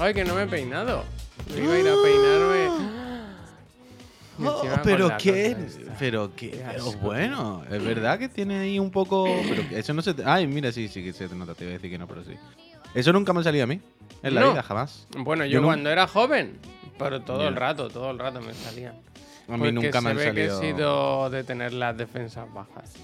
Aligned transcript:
Ay, 0.00 0.14
que 0.14 0.24
no 0.24 0.34
me 0.34 0.42
he 0.42 0.46
peinado. 0.46 1.04
Me 1.54 1.60
iba 1.64 1.74
a 1.74 1.78
ir 1.78 1.88
a 1.88 1.94
peinarme. 2.02 2.70
Oh, 4.42 4.62
pero 4.82 5.10
qué, 5.18 5.54
pero 5.98 6.34
qué, 6.34 6.50
Qué 6.52 6.64
pero 6.70 6.86
asco. 6.88 6.98
bueno, 7.02 7.62
es 7.70 7.84
verdad 7.84 8.18
que 8.18 8.26
tiene 8.30 8.58
ahí 8.60 8.78
un 8.78 8.90
poco, 8.90 9.26
pero 9.46 9.62
eso 9.70 9.92
no 9.92 10.00
se, 10.00 10.14
te- 10.14 10.22
ay, 10.24 10.46
mira, 10.46 10.72
sí, 10.72 10.88
sí 10.88 11.04
que 11.04 11.12
se 11.12 11.28
te 11.28 11.34
nota, 11.34 11.54
te 11.54 11.64
iba 11.64 11.72
a 11.72 11.74
decir 11.74 11.90
que 11.90 11.98
no, 11.98 12.06
pero 12.06 12.24
sí. 12.24 12.32
Eso 12.94 13.12
nunca 13.12 13.34
me 13.34 13.40
ha 13.40 13.42
salido 13.42 13.64
a 13.64 13.66
mí, 13.66 13.82
en 14.22 14.34
la 14.34 14.40
No. 14.40 14.52
vida, 14.52 14.62
jamás. 14.62 15.06
Bueno, 15.18 15.44
yo, 15.44 15.50
Yo 15.50 15.60
no- 15.60 15.66
cuando 15.66 15.90
era 15.90 16.06
joven, 16.06 16.58
pero 16.98 17.20
todo 17.20 17.46
el 17.48 17.54
rato, 17.54 17.90
todo 17.90 18.10
el 18.12 18.18
rato 18.18 18.40
me 18.40 18.54
salían. 18.54 18.94
A 19.46 19.52
mí 19.52 19.58
Porque 19.58 19.72
nunca 19.72 20.00
me 20.00 20.04
se 20.04 20.08
han 20.08 20.16
ve 20.16 20.24
salido. 20.24 20.60
que 20.60 20.68
he 20.68 20.72
sido 20.72 21.28
de 21.28 21.44
tener 21.44 21.74
las 21.74 21.98
defensas 21.98 22.50
bajas. 22.54 22.94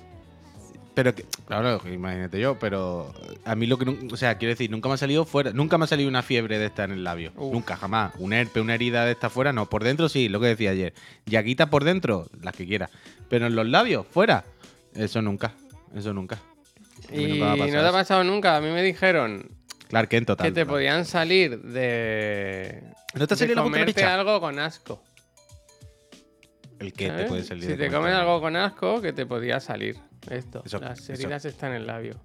Pero 0.97 1.15
que, 1.15 1.27
claro, 1.47 1.79
imagínate 1.93 2.41
yo, 2.41 2.59
pero 2.59 3.13
a 3.45 3.55
mí 3.55 3.67
lo 3.67 3.77
que, 3.77 4.09
o 4.11 4.17
sea, 4.17 4.39
quiero 4.39 4.53
decir, 4.53 4.71
nunca 4.71 4.89
me 4.89 4.95
ha 4.95 4.97
salido 4.97 5.27
fuera, 5.27 5.53
nunca 5.53 5.77
me 5.77 5.85
ha 5.85 5.87
salido 5.87 6.09
una 6.09 6.23
fiebre 6.23 6.59
de 6.59 6.65
esta 6.65 6.85
en 6.85 6.93
el 6.93 7.05
labio, 7.05 7.33
Uf. 7.37 7.53
nunca, 7.53 7.77
jamás. 7.77 8.15
Un 8.17 8.33
herpe, 8.33 8.63
una 8.63 8.77
herida 8.77 9.05
de 9.05 9.13
esta 9.13 9.29
fuera, 9.29 9.53
no. 9.53 9.69
Por 9.69 9.85
dentro 9.85 10.09
sí, 10.09 10.31
lo 10.31 10.41
que 10.41 10.47
decía 10.47 10.71
ayer. 10.71 10.95
Yaguita 11.27 11.67
por 11.69 11.85
dentro, 11.85 12.29
las 12.41 12.57
que 12.57 12.67
quiera. 12.67 12.89
Pero 13.29 13.47
en 13.47 13.55
los 13.55 13.69
labios, 13.69 14.07
fuera, 14.11 14.45
eso 14.95 15.21
nunca, 15.21 15.53
eso 15.95 16.15
nunca. 16.15 16.39
Y 17.13 17.27
nunca 17.27 17.57
no 17.57 17.67
te 17.67 17.77
ha 17.77 17.93
pasado 17.93 18.25
nunca. 18.25 18.57
A 18.57 18.63
mí 18.63 18.71
me 18.71 18.83
dijeron 18.83 19.51
Clark 19.89 20.09
Kent 20.09 20.29
total. 20.29 20.47
que 20.47 20.53
te 20.53 20.65
podían 20.65 21.05
salir 21.05 21.61
de. 21.61 22.83
¿No 23.13 23.27
te 23.27 23.35
ha 23.35 23.37
salido 23.37 23.63
de 23.63 23.63
comerte 23.63 24.03
algo 24.03 24.41
con 24.41 24.59
asco. 24.59 25.03
El 26.79 26.95
que 26.95 27.05
te 27.05 27.11
¿sabes? 27.11 27.29
puede 27.29 27.45
salir. 27.45 27.65
Si 27.65 27.71
de 27.73 27.77
te 27.77 27.91
comes 27.95 28.15
algo 28.15 28.41
con 28.41 28.57
asco, 28.57 29.03
que 29.03 29.13
te 29.13 29.27
podía 29.27 29.61
salir. 29.61 29.99
Esto. 30.31 30.63
Eso- 30.65 30.79
Las 30.81 30.99
eso- 31.01 31.13
heridas 31.15 31.45
están 31.45 31.71
en 31.71 31.77
el 31.83 31.87
labio. 31.87 32.17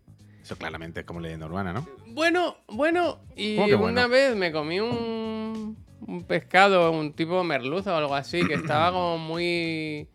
Eso 0.44 0.56
claramente 0.58 1.02
es 1.02 1.06
como 1.06 1.20
leyenda 1.20 1.46
urbana, 1.46 1.72
¿no? 1.72 1.88
Bueno, 2.08 2.58
bueno, 2.68 3.20
y 3.36 3.56
¿Cómo 3.58 3.68
que 3.68 3.76
una 3.76 4.08
vez 4.08 4.36
me 4.36 4.52
comí 4.52 4.80
un, 4.80 5.78
un 6.08 6.24
pescado, 6.24 6.92
un 6.92 7.14
tipo 7.14 7.44
merluza 7.44 7.94
o 7.94 7.98
algo 7.98 8.16
así, 8.16 8.46
que 8.48 8.56
estaba 8.56 8.92
como 8.92 9.18
muy. 9.20 10.08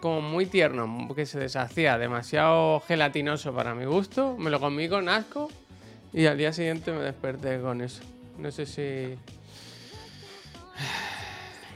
como 0.00 0.20
muy 0.20 0.46
tierno, 0.46 1.08
que 1.14 1.26
se 1.26 1.38
deshacía, 1.38 1.96
demasiado 1.96 2.80
gelatinoso 2.80 3.52
para 3.54 3.74
mi 3.74 3.84
gusto. 3.84 4.36
Me 4.36 4.50
lo 4.50 4.58
comí 4.58 4.88
con 4.88 5.08
asco 5.08 5.48
y 6.12 6.26
al 6.26 6.36
día 6.36 6.52
siguiente 6.52 6.90
me 6.92 7.00
desperté 7.00 7.60
con 7.60 7.80
eso. 7.80 8.02
No 8.38 8.50
sé 8.50 8.66
si. 8.66 9.16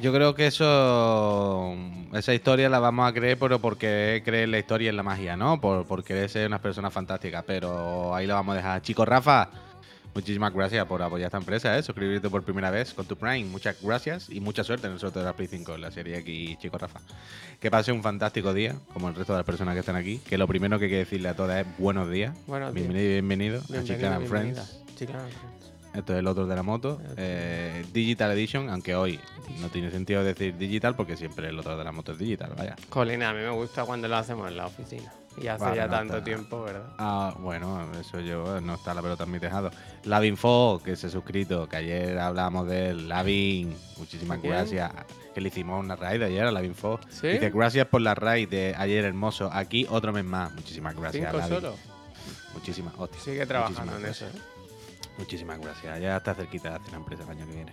Yo 0.01 0.13
creo 0.13 0.35
que 0.35 0.47
eso. 0.47 1.75
Esa 2.13 2.35
historia 2.35 2.69
la 2.69 2.81
vamos 2.81 3.09
a 3.09 3.13
creer, 3.13 3.39
pero 3.39 3.61
porque 3.61 4.23
creer 4.25 4.45
en 4.45 4.51
la 4.51 4.59
historia 4.59 4.87
y 4.87 4.89
en 4.89 4.97
la 4.97 5.03
magia, 5.03 5.37
¿no? 5.37 5.61
Por, 5.61 5.87
por 5.87 6.03
querer 6.03 6.29
ser 6.29 6.47
unas 6.49 6.61
personas 6.61 6.93
fantásticas. 6.93 7.45
Pero 7.47 8.15
ahí 8.15 8.27
la 8.27 8.35
vamos 8.35 8.55
a 8.55 8.57
dejar. 8.57 8.83
Chicos, 8.83 9.07
Rafa, 9.07 9.49
muchísimas 10.15 10.53
gracias 10.53 10.85
por 10.87 11.01
apoyar 11.03 11.27
esta 11.27 11.39
empresa, 11.39 11.79
¿eh? 11.79 11.83
Suscribirte 11.83 12.29
por 12.29 12.43
primera 12.43 12.71
vez 12.71 12.93
con 12.95 13.07
tu 13.07 13.17
Prime. 13.17 13.45
Muchas 13.45 13.81
gracias 13.81 14.29
y 14.29 14.41
mucha 14.41 14.65
suerte 14.65 14.89
en 14.89 14.95
el 14.95 14.99
sorteo 14.99 15.23
de 15.23 15.29
la 15.29 15.37
Play 15.37 15.49
5, 15.49 15.77
la 15.79 15.91
serie 15.91 16.17
aquí, 16.17 16.57
Chico 16.61 16.79
Rafa. 16.79 17.01
Que 17.61 17.71
pase 17.71 17.93
un 17.93 18.03
fantástico 18.03 18.53
día, 18.53 18.75
como 18.93 19.09
el 19.09 19.15
resto 19.15 19.35
de 19.35 19.39
las 19.39 19.47
personas 19.47 19.75
que 19.75 19.81
están 19.81 19.97
aquí. 19.97 20.19
Que 20.19 20.37
lo 20.37 20.49
primero 20.49 20.79
que 20.79 20.87
hay 20.87 20.91
que 20.91 20.99
decirle 20.99 21.29
a 21.29 21.37
todas 21.37 21.65
es 21.65 21.79
buenos 21.79 22.11
días. 22.11 22.35
Buenos 22.47 22.75
días. 22.75 22.89
bienvenido 22.89 23.09
y 23.09 23.13
bienvenido, 23.13 23.61
a 23.61 24.19
Bienvenido. 24.19 24.27
Friends. 24.29 24.83
Chicken 24.97 25.17
and 25.17 25.31
Friends. 25.31 25.52
Esto 25.95 26.13
es 26.15 26.19
el 26.21 26.27
otro 26.27 26.47
de 26.47 26.57
la 26.57 26.63
moto. 26.63 27.01
eh, 27.17 27.85
digital 27.93 28.31
Edition, 28.33 28.71
aunque 28.71 28.95
hoy 28.95 29.21
no 29.61 29.69
tiene 29.69 29.91
sentido 29.91 30.25
decir 30.25 30.57
digital 30.57 30.97
porque 30.97 31.17
siempre 31.17 31.49
el 31.49 31.59
otro 31.59 31.77
de 31.77 31.85
la 31.85 31.93
moto 31.93 32.13
es 32.13 32.19
digital, 32.19 32.53
vaya. 32.57 32.77
Jolín, 32.89 33.23
a 33.23 33.33
mí 33.35 33.41
me 33.41 33.51
gusta 33.51 33.85
cuando 33.85 34.09
lo 34.09 34.17
hacemos 34.17 34.49
en 34.49 34.57
la 34.57 34.67
oficina. 34.67 35.13
Y 35.41 35.47
hace 35.47 35.65
Vale, 35.65 35.77
ya 35.77 35.87
no 35.87 35.93
tanto 35.93 36.13
está- 36.19 36.25
tiempo, 36.25 36.63
¿verdad? 36.63 36.93
Ah, 36.99 37.35
bueno, 37.39 37.87
eso 37.99 38.21
yo, 38.21 38.61
no 38.61 38.75
está 38.75 38.93
la 38.93 39.01
pelota 39.01 39.25
en 39.25 39.31
mi 39.31 39.41
tejado. 39.41 39.71
Lavinfo, 40.05 40.81
que 40.85 40.95
se 40.95 41.07
ha 41.07 41.11
suscrito, 41.11 41.67
que 41.69 41.77
ayer 41.77 42.19
hablamos 42.19 42.69
de 42.69 42.91
él. 42.91 43.09
Lavin, 43.09 43.75
muchísimas 43.97 44.43
gracias. 44.43 44.93
Que 45.35 45.41
le 45.41 45.49
hicimos 45.49 45.83
una 45.83 45.97
raid 45.97 46.23
ayer 46.23 46.45
a 46.45 46.53
Lavinfo. 46.53 47.01
¿Sí? 47.09 47.29
Dice, 47.29 47.49
gracias 47.51 47.87
por 47.87 48.03
la 48.03 48.15
raid 48.15 48.49
de 48.51 48.75
ayer 48.77 49.07
hermoso. 49.07 49.51
Aquí 49.51 49.87
otro 49.89 50.13
mes 50.13 50.25
más. 50.25 50.53
Muchísimas 50.53 50.95
gracias, 50.95 51.25
Cinco 51.25 51.39
Lavin. 51.39 51.55
solo. 51.57 51.77
Muchísimas, 52.53 52.93
hostia, 52.99 53.19
Sigue 53.21 53.47
trabajando 53.47 53.97
en 53.97 54.05
eso. 54.07 54.27
¿eh? 54.27 54.31
Muchísimas 55.19 55.61
gracias. 55.61 56.01
Ya 56.01 56.17
está 56.17 56.35
cerquita 56.35 56.71
de 56.71 56.75
hacer 56.77 56.91
la 56.93 56.99
empresa 56.99 57.23
el 57.25 57.31
año 57.31 57.47
que 57.47 57.53
viene. 57.55 57.73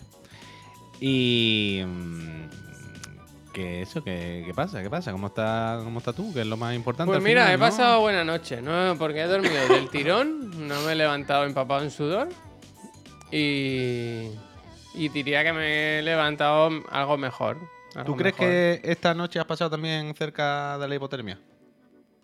Y. 1.00 1.82
mm, 1.86 2.50
¿Qué 3.54 3.82
eso? 3.82 4.04
¿Qué, 4.04 4.44
qué 4.46 4.54
pasa? 4.54 4.82
¿Qué 4.84 4.90
pasa? 4.90 5.12
¿Cómo 5.12 5.28
está, 5.28 5.80
¿Cómo 5.84 5.98
está 6.00 6.14
tú? 6.14 6.32
Que 6.34 6.42
es 6.42 6.48
lo 6.48 6.56
más 6.58 6.76
importante. 6.76 7.12
Pues 7.12 7.24
mira, 7.24 7.42
final, 7.46 7.56
he 7.56 7.58
¿no? 7.58 7.66
pasado 7.66 8.02
buena 8.02 8.24
noche, 8.24 8.62
¿no? 8.62 8.96
Porque 9.00 9.22
he 9.22 9.28
dormido 9.28 9.68
del 9.70 9.90
tirón, 9.90 10.68
no 10.68 10.80
me 10.82 10.92
he 10.92 10.96
levantado 10.96 11.46
empapado 11.46 11.82
en 11.84 11.92
sudor. 11.92 12.30
Y. 13.32 14.30
Y 14.96 15.10
diría 15.10 15.44
que 15.44 15.54
me 15.54 16.00
he 16.00 16.02
levantado 16.02 16.70
algo 16.92 17.18
mejor. 17.18 17.58
algo 17.96 18.06
¿Tú 18.12 18.16
crees 18.18 18.34
mejor. 18.38 18.48
que 18.52 18.82
esta 18.84 19.14
noche 19.14 19.40
has 19.40 19.46
pasado 19.46 19.70
también 19.72 20.14
cerca 20.16 20.78
de 20.78 20.88
la 20.88 20.96
hipotermia? 20.96 21.40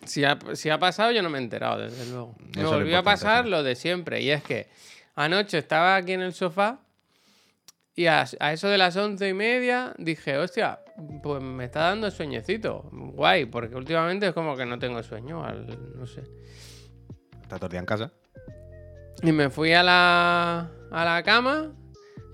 Si 0.04 0.24
ha, 0.24 0.38
si 0.54 0.68
ha 0.70 0.78
pasado, 0.78 1.10
yo 1.12 1.22
no 1.22 1.30
me 1.30 1.38
he 1.38 1.42
enterado, 1.42 1.78
desde 1.78 2.06
luego. 2.10 2.34
Eso 2.52 2.62
Me 2.62 2.64
volvió 2.76 2.98
a 2.98 3.02
pasar 3.02 3.44
sí. 3.44 3.50
lo 3.50 3.62
de 3.62 3.74
siempre. 3.74 4.20
Y 4.20 4.30
es 4.30 4.42
que 4.42 4.68
anoche 5.16 5.58
estaba 5.58 5.96
aquí 5.96 6.12
en 6.12 6.20
el 6.20 6.32
sofá 6.32 6.78
y 7.94 8.06
a, 8.06 8.24
a 8.40 8.52
eso 8.52 8.68
de 8.68 8.78
las 8.78 8.96
once 8.96 9.28
y 9.28 9.34
media 9.34 9.94
dije, 9.98 10.36
hostia, 10.36 10.80
pues 11.22 11.42
me 11.42 11.64
está 11.64 11.80
dando 11.88 12.10
sueñecito. 12.10 12.88
Guay, 12.92 13.46
porque 13.46 13.74
últimamente 13.74 14.28
es 14.28 14.34
como 14.34 14.54
que 14.56 14.66
no 14.66 14.78
tengo 14.78 15.02
sueño, 15.02 15.42
al- 15.44 15.96
no 15.98 16.06
sé. 16.06 16.22
Está 17.42 17.56
todo 17.56 17.66
el 17.66 17.70
día 17.72 17.80
en 17.80 17.86
casa. 17.86 18.12
Y 19.22 19.32
me 19.32 19.48
fui 19.48 19.72
a 19.72 19.82
la, 19.82 20.70
a 20.90 21.04
la 21.04 21.22
cama 21.22 21.72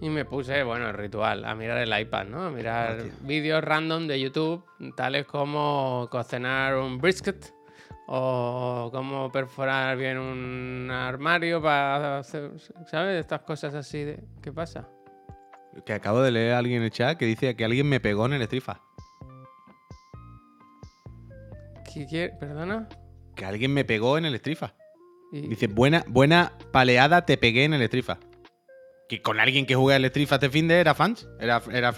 y 0.01 0.09
me 0.09 0.25
puse, 0.25 0.65
bueno, 0.65 0.89
el 0.89 0.95
ritual, 0.95 1.45
a 1.45 1.55
mirar 1.55 1.79
el 1.79 1.97
iPad, 2.01 2.27
¿no? 2.27 2.43
A 2.47 2.51
mirar 2.51 2.99
vídeos 3.21 3.63
random 3.63 4.09
de 4.09 4.19
YouTube, 4.21 4.65
tales 4.97 5.27
como 5.27 6.09
cocinar 6.11 6.75
un 6.75 6.99
brisket 6.99 7.53
o 8.07 8.91
cómo 8.93 9.31
perforar 9.31 9.97
bien 9.97 10.19
un 10.19 10.91
armario 10.91 11.63
para 11.63 12.19
hacer, 12.19 12.51
¿sabes? 12.87 13.21
Estas 13.21 13.43
cosas 13.43 13.75
así 13.75 14.05
de... 14.05 14.23
¿Qué 14.43 14.53
pasa? 14.53 14.89
Que 15.87 15.93
acabo 15.95 16.21
de 16.21 16.31
leer 16.31 16.53
a 16.55 16.59
alguien 16.59 16.79
en 16.79 16.85
el 16.85 16.91
chat 16.91 17.17
que 17.17 17.25
dice 17.25 17.57
que 17.57 17.65
alguien 17.65 17.89
me 17.89 18.01
pegó 18.01 18.27
en 18.27 18.35
el 18.35 18.43
estrifa. 18.43 18.81
¿Qué 21.93 22.07
quiere? 22.07 22.35
¿Perdona? 22.39 22.89
Que 23.35 23.45
alguien 23.45 23.73
me 23.73 23.85
pegó 23.85 24.19
en 24.19 24.25
el 24.25 24.35
estrifa. 24.35 24.75
Y- 25.33 25.49
Dice, 25.49 25.67
buena, 25.67 26.05
buena 26.07 26.53
paleada 26.73 27.25
te 27.25 27.37
pegué 27.39 27.65
en 27.65 27.75
el 27.75 27.83
estrifa. 27.83 28.19
Que 29.09 29.23
con 29.23 29.41
alguien 29.41 29.67
que 29.67 29.75
juega 29.75 29.97
el 29.97 30.05
estrifa 30.05 30.37
este 30.37 30.51
fin 30.51 30.69
de 30.69 30.81
era 30.81 30.95
fans, 30.95 31.29
era, 31.39 31.63
era. 31.71 31.93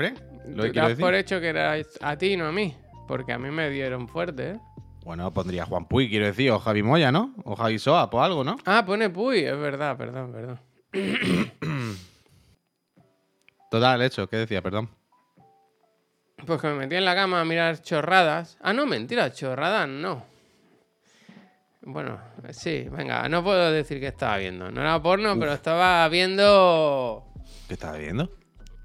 Lo 0.47 0.65
que 0.65 0.73
quiero 0.73 0.89
das 0.89 0.99
por 0.99 1.13
decir. 1.13 1.15
hecho 1.15 1.41
que 1.41 1.49
era 1.49 1.77
a 2.01 2.17
ti, 2.17 2.37
no 2.37 2.47
a 2.47 2.53
mí. 2.53 2.77
Porque 3.07 3.33
a 3.33 3.39
mí 3.39 3.51
me 3.51 3.71
dieron 3.71 4.09
fuerte, 4.09 4.51
¿eh? 4.53 4.61
Bueno, 5.05 5.31
pondría 5.35 5.67
Juan 5.67 5.87
Puy, 5.87 6.09
quiero 6.09 6.25
decir, 6.25 6.51
o 6.51 6.59
Javi 6.59 6.83
Moya, 6.83 7.13
¿no? 7.13 7.35
O 7.45 7.55
Javi 7.55 7.79
Soa, 7.79 8.09
pues 8.09 8.25
algo, 8.25 8.43
¿no? 8.43 8.57
Ah, 8.65 8.85
pone 8.87 9.11
Puy, 9.11 9.41
es 9.41 9.59
verdad, 9.59 9.99
perdón, 9.99 10.33
perdón. 10.33 10.61
Total, 13.71 14.01
hecho, 14.01 14.27
¿qué 14.29 14.39
decía? 14.39 14.63
Perdón. 14.63 14.89
Pues 16.47 16.59
que 16.61 16.69
me 16.69 16.75
metí 16.75 16.95
en 16.95 17.05
la 17.05 17.15
cama 17.15 17.43
a 17.43 17.45
mirar 17.45 17.83
chorradas. 17.83 18.57
Ah, 18.63 18.73
no, 18.73 18.87
mentira, 18.87 19.31
chorradas 19.31 19.89
no. 19.89 20.25
Bueno, 21.83 22.19
sí, 22.51 22.87
venga, 22.91 23.29
no 23.29 23.45
puedo 23.45 23.71
decir 23.73 24.01
que 24.01 24.07
estaba 24.07 24.39
viendo. 24.39 24.71
No 24.71 24.81
era 24.81 25.03
porno, 25.03 25.39
pero 25.39 25.53
estaba 25.53 26.09
viendo. 26.09 27.27
¿Qué 27.69 27.75
estaba 27.75 27.99
viendo? 27.99 28.31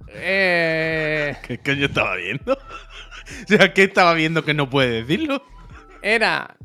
Eh, 0.10 1.38
¿Qué 1.48 1.60
coño 1.60 1.86
estaba 1.86 2.16
viendo? 2.18 2.54
o 3.46 3.48
sea, 3.48 3.74
¿qué 3.74 3.84
estaba 3.84 4.14
viendo 4.16 4.44
que 4.44 4.54
no 4.54 4.70
puede 4.70 5.04
decirlo? 5.04 5.42
Era. 6.02 6.56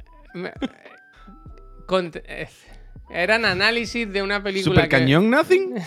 eran 3.11 3.45
análisis 3.45 4.11
de 4.13 4.23
una 4.23 4.43
película. 4.43 4.75
¿Super 4.75 4.85
que- 4.89 4.97
cañón 4.97 5.31
nothing? 5.31 5.75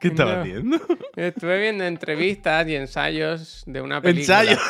¿Qué 0.00 0.08
estaba 0.08 0.34
No. 0.36 0.40
haciendo? 0.42 0.80
Estuve 1.16 1.58
viendo 1.60 1.84
entrevistas 1.84 2.68
y 2.68 2.76
ensayos 2.76 3.62
de 3.66 3.80
una 3.80 4.00
película. 4.00 4.42
Ensayo. 4.42 4.60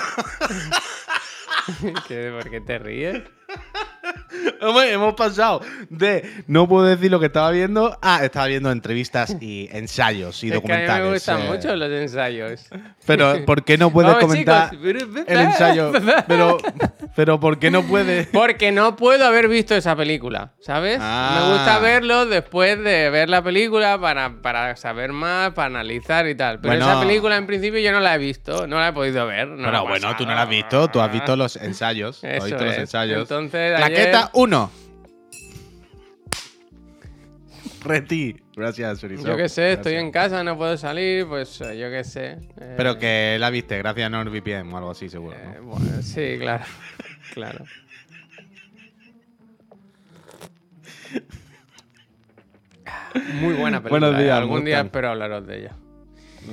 ¿Qué- 2.09 2.31
¿Por 2.31 2.51
qué 2.51 2.61
te 2.61 2.79
ríes? 2.79 3.23
Hombre, 4.61 4.93
hemos 4.93 5.15
pasado 5.15 5.61
de 5.91 6.45
no 6.47 6.69
puedo 6.69 6.87
decir 6.87 7.11
lo 7.11 7.21
que 7.21 7.27
estaba 7.27 7.51
viendo 7.51 7.97
a 8.03 8.25
estaba 8.25 8.47
viendo 8.47 8.71
entrevistas 8.71 9.37
y 9.41 9.69
ensayos 9.73 10.43
y 10.45 10.49
Es 10.51 10.53
que 10.53 10.73
a 10.73 10.77
mí 10.77 10.83
documentales. 10.85 11.05
me 11.07 11.13
gustan 11.13 11.41
eh. 11.43 11.49
mucho 11.51 11.77
los 11.77 11.91
ensayos. 11.91 12.67
Pero 13.07 13.45
¿por 13.45 13.65
qué 13.65 13.77
no 13.79 13.91
puedes 13.91 14.13
Vamos, 14.13 14.25
comentar 14.25 14.71
chicos. 14.71 15.25
el 15.27 15.41
ensayo? 15.41 15.93
Pero, 16.27 16.59
pero 17.15 17.41
¿por 17.41 17.59
qué 17.59 17.71
no 17.71 17.83
puedes? 17.83 18.27
Porque 18.33 18.73
no 18.73 18.97
puedo 18.97 19.27
haber 19.27 19.49
visto 19.49 19.75
esa 19.75 19.95
película, 19.97 20.53
¿sabes? 20.61 20.99
Ah. 21.01 21.41
Me 21.47 21.53
gusta 21.55 21.79
verlo 21.79 22.27
después 22.27 22.83
de 22.83 23.11
ver 23.11 23.29
la 23.29 23.43
película 23.43 23.99
para, 24.01 24.41
para 24.43 24.77
saber 24.77 25.13
más, 25.13 25.53
para 25.53 25.67
analizar 25.67 26.27
y 26.29 26.35
tal. 26.35 26.61
Pero 26.61 26.75
Bueno. 26.75 26.91
esa 26.91 27.01
película 27.01 27.37
en 27.37 27.47
principio 27.47 27.81
yo 27.81 27.93
no 27.93 28.01
la 28.01 28.15
he 28.15 28.19
visto, 28.19 28.67
no 28.67 28.79
la 28.79 28.89
he 28.89 28.93
podido 28.93 29.27
ver. 29.27 29.49
No 29.49 29.71
la 29.71 29.81
Bueno, 29.81 30.15
tú 30.17 30.25
no 30.27 30.35
lo 30.35 30.41
has 30.41 30.49
visto, 30.49 30.89
tú 30.89 31.01
has 31.01 31.13
visto 31.13 31.37
los 31.37 31.57
ensayos. 31.57 32.23
has 32.25 32.35
Eso 32.37 32.47
visto 32.47 32.65
los 32.65 32.77
ensayos. 32.79 33.21
Entonces, 33.23 33.77
Claqueta 33.77 34.24
1. 34.33 34.71
Reti. 37.83 38.37
Gracias, 38.57 39.01
Chorizo. 39.01 39.27
Yo 39.27 39.37
qué 39.37 39.49
sé, 39.49 39.73
estoy 39.75 39.95
en 39.95 40.11
casa, 40.11 40.43
no 40.43 40.57
puedo 40.57 40.77
salir, 40.79 41.27
pues 41.27 41.61
eh, 41.61 41.77
yo 41.79 41.91
qué 41.91 42.03
sé. 42.05 42.39
eh, 42.59 42.75
Pero 42.77 42.99
que 42.99 43.37
la 43.39 43.51
viste, 43.51 43.77
gracias 43.79 44.07
a 44.07 44.09
NordVPN 44.11 44.73
o 44.73 44.77
algo 44.79 44.91
así, 44.93 45.09
seguro. 45.09 45.37
¿no? 45.45 45.51
eh, 45.53 45.61
bueno, 45.61 46.03
sí, 46.03 46.37
claro. 46.39 46.65
claro. 47.35 47.65
Muy 53.35 53.55
buena 53.55 53.81
película. 53.83 54.09
Buenos 54.09 54.19
días, 54.23 54.29
eh, 54.37 54.41
Algún 54.41 54.65
día 54.65 54.81
espero 54.81 55.11
hablaros 55.11 55.47
de 55.47 55.59
ella. 55.59 55.77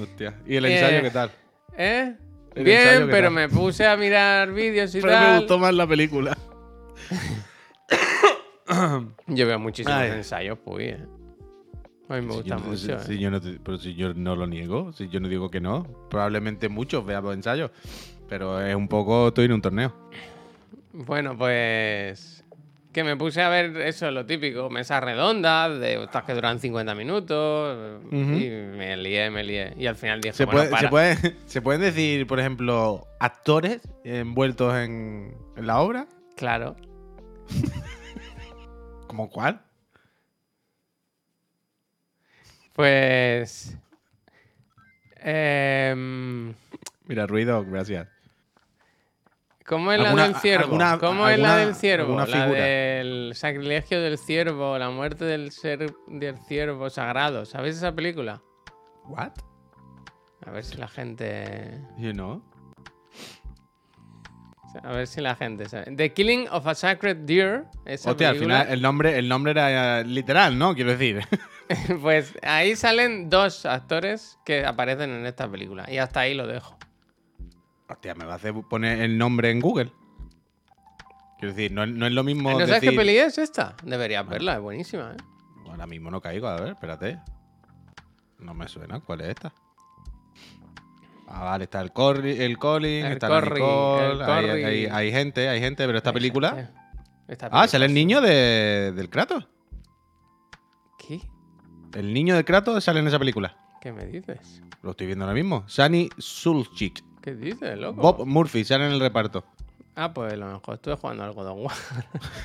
Hostia. 0.01 0.35
¿Y 0.45 0.55
el 0.55 0.65
ensayo 0.65 0.97
Eh, 0.97 1.01
qué 1.01 1.09
tal? 1.11 1.31
¿Eh? 1.77 2.15
Bien, 2.55 2.67
ensayo, 2.79 3.05
¿qué 3.07 3.11
pero 3.11 3.27
tal? 3.27 3.33
me 3.33 3.49
puse 3.49 3.85
a 3.87 3.97
mirar 3.97 4.51
vídeos 4.51 4.93
y 4.95 5.01
Pero 5.01 5.13
me 5.13 5.19
tal. 5.19 5.37
gustó 5.39 5.59
más 5.59 5.73
la 5.73 5.87
película. 5.87 6.37
Yo 9.27 9.47
veo 9.47 9.59
muchísimos 9.59 9.97
Ay. 9.99 10.11
ensayos, 10.11 10.57
pues. 10.63 10.93
eh. 10.93 11.05
A 12.09 12.15
mí 12.15 12.21
me 12.25 12.33
gusta 12.33 12.43
Si 12.43 12.49
yo 12.49 12.55
no- 12.55 12.65
mucho. 12.65 12.99
si- 12.99 13.05
si 13.07 13.13
eh. 13.13 13.17
yo 13.19 13.31
no 13.31 13.39
te- 13.41 13.59
pero 13.63 13.77
si 13.77 13.95
yo 13.95 14.13
no 14.13 14.35
lo 14.35 14.45
niego, 14.47 14.91
si 14.93 15.07
yo 15.07 15.19
no 15.21 15.29
digo 15.29 15.49
que 15.49 15.61
no, 15.61 15.83
probablemente 16.09 16.67
muchos 16.67 17.05
veamos 17.05 17.33
ensayos. 17.33 17.71
Pero 18.27 18.61
es 18.65 18.75
un 18.75 18.87
poco, 18.87 19.29
estoy 19.29 19.45
en 19.45 19.53
un 19.53 19.61
torneo. 19.61 19.93
Bueno, 20.93 21.37
pues. 21.37 22.37
Que 22.91 23.05
me 23.05 23.15
puse 23.15 23.41
a 23.41 23.47
ver 23.47 23.77
eso, 23.77 24.11
lo 24.11 24.25
típico, 24.25 24.69
mesas 24.69 25.01
redondas, 25.01 25.79
de 25.79 26.03
estas 26.03 26.25
que 26.25 26.33
duran 26.33 26.59
50 26.59 26.93
minutos. 26.93 28.01
Y 28.11 28.17
me 28.49 28.97
lié, 28.97 29.29
me 29.31 29.45
lié. 29.45 29.73
Y 29.77 29.87
al 29.87 29.95
final 29.95 30.19
dije, 30.19 30.33
¿Se, 30.33 30.43
bueno, 30.43 30.59
puede- 30.59 30.69
para. 30.71 30.81
se, 30.81 30.89
puede- 30.89 31.35
¿Se 31.45 31.61
pueden 31.61 31.79
decir, 31.81 32.27
por 32.27 32.41
ejemplo, 32.41 33.07
actores 33.21 33.79
envueltos 34.03 34.75
en, 34.75 35.33
en 35.55 35.67
la 35.67 35.79
obra? 35.79 36.07
Claro. 36.35 36.75
¿Como 39.07 39.29
cuál? 39.29 39.61
Pues. 42.73 43.77
em, 45.17 46.53
Mira, 47.05 47.27
ruido, 47.27 47.63
gracias. 47.65 48.07
¿Cómo 49.67 49.91
es 49.91 49.99
la 49.99 50.07
¿Alguna- 50.09 50.23
del 50.27 50.35
ciervo? 50.35 50.63
alguna- 50.65 50.97
¿Cómo 50.99 51.27
es 51.29 51.39
la 51.39 51.57
del 51.57 51.75
ciervo? 51.75 52.17
La 52.25 52.47
del 52.47 53.31
sacrilegio 53.35 54.01
del 54.01 54.17
ciervo, 54.17 54.77
la 54.77 54.89
muerte 54.89 55.23
del 55.25 55.51
ser 55.51 55.93
del 56.07 56.37
ciervo 56.39 56.89
sagrado. 56.89 57.45
¿Sabéis 57.45 57.77
esa 57.77 57.93
película? 57.93 58.41
¿What? 59.05 59.31
A 60.45 60.51
ver 60.51 60.63
si 60.63 60.75
la 60.77 60.87
gente. 60.87 61.79
You 61.97 62.11
know. 62.13 62.41
A 64.83 64.91
ver 64.91 65.07
si 65.07 65.21
la 65.21 65.35
gente 65.35 65.67
sabe. 65.67 65.95
The 65.95 66.13
Killing 66.13 66.47
of 66.49 66.65
a 66.67 66.75
Sacred 66.75 67.17
Deer. 67.17 67.65
Esa 67.85 68.11
Hostia, 68.11 68.29
al 68.29 68.37
final 68.37 68.67
el 68.69 68.81
nombre, 68.81 69.17
el 69.17 69.27
nombre 69.27 69.51
era 69.51 69.99
eh, 69.99 70.05
literal, 70.05 70.57
¿no? 70.57 70.75
Quiero 70.75 70.91
decir. 70.91 71.21
Pues 72.01 72.37
ahí 72.41 72.75
salen 72.75 73.29
dos 73.29 73.65
actores 73.65 74.37
que 74.45 74.65
aparecen 74.65 75.09
en 75.11 75.25
esta 75.25 75.49
película. 75.49 75.85
Y 75.89 75.97
hasta 75.97 76.21
ahí 76.21 76.33
lo 76.33 76.47
dejo. 76.47 76.77
Hostia, 77.87 78.15
me 78.15 78.25
va 78.25 78.33
a 78.33 78.35
hacer 78.35 78.53
poner 78.69 79.01
el 79.01 79.17
nombre 79.17 79.51
en 79.51 79.59
Google. 79.59 79.91
Quiero 81.39 81.55
decir, 81.55 81.71
no, 81.71 81.85
no 81.85 82.05
es 82.05 82.13
lo 82.13 82.23
mismo 82.23 82.51
¿No 82.51 82.59
sabes 82.59 82.75
decir... 82.75 82.91
qué 82.91 82.95
peli 82.95 83.17
es 83.17 83.37
esta? 83.37 83.75
Deberías 83.83 84.27
verla, 84.27 84.55
es 84.55 84.61
buenísima, 84.61 85.13
¿eh? 85.13 85.23
Ahora 85.67 85.87
mismo 85.87 86.11
no 86.11 86.21
caigo, 86.21 86.47
a 86.47 86.59
ver, 86.59 86.73
espérate. 86.73 87.19
No 88.39 88.53
me 88.53 88.67
suena, 88.67 88.99
¿cuál 88.99 89.21
es 89.21 89.29
esta? 89.29 89.53
Ah, 91.33 91.45
vale, 91.45 91.63
está 91.63 91.79
el, 91.81 91.93
Corri, 91.93 92.41
el 92.41 92.57
Colin, 92.57 93.05
El 93.05 93.13
está 93.13 93.29
Corri, 93.29 93.61
Nicole, 93.61 94.11
el 94.11 94.21
hay, 94.21 94.63
hay- 94.63 94.85
hay 94.87 95.11
gente, 95.11 95.47
hay 95.47 95.59
gente, 95.61 95.85
pero 95.85 95.97
esta 95.97 96.11
película... 96.11 96.71
Ah, 97.51 97.67
sale 97.67 97.85
el 97.85 97.93
niño 97.93 98.19
de, 98.19 98.91
del 98.93 99.09
Kratos. 99.09 99.47
¿Qué? 100.99 101.21
El 101.93 102.13
niño 102.13 102.35
del 102.35 102.43
Kratos 102.43 102.83
sale 102.83 102.99
en 102.99 103.07
esa 103.07 103.17
película. 103.17 103.55
¿Qué 103.79 103.93
me 103.93 104.05
dices? 104.05 104.61
Lo 104.83 104.91
estoy 104.91 105.07
viendo 105.07 105.23
ahora 105.23 105.33
mismo. 105.35 105.63
Sunny 105.67 106.09
Sulchik. 106.17 107.01
¿Qué 107.21 107.33
dices, 107.35 107.77
loco? 107.77 108.01
Bob 108.01 108.25
Murphy 108.25 108.65
sale 108.65 108.87
en 108.87 108.91
el 108.91 108.99
reparto. 108.99 109.45
Ah, 109.95 110.13
pues 110.13 110.33
a 110.33 110.35
lo 110.35 110.47
mejor 110.47 110.73
estuve 110.75 110.95
jugando 110.95 111.23
al 111.23 111.31
God 111.33 111.47
of 111.47 111.57
War. 111.59 111.75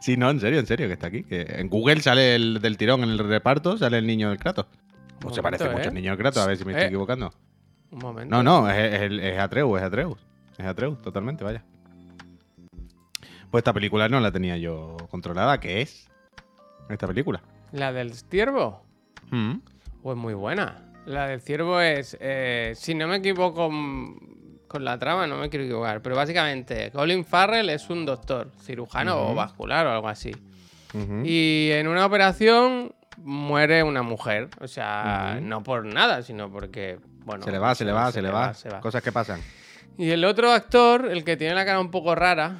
Sí, 0.00 0.16
no, 0.16 0.30
en 0.30 0.38
serio, 0.40 0.60
en 0.60 0.66
serio, 0.66 0.86
que 0.86 0.92
está 0.92 1.08
aquí. 1.08 1.24
Que 1.24 1.42
en 1.42 1.68
Google 1.68 2.00
sale 2.00 2.36
el 2.36 2.60
del 2.62 2.76
tirón 2.76 3.02
en 3.02 3.10
el 3.10 3.18
reparto, 3.18 3.76
sale 3.76 3.98
el 3.98 4.06
niño 4.06 4.28
del 4.28 4.38
Kratos. 4.38 4.66
O 5.24 5.30
se 5.30 5.40
momento, 5.40 5.42
parece 5.42 5.64
mucho 5.70 5.84
¿eh? 5.84 5.88
al 5.88 5.94
niño 5.94 6.10
del 6.10 6.18
Kratos, 6.18 6.42
a 6.42 6.46
ver 6.46 6.56
si 6.56 6.64
me 6.64 6.72
estoy 6.72 6.84
Eh. 6.84 6.88
equivocando. 6.88 7.32
Un 7.90 7.98
momento. 7.98 8.34
No, 8.36 8.42
no, 8.42 8.70
es, 8.70 8.76
es, 9.00 9.12
es 9.12 9.38
Atreus, 9.38 9.78
es 9.78 9.84
Atreus. 9.84 10.18
Es 10.58 10.64
Atreus, 10.66 11.00
totalmente, 11.02 11.44
vaya. 11.44 11.62
Pues 13.50 13.60
esta 13.62 13.72
película 13.72 14.08
no 14.08 14.20
la 14.20 14.32
tenía 14.32 14.56
yo 14.56 14.96
controlada. 15.10 15.58
¿Qué 15.60 15.82
es? 15.82 16.08
Esta 16.88 17.06
película. 17.06 17.40
¿La 17.72 17.92
del 17.92 18.12
ciervo? 18.14 18.82
Mm. 19.30 19.54
Pues 20.02 20.16
muy 20.16 20.34
buena. 20.34 20.82
La 21.06 21.28
del 21.28 21.40
ciervo 21.40 21.80
es, 21.80 22.16
eh, 22.20 22.72
si 22.76 22.94
no 22.94 23.06
me 23.06 23.16
equivoco 23.16 23.70
mm, 23.70 24.18
con 24.66 24.84
la 24.84 24.98
trama, 24.98 25.26
no 25.26 25.36
me 25.38 25.48
quiero 25.48 25.64
equivocar, 25.64 26.02
pero 26.02 26.16
básicamente 26.16 26.90
Colin 26.90 27.24
Farrell 27.24 27.70
es 27.70 27.88
un 27.88 28.04
doctor, 28.04 28.50
cirujano 28.62 29.30
o 29.30 29.34
vascular 29.34 29.86
o 29.86 29.92
algo 29.92 30.08
así. 30.08 30.32
Y 31.24 31.68
en 31.72 31.88
una 31.88 32.06
operación 32.06 32.92
muere 33.18 33.82
una 33.82 34.02
mujer. 34.02 34.48
O 34.60 34.68
sea, 34.68 35.34
Ujú. 35.36 35.44
no 35.46 35.62
por 35.62 35.84
nada, 35.86 36.22
sino 36.22 36.50
porque, 36.50 36.98
bueno... 37.24 37.44
se 37.44 37.50
le 37.52 37.58
va, 37.58 37.74
se 37.74 37.84
le 37.84 37.92
va, 37.92 38.12
se, 38.12 38.22
le 38.22 38.30
va. 38.30 38.54
se 38.54 38.68
va. 38.68 38.80
Cosas 38.80 39.02
que 39.02 39.12
pasan. 39.12 39.40
Y 39.98 40.10
el 40.10 40.24
otro 40.24 40.52
actor, 40.52 41.06
el 41.10 41.24
que 41.24 41.36
tiene 41.36 41.54
la 41.54 41.64
cara 41.64 41.80
un 41.80 41.90
poco 41.90 42.14
rara. 42.14 42.56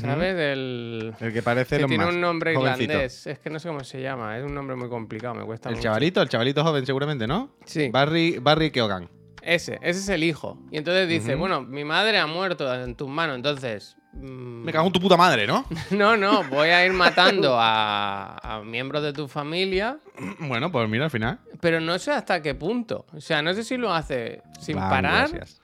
¿sabes? 0.00 0.34
El... 0.36 1.14
El 1.18 1.32
que 1.32 1.40
parece 1.42 1.78
Que 1.78 1.84
tiene 1.86 2.04
más. 2.04 2.14
un 2.14 2.20
nombre 2.20 2.54
jovencito. 2.54 2.92
irlandés. 2.92 3.26
Es 3.26 3.38
que 3.38 3.48
no 3.48 3.58
sé 3.58 3.68
cómo 3.68 3.82
se 3.84 4.02
llama. 4.02 4.36
Es 4.36 4.44
un 4.44 4.54
nombre 4.54 4.76
muy 4.76 4.90
complicado. 4.90 5.34
Me 5.34 5.44
cuesta 5.44 5.70
El 5.70 5.76
mucho. 5.76 5.84
chavalito, 5.84 6.20
el 6.20 6.28
chavalito 6.28 6.62
joven 6.62 6.84
seguramente, 6.84 7.26
¿no? 7.26 7.54
Sí. 7.64 7.88
Barry, 7.90 8.38
Barry 8.38 8.70
Keoghan. 8.70 9.08
Ese. 9.40 9.78
Ese 9.80 10.00
es 10.00 10.08
el 10.10 10.24
hijo. 10.24 10.58
Y 10.70 10.76
entonces 10.76 11.08
dice, 11.08 11.36
bueno, 11.36 11.62
mi 11.62 11.84
madre 11.84 12.18
ha 12.18 12.26
muerto 12.26 12.72
en 12.74 12.96
tus 12.96 13.08
manos. 13.08 13.36
Entonces... 13.36 13.96
mm, 14.18 14.64
Me 14.64 14.72
cago 14.72 14.86
en 14.86 14.92
tu 14.92 15.00
puta 15.00 15.16
madre, 15.16 15.46
¿no? 15.46 15.64
No, 15.90 16.16
no. 16.16 16.44
Voy 16.44 16.68
a 16.68 16.84
ir 16.84 16.92
matando 16.92 17.56
a, 17.58 18.36
a 18.42 18.60
miembros 18.62 19.02
de 19.02 19.12
tu 19.12 19.28
familia. 19.28 19.98
bueno, 20.40 20.70
pues 20.72 20.88
mira 20.88 21.04
al 21.06 21.10
final. 21.10 21.38
Pero 21.60 21.80
no 21.80 21.98
sé 21.98 22.12
hasta 22.12 22.42
qué 22.42 22.54
punto. 22.54 23.06
O 23.14 23.20
sea, 23.20 23.42
no 23.42 23.52
sé 23.54 23.64
si 23.64 23.76
lo 23.76 23.92
hace 23.92 24.42
sin 24.60 24.76
Van, 24.76 24.90
parar. 24.90 25.28
gracias. 25.30 25.60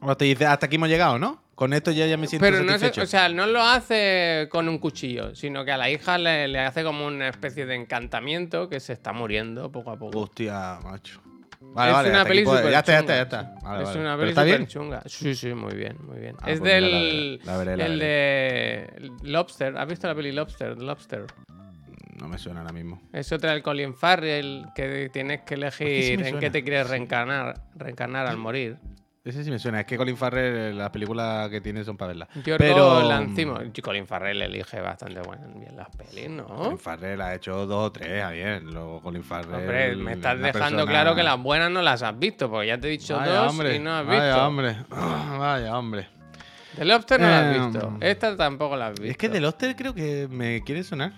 O 0.00 0.16
te 0.16 0.24
dice, 0.24 0.46
hasta 0.46 0.66
aquí 0.66 0.76
hemos 0.76 0.88
llegado, 0.88 1.18
¿no? 1.18 1.40
Con 1.54 1.72
esto 1.74 1.92
ya, 1.92 2.06
ya 2.06 2.16
me 2.16 2.26
siento 2.26 2.44
Pero 2.44 2.58
no 2.64 2.72
sé, 2.72 2.78
satisfecho. 2.86 3.02
o 3.02 3.06
sea, 3.06 3.28
no 3.28 3.46
lo 3.46 3.62
hace 3.62 4.48
con 4.50 4.68
un 4.68 4.78
cuchillo, 4.78 5.34
sino 5.36 5.64
que 5.64 5.70
a 5.70 5.76
la 5.76 5.90
hija 5.90 6.18
le, 6.18 6.48
le 6.48 6.58
hace 6.58 6.82
como 6.82 7.06
una 7.06 7.28
especie 7.28 7.66
de 7.66 7.76
encantamiento 7.76 8.68
que 8.68 8.80
se 8.80 8.94
está 8.94 9.12
muriendo 9.12 9.70
poco 9.70 9.90
a 9.92 9.96
poco. 9.96 10.18
Hostia, 10.18 10.78
macho. 10.82 11.20
Vale, 11.74 11.90
es 11.90 11.96
vale, 11.96 12.10
una 12.10 12.24
peli 12.24 12.44
súper 12.44 12.70
Ya 12.70 12.78
está, 12.80 12.92
ya 12.92 12.98
chunga, 13.00 13.00
está, 13.00 13.14
ya 13.14 13.22
está. 13.22 13.66
Vale, 13.66 13.82
es 13.82 13.88
vale. 13.88 14.00
una 14.00 14.10
¿Pero 14.10 14.18
peli 14.18 14.28
está 14.30 14.42
bien? 14.44 14.66
chunga. 14.66 15.02
Sí, 15.06 15.34
sí, 15.34 15.54
muy 15.54 15.74
bien, 15.74 15.96
muy 16.06 16.18
bien. 16.18 16.36
Ah, 16.42 16.50
es 16.50 16.58
pues 16.60 16.68
la 16.70 16.74
del. 16.74 17.40
veré, 17.40 17.44
la 17.44 17.56
veré, 17.56 17.76
la 17.76 17.86
el 17.86 17.98
de. 17.98 19.10
Lobster. 19.22 19.76
¿Has 19.78 19.88
visto 19.88 20.06
la 20.06 20.14
peli 20.14 20.32
Lobster? 20.32 20.76
Lobster. 20.78 21.24
No 22.18 22.28
me 22.28 22.38
suena 22.38 22.60
ahora 22.60 22.72
mismo. 22.72 23.00
Es 23.12 23.32
otra 23.32 23.52
del 23.52 23.62
Colin 23.62 23.94
Farrell 23.94 24.66
que 24.76 25.08
tienes 25.12 25.40
que 25.42 25.54
elegir 25.54 26.24
en 26.24 26.38
qué 26.38 26.50
te 26.50 26.62
quieres 26.62 26.88
reencarnar, 26.88 27.60
reencarnar 27.74 28.26
al 28.26 28.36
morir. 28.36 28.76
Ese 29.24 29.44
sí 29.44 29.50
me 29.52 29.58
suena. 29.60 29.80
Es 29.80 29.86
que 29.86 29.96
Colin 29.96 30.16
Farrell, 30.16 30.76
las 30.76 30.90
películas 30.90 31.48
que 31.48 31.60
tiene 31.60 31.84
son 31.84 31.96
para 31.96 32.08
verlas. 32.08 32.28
Yorgo 32.44 32.56
Pero. 32.58 33.08
Lanthimos. 33.08 33.60
Colin 33.80 34.04
Farrell 34.04 34.42
elige 34.42 34.80
bastante 34.80 35.20
bien 35.20 35.76
las 35.76 35.88
pelis, 35.94 36.28
¿no? 36.28 36.44
Colin 36.46 36.78
Farrell 36.78 37.20
ha 37.20 37.32
hecho 37.34 37.64
dos 37.66 37.86
o 37.86 37.92
tres 37.92 38.24
ayer. 38.24 38.62
Luego 38.64 39.00
Colin 39.00 39.22
Farrell. 39.22 39.54
Hombre, 39.54 39.94
me 39.96 40.12
estás 40.14 40.36
dejando 40.40 40.78
persona- 40.78 40.86
claro 40.90 41.14
que 41.14 41.22
las 41.22 41.40
buenas 41.40 41.70
no 41.70 41.82
las 41.82 42.02
has 42.02 42.18
visto, 42.18 42.50
porque 42.50 42.66
ya 42.66 42.78
te 42.80 42.88
he 42.88 42.90
dicho 42.90 43.16
Vaya 43.16 43.32
dos 43.32 43.50
hombre, 43.52 43.76
y 43.76 43.78
no 43.78 43.92
has 43.94 44.06
visto. 44.06 44.18
Vaya 44.20 44.46
hombre. 44.48 44.76
Vaya 45.38 45.78
hombre. 45.78 46.08
The 46.76 46.84
Lobster 46.84 47.20
no 47.20 47.28
la 47.28 47.38
has 47.50 47.56
Eh, 47.56 47.60
visto. 47.60 47.96
Esta 48.00 48.36
tampoco 48.36 48.76
la 48.76 48.86
has 48.88 48.94
visto. 48.94 49.08
Es 49.08 49.16
que 49.16 49.28
The 49.28 49.40
Loster 49.40 49.76
creo 49.76 49.94
que 49.94 50.26
me 50.28 50.62
quiere 50.64 50.82
sonar. 50.82 51.12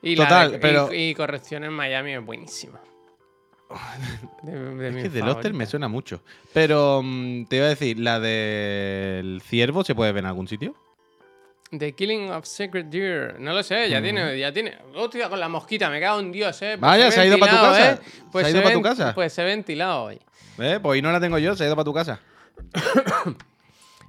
y 0.00 0.16
la 0.16 0.24
Total, 0.24 0.60
de- 0.60 0.96
y- 0.96 1.10
y, 1.10 1.14
Corrección 1.14 1.62
en 1.64 1.72
Miami 1.74 2.12
es 2.14 2.24
buenísima. 2.24 2.80
De, 4.42 4.52
de 4.74 4.88
Es 4.88 5.02
que 5.04 5.08
The 5.10 5.20
Loster 5.20 5.52
me 5.54 5.66
suena 5.66 5.88
mucho. 5.88 6.22
Pero 6.52 7.00
mm, 7.02 7.44
te 7.46 7.56
iba 7.56 7.66
a 7.66 7.68
decir, 7.70 7.98
¿la 7.98 8.18
del 8.20 9.40
ciervo 9.44 9.84
se 9.84 9.94
puede 9.94 10.12
ver 10.12 10.20
en 10.24 10.26
algún 10.26 10.48
sitio? 10.48 10.74
The 11.70 11.92
Killing 11.92 12.30
of 12.30 12.44
Sacred 12.44 12.86
Deer. 12.86 13.40
No 13.40 13.52
lo 13.54 13.62
sé, 13.62 13.88
ya 13.88 14.00
Mm. 14.00 14.02
tiene, 14.02 14.38
ya 14.38 14.52
tiene. 14.52 14.76
Hostia, 14.94 15.28
con 15.30 15.40
la 15.40 15.48
mosquita, 15.48 15.88
me 15.88 16.00
cago 16.00 16.20
en 16.20 16.30
Dios, 16.32 16.60
eh. 16.62 16.76
Pues 16.78 16.80
Vaya, 16.80 17.10
se 17.10 17.20
ha 17.20 17.26
ido 17.26 17.38
pa' 17.38 17.46
tu 17.48 17.56
casa. 17.56 17.92
¿eh? 17.92 17.98
Pues 18.30 18.46
Se 18.46 18.48
ha 18.48 18.56
ido 18.60 18.62
pa' 18.62 18.72
tu 18.74 18.82
casa. 18.82 19.14
Pues 19.14 19.32
se 19.32 19.40
ha 19.42 19.44
ventilado 19.44 20.02
hoy. 20.04 20.18
¿Eh? 20.58 20.78
Pues 20.82 20.96
ahí 20.96 21.02
no 21.02 21.10
la 21.12 21.20
tengo 21.20 21.38
yo, 21.38 21.54
se 21.56 21.64
ha 21.64 21.66
ido 21.66 21.76
para 21.76 21.84
tu 21.84 21.94
casa. 21.94 22.20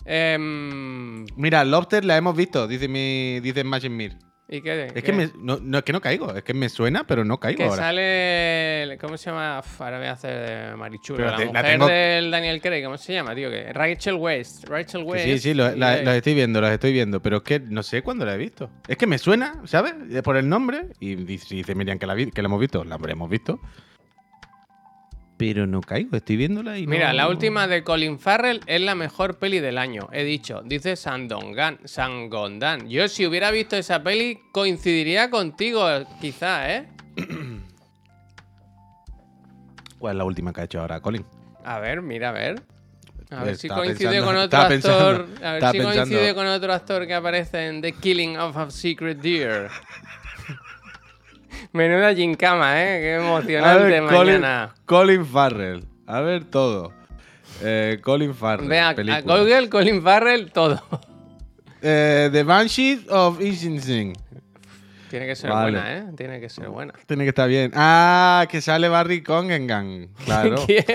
Em, 0.06 1.26
Mira, 1.38 1.64
Lobster 1.64 2.04
la 2.04 2.18
hemos 2.18 2.36
visto, 2.36 2.68
dice 2.68 2.88
mi 2.90 3.40
dice 3.40 3.64
Machine 3.64 3.96
Mir. 3.96 4.18
¿Y 4.50 4.62
qué? 4.62 4.92
Es 4.94 5.04
que, 5.04 5.14
me, 5.14 5.32
no, 5.40 5.58
no, 5.62 5.78
es 5.80 5.84
que 5.84 5.94
no 5.94 6.02
caigo, 6.02 6.36
es 6.36 6.44
que 6.44 6.54
me 6.54 6.68
suena, 6.70 7.06
pero 7.08 7.24
no 7.24 7.40
caigo 7.40 7.58
Que 7.58 7.64
ahora. 7.64 7.78
sale. 7.78 8.98
¿Cómo 9.00 9.18
se 9.18 9.30
llama? 9.30 9.60
Uf, 9.60 9.82
ahora 9.82 9.98
voy 9.98 10.08
a 10.08 10.12
hacer 10.12 10.70
de 10.72 10.76
Marichulo. 10.76 11.18
Pero 11.18 11.32
La 11.32 11.38
te- 11.38 11.46
la 11.46 11.52
mujer 11.52 11.66
tengo- 11.72 11.88
del 11.88 12.30
Daniel 12.32 12.62
Craig, 12.62 12.84
¿cómo 12.84 12.98
se 12.98 13.14
llama, 13.14 13.34
tío? 13.34 13.50
Que 13.50 13.72
Rachel 13.72 14.16
West. 14.16 14.66
Rachel 14.68 15.02
Que 15.04 15.08
West. 15.08 15.26
sí, 15.26 15.40
sí, 15.40 15.54
lo- 15.54 15.74
la- 15.76 16.16
estoy 16.18 16.34
viendo, 16.36 16.60
las 16.62 16.72
estoy 16.74 16.92
viendo, 16.92 17.22
pero 17.22 17.38
es 17.38 17.44
que 17.44 17.60
no 17.62 17.82
sé 17.84 18.02
cuándo 18.04 18.26
la 18.26 18.36
he 18.36 18.38
visto. 18.38 18.70
Es 18.88 18.98
que 18.98 19.08
me 19.08 19.18
suena, 19.18 19.62
¿sabes? 19.66 19.94
Por 20.24 20.36
el 20.38 20.48
nombre, 20.50 20.88
y 21.00 21.16
dice, 21.16 21.56
dice 21.56 21.74
Miriam 21.74 21.98
que 21.98 22.06
la, 22.06 22.14
vi- 22.14 22.30
que 22.30 22.42
la 22.42 22.48
hemos 22.48 22.60
visto, 22.60 22.84
la 22.84 22.96
habremos 22.96 23.30
visto. 23.30 23.60
Pero 25.38 25.66
no 25.68 25.82
caigo, 25.82 26.16
estoy 26.16 26.38
viéndola 26.38 26.78
y 26.78 26.86
no- 26.86 26.92
Mira, 26.92 27.12
la 27.12 27.28
última 27.28 27.68
de 27.68 27.84
Colin 27.84 28.20
Farrell 28.20 28.62
es 28.68 28.80
la 28.82 28.96
mejor 28.96 29.40
peli 29.40 29.60
del 29.60 29.78
año. 29.78 30.08
He 30.14 30.24
dicho, 30.24 30.62
dice 30.64 30.96
Sandongan, 30.96 31.80
Sangondan. 31.86 32.88
Yo 32.88 33.08
si 33.08 33.26
hubiera 33.26 33.50
visto 33.52 33.76
esa 33.76 34.04
peli 34.04 34.40
coincidiría 34.52 35.30
contigo, 35.30 35.86
quizá, 36.22 36.72
¿eh? 36.72 36.88
¿Cuál 40.00 40.16
es 40.16 40.18
la 40.18 40.24
última 40.26 40.54
que 40.54 40.62
ha 40.62 40.64
hecho 40.66 40.82
ahora, 40.82 41.00
Colin? 41.00 41.26
A 41.64 41.80
ver, 41.80 42.02
mira, 42.02 42.30
a 42.30 42.34
ver. 42.34 42.62
A 43.32 43.38
ver 43.38 43.44
Pues 43.46 43.60
si 43.62 43.68
coincide 43.70 44.10
pensando- 44.10 44.26
con 44.26 44.36
otro 44.38 44.60
actor. 44.60 44.70
pensando- 44.70 45.48
a 45.48 45.52
ver 45.54 45.62
si 45.64 45.78
pensando. 45.78 45.94
coincide 46.04 46.36
con 46.36 46.46
otro 46.48 46.74
actor 46.74 47.08
que 47.08 47.14
aparece 47.16 47.68
en 47.68 47.82
The 47.82 47.94
Killing 47.94 48.38
of 48.38 48.56
a 48.58 48.70
Secret 48.70 49.18
Deer. 49.20 49.70
Menuda 51.74 52.14
gincama, 52.14 52.80
¿eh? 52.82 53.00
Qué 53.02 53.16
emocionante 53.16 54.00
mañana. 54.02 54.76
Colin 54.86 55.26
Farrell. 55.26 55.84
A 56.06 56.22
ver 56.22 56.46
todo. 56.46 56.94
Eh, 57.64 58.00
Colin 58.04 58.36
Farrell. 58.36 58.70
Ve 58.70 58.80
a, 58.80 58.90
a. 58.90 59.22
Google, 59.22 59.70
Colin 59.70 60.02
Farrell, 60.04 60.52
todo. 60.52 60.82
Eh, 61.82 62.30
The 62.32 62.44
Banshees 62.44 63.10
of 63.10 63.42
Inisherin. 63.42 64.14
Tiene 65.10 65.26
que 65.28 65.36
ser 65.36 65.50
Vale. 65.50 65.72
buena, 65.72 65.98
¿eh? 65.98 66.04
Tiene 66.16 66.40
que 66.40 66.50
ser 66.50 66.70
buena. 66.70 66.94
Tiene 67.08 67.24
que 67.24 67.30
estar 67.30 67.50
bien. 67.50 67.72
Ah, 67.76 68.48
que 68.50 68.62
sale 68.62 68.88
Barry 68.88 69.22
Congengan. 69.22 70.10
Claro. 70.26 70.56
¿Quién? 70.68 70.86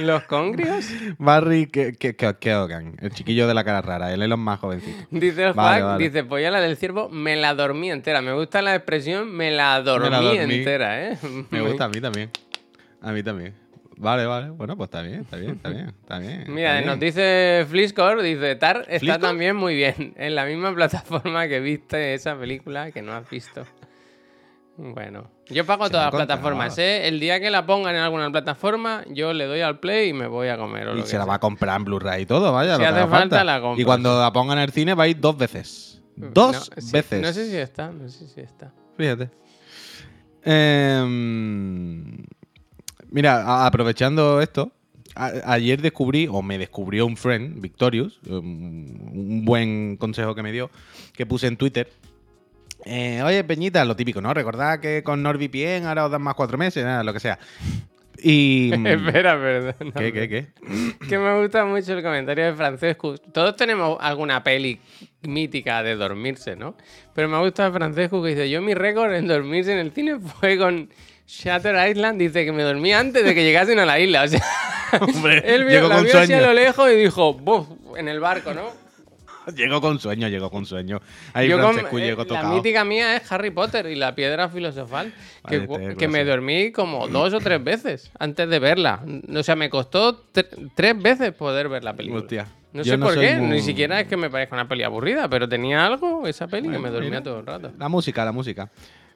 ¿Los 0.00 0.22
congrios? 0.24 0.86
Barry 1.18 1.66
que, 1.66 1.92
que, 1.94 2.14
que- 2.16 2.34
Keoghan, 2.38 2.96
el 3.00 3.10
chiquillo 3.12 3.46
de 3.46 3.54
la 3.54 3.64
cara 3.64 3.82
rara, 3.82 4.12
el 4.12 4.22
Elon 4.22 4.40
más 4.40 4.58
jovencito. 4.60 5.06
Dice 5.10 5.52
Vale, 5.52 5.80
Juan, 5.82 5.92
vale. 5.92 6.04
dice, 6.04 6.24
pues 6.24 6.42
ya 6.42 6.50
la 6.50 6.60
del 6.60 6.76
ciervo 6.76 7.08
me 7.08 7.36
la 7.36 7.54
dormí 7.54 7.90
entera. 7.90 8.22
Me 8.22 8.32
gusta 8.32 8.62
la 8.62 8.74
expresión 8.74 9.30
me 9.30 9.50
la 9.50 9.80
dormí, 9.82 10.08
dormí. 10.38 10.54
entera, 10.54 11.10
¿eh? 11.10 11.18
Me 11.50 11.60
gusta 11.66 11.84
a 11.84 11.88
mí 11.88 12.00
también. 12.00 12.30
A 13.02 13.12
mí 13.12 13.22
también. 13.22 13.54
Vale, 13.96 14.24
vale. 14.24 14.48
Bueno, 14.50 14.76
pues 14.78 14.88
está 14.88 15.02
bien, 15.02 15.20
está 15.20 15.36
bien, 15.36 15.50
está 15.56 15.68
bien. 15.68 15.88
Está 15.88 16.18
bien 16.18 16.44
Mira, 16.48 16.80
nos 16.80 16.98
dice 16.98 17.66
Fliscore, 17.68 18.22
dice, 18.22 18.56
Tar 18.56 18.86
está 18.88 19.18
también 19.18 19.56
muy 19.56 19.74
bien. 19.74 20.14
En 20.16 20.34
la 20.34 20.46
misma 20.46 20.74
plataforma 20.74 21.46
que 21.48 21.60
viste 21.60 22.14
esa 22.14 22.34
película 22.38 22.90
que 22.92 23.02
no 23.02 23.12
has 23.12 23.28
visto. 23.28 23.66
Bueno, 24.82 25.30
yo 25.48 25.66
pago 25.66 25.84
Se 25.84 25.90
todas 25.90 26.06
las 26.06 26.14
plataformas. 26.14 26.78
¿eh? 26.78 27.06
El 27.06 27.20
día 27.20 27.38
que 27.38 27.50
la 27.50 27.66
pongan 27.66 27.94
en 27.94 28.00
alguna 28.00 28.30
plataforma, 28.30 29.04
yo 29.10 29.34
le 29.34 29.44
doy 29.44 29.60
al 29.60 29.78
play 29.78 30.08
y 30.08 30.12
me 30.14 30.26
voy 30.26 30.48
a 30.48 30.56
comer. 30.56 30.88
O 30.88 30.94
lo 30.94 31.00
Y 31.00 31.02
que 31.02 31.08
se 31.08 31.18
la 31.18 31.26
va 31.26 31.34
a 31.34 31.38
comprar 31.38 31.76
en 31.78 31.84
Blu-ray 31.84 32.22
y 32.22 32.26
todo, 32.26 32.50
vaya. 32.52 32.76
Si 32.76 32.82
lo 32.82 32.88
hace 32.88 33.06
falta, 33.06 33.44
la 33.44 33.60
compras. 33.60 33.80
Y 33.80 33.84
cuando 33.84 34.18
la 34.18 34.32
pongan 34.32 34.56
en 34.56 34.64
el 34.64 34.70
cine 34.72 34.94
va 34.94 35.02
a 35.04 35.08
ir 35.08 35.20
dos 35.20 35.36
veces. 35.36 36.00
Dos 36.16 36.70
No, 36.74 36.80
sí, 36.82 36.92
veces. 36.92 37.20
No 37.20 37.32
sé 37.32 37.50
si 37.50 37.56
está, 37.56 37.90
no 37.90 38.08
sé 38.08 38.26
si 38.26 38.40
está. 38.40 38.72
Fíjate. 38.96 39.30
Em, 40.42 42.24
mira, 43.10 43.66
aprovechando 43.66 44.40
esto, 44.40 44.72
ayer 45.14 45.82
descubrí, 45.82 46.26
o 46.30 46.40
me 46.40 46.56
descubrió 46.56 47.04
un 47.04 47.16
friend, 47.18 47.60
Victorious, 47.60 48.18
un 48.28 49.42
buen 49.44 49.96
consejo 49.98 50.34
que 50.34 50.42
me 50.42 50.52
dio, 50.52 50.70
que 51.12 51.26
puse 51.26 51.46
en 51.48 51.56
Twitter. 51.58 51.90
Eh, 52.84 53.22
Oye, 53.22 53.44
Peñita, 53.44 53.84
lo 53.84 53.94
típico, 53.96 54.20
¿no? 54.20 54.32
Recordad 54.34 54.80
que 54.80 55.02
con 55.02 55.22
NordVPN 55.22 55.86
ahora 55.86 56.06
os 56.06 56.10
dan 56.10 56.22
más 56.22 56.34
cuatro 56.34 56.56
meses, 56.58 56.84
nada, 56.84 57.02
lo 57.04 57.12
que 57.12 57.20
sea. 57.20 57.38
Y. 58.22 58.72
mm, 58.78 58.86
Espera, 58.86 59.38
perdón. 59.40 59.92
¿Qué, 59.96 60.12
qué, 60.12 60.28
qué? 60.28 60.46
Que 61.08 61.18
me 61.18 61.40
gusta 61.40 61.64
mucho 61.64 61.94
el 61.94 62.02
comentario 62.02 62.46
de 62.46 62.54
Francesco. 62.54 63.16
Todos 63.18 63.56
tenemos 63.56 63.98
alguna 64.00 64.42
peli 64.42 64.80
mítica 65.22 65.82
de 65.82 65.96
dormirse, 65.96 66.56
¿no? 66.56 66.74
Pero 67.14 67.28
me 67.28 67.38
gusta 67.38 67.70
Francesco 67.70 68.22
que 68.22 68.30
dice, 68.30 68.50
yo 68.50 68.62
mi 68.62 68.74
récord 68.74 69.12
en 69.14 69.26
dormirse 69.26 69.72
en 69.72 69.78
el 69.78 69.92
cine 69.92 70.18
fue 70.18 70.58
con 70.58 70.90
Shutter 71.26 71.90
Island. 71.90 72.18
Dice 72.18 72.44
que 72.44 72.52
me 72.52 72.62
dormí 72.62 72.92
antes 72.92 73.24
de 73.24 73.34
que 73.34 73.44
llegasen 73.44 73.78
a 73.78 73.86
la 73.86 73.98
isla. 74.00 74.24
O 74.24 74.28
sea, 74.28 74.42
Hombre, 75.00 75.38
él 75.54 75.64
vio, 75.64 75.76
llegó 75.76 75.88
la 75.88 75.96
con 75.96 76.04
vio 76.04 76.18
así 76.18 76.32
a 76.32 76.36
sueño. 76.38 76.46
lo 76.48 76.52
lejos 76.54 76.90
y 76.90 76.96
dijo, 76.96 77.34
¡buf! 77.34 77.68
En 77.96 78.08
el 78.08 78.20
barco, 78.20 78.52
¿no? 78.54 78.89
Llegó 79.56 79.80
con 79.80 79.98
sueño, 79.98 80.28
llegó 80.28 80.50
con 80.50 80.66
sueño. 80.66 81.00
Ahí 81.32 81.48
Yo 81.48 81.58
con- 81.60 81.78
eh, 81.78 82.16
la 82.28 82.42
mítica 82.44 82.84
mía 82.84 83.16
es 83.16 83.30
Harry 83.32 83.50
Potter 83.50 83.86
y 83.86 83.94
la 83.96 84.14
piedra 84.14 84.48
filosofal, 84.48 85.12
que, 85.48 85.60
Vale, 85.60 85.88
te 85.88 85.96
que 85.96 86.08
me 86.08 86.24
dormí 86.24 86.72
como 86.72 87.08
dos 87.08 87.32
o 87.34 87.38
tres 87.40 87.62
veces 87.62 88.10
antes 88.18 88.48
de 88.48 88.58
verla. 88.58 89.02
O 89.34 89.42
sea, 89.42 89.56
me 89.56 89.70
costó 89.70 90.26
tre- 90.32 90.70
tres 90.74 91.00
veces 91.00 91.32
poder 91.32 91.68
ver 91.68 91.84
la 91.84 91.94
película. 91.94 92.22
Hostia. 92.22 92.46
No 92.72 92.82
Yo 92.82 92.92
sé 92.92 92.98
no 92.98 93.06
por 93.06 93.18
qué, 93.18 93.36
muy- 93.36 93.48
ni 93.56 93.60
siquiera 93.62 93.98
es 94.00 94.06
que 94.06 94.16
me 94.16 94.30
parezca 94.30 94.54
una 94.54 94.68
peli 94.68 94.84
aburrida, 94.84 95.28
pero 95.28 95.48
tenía 95.48 95.84
algo 95.84 96.26
esa 96.28 96.46
peli 96.46 96.68
que 96.68 96.78
me 96.78 96.90
dormía 96.90 97.10
mira. 97.10 97.22
todo 97.22 97.40
el 97.40 97.46
rato. 97.46 97.72
La 97.78 97.88
música, 97.88 98.24
la 98.24 98.32
música. 98.32 98.70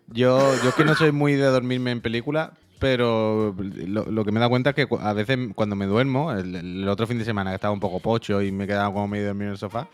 Yo, 0.09 0.39
yo 0.63 0.69
es 0.71 0.75
que 0.75 0.85
no 0.85 0.95
soy 0.97 1.13
muy 1.13 1.35
de 1.35 1.45
dormirme 1.47 1.93
en 1.93 2.01
película, 2.01 2.53
pero 2.81 3.55
lo, 3.87 4.05
lo 4.11 4.25
que 4.25 4.33
me 4.33 4.39
he 4.39 4.41
dado 4.41 4.51
cuenta 4.51 4.71
es 4.71 4.77
que 4.77 4.87
a 5.01 5.13
veces 5.13 5.39
cuando 5.55 5.77
me 5.77 5.87
duermo, 5.87 6.33
el, 6.33 6.55
el 6.57 6.89
otro 6.89 7.07
fin 7.07 7.19
de 7.19 7.25
semana 7.25 7.51
que 7.51 7.55
estaba 7.55 7.73
un 7.73 7.81
poco 7.81 8.01
pocho 8.01 8.43
y 8.43 8.51
me 8.51 8.67
quedaba 8.67 8.93
como 8.93 9.07
medio 9.07 9.29
dormido 9.29 9.47
en 9.47 9.53
el 9.53 9.59
sofá, 9.59 9.89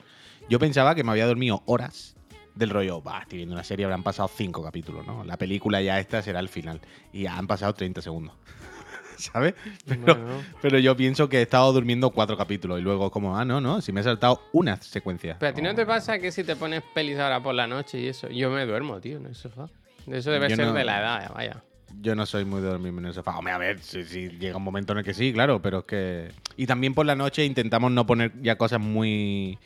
yo 0.51 0.59
pensaba 0.59 0.95
que 0.95 1.03
me 1.05 1.13
había 1.13 1.27
dormido 1.27 1.63
horas 1.65 2.15
del 2.55 2.69
rollo, 2.71 3.03
va, 3.03 3.21
estoy 3.23 3.39
viendo 3.39 3.55
una 3.55 3.65
serie, 3.65 3.85
habrán 3.87 4.03
pasado 4.03 4.29
cinco 4.29 4.63
capítulos, 4.63 5.07
¿no? 5.07 5.25
La 5.25 5.37
película 5.39 5.81
ya 5.81 5.99
esta 5.99 6.21
será 6.21 6.41
el 6.41 6.49
final. 6.49 6.81
Y 7.13 7.25
han 7.27 7.47
pasado 7.47 7.73
30 7.73 8.03
segundos. 8.03 8.35
¿Sabes? 9.17 9.55
Pero, 9.87 10.03
Bueno. 10.03 10.43
pero 10.61 10.79
yo 10.79 10.97
pienso 10.97 11.29
que 11.29 11.39
he 11.39 11.43
estado 11.43 11.73
durmiendo 11.73 12.11
cuatro 12.11 12.37
capítulos 12.37 12.81
y 12.81 12.83
luego 12.83 13.11
como, 13.11 13.39
ah, 13.39 13.45
no, 13.45 13.61
no, 13.61 13.81
si 13.81 13.93
me 13.93 14.01
he 14.01 14.05
saltado 14.05 14.43
una 14.53 14.77
secuencia. 14.83 15.37
Pero 15.39 15.51
a 15.51 15.55
ti 15.55 15.63
no 15.63 15.75
te 15.75 15.87
pasa 15.87 16.19
que 16.19 16.33
si 16.33 16.43
te 16.45 16.57
pones 16.57 16.83
pelis 16.95 17.19
ahora 17.19 17.43
por 17.43 17.55
la 17.55 17.67
noche 17.67 18.01
y 18.01 18.09
eso, 18.09 18.29
yo 18.29 18.51
me 18.51 18.67
duermo, 18.67 19.01
tío, 19.01 19.19
en 19.19 19.27
el 19.27 19.35
sofá. 19.35 19.69
Eso 20.07 20.31
debe 20.31 20.49
Yo 20.51 20.57
ser 20.57 20.67
no- 20.67 20.73
de 20.73 20.85
la 20.85 20.99
edad, 21.01 21.33
vaya. 21.35 21.63
Yo 22.01 22.15
no 22.15 22.25
soy 22.25 22.45
muy 22.45 22.61
de 22.63 22.69
dormirme 22.69 23.01
en 23.01 23.07
el 23.09 23.15
sofá. 23.15 23.37
Hombre, 23.39 23.53
a 23.53 23.59
ver, 23.59 23.81
si, 23.81 24.05
si 24.05 24.29
llega 24.31 24.57
un 24.57 24.63
momento 24.63 24.93
en 24.93 25.01
el 25.01 25.05
que 25.05 25.13
sí, 25.15 25.33
claro, 25.33 25.61
pero 25.61 25.81
es 25.81 25.85
que... 25.85 26.33
Y 26.57 26.67
también 26.67 26.95
por 26.95 27.05
la 27.05 27.15
noche 27.17 27.45
intentamos 27.45 27.91
no 27.93 28.07
poner 28.07 28.33
ya 28.43 28.57
cosas 28.57 28.81
muy... 28.81 29.59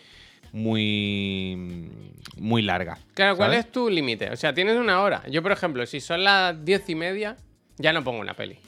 Muy... 0.55 1.91
Muy 2.37 2.63
largas. 2.63 2.99
Claro, 3.15 3.37
¿cuál 3.37 3.51
¿sabes? 3.51 3.67
es 3.67 3.73
tu 3.73 3.89
límite? 3.91 4.31
O 4.31 4.37
sea, 4.37 4.55
tienes 4.55 4.77
una 4.77 5.01
hora. 5.03 5.23
Yo, 5.29 5.43
por 5.43 5.53
ejemplo, 5.53 5.85
si 5.87 6.01
son 6.01 6.25
las 6.25 6.65
diez 6.65 6.89
y 6.89 6.95
media, 6.95 7.37
ya 7.77 7.93
no 7.93 8.03
pongo 8.03 8.21
una 8.21 8.35
peli. 8.35 8.59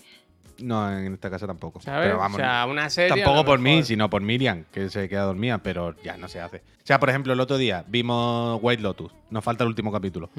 No, 0.59 0.91
en 0.99 1.13
esta 1.15 1.31
casa 1.31 1.47
tampoco. 1.47 1.81
¿Sabes? 1.81 2.07
Pero 2.07 2.19
vamos, 2.19 2.39
o 2.39 2.43
sea, 2.43 2.67
una 2.67 2.89
serie. 2.91 3.23
tampoco 3.23 3.45
por 3.45 3.59
mí, 3.59 3.83
sino 3.83 4.09
por 4.11 4.23
Miriam, 4.23 4.65
que 4.73 4.89
se 4.89 5.09
queda 5.09 5.23
dormida, 5.23 5.59
pero 5.59 5.95
ya 6.03 6.17
no 6.17 6.29
se 6.29 6.41
hace. 6.41 6.59
O 6.59 6.87
sea, 6.87 6.99
por 6.99 7.09
ejemplo, 7.11 7.33
el 7.33 7.41
otro 7.41 7.59
día 7.59 7.85
vimos 7.87 8.59
White 8.63 8.83
Lotus. 8.83 9.13
Nos 9.31 9.45
falta 9.45 9.65
el 9.65 9.69
último 9.69 9.93
capítulo. 9.93 10.31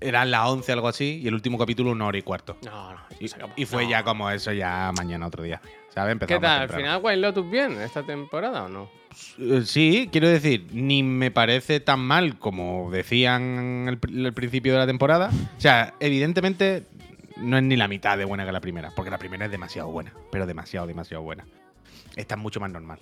Eran 0.00 0.30
las 0.30 0.48
11, 0.48 0.70
algo 0.72 0.86
así, 0.88 1.20
y 1.22 1.26
el 1.26 1.34
último 1.34 1.58
capítulo 1.58 1.90
una 1.90 2.06
hora 2.06 2.18
y 2.18 2.22
cuarto. 2.22 2.56
No, 2.64 2.92
no. 2.92 3.00
Y, 3.18 3.28
y 3.56 3.64
fue 3.66 3.84
No. 3.84 3.90
ya 3.90 4.04
como 4.04 4.30
eso, 4.30 4.52
ya 4.52 4.92
mañana 4.96 5.26
otro 5.26 5.42
día. 5.42 5.60
¿Sabes? 5.98 6.10
¿Qué 6.26 6.34
Empezamos 6.34 6.42
tal? 6.42 6.62
¿Al 6.62 6.68
final 6.68 7.00
White 7.02 7.16
Lotus 7.16 7.50
bien 7.50 7.72
esta 7.80 8.02
temporada 8.04 8.64
o 8.64 8.68
no? 8.68 8.88
Eh, 9.38 9.62
Sí, 9.64 10.08
quiero 10.12 10.28
decir, 10.28 10.66
ni 10.72 11.02
me 11.02 11.30
parece 11.32 11.80
tan 11.80 11.98
mal 11.98 12.38
como 12.38 12.88
decían 12.92 13.86
al 13.88 14.00
pr- 14.00 14.26
al 14.26 14.32
principio 14.32 14.74
de 14.74 14.78
la 14.78 14.86
temporada. 14.86 15.30
O 15.56 15.60
sea, 15.60 15.94
evidentemente 15.98 16.84
no 17.38 17.56
es 17.56 17.64
ni 17.64 17.76
la 17.76 17.88
mitad 17.88 18.16
de 18.16 18.24
buena 18.24 18.46
que 18.46 18.52
la 18.52 18.60
primera, 18.60 18.92
porque 18.94 19.10
la 19.10 19.18
primera 19.18 19.46
es 19.46 19.50
demasiado 19.50 19.90
buena, 19.90 20.12
pero 20.30 20.46
demasiado, 20.46 20.86
demasiado 20.86 21.22
buena. 21.24 21.44
Esta 22.14 22.36
es 22.36 22.40
mucho 22.40 22.60
más 22.60 22.70
normal. 22.70 22.98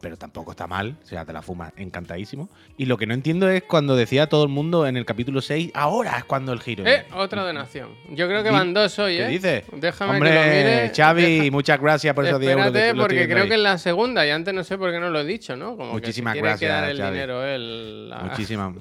Pero 0.00 0.16
tampoco 0.16 0.52
está 0.52 0.66
mal, 0.68 0.96
o 1.02 1.06
sea, 1.06 1.24
te 1.24 1.32
la 1.32 1.42
fumas 1.42 1.72
encantadísimo. 1.76 2.48
Y 2.76 2.86
lo 2.86 2.96
que 2.96 3.06
no 3.06 3.14
entiendo 3.14 3.48
es 3.50 3.64
cuando 3.64 3.96
decía 3.96 4.28
todo 4.28 4.44
el 4.44 4.48
mundo 4.48 4.86
en 4.86 4.96
el 4.96 5.04
capítulo 5.04 5.40
6, 5.40 5.72
ahora 5.74 6.18
es 6.18 6.24
cuando 6.24 6.52
el 6.52 6.60
giro. 6.60 6.86
Eh, 6.86 7.04
otra 7.16 7.42
donación. 7.44 7.90
Yo 8.10 8.28
creo 8.28 8.44
que 8.44 8.50
van 8.50 8.72
dos 8.74 8.96
hoy, 9.00 9.16
¿Qué 9.16 9.24
¿eh? 9.24 9.28
dices? 9.28 9.64
Déjame 9.72 10.12
Hombre, 10.12 10.30
que 10.30 10.36
lo 10.36 10.42
mire. 10.42 10.92
Xavi, 10.94 11.22
Deja- 11.38 11.50
muchas 11.50 11.80
gracias 11.80 12.14
por 12.14 12.24
esos 12.26 12.38
10 12.38 12.52
euros. 12.52 12.66
Espérate, 12.66 12.94
porque 13.00 13.24
creo 13.28 13.42
ahí. 13.42 13.48
que 13.48 13.54
es 13.56 13.60
la 13.60 13.78
segunda 13.78 14.24
y 14.24 14.30
antes 14.30 14.54
no 14.54 14.62
sé 14.62 14.78
por 14.78 14.92
qué 14.92 15.00
no 15.00 15.10
lo 15.10 15.18
he 15.20 15.24
dicho, 15.24 15.56
¿no? 15.56 15.76
Como 15.76 15.92
Muchísimas 15.94 16.34
que 16.34 16.42
gracias, 16.42 16.60
quedar 16.70 16.88
el 16.90 16.98
Xavi. 16.98 17.12
dinero 17.12 17.44
él. 17.44 18.08
la- 18.10 18.18
Muchísimas, 18.20 18.74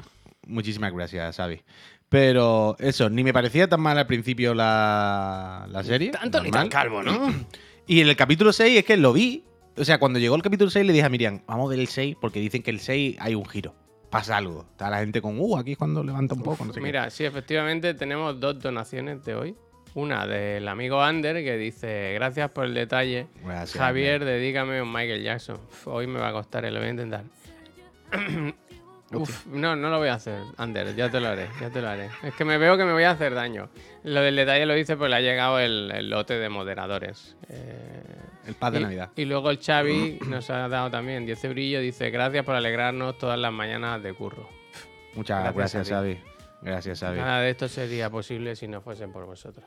muchísimas 0.45 0.93
gracias, 0.93 1.36
Xavi. 1.36 1.62
Pero 2.09 2.75
eso, 2.79 3.09
ni 3.09 3.24
me 3.24 3.33
parecía 3.33 3.67
tan 3.67 3.81
mal 3.81 3.97
al 3.97 4.07
principio 4.07 4.53
la, 4.53 5.67
la 5.69 5.83
serie. 5.83 6.12
Tanto 6.12 6.41
ni 6.41 6.51
tan 6.51 6.69
calvo, 6.69 7.03
¿no? 7.03 7.33
Y 7.88 8.01
en 8.01 8.07
el 8.09 8.15
capítulo 8.15 8.53
6 8.53 8.77
es 8.79 8.86
que 8.86 8.97
lo 8.97 9.13
vi. 9.13 9.43
O 9.77 9.86
sea, 9.86 10.00
cuando 10.00 10.17
llegó 10.17 10.36
el 10.36 10.41
capítulo 10.41 10.72
6 10.72 10.86
le 10.86 10.93
dije 10.93 11.05
a 11.05 11.10
Miriam, 11.10 11.41
vamos 11.46 11.67
a 11.67 11.69
ver 11.69 11.79
el 11.79 11.88
6 11.88 12.17
porque 12.19 12.39
dicen 12.39 12.63
que 12.63 12.72
el 12.72 12.79
6 12.79 13.17
hay 13.19 13.36
un 13.36 13.46
giro. 13.46 13.75
Pasa 14.10 14.38
algo. 14.38 14.65
Está 14.72 14.89
la 14.89 15.00
gente 15.00 15.22
con, 15.22 15.39
uh, 15.39 15.57
aquí 15.57 15.74
es 15.74 15.77
cuando 15.77 16.03
levanta 16.03 16.34
un 16.34 16.41
poco, 16.41 16.65
no 16.65 16.74
sé 16.74 16.79
qué. 16.79 16.86
Mira, 16.86 17.10
sí, 17.10 17.25
efectivamente 17.25 17.93
tenemos 17.93 18.39
dos 18.39 18.60
donaciones 18.60 19.24
de 19.24 19.36
hoy. 19.36 19.55
Una 19.93 20.25
del 20.25 20.67
amigo 20.67 21.01
Ander 21.01 21.43
que 21.43 21.57
dice, 21.57 22.13
gracias 22.13 22.50
por 22.51 22.65
el 22.65 22.74
detalle. 22.74 23.27
Gracias, 23.43 23.77
Javier, 23.77 24.25
dedícame 24.25 24.81
un 24.81 24.91
Michael 24.91 25.24
Jackson. 25.24 25.57
Uf, 25.69 25.88
Hoy 25.88 26.07
me 26.07 26.19
va 26.19 26.29
a 26.29 26.34
costar, 26.34 26.63
lo 26.63 26.79
voy 26.79 26.88
a 26.88 26.91
intentar. 26.91 27.24
Uf, 29.13 29.46
no, 29.48 29.75
no 29.75 29.89
lo 29.89 30.00
voy 30.00 30.10
a 30.10 30.15
hacer, 30.15 30.41
Ander, 30.57 30.96
ya 30.96 31.10
te 31.10 31.19
lo 31.19 31.29
haré, 31.29 31.48
ya 31.62 31.69
te 31.69 31.81
lo 31.81 31.88
haré. 31.88 32.10
Es 32.24 32.34
que 32.34 32.46
me 32.46 32.57
veo 32.57 32.77
que 32.77 32.84
me 32.84 32.93
voy 32.93 33.03
a 33.03 33.12
hacer 33.12 33.34
daño. 33.34 33.69
Lo 34.03 34.22
del 34.22 34.36
detalle 34.36 34.65
lo 34.65 34.74
dice 34.74 34.98
porque 34.98 35.10
le 35.12 35.15
ha 35.15 35.22
llegado 35.22 35.60
el, 35.60 35.91
el 35.91 36.10
lote 36.10 36.38
de 36.38 36.50
moderadores. 36.50 37.38
Eh, 37.50 38.03
El 38.47 38.55
paz 38.55 38.71
de 38.73 38.79
y, 38.79 38.83
Navidad. 38.83 39.09
Y 39.15 39.25
luego 39.25 39.49
el 39.51 39.59
Xavi 39.59 40.19
nos 40.27 40.49
ha 40.49 40.67
dado 40.69 40.89
también 40.89 41.25
10 41.25 41.43
eurillos. 41.45 41.81
Dice, 41.81 42.09
gracias 42.09 42.43
por 42.45 42.55
alegrarnos 42.55 43.17
todas 43.17 43.37
las 43.37 43.51
mañanas 43.51 44.01
de 44.01 44.13
curro. 44.13 44.47
Muchas 45.15 45.43
Gracias 45.53 45.73
gracias. 45.73 45.89
Xavi. 45.89 46.19
Gracias, 46.61 46.99
Xavi. 46.99 47.17
Nada 47.19 47.41
de 47.41 47.49
esto 47.51 47.67
sería 47.67 48.09
posible 48.09 48.55
si 48.55 48.67
no 48.67 48.81
fuesen 48.81 49.11
por 49.11 49.25
vosotros. 49.25 49.65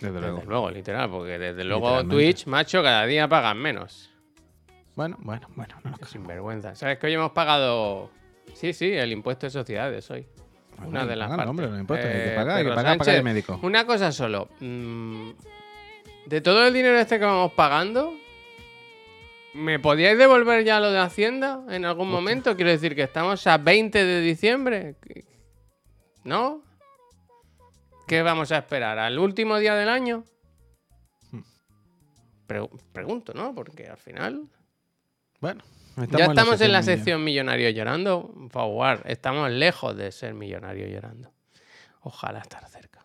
Desde 0.00 0.18
luego. 0.20 0.36
Desde 0.36 0.48
luego, 0.48 0.70
literal, 0.70 1.10
porque 1.10 1.38
desde 1.38 1.64
luego. 1.64 2.04
Twitch, 2.04 2.46
macho, 2.46 2.82
cada 2.82 3.06
día 3.06 3.28
pagan 3.28 3.58
menos. 3.58 4.10
Bueno, 4.96 5.16
bueno, 5.20 5.48
bueno. 5.54 5.74
No 5.84 5.90
nos 5.92 6.10
sinvergüenza. 6.10 6.74
¿Sabes 6.74 6.98
que 6.98 7.06
hoy 7.06 7.14
hemos 7.14 7.30
pagado... 7.32 8.10
Sí, 8.54 8.72
sí, 8.72 8.92
el 8.92 9.12
impuesto 9.12 9.46
de 9.46 9.50
sociedades 9.50 10.10
hoy. 10.10 10.26
Una 10.84 11.06
de 11.06 11.14
las 11.16 11.26
pagan, 11.28 11.36
partes. 11.38 11.50
hombre, 11.50 11.68
los 11.68 11.78
impuestos, 11.80 12.10
hay 12.10 12.16
que 12.16 12.32
Eh, 12.32 12.34
pagar, 12.36 12.56
hay 12.56 12.64
que 12.64 12.68
pagar, 12.70 12.84
pagar 12.84 12.98
Sánchez, 12.98 13.14
el 13.18 13.24
médico. 13.24 13.60
Una 13.62 13.86
cosa 13.86 14.10
solo. 14.12 14.48
mm, 14.60 15.30
de 16.26 16.40
todo 16.40 16.66
el 16.66 16.72
dinero 16.72 16.98
este 16.98 17.18
que 17.18 17.24
vamos 17.24 17.52
pagando, 17.52 18.14
¿me 19.54 19.78
podíais 19.78 20.16
devolver 20.18 20.64
ya 20.64 20.80
lo 20.80 20.90
de 20.90 20.98
Hacienda 20.98 21.62
en 21.68 21.84
algún 21.84 22.08
momento? 22.10 22.56
Quiero 22.56 22.70
decir 22.70 22.94
que 22.94 23.02
estamos 23.02 23.46
a 23.46 23.58
20 23.58 24.04
de 24.04 24.20
diciembre. 24.20 24.96
¿No? 26.24 26.62
¿Qué 28.06 28.22
vamos 28.22 28.52
a 28.52 28.58
esperar? 28.58 28.98
¿Al 28.98 29.18
último 29.18 29.58
día 29.58 29.74
del 29.74 29.88
año? 29.88 30.24
Pre- 32.46 32.68
pregunto, 32.92 33.32
¿no? 33.34 33.54
Porque 33.54 33.86
al 33.86 33.96
final... 33.98 34.42
Bueno, 35.40 35.64
ya 36.10 36.26
estamos 36.26 36.60
en 36.60 36.72
la 36.72 36.82
sección 36.82 37.24
Millonario 37.24 37.68
llorando. 37.70 38.32
Forward, 38.50 39.02
estamos 39.06 39.50
lejos 39.50 39.96
de 39.96 40.12
ser 40.12 40.34
millonario 40.34 40.86
llorando. 40.86 41.32
Ojalá 42.02 42.40
estar 42.40 42.66
cerca. 42.68 43.04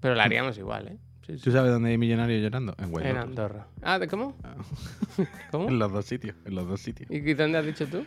Pero 0.00 0.14
lo 0.14 0.20
haríamos 0.22 0.56
igual, 0.58 0.88
¿eh? 0.88 0.98
Sí, 1.26 1.38
sí. 1.38 1.44
¿Tú 1.44 1.52
sabes 1.52 1.70
dónde 1.72 1.90
hay 1.90 1.98
millonarios 1.98 2.42
llorando? 2.42 2.74
En 2.78 2.88
White 2.92 3.08
En. 3.10 3.16
Andorra. 3.16 3.66
Ah, 3.82 3.98
¿de 3.98 4.08
cómo? 4.08 4.36
¿Cómo? 5.50 5.68
En 5.68 5.78
los 5.78 5.92
dos 5.92 6.04
sitios, 6.04 6.36
en 6.44 6.54
los 6.54 6.68
dos 6.68 6.80
sitios. 6.80 7.10
¿Y 7.10 7.20
dónde 7.34 7.58
has 7.58 7.66
dicho 7.66 7.86
tú? 7.86 8.04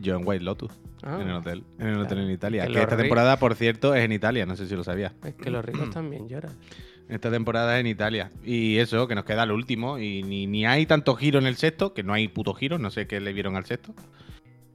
Yo 0.00 0.16
en 0.16 0.22
White 0.26 0.44
Lotus, 0.44 0.70
Ah, 1.02 1.18
en 1.20 1.28
el 1.28 1.34
hotel, 1.34 1.64
en 1.78 1.88
el 1.88 1.98
hotel 1.98 2.18
en 2.18 2.30
Italia. 2.30 2.66
Que 2.66 2.72
Que, 2.72 2.80
esta 2.82 2.96
temporada, 2.96 3.38
por 3.38 3.54
cierto, 3.54 3.94
es 3.94 4.04
en 4.04 4.12
Italia, 4.12 4.46
no 4.46 4.56
sé 4.56 4.66
si 4.66 4.76
lo 4.76 4.84
sabías. 4.84 5.12
es 5.24 5.34
que 5.34 5.50
los 5.50 5.64
ricos 5.64 5.90
también 5.90 6.28
lloran. 6.28 6.52
Esta 7.08 7.30
temporada 7.30 7.76
es 7.76 7.80
en 7.80 7.86
Italia. 7.86 8.30
Y 8.44 8.76
eso, 8.76 9.08
que 9.08 9.14
nos 9.14 9.24
queda 9.24 9.44
el 9.44 9.50
último. 9.50 9.98
Y 9.98 10.22
ni, 10.22 10.46
ni 10.46 10.66
hay 10.66 10.84
tanto 10.84 11.14
giro 11.14 11.38
en 11.38 11.46
el 11.46 11.56
sexto, 11.56 11.94
que 11.94 12.02
no 12.02 12.12
hay 12.12 12.28
puto 12.28 12.52
giro, 12.52 12.78
no 12.78 12.90
sé 12.90 13.06
qué 13.06 13.18
le 13.18 13.32
vieron 13.32 13.56
al 13.56 13.64
sexto. 13.64 13.94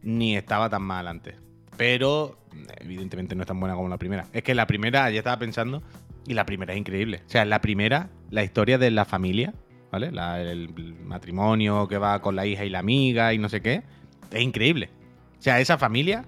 Ni 0.02 0.36
estaba 0.36 0.68
tan 0.68 0.82
mal 0.82 1.08
antes. 1.08 1.36
Pero, 1.78 2.40
evidentemente, 2.80 3.36
no 3.36 3.42
es 3.44 3.48
tan 3.48 3.60
buena 3.60 3.76
como 3.76 3.88
la 3.88 3.98
primera. 3.98 4.26
Es 4.34 4.42
que 4.42 4.56
la 4.56 4.66
primera, 4.66 5.12
ya 5.12 5.20
estaba 5.20 5.38
pensando, 5.38 5.84
y 6.28 6.34
la 6.34 6.46
primera 6.46 6.74
es 6.74 6.80
increíble. 6.80 7.22
O 7.26 7.30
sea, 7.30 7.46
la 7.46 7.62
primera, 7.62 8.10
la 8.30 8.44
historia 8.44 8.78
de 8.78 8.92
la 8.92 9.06
familia, 9.06 9.54
¿vale? 9.92 10.08
El 10.08 10.96
matrimonio 11.04 11.88
que 11.88 11.98
va 11.98 12.22
con 12.22 12.36
la 12.36 12.46
hija 12.46 12.66
y 12.66 12.70
la 12.70 12.80
amiga 12.80 13.34
y 13.34 13.38
no 13.38 13.50
sé 13.50 13.62
qué, 13.62 13.84
es 14.32 14.42
increíble. 14.42 14.90
O 15.38 15.42
sea, 15.42 15.60
esa 15.60 15.78
familia, 15.78 16.26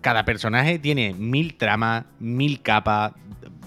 cada 0.00 0.24
personaje 0.24 0.78
tiene 0.78 1.14
mil 1.14 1.56
tramas, 1.56 2.04
mil 2.18 2.60
capas, 2.60 3.12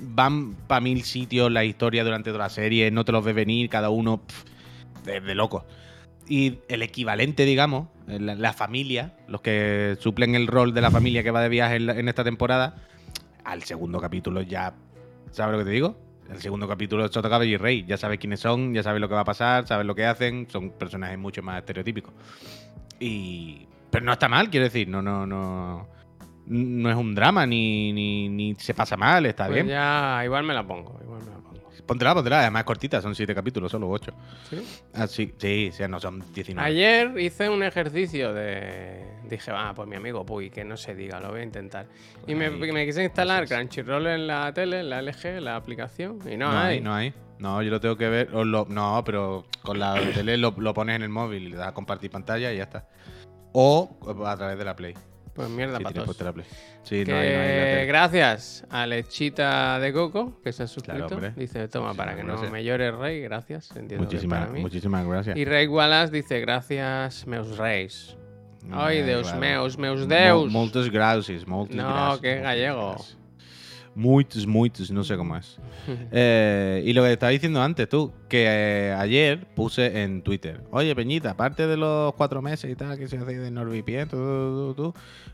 van 0.02 0.54
para 0.68 0.82
mil 0.82 1.04
sitios 1.04 1.52
la 1.52 1.64
historia 1.64 2.04
durante 2.04 2.32
toda 2.32 2.46
la 2.46 2.50
serie, 2.50 2.92
no 2.92 3.06
te 3.06 3.12
los 3.12 3.24
ves 3.24 3.36
venir, 3.36 3.70
cada 3.70 3.90
uno 3.90 4.22
pf, 4.26 5.22
de, 5.22 5.36
locos. 5.36 5.64
Y 6.28 6.60
el 6.70 6.82
equivalente, 6.82 7.46
digamos, 7.46 7.88
la, 8.08 8.54
familia, 8.54 9.16
los 9.28 9.42
que 9.42 9.98
suplen 10.00 10.36
el 10.36 10.48
rol 10.48 10.74
de 10.74 10.82
la 10.82 10.92
familia 10.92 11.24
que 11.24 11.32
va 11.32 11.42
de 11.42 11.50
viaje 11.50 11.78
en 11.78 12.08
esta 12.08 12.24
temporada, 12.24 12.76
al 13.44 13.64
segundo 13.64 14.00
capítulo 14.00 14.42
ya. 14.42 14.74
¿Sabes 15.32 15.54
lo 15.54 15.60
que 15.60 15.66
te 15.66 15.72
digo? 15.72 15.96
El 16.30 16.40
segundo 16.40 16.68
capítulo 16.68 17.04
es 17.06 17.12
Soto 17.12 17.30
Caballo 17.30 17.52
y 17.52 17.58
Rey. 17.58 17.84
Ya 17.86 17.98
sabes 17.98 18.20
quiénes 18.20 18.40
son, 18.40 18.74
ya 18.74 18.84
sabes 18.84 19.02
lo 19.02 19.10
que 19.10 19.16
va 19.16 19.22
a 19.22 19.26
pasar, 19.26 19.68
sabes 19.68 19.86
lo 19.86 19.96
que 19.96 20.06
hacen. 20.06 20.48
Son 20.50 20.72
personajes 20.72 21.18
mucho 21.18 21.42
más 21.42 21.60
estereotípicos. 21.60 22.14
Y. 23.00 23.68
Pero 23.90 24.06
no 24.06 24.14
está 24.14 24.30
mal, 24.30 24.50
quiero 24.50 24.66
decir. 24.66 24.88
No, 24.88 25.02
no, 25.02 25.26
no. 25.26 25.88
No 26.46 26.90
es 26.90 26.96
un 26.96 27.14
drama, 27.16 27.46
ni, 27.46 27.94
ni, 27.94 28.28
ni 28.30 28.56
se 28.56 28.74
pasa 28.74 28.98
mal, 28.98 29.26
está 29.26 29.46
Pues 29.46 29.56
bien. 29.56 29.68
ya, 29.68 30.22
igual 30.26 30.44
me 30.44 30.54
la 30.54 30.66
pongo, 30.66 31.00
igual 31.04 31.20
me 31.24 31.30
la 31.32 31.38
pongo. 31.38 31.51
Póntela, 31.92 32.14
póntela. 32.14 32.40
Además 32.40 32.62
es 32.62 32.66
cortita, 32.66 33.02
son 33.02 33.14
siete 33.14 33.36
capítulos, 33.36 33.70
solo 33.70 33.90
ocho. 33.90 34.14
¿Sí? 34.50 34.66
Así, 34.94 35.34
sí, 35.38 35.68
o 35.72 35.74
sea, 35.74 35.90
no 35.90 36.00
son 36.00 36.24
19. 36.34 36.66
Ayer 36.66 37.20
hice 37.20 37.50
un 37.50 37.64
ejercicio 37.64 38.34
de. 38.34 39.04
Dije, 39.28 39.52
ah, 39.54 39.74
pues 39.76 39.90
mi 39.90 39.98
amigo 39.98 40.26
Puy, 40.26 40.50
que 40.50 40.64
no 40.64 40.78
se 40.78 40.96
diga, 40.96 41.20
lo 41.20 41.32
voy 41.32 41.42
a 41.42 41.44
intentar. 41.44 41.88
Y 42.28 42.34
me, 42.34 42.50
me 42.50 42.86
quise 42.86 43.04
instalar. 43.04 43.46
Crunchyroll 43.46 44.08
en 44.08 44.26
la 44.28 44.54
tele, 44.54 44.80
en 44.80 44.90
la 44.90 45.02
LG, 45.02 45.42
la 45.42 45.58
aplicación, 45.58 46.20
y 46.32 46.38
no, 46.38 46.50
No, 46.50 46.58
hay. 46.60 46.76
hay, 46.76 46.82
no 46.82 46.94
hay. 46.96 47.14
No, 47.40 47.62
yo 47.62 47.72
lo 47.72 47.82
tengo 47.82 47.98
que 47.98 48.08
ver. 48.08 48.34
o 48.36 48.46
lo- 48.46 48.68
no, 48.70 49.04
pero 49.06 49.46
con 49.62 49.78
la 49.78 49.96
tele 50.14 50.38
lo, 50.38 50.56
lo 50.58 50.74
pones 50.74 50.96
en 50.96 51.02
el 51.02 51.10
móvil 51.10 51.50
le 51.50 51.58
das 51.58 51.68
a 51.68 51.74
compartir 51.74 52.10
pantalla 52.10 52.54
y 52.54 52.58
ya 52.58 52.64
está. 52.64 52.88
O 53.52 53.98
a 54.26 54.38
través 54.38 54.58
de 54.58 54.64
la 54.64 54.78
Play. 54.78 54.94
Pues 55.34 55.50
mierda 55.50 55.80
Play. 55.80 56.46
Sí, 56.84 57.06
Que 57.06 57.12
no 57.12 57.18
hay, 57.18 57.30
no 57.30 57.80
hay 57.80 57.88
gracias 57.88 58.66
a 58.70 58.86
Lechita 58.86 59.80
de 59.80 59.94
Coco, 59.94 60.40
que 60.44 60.52
se 60.52 60.64
ha 60.64 60.68
suscrito. 60.68 61.06
hombre. 61.08 61.32
dice, 61.36 61.68
toma, 61.68 61.94
para 61.94 62.16
que 62.16 62.24
no 62.24 62.38
me 62.52 62.64
llores, 62.64 62.94
Rey, 62.96 63.22
gracias. 63.22 63.70
Entiendo 63.72 63.96
que 64.08 64.16
Muchísimas, 64.16 64.50
muchísimas 64.52 65.06
gracias. 65.08 65.38
Y 65.38 65.46
Rey 65.46 65.68
Wallace 65.68 66.12
dice, 66.12 66.40
gracias, 66.42 67.26
meus 67.28 67.58
reis. 67.58 68.18
Ay, 68.72 69.02
Deus 69.02 69.24
claro. 69.24 69.40
meus, 69.40 69.78
meus 69.78 70.02
Mo- 70.02 70.06
deus. 70.06 70.52
Moltes 70.52 70.92
gracias, 70.92 71.48
moltes 71.48 71.76
No, 71.78 71.88
gracias, 71.88 72.20
que 72.20 72.28
es 72.30 72.36
moltes 72.36 72.44
gallego. 72.44 72.90
gracias. 72.92 73.18
Muitos, 73.94 74.48
muitos, 74.48 74.90
no 74.92 75.04
sé 75.04 75.18
cómo 75.18 75.36
es. 75.36 75.58
Eh, 76.14 76.84
y 76.86 76.94
lo 76.94 77.04
que 77.04 77.14
estaba 77.14 77.32
diciendo 77.32 77.62
antes 77.62 77.88
tú, 77.90 78.12
que 78.30 78.46
eh, 78.48 78.94
ayer 78.98 79.46
puse 79.56 80.04
en 80.04 80.22
Twitter, 80.22 80.62
oye 80.72 80.96
Peñita, 80.96 81.32
aparte 81.32 81.68
de 81.68 81.78
los 81.78 82.14
cuatro 82.14 82.42
meses 82.42 82.70
y 82.72 82.76
tal 82.76 82.98
que 82.98 83.08
se 83.08 83.18
hace 83.18 83.38
de 83.38 83.52
NordVPN, 83.52 84.08
tú, 84.10 84.18
tú, 84.18 84.74
tú, 84.76 84.94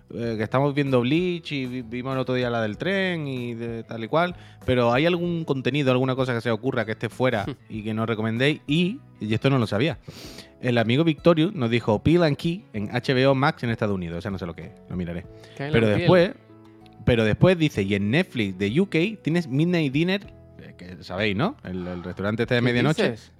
tú, 0.10 0.18
eh, 0.18 0.36
que 0.38 0.44
estamos 0.44 0.74
viendo 0.74 1.02
Bleach 1.02 1.52
y 1.52 1.66
vi- 1.66 1.82
vimos 1.82 2.14
el 2.14 2.20
otro 2.20 2.36
día 2.36 2.50
la 2.50 2.62
del 2.62 2.78
tren 2.78 3.28
y 3.28 3.54
de 3.56 3.84
tal 3.84 4.04
y 4.04 4.08
cual, 4.08 4.36
pero 4.66 4.94
¿hay 4.94 5.06
algún 5.06 5.44
contenido, 5.46 5.92
alguna 5.92 6.16
cosa 6.16 6.34
que 6.34 6.42
se 6.42 6.50
ocurra 6.52 6.86
que 6.86 6.94
esté 6.94 7.10
fuera 7.10 7.46
y 7.70 7.84
que 7.84 7.94
nos 7.94 8.08
recomendéis? 8.08 8.62
Y, 8.68 9.00
y 9.20 9.34
esto 9.34 9.50
no 9.50 9.58
lo 9.60 9.68
sabía, 9.68 9.98
el 10.62 10.78
amigo 10.78 11.04
Victorious 11.04 11.54
nos 11.54 11.70
dijo 11.70 12.02
Peel 12.02 12.24
and 12.24 12.38
Key 12.38 12.64
en 12.74 12.88
HBO 12.90 13.36
Max 13.36 13.64
en 13.64 13.70
Estados 13.72 13.96
Unidos, 13.96 14.20
o 14.20 14.22
sea, 14.22 14.32
no 14.32 14.38
sé 14.40 14.46
lo 14.46 14.56
que 14.56 14.62
es, 14.64 14.72
lo 14.90 14.96
miraré. 14.96 15.26
Pero 15.72 15.88
piel. 15.98 16.08
Pero 17.08 17.24
después 17.24 17.58
dice, 17.58 17.82
y 17.84 17.96
en 17.96 18.12
Netflix 18.12 18.58
de 18.58 18.80
UK 18.82 19.24
tienes 19.24 19.48
Midnight 19.48 19.92
Dinner, 19.94 20.28
eh, 20.62 20.76
que 20.78 21.04
sabéis, 21.04 21.36
¿no? 21.38 21.56
El, 21.64 21.88
el 21.88 22.04
restaurante 22.04 22.44
este 22.44 22.56
de 22.56 22.60
¿Qué 22.60 22.66
medianoche. 22.66 23.12
dices? 23.12 23.32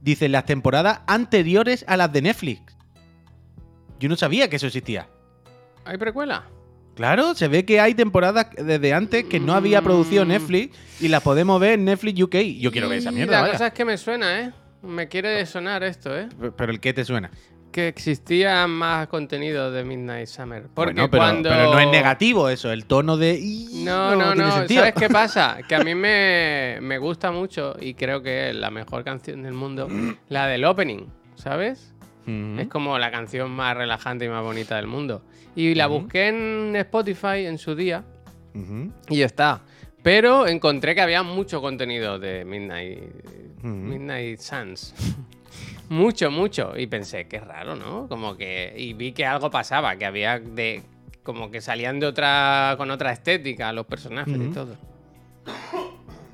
Dice 0.00 0.28
las 0.28 0.44
temporadas 0.44 1.00
anteriores 1.06 1.84
a 1.86 1.96
las 1.96 2.12
de 2.12 2.22
Netflix. 2.22 2.60
Yo 4.00 4.08
no 4.08 4.16
sabía 4.16 4.50
que 4.50 4.56
eso 4.56 4.66
existía. 4.66 5.08
¿Hay 5.84 5.96
precuela? 5.98 6.44
Claro, 6.96 7.34
se 7.34 7.46
ve 7.48 7.64
que 7.64 7.80
hay 7.80 7.94
temporadas 7.94 8.48
desde 8.56 8.92
antes 8.92 9.24
que 9.24 9.38
no 9.40 9.54
había 9.54 9.80
producido 9.82 10.24
Mm. 10.24 10.28
Netflix 10.28 10.76
y 11.00 11.08
las 11.08 11.22
podemos 11.22 11.60
ver 11.60 11.74
en 11.74 11.84
Netflix 11.84 12.20
UK. 12.20 12.34
Yo 12.58 12.72
quiero 12.72 12.88
ver 12.88 12.98
esa 12.98 13.12
mierda. 13.12 13.32
La 13.36 13.40
vaya. 13.42 13.52
cosa 13.52 13.68
es 13.68 13.72
que 13.72 13.84
me 13.84 13.96
suena, 13.96 14.40
¿eh? 14.40 14.52
Me 14.82 15.06
quiere 15.06 15.46
sonar 15.46 15.84
esto, 15.84 16.18
¿eh? 16.18 16.28
Pero 16.56 16.72
el 16.72 16.80
qué 16.80 16.92
te 16.92 17.04
suena. 17.04 17.30
Que 17.72 17.88
existía 17.88 18.66
más 18.66 19.08
contenido 19.08 19.72
de 19.72 19.82
Midnight 19.82 20.26
Summer. 20.28 20.64
Porque 20.74 20.92
Bueno, 20.92 21.10
pero, 21.10 21.22
cuando... 21.22 21.48
pero 21.48 21.72
no 21.72 21.78
es 21.80 21.88
negativo 21.88 22.48
eso, 22.50 22.70
el 22.70 22.84
tono 22.84 23.16
de. 23.16 23.34
"Ih, 23.40 23.82
No, 23.84 24.14
no, 24.14 24.34
no. 24.34 24.52
sentido". 24.58 24.80
¿Sabes 24.82 24.94
qué 24.94 25.08
pasa? 25.10 25.58
Que 25.66 25.74
a 25.74 25.80
mí 25.82 25.94
me, 25.94 26.78
me 26.82 26.98
gusta 26.98 27.32
mucho 27.32 27.74
y 27.80 27.94
creo 27.94 28.22
que 28.22 28.50
es 28.50 28.54
la 28.56 28.70
mejor 28.70 29.04
canción 29.04 29.42
del 29.42 29.54
mundo, 29.54 29.88
la 30.28 30.46
del 30.46 30.64
opening, 30.66 31.06
¿sabes? 31.34 31.94
Es 32.58 32.68
como 32.68 32.98
la 33.00 33.10
canción 33.10 33.50
más 33.50 33.76
relajante 33.76 34.26
y 34.26 34.28
más 34.28 34.44
bonita 34.44 34.76
del 34.76 34.86
mundo. 34.86 35.24
Y 35.56 35.74
la 35.74 35.88
Ujú. 35.88 36.00
busqué 36.02 36.28
en 36.28 36.76
Spotify 36.76 37.46
en 37.46 37.58
su 37.58 37.74
día 37.74 38.04
y 39.08 39.22
está. 39.22 39.62
Pero 40.04 40.46
encontré 40.46 40.94
que 40.94 41.00
había 41.00 41.22
mucho 41.22 41.60
contenido 41.60 42.18
de 42.18 42.44
Midnight. 42.44 43.00
Midnight 43.62 44.38
Suns. 44.40 44.94
mucho, 45.92 46.30
mucho. 46.30 46.72
Y 46.76 46.86
pensé, 46.86 47.26
qué 47.28 47.38
raro, 47.40 47.76
¿no? 47.76 48.08
Como 48.08 48.36
que. 48.36 48.72
Y 48.76 48.92
vi 48.94 49.12
que 49.12 49.24
algo 49.26 49.50
pasaba, 49.50 49.96
que 49.96 50.06
había 50.06 50.38
de. 50.40 50.82
Como 51.22 51.50
que 51.50 51.60
salían 51.60 52.00
de 52.00 52.06
otra. 52.06 52.74
con 52.76 52.90
otra 52.90 53.12
estética 53.12 53.72
los 53.72 53.86
personajes 53.86 54.36
y 54.36 54.48
todo. 54.52 54.76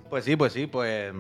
Pues 0.09 0.25
sí, 0.25 0.37
pues 0.37 0.53
sí, 0.53 0.66
pues. 0.66 1.12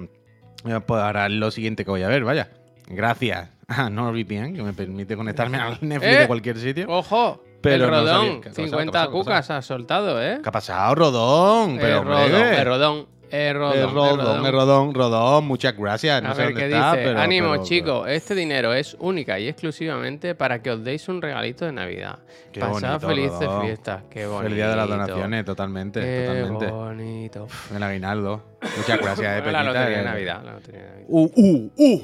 eh, 0.64 0.80
Pues 0.86 1.02
ahora 1.02 1.26
es 1.26 1.32
lo 1.32 1.50
siguiente 1.50 1.84
que 1.84 1.90
voy 1.90 2.02
a 2.02 2.08
ver, 2.08 2.24
vaya. 2.24 2.48
Gracias 2.86 3.50
a 3.68 3.90
NordVPN, 3.90 4.54
que 4.54 4.62
me 4.62 4.72
permite 4.72 5.16
conectarme 5.16 5.58
al 5.60 5.78
Netflix 5.82 6.14
Eh, 6.16 6.20
de 6.20 6.26
cualquier 6.26 6.56
sitio. 6.58 6.86
Ojo, 6.88 7.42
Pero 7.60 7.84
el 7.84 7.90
no 7.90 7.96
sabía. 8.06 8.12
rodón, 8.12 8.40
¿Qué 8.40 8.48
ha 8.48 8.52
pasado? 8.52 8.66
50 8.68 8.72
¿Qué 8.74 8.88
ha 8.88 8.92
pasado? 8.92 9.10
¿Qué 9.10 9.18
ha 9.18 9.20
cucas 9.22 9.50
ha 9.50 9.62
soltado, 9.62 10.22
¿eh? 10.22 10.38
¿Qué 10.42 10.48
ha 10.48 10.52
pasado, 10.52 10.94
Rodón? 10.94 11.76
Pero 11.78 11.98
el 11.98 12.04
rodón, 12.06 12.34
hombre, 12.34 12.58
el 12.60 12.64
rodón. 12.66 13.06
Eh, 13.30 13.52
Rodón, 13.52 13.76
Eh, 13.76 13.80
eh, 13.80 13.86
Rodón, 13.86 14.18
Rodón. 14.18 14.46
eh, 14.46 14.50
Rodón, 14.50 14.94
Rodón, 14.94 15.46
muchas 15.46 15.76
gracias. 15.76 16.22
No 16.22 16.30
A 16.30 16.34
sé 16.34 16.38
ver 16.42 16.48
dónde 16.54 16.60
qué 16.68 16.74
está, 16.74 16.92
dice. 16.92 17.04
pero- 17.04 17.20
Ánimo, 17.20 17.50
pero- 17.52 17.64
chicos. 17.64 18.08
Este 18.08 18.34
dinero 18.34 18.72
es 18.72 18.96
única 19.00 19.38
y 19.38 19.48
exclusivamente 19.48 20.34
para 20.34 20.62
que 20.62 20.70
os 20.70 20.82
deis 20.82 21.08
un 21.08 21.20
regalito 21.20 21.64
de 21.66 21.72
Navidad. 21.72 22.18
Qué 22.52 22.60
Pasad 22.60 23.00
bonito, 23.00 23.08
felices 23.08 23.48
fiestas. 23.62 24.02
Qué 24.10 24.26
bonito. 24.26 24.46
El 24.46 24.54
día 24.54 24.68
de 24.70 24.76
las 24.76 24.88
donaciones, 24.88 25.44
totalmente, 25.44 26.00
Qué 26.00 26.26
totalmente. 26.26 26.66
bonito. 26.70 27.46
El 27.74 27.82
aguinaldo. 27.82 28.42
Muchas 28.76 28.98
gracias, 29.00 29.46
eh, 29.46 29.52
la 29.52 29.62
lotería 29.64 29.98
de 29.98 30.04
Navidad. 30.04 30.42
la 30.44 30.52
lotería 30.54 30.80
de 30.82 30.88
Navidad. 30.88 31.06
Uh, 31.08 31.30
uh, 31.34 31.70
uh. 31.76 32.02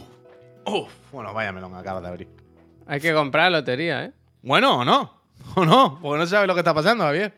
Uf, 0.67 0.93
bueno, 1.13 1.33
vaya 1.35 1.53
melón 1.53 1.75
acabas 1.75 2.03
de 2.03 2.09
abrir. 2.09 2.29
Hay 2.87 3.01
que 3.01 3.13
comprar 3.15 3.51
lotería, 3.53 4.05
¿eh? 4.05 4.13
Bueno, 4.43 4.79
o 4.81 4.85
no. 4.85 5.23
O 5.57 5.65
no, 5.65 5.99
porque 6.01 6.19
no 6.21 6.27
sabes 6.27 6.47
lo 6.49 6.55
que 6.55 6.61
está 6.61 6.73
pasando, 6.73 7.05
Javier. 7.05 7.35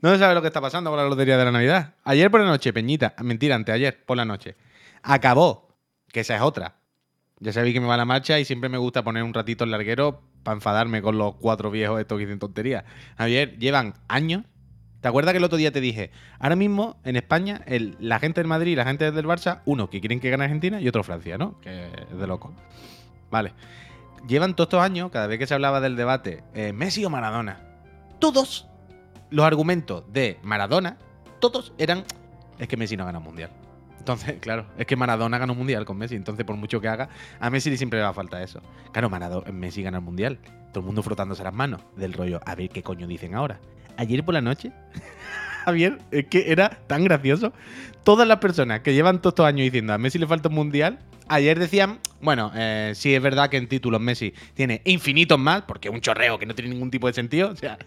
No 0.00 0.10
se 0.10 0.18
sabe 0.18 0.34
lo 0.34 0.42
que 0.42 0.48
está 0.48 0.60
pasando 0.60 0.90
con 0.90 0.98
la 0.98 1.08
lotería 1.08 1.38
de 1.38 1.44
la 1.44 1.52
Navidad. 1.52 1.94
Ayer 2.04 2.30
por 2.30 2.40
la 2.40 2.46
noche, 2.46 2.72
Peñita, 2.72 3.14
mentira, 3.22 3.54
anteayer 3.54 4.04
por 4.04 4.16
la 4.16 4.24
noche, 4.24 4.56
acabó, 5.02 5.68
que 6.12 6.20
esa 6.20 6.36
es 6.36 6.42
otra. 6.42 6.76
Ya 7.40 7.52
sabéis 7.52 7.74
que 7.74 7.80
me 7.80 7.86
va 7.86 7.96
la 7.96 8.04
marcha 8.04 8.38
y 8.38 8.44
siempre 8.44 8.68
me 8.68 8.78
gusta 8.78 9.04
poner 9.04 9.22
un 9.22 9.34
ratito 9.34 9.64
el 9.64 9.70
larguero 9.70 10.22
para 10.42 10.54
enfadarme 10.54 11.02
con 11.02 11.18
los 11.18 11.34
cuatro 11.34 11.70
viejos 11.70 12.00
estos 12.00 12.18
que 12.18 12.24
dicen 12.24 12.38
tonterías. 12.38 12.84
Javier, 13.18 13.58
llevan 13.58 13.94
años. 14.08 14.44
¿Te 15.00 15.08
acuerdas 15.08 15.32
que 15.32 15.38
el 15.38 15.44
otro 15.44 15.58
día 15.58 15.70
te 15.70 15.80
dije? 15.80 16.10
Ahora 16.38 16.56
mismo 16.56 16.98
en 17.04 17.16
España, 17.16 17.62
la 18.00 18.18
gente 18.18 18.40
del 18.40 18.48
Madrid 18.48 18.72
y 18.72 18.76
la 18.76 18.84
gente 18.84 19.12
del 19.12 19.26
Barça, 19.26 19.60
uno 19.66 19.90
que 19.90 20.00
quieren 20.00 20.20
que 20.20 20.30
gane 20.30 20.44
Argentina 20.44 20.80
y 20.80 20.88
otro 20.88 21.04
Francia, 21.04 21.36
¿no? 21.36 21.60
Que 21.60 21.86
es 22.10 22.18
de 22.18 22.26
loco. 22.26 22.54
Vale. 23.30 23.52
Llevan 24.26 24.56
todos 24.56 24.68
estos 24.68 24.82
años, 24.82 25.10
cada 25.10 25.26
vez 25.26 25.38
que 25.38 25.46
se 25.46 25.54
hablaba 25.54 25.80
del 25.80 25.94
debate, 25.94 26.42
eh, 26.54 26.72
Messi 26.72 27.04
o 27.04 27.10
Maradona, 27.10 27.60
todos 28.18 28.66
los 29.30 29.44
argumentos 29.44 30.04
de 30.12 30.38
Maradona, 30.42 30.98
todos 31.40 31.72
eran, 31.78 32.04
es 32.58 32.68
que 32.68 32.76
Messi 32.76 32.96
no 32.96 33.04
gana 33.04 33.18
un 33.18 33.24
mundial. 33.24 33.50
Entonces, 33.98 34.36
claro, 34.40 34.66
es 34.78 34.86
que 34.86 34.96
Maradona 34.96 35.38
ganó 35.38 35.52
un 35.52 35.58
mundial 35.58 35.84
con 35.84 35.98
Messi, 35.98 36.14
entonces 36.14 36.44
por 36.44 36.56
mucho 36.56 36.80
que 36.80 36.88
haga, 36.88 37.08
a 37.40 37.50
Messi 37.50 37.76
siempre 37.76 37.98
le 37.98 38.04
va 38.04 38.10
a 38.10 38.14
falta 38.14 38.42
eso. 38.42 38.60
Claro, 38.92 39.10
Maradona, 39.10 39.50
Messi 39.52 39.82
gana 39.82 39.98
el 39.98 40.04
mundial, 40.04 40.38
todo 40.72 40.80
el 40.80 40.86
mundo 40.86 41.02
frotándose 41.02 41.42
las 41.42 41.54
manos, 41.54 41.82
del 41.96 42.12
rollo, 42.12 42.40
a 42.44 42.54
ver 42.54 42.70
qué 42.70 42.82
coño 42.82 43.06
dicen 43.06 43.34
ahora. 43.34 43.60
Ayer 43.96 44.24
por 44.24 44.34
la 44.34 44.42
noche, 44.42 44.72
Javier, 45.64 45.98
es 46.12 46.26
que 46.26 46.52
era 46.52 46.68
tan 46.86 47.02
gracioso. 47.04 47.52
Todas 48.04 48.28
las 48.28 48.38
personas 48.38 48.80
que 48.80 48.94
llevan 48.94 49.20
todos 49.20 49.32
estos 49.32 49.46
años 49.46 49.64
diciendo 49.64 49.92
a 49.92 49.98
Messi 49.98 50.18
le 50.18 50.28
falta 50.28 50.48
un 50.48 50.54
mundial, 50.54 51.00
ayer 51.28 51.58
decían, 51.58 51.98
bueno, 52.20 52.52
eh, 52.54 52.92
sí 52.94 53.14
es 53.14 53.20
verdad 53.20 53.50
que 53.50 53.56
en 53.56 53.66
títulos 53.66 54.00
Messi 54.00 54.32
tiene 54.54 54.82
infinitos 54.84 55.38
más, 55.38 55.62
porque 55.62 55.88
es 55.88 55.94
un 55.94 56.00
chorreo 56.00 56.38
que 56.38 56.46
no 56.46 56.54
tiene 56.54 56.70
ningún 56.70 56.90
tipo 56.90 57.08
de 57.08 57.14
sentido, 57.14 57.50
o 57.50 57.56
sea, 57.56 57.78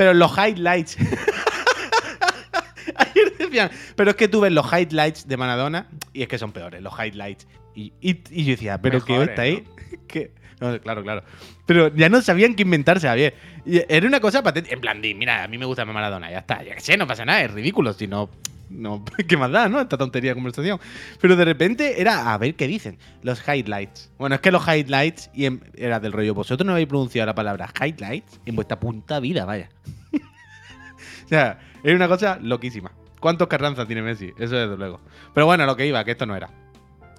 pero 0.00 0.14
los 0.14 0.32
highlights. 0.34 0.96
ayer 2.96 3.36
decían, 3.36 3.70
pero 3.96 4.12
es 4.12 4.16
que 4.16 4.28
tú 4.28 4.40
ves 4.40 4.50
los 4.50 4.64
highlights 4.72 5.28
de 5.28 5.36
Maradona 5.36 5.88
y 6.14 6.22
es 6.22 6.28
que 6.28 6.38
son 6.38 6.52
peores, 6.52 6.80
los 6.80 6.94
highlights. 6.98 7.46
Y, 7.74 7.92
y- 8.00 8.22
y 8.30 8.44
yo 8.44 8.52
decía, 8.52 8.80
pero 8.80 9.04
que 9.04 9.12
Mejores, 9.12 9.28
está 9.30 9.42
ahí. 9.42 9.62
que 10.08 10.32
no, 10.58 10.80
claro, 10.80 11.02
claro. 11.02 11.22
Pero 11.66 11.94
ya 11.94 12.08
no 12.08 12.22
sabían 12.22 12.54
qué 12.54 12.62
inventarse, 12.62 13.08
Javier. 13.08 13.34
Era 13.66 14.06
una 14.06 14.20
cosa 14.20 14.42
patente. 14.42 14.72
En 14.72 14.80
plan, 14.80 15.02
di, 15.02 15.12
mira, 15.14 15.44
a 15.44 15.48
mí 15.48 15.58
me 15.58 15.66
gusta 15.66 15.84
más 15.84 15.92
Maradona, 15.92 16.30
ya 16.30 16.38
está. 16.38 16.62
Ya 16.62 16.74
que 16.74 16.80
sé, 16.80 16.96
no 16.96 17.06
pasa 17.06 17.26
nada, 17.26 17.42
es 17.42 17.50
ridículo. 17.50 17.92
Si 17.92 18.06
no, 18.06 18.30
no, 18.70 19.04
¿qué 19.28 19.36
más 19.36 19.50
da, 19.50 19.68
no? 19.68 19.80
Esta 19.80 19.98
tontería 19.98 20.30
de 20.30 20.34
conversación. 20.36 20.78
Pero 21.20 21.36
de 21.36 21.44
repente 21.44 22.00
era 22.00 22.32
a 22.32 22.38
ver 22.38 22.54
qué 22.54 22.66
dicen. 22.66 22.98
Los 23.22 23.42
highlights. 23.46 24.10
Bueno, 24.18 24.36
es 24.36 24.40
que 24.40 24.50
los 24.50 24.66
highlights 24.66 25.30
y 25.34 25.46
en- 25.46 25.62
era 25.74 26.00
del 26.00 26.12
rollo. 26.12 26.32
Vosotros 26.34 26.64
no 26.66 26.72
habéis 26.72 26.88
pronunciado 26.88 27.26
la 27.26 27.34
palabra 27.34 27.70
highlights 27.80 28.40
en 28.46 28.56
vuestra 28.56 28.80
punta 28.80 29.20
vida, 29.20 29.44
vaya. 29.44 29.68
o 31.24 31.28
sea, 31.28 31.58
era 31.82 31.96
una 31.96 32.08
cosa 32.08 32.38
loquísima. 32.40 32.92
¿Cuántos 33.20 33.48
Carranza 33.48 33.86
tiene 33.86 34.02
Messi? 34.02 34.32
Eso 34.38 34.56
desde 34.56 34.76
luego. 34.76 35.00
Pero 35.34 35.46
bueno, 35.46 35.66
lo 35.66 35.76
que 35.76 35.86
iba, 35.86 36.02
que 36.04 36.12
esto 36.12 36.24
no 36.26 36.34
era. 36.36 36.48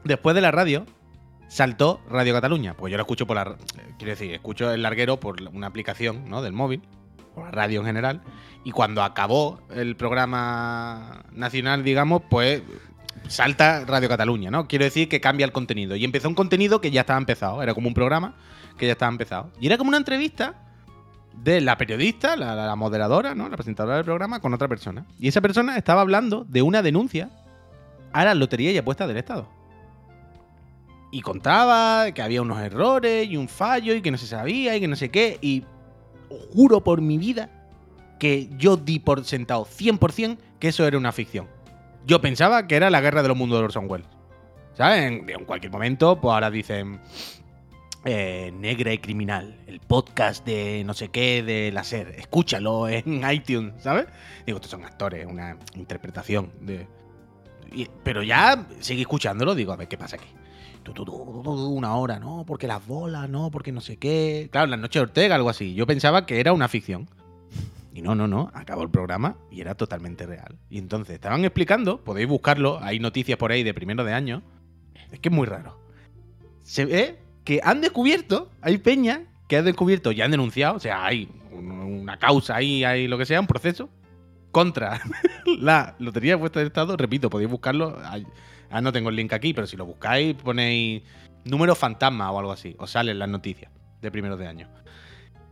Después 0.04 0.34
de 0.34 0.42
la 0.42 0.50
radio, 0.52 0.86
saltó 1.48 2.02
Radio 2.10 2.34
Cataluña. 2.34 2.74
Pues 2.76 2.90
yo 2.92 2.98
lo 2.98 3.04
escucho 3.04 3.28
por 3.28 3.36
la. 3.36 3.44
eh, 3.78 3.94
Quiero 4.00 4.12
decir, 4.12 4.34
escucho 4.34 4.72
el 4.72 4.82
larguero 4.82 5.20
por 5.20 5.42
una 5.54 5.68
aplicación, 5.68 6.26
¿no? 6.28 6.42
Del 6.42 6.54
móvil, 6.54 6.82
por 7.34 7.46
la 7.46 7.52
radio 7.52 7.80
en 7.82 7.86
general. 7.86 8.22
Y 8.63 8.72
cuando 8.72 9.04
acabó 9.04 9.60
el 9.74 9.96
programa 9.96 11.24
nacional, 11.32 11.84
digamos, 11.84 12.22
pues 12.30 12.62
salta 13.28 13.86
Radio 13.86 14.10
Cataluña, 14.10 14.52
¿no? 14.52 14.67
Quiero 14.67 14.86
decir 14.86 15.10
que 15.10 15.22
cambia 15.22 15.46
el 15.46 15.52
contenido. 15.52 15.96
Y 15.96 16.04
empezó 16.06 16.28
un 16.30 16.36
contenido 16.36 16.82
que 16.82 16.91
ya 16.91 17.02
estaba 17.02 17.20
empezado. 17.20 17.63
Era 17.63 17.74
como 17.74 17.88
un 17.88 17.94
programa 17.94 18.36
que 18.78 18.86
ya 18.86 18.94
estaba 18.94 19.12
empezado. 19.12 19.52
Y 19.60 19.67
era 19.67 19.78
como 19.78 19.89
una 19.89 19.98
entrevista 19.98 20.56
de 21.36 21.62
la 21.62 21.78
periodista, 21.78 22.36
la 22.36 22.76
moderadora, 22.76 23.34
¿no? 23.34 23.50
La 23.50 23.56
presentadora 23.56 23.96
del 23.96 24.06
programa 24.06 24.39
con 24.39 24.54
otra 24.54 24.67
persona. 24.67 25.06
Y 25.20 25.28
esa 25.28 25.41
persona 25.41 25.78
estaba 25.78 26.02
hablando 26.02 26.46
de 26.48 26.62
una 26.62 26.82
denuncia 26.82 27.30
a 28.13 28.26
la 28.26 28.36
lotería 28.36 28.72
y 28.72 28.78
apuestas 28.78 29.08
del 29.08 29.17
Estado. 29.17 29.48
Y 31.12 31.22
contaba 31.22 32.12
que 32.12 32.22
había 32.22 32.41
unos 32.41 32.60
errores 32.62 33.28
y 33.30 33.38
un 33.38 33.50
fallo 33.50 33.94
y 33.94 34.02
que 34.02 34.12
no 34.12 34.17
se 34.17 34.28
sabía 34.28 34.76
y 34.76 34.80
que 34.80 34.88
no 34.88 34.96
sé 34.96 35.10
qué. 35.10 35.39
Y 35.41 35.65
juro 36.54 36.84
por 36.84 37.02
mi 37.02 37.17
vida 37.17 37.50
que 38.20 38.50
yo 38.58 38.78
di 38.78 39.00
por 39.00 39.26
sentado 39.26 39.65
100% 39.65 40.38
que 40.60 40.67
eso 40.67 40.86
era 40.86 40.98
una 40.98 41.12
ficción. 41.12 41.48
Yo 42.06 42.22
pensaba 42.22 42.67
que 42.67 42.76
era 42.76 42.89
la 42.89 43.02
guerra 43.02 43.22
de 43.22 43.28
los 43.28 43.38
mundos 43.38 43.60
de 43.60 43.65
Orson 43.65 43.89
Welles. 43.89 44.08
¿Sabes? 44.74 45.04
En, 45.04 45.30
en 45.30 45.46
cualquier 45.46 45.72
momento, 45.72 46.20
pues 46.20 46.34
ahora 46.34 46.50
dicen 46.50 47.00
eh, 48.04 48.52
Negra 48.56 48.91
y 48.94 48.98
Criminal, 48.98 49.56
el 49.67 49.80
podcast 49.80 50.44
de 50.44 50.84
no 50.86 50.96
sé 50.96 51.10
qué 51.10 51.44
de 51.44 51.72
la 51.72 51.84
SER. 51.84 52.15
Escúchalo 52.17 52.89
en 52.89 53.22
iTunes, 53.32 53.74
¿sabes? 53.84 54.08
Digo, 54.46 54.58
estos 54.58 54.72
son 54.72 54.84
actores, 54.84 55.26
una 55.28 55.58
interpretación 55.76 56.52
de... 56.62 56.88
pero 58.04 58.24
ya 58.24 58.67
seguí 58.80 59.02
escuchándolo, 59.02 59.54
digo, 59.54 59.72
a 59.72 59.76
ver 59.76 59.88
qué 59.88 59.98
pasa 59.98 60.15
aquí. 60.15 60.28
Tu, 60.84 60.94
tu, 60.94 61.06
tu, 61.06 61.12
una 61.12 61.96
hora, 61.96 62.20
no, 62.20 62.44
porque 62.46 62.67
las 62.67 62.86
bolas, 62.86 63.30
no, 63.30 63.52
porque 63.52 63.72
no 63.72 63.82
sé 63.82 63.98
qué. 63.98 64.50
Claro, 64.52 64.67
la 64.67 64.78
noche 64.78 65.00
de 65.00 65.04
Ortega, 65.04 65.36
algo 65.36 65.50
así. 65.50 65.74
Yo 65.76 65.86
pensaba 65.86 66.26
que 66.26 66.39
era 66.39 66.54
una 66.54 66.67
ficción. 66.67 67.08
Y 67.94 68.02
no, 68.02 68.15
no, 68.15 68.26
no, 68.28 68.50
acabó 68.54 68.84
el 68.84 68.89
programa 68.89 69.36
y 69.52 69.60
era 69.62 69.76
totalmente 69.76 70.26
real. 70.26 70.56
Y 70.70 70.78
entonces 70.78 71.13
estaban 71.15 71.44
explicando, 71.44 72.00
podéis 72.02 72.28
buscarlo, 72.28 72.80
hay 72.82 73.00
noticias 73.00 73.38
por 73.38 73.52
ahí 73.52 73.63
de 73.63 73.74
primero 73.74 74.04
de 74.06 74.13
año. 74.13 74.41
Es 75.12 75.20
que 75.20 75.28
es 75.30 75.36
muy 75.36 75.46
raro. 75.46 75.78
Se 76.63 76.86
ve 76.86 77.20
que 77.44 77.60
han 77.63 77.82
descubierto, 77.82 78.50
hay 78.62 78.78
peña 78.78 79.24
que 79.50 79.58
han 79.58 79.65
descubierto 79.65 80.13
y 80.13 80.22
han 80.22 80.32
denunciado, 80.32 80.78
o 80.78 80.80
sea, 80.80 81.06
hay 81.06 81.28
un- 81.52 81.70
una 81.82 82.17
causa 82.17 82.56
ahí, 82.56 82.86
hay 82.86 83.08
lo 83.10 83.17
que 83.17 83.26
sea, 83.26 83.41
un 83.41 83.48
proceso 83.48 83.89
contra 84.52 85.02
la 85.60 85.96
Lotería 86.00 86.38
de 86.38 86.50
del 86.50 86.68
Estado. 86.68 86.98
Repito, 86.98 87.30
podéis 87.30 87.50
buscarlo. 87.50 87.98
Ah, 88.70 88.82
no 88.82 88.92
tengo 88.92 89.10
el 89.10 89.16
link 89.16 89.32
aquí, 89.34 89.54
pero 89.54 89.66
si 89.68 89.78
lo 89.78 89.86
buscáis, 89.86 90.36
ponéis 90.36 91.04
número 91.44 91.76
fantasma 91.76 92.32
o 92.32 92.40
algo 92.40 92.52
así, 92.52 92.76
os 92.78 92.92
salen 92.92 93.18
las 93.20 93.30
noticias 93.30 93.72
de 94.02 94.12
primeros 94.12 94.38
de 94.40 94.48
año. 94.48 94.68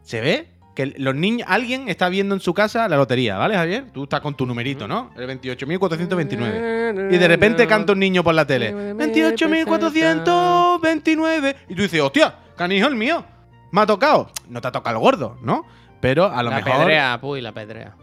Se 0.01 0.19
ve 0.21 0.49
que 0.75 0.85
los 0.97 1.15
niños, 1.15 1.47
alguien 1.49 1.89
está 1.89 2.09
viendo 2.09 2.35
en 2.35 2.41
su 2.41 2.53
casa 2.53 2.87
la 2.87 2.95
lotería, 2.95 3.37
¿vale, 3.37 3.55
Javier? 3.55 3.91
Tú 3.91 4.03
estás 4.03 4.21
con 4.21 4.35
tu 4.35 4.45
numerito, 4.45 4.87
¿no? 4.87 5.11
El 5.17 5.27
28.429. 5.27 7.13
Y 7.13 7.17
de 7.17 7.27
repente 7.27 7.67
canta 7.67 7.91
un 7.93 7.99
niño 7.99 8.23
por 8.23 8.33
la 8.33 8.47
tele. 8.47 8.73
28.429. 8.95 11.55
Y 11.67 11.75
tú 11.75 11.81
dices, 11.81 11.99
hostia, 11.99 12.33
canijo 12.55 12.87
el 12.87 12.95
mío. 12.95 13.25
Me 13.71 13.81
ha 13.81 13.85
tocado. 13.85 14.31
No 14.47 14.61
te 14.61 14.69
ha 14.69 14.71
tocado 14.71 14.95
el 14.95 15.01
gordo, 15.01 15.37
¿no? 15.41 15.65
Pero 15.99 16.31
a 16.31 16.41
lo 16.43 16.49
la 16.49 16.55
mejor. 16.57 16.77
pedrea, 16.77 17.19
puy, 17.19 17.41
la 17.41 17.51
pedrea. 17.51 17.97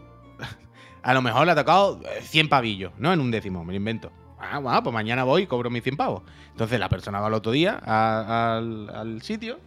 A 1.03 1.13
lo 1.13 1.21
mejor 1.21 1.45
le 1.45 1.51
ha 1.51 1.55
tocado 1.55 2.01
eh, 2.03 2.21
100 2.21 2.49
pavillos, 2.49 2.91
¿no? 2.97 3.13
En 3.13 3.19
un 3.19 3.31
décimo, 3.31 3.63
me 3.63 3.73
lo 3.73 3.77
invento. 3.77 4.11
Ah, 4.39 4.59
bueno, 4.59 4.83
pues 4.83 4.93
mañana 4.93 5.23
voy 5.23 5.43
y 5.43 5.47
cobro 5.47 5.69
mis 5.69 5.83
100 5.83 5.97
pavos. 5.97 6.23
Entonces 6.51 6.79
la 6.79 6.89
persona 6.89 7.19
va 7.19 7.27
al 7.27 7.33
otro 7.33 7.51
día 7.51 7.81
al, 7.83 8.89
al 8.89 9.21
sitio. 9.21 9.59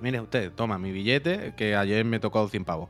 Mire 0.00 0.20
usted, 0.20 0.52
toma 0.52 0.78
mi 0.78 0.92
billete 0.92 1.54
que 1.56 1.74
ayer 1.76 2.04
me 2.04 2.20
tocó 2.20 2.48
100 2.48 2.64
pavos. 2.64 2.88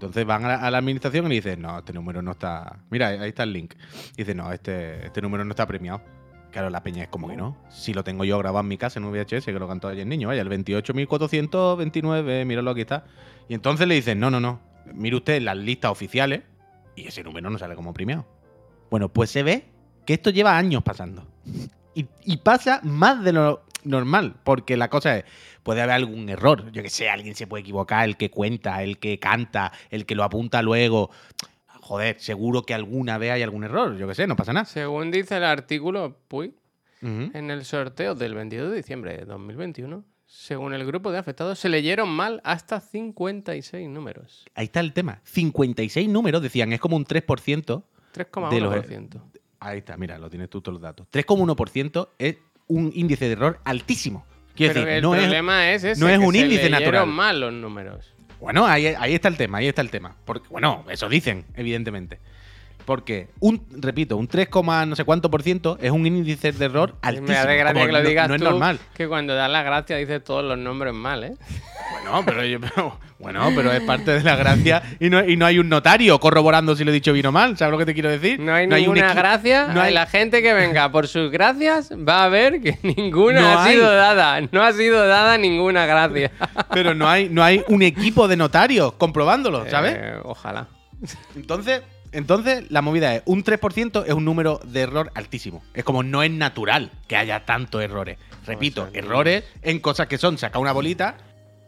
Entonces 0.00 0.24
van 0.24 0.46
a 0.46 0.70
la, 0.70 0.78
administración 0.78 1.26
y 1.26 1.28
le 1.28 1.34
dicen, 1.34 1.60
no, 1.60 1.78
este 1.78 1.92
número 1.92 2.22
no 2.22 2.30
está... 2.30 2.78
Mira, 2.88 3.08
ahí 3.08 3.28
está 3.28 3.42
el 3.42 3.52
link. 3.52 3.74
Y 4.14 4.22
dicen, 4.22 4.38
no, 4.38 4.50
este, 4.50 5.04
este 5.04 5.20
número 5.20 5.44
no 5.44 5.50
está 5.50 5.66
premiado. 5.66 6.00
Claro, 6.50 6.70
la 6.70 6.82
peña 6.82 7.02
es 7.02 7.10
como 7.10 7.28
que 7.28 7.36
no. 7.36 7.58
Si 7.68 7.92
lo 7.92 8.02
tengo 8.02 8.24
yo 8.24 8.38
grabado 8.38 8.62
en 8.62 8.68
mi 8.68 8.78
casa 8.78 8.98
en 8.98 9.04
VHS, 9.10 9.44
que 9.44 9.52
lo 9.52 9.68
cantó 9.68 9.88
ayer 9.88 10.04
el 10.04 10.08
niño, 10.08 10.28
vaya, 10.28 10.40
el 10.40 10.48
28.429, 10.48 12.46
míralo 12.46 12.70
aquí 12.70 12.80
está. 12.80 13.04
Y 13.46 13.54
entonces 13.54 13.86
le 13.86 13.94
dicen, 13.94 14.18
no, 14.18 14.30
no, 14.30 14.40
no. 14.40 14.58
Mire 14.94 15.16
usted 15.16 15.42
las 15.42 15.58
listas 15.58 15.90
oficiales 15.90 16.44
y 17.00 17.06
ese 17.08 17.22
número 17.22 17.50
no 17.50 17.58
sale 17.58 17.74
como 17.74 17.92
premiado. 17.92 18.26
Bueno, 18.90 19.08
pues 19.08 19.30
se 19.30 19.42
ve 19.42 19.64
que 20.06 20.14
esto 20.14 20.30
lleva 20.30 20.56
años 20.56 20.82
pasando. 20.82 21.26
Y, 21.94 22.06
y 22.24 22.36
pasa 22.38 22.80
más 22.82 23.22
de 23.24 23.32
lo 23.32 23.62
normal, 23.84 24.36
porque 24.44 24.76
la 24.76 24.88
cosa 24.90 25.18
es, 25.18 25.24
puede 25.62 25.80
haber 25.82 25.94
algún 25.94 26.28
error. 26.28 26.70
Yo 26.72 26.82
que 26.82 26.90
sé, 26.90 27.08
alguien 27.08 27.34
se 27.34 27.46
puede 27.46 27.62
equivocar, 27.62 28.04
el 28.04 28.16
que 28.16 28.30
cuenta, 28.30 28.82
el 28.82 28.98
que 28.98 29.18
canta, 29.18 29.72
el 29.90 30.06
que 30.06 30.14
lo 30.14 30.24
apunta 30.24 30.62
luego. 30.62 31.10
Joder, 31.80 32.20
seguro 32.20 32.62
que 32.62 32.74
alguna 32.74 33.18
vez 33.18 33.32
hay 33.32 33.42
algún 33.42 33.64
error. 33.64 33.96
Yo 33.96 34.06
que 34.06 34.14
sé, 34.14 34.26
no 34.26 34.36
pasa 34.36 34.52
nada. 34.52 34.66
Según 34.66 35.10
dice 35.10 35.36
el 35.36 35.44
artículo, 35.44 36.16
puy, 36.28 36.54
Ujú. 37.02 37.30
en 37.32 37.50
el 37.50 37.64
sorteo 37.64 38.14
del 38.14 38.34
22 38.34 38.70
de 38.70 38.76
diciembre 38.76 39.16
de 39.16 39.24
2021, 39.24 40.04
según 40.32 40.72
el 40.74 40.86
grupo 40.86 41.10
de 41.10 41.18
afectados, 41.18 41.58
se 41.58 41.68
leyeron 41.68 42.08
mal 42.08 42.40
hasta 42.44 42.80
56 42.80 43.88
números. 43.88 44.44
Ahí 44.54 44.66
está 44.66 44.78
el 44.80 44.92
tema. 44.92 45.20
56 45.24 46.08
números, 46.08 46.40
decían, 46.40 46.72
es 46.72 46.78
como 46.80 46.96
un 46.96 47.04
3%. 47.04 47.82
De 48.50 48.60
los- 48.60 48.72
3,1%. 48.72 49.22
Ahí 49.58 49.78
está, 49.78 49.96
mira, 49.96 50.18
lo 50.18 50.30
tienes 50.30 50.48
tú 50.48 50.60
todos 50.60 50.74
los 50.74 50.82
datos. 50.82 51.06
3,1% 51.10 52.08
es 52.18 52.36
un 52.68 52.92
índice 52.94 53.26
de 53.26 53.32
error 53.32 53.60
altísimo. 53.64 54.24
Quiero 54.54 54.72
Pero 54.74 54.86
decir, 54.86 54.96
el 54.98 55.02
no 55.02 55.14
es, 55.14 55.20
problema 55.22 55.72
es, 55.72 55.84
ese, 55.84 56.00
no 56.00 56.08
es 56.08 56.18
que 56.18 56.24
un 56.26 56.32
se 56.32 56.38
índice 56.40 56.62
leyeron 56.70 56.82
natural. 56.84 57.06
mal 57.08 57.40
los 57.40 57.52
números. 57.52 58.14
Bueno, 58.40 58.66
ahí, 58.66 58.86
ahí 58.86 59.14
está 59.14 59.28
el 59.28 59.36
tema, 59.36 59.58
ahí 59.58 59.66
está 59.68 59.82
el 59.82 59.90
tema. 59.90 60.16
Porque, 60.24 60.48
bueno, 60.48 60.84
eso 60.90 61.08
dicen, 61.08 61.44
evidentemente. 61.56 62.20
Porque, 62.84 63.28
un, 63.40 63.62
repito, 63.70 64.16
un 64.16 64.26
3, 64.26 64.48
no 64.86 64.96
sé 64.96 65.04
cuánto 65.04 65.30
por 65.30 65.42
ciento 65.42 65.78
es 65.80 65.90
un 65.90 66.06
índice 66.06 66.52
de 66.52 66.64
error 66.64 66.94
altísimo. 67.02 67.28
Me 67.28 67.36
hace 67.36 67.56
gracia 67.56 67.86
que 67.86 67.92
lo 67.92 68.02
no- 68.02 68.08
digas 68.08 68.28
no, 68.28 68.34
es 68.34 68.40
tú, 68.40 68.48
normal. 68.50 68.78
que 68.94 69.06
cuando 69.08 69.34
das 69.34 69.50
la 69.50 69.62
gracia 69.62 69.96
dices 69.96 70.24
todos 70.24 70.44
los 70.44 70.58
nombres 70.58 70.92
mal, 70.94 71.24
¿eh? 71.24 71.34
Bueno, 71.92 72.22
pero, 72.24 72.44
yo- 72.44 72.60
pero- 72.60 72.98
bueno, 73.18 73.50
pero 73.54 73.70
es 73.72 73.80
parte 73.82 74.12
de 74.12 74.22
la 74.22 74.34
gracia 74.34 74.82
y 74.98 75.10
no, 75.10 75.22
y 75.22 75.36
no 75.36 75.44
hay 75.44 75.58
un 75.58 75.68
notario 75.68 76.18
corroborando 76.18 76.74
si 76.74 76.84
lo 76.84 76.90
he 76.90 76.94
dicho 76.94 77.12
bien 77.12 77.26
o 77.26 77.32
mal. 77.32 77.56
¿Sabes 77.58 77.70
lo 77.72 77.78
que 77.78 77.84
te 77.84 77.92
quiero 77.94 78.08
decir? 78.08 78.40
No 78.40 78.54
hay 78.54 78.64
un 78.64 78.70
ninguna 78.72 79.12
equi- 79.12 79.14
gracia. 79.16 79.66
no 79.66 79.82
hay- 79.82 79.92
La 79.92 80.06
gente 80.06 80.40
que 80.42 80.54
venga 80.54 80.90
por 80.90 81.06
sus 81.06 81.30
gracias 81.30 81.90
va 81.92 82.24
a 82.24 82.28
ver 82.30 82.60
que 82.62 82.78
ninguna 82.96 83.40
No 83.42 83.48
ha 83.58 83.64
hay. 83.64 83.74
sido 83.74 83.92
dada. 83.94 84.40
No 84.50 84.62
ha 84.62 84.72
sido 84.72 85.06
dada 85.06 85.36
ninguna 85.36 85.84
gracia. 85.86 86.30
Pero 86.72 86.94
no 86.94 87.08
hay, 87.08 87.28
no 87.28 87.44
hay 87.44 87.62
un 87.68 87.82
equipo 87.82 88.26
de 88.26 88.36
notarios 88.36 88.94
comprobándolo, 88.94 89.68
¿sabes? 89.68 89.96
Eh, 89.98 90.14
ojalá. 90.24 90.68
Entonces, 91.36 91.82
entonces, 92.12 92.70
la 92.70 92.82
movida 92.82 93.14
es, 93.16 93.22
un 93.26 93.44
3% 93.44 94.04
es 94.06 94.12
un 94.14 94.24
número 94.24 94.60
de 94.64 94.80
error 94.80 95.10
altísimo. 95.14 95.62
Es 95.74 95.84
como 95.84 96.02
no 96.02 96.22
es 96.22 96.30
natural 96.30 96.90
que 97.06 97.16
haya 97.16 97.44
tantos 97.44 97.82
errores. 97.82 98.18
Repito, 98.46 98.88
errores 98.92 99.44
en 99.62 99.80
cosas 99.80 100.06
que 100.08 100.18
son 100.18 100.38
sacar 100.38 100.60
una 100.62 100.72
bolita, 100.72 101.16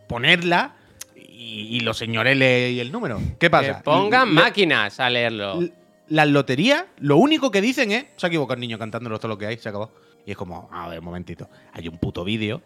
ponerla 0.08 0.74
y, 1.16 1.76
y 1.76 1.80
los 1.80 1.98
señores 1.98 2.36
leen 2.36 2.78
el 2.78 2.92
número. 2.92 3.18
¿Qué 3.18 3.36
Que 3.38 3.50
pasa? 3.50 3.82
pongan 3.82 4.28
L- 4.28 4.34
máquinas 4.40 4.98
a 5.00 5.10
leerlo. 5.10 5.60
Las 6.08 6.28
loterías, 6.28 6.84
lo 6.98 7.16
único 7.16 7.50
que 7.50 7.60
dicen 7.60 7.92
es, 7.92 8.06
se 8.16 8.26
ha 8.26 8.28
equivocado 8.28 8.54
el 8.54 8.60
niño 8.60 8.78
cantándolo 8.78 9.18
todo 9.18 9.28
lo 9.28 9.38
que 9.38 9.46
hay, 9.46 9.56
se 9.58 9.68
acabó. 9.68 9.90
Y 10.26 10.32
es 10.32 10.36
como, 10.36 10.68
a 10.72 10.88
ver, 10.88 10.98
un 10.98 11.04
momentito. 11.06 11.48
Hay 11.72 11.88
un 11.88 11.98
puto 11.98 12.24
vídeo 12.24 12.62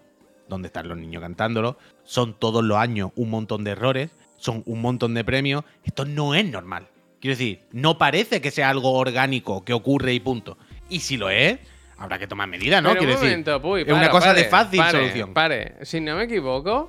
donde 0.48 0.66
están 0.66 0.88
los 0.88 0.96
niños 0.98 1.22
cantándolo. 1.22 1.78
Son 2.04 2.38
todos 2.38 2.64
los 2.64 2.76
años 2.78 3.10
un 3.16 3.30
montón 3.30 3.64
de 3.64 3.72
errores. 3.72 4.10
Son 4.38 4.62
un 4.66 4.80
montón 4.82 5.14
de 5.14 5.24
premios. 5.24 5.64
Esto 5.84 6.04
no 6.04 6.34
es 6.34 6.44
normal. 6.50 6.88
Quiero 7.26 7.38
decir, 7.38 7.60
no 7.72 7.98
parece 7.98 8.40
que 8.40 8.52
sea 8.52 8.70
algo 8.70 8.92
orgánico 8.92 9.64
que 9.64 9.72
ocurre 9.72 10.14
y 10.14 10.20
punto. 10.20 10.56
Y 10.88 11.00
si 11.00 11.16
lo 11.16 11.28
es, 11.28 11.58
habrá 11.98 12.20
que 12.20 12.28
tomar 12.28 12.46
medidas, 12.46 12.80
¿no? 12.80 12.90
Pero 12.90 13.00
Quiero 13.00 13.14
un 13.14 13.20
decir, 13.20 13.30
momento, 13.38 13.60
Puy, 13.62 13.82
es 13.82 13.88
una 13.92 14.10
cosa 14.10 14.32
de 14.32 14.44
fácil 14.44 14.78
pare, 14.78 14.92
solución. 14.92 15.34
Pare, 15.34 15.74
si 15.82 16.00
no 16.00 16.14
me 16.14 16.22
equivoco, 16.24 16.88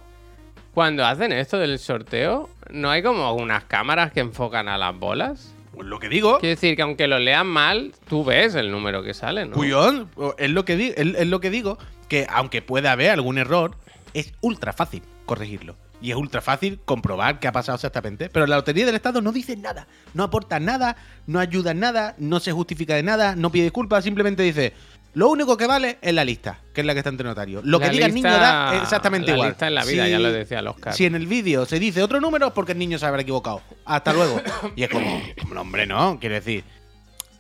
cuando 0.75 1.03
hacen 1.07 1.31
esto 1.31 1.57
del 1.57 1.79
sorteo, 1.79 2.51
¿no 2.69 2.91
hay 2.91 3.01
como 3.01 3.33
unas 3.33 3.63
cámaras 3.63 4.11
que 4.11 4.19
enfocan 4.19 4.67
a 4.67 4.77
las 4.77 4.95
bolas? 4.95 5.55
Pues 5.73 5.87
lo 5.87 5.97
que 5.99 6.07
digo, 6.07 6.37
Quiere 6.37 6.53
decir 6.53 6.75
que 6.75 6.83
aunque 6.83 7.07
lo 7.07 7.17
lean 7.17 7.47
mal, 7.47 7.93
tú 8.07 8.23
ves 8.23 8.53
el 8.53 8.69
número 8.69 9.01
que 9.01 9.15
sale, 9.15 9.43
¿no? 9.47 9.53
Cuyón, 9.55 10.07
es 10.37 10.51
lo, 10.51 10.65
que 10.65 10.75
di- 10.77 10.93
es, 10.95 11.15
es 11.15 11.27
lo 11.27 11.39
que 11.39 11.49
digo, 11.49 11.79
que 12.09 12.27
aunque 12.29 12.61
pueda 12.61 12.91
haber 12.91 13.09
algún 13.09 13.39
error, 13.39 13.71
es 14.13 14.33
ultra 14.41 14.71
fácil 14.71 15.01
corregirlo. 15.25 15.75
Y 16.01 16.11
es 16.11 16.17
ultra 16.17 16.41
fácil 16.41 16.79
comprobar 16.85 17.39
qué 17.39 17.47
ha 17.47 17.51
pasado 17.51 17.75
exactamente. 17.75 18.29
Pero 18.29 18.45
la 18.45 18.57
Lotería 18.57 18.85
del 18.85 18.95
Estado 18.95 19.21
no 19.21 19.31
dice 19.31 19.57
nada, 19.57 19.87
no 20.13 20.23
aporta 20.23 20.59
nada, 20.59 20.95
no 21.25 21.39
ayuda 21.39 21.71
en 21.71 21.79
nada, 21.79 22.13
no 22.19 22.39
se 22.39 22.51
justifica 22.51 22.93
de 22.95 23.03
nada, 23.03 23.35
no 23.35 23.51
pide 23.51 23.63
disculpas, 23.63 24.03
simplemente 24.03 24.43
dice, 24.43 24.73
lo 25.15 25.29
único 25.29 25.57
que 25.57 25.65
vale 25.65 25.97
es 26.03 26.13
la 26.13 26.23
lista, 26.23 26.59
que 26.75 26.81
es 26.81 26.87
la 26.87 26.93
que 26.93 26.99
está 26.99 27.09
entre 27.09 27.25
notarios. 27.27 27.63
Lo 27.65 27.79
La 27.79 27.87
que 27.87 27.91
diga 27.93 28.05
el 28.05 28.13
niño 28.13 28.29
da 28.29 28.75
es 28.75 28.83
exactamente 28.83 29.31
la 29.31 29.33
igual. 29.37 29.49
lista 29.49 29.67
en 29.67 29.73
la 29.75 29.85
vida, 29.85 30.05
Si- 30.05 30.11
ya 30.11 30.19
lo 30.19 30.31
decía 30.31 30.59
el 30.59 30.67
Oscar. 30.67 30.93
Si 30.93 31.05
en 31.05 31.15
el 31.15 31.25
vídeo 31.25 31.65
se 31.65 31.79
dice 31.79 32.03
otro 32.03 32.21
número, 32.21 32.47
es 32.47 32.53
porque 32.53 32.73
el 32.73 32.77
niño 32.77 32.99
se 32.99 33.05
habrá 33.07 33.23
equivocado. 33.23 33.63
Hasta 33.85 34.13
luego. 34.13 34.39
Y 34.75 34.83
es 34.83 34.89
como, 34.89 35.19
como, 35.41 35.59
hombre, 35.61 35.87
no, 35.87 36.19
quiere 36.19 36.35
decir, 36.35 36.63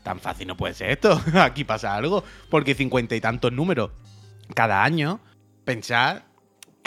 tan 0.01 0.19
fácil 0.19 0.47
no 0.47 0.57
puede 0.57 0.73
ser 0.73 0.89
esto. 0.89 1.21
Aquí 1.35 1.63
pasa 1.63 1.93
algo. 1.95 2.23
Porque 2.49 2.73
cincuenta 2.73 3.15
y 3.15 3.21
tantos 3.21 3.51
números 3.53 3.91
cada 4.55 4.83
año, 4.83 5.19
pensar 5.63 6.25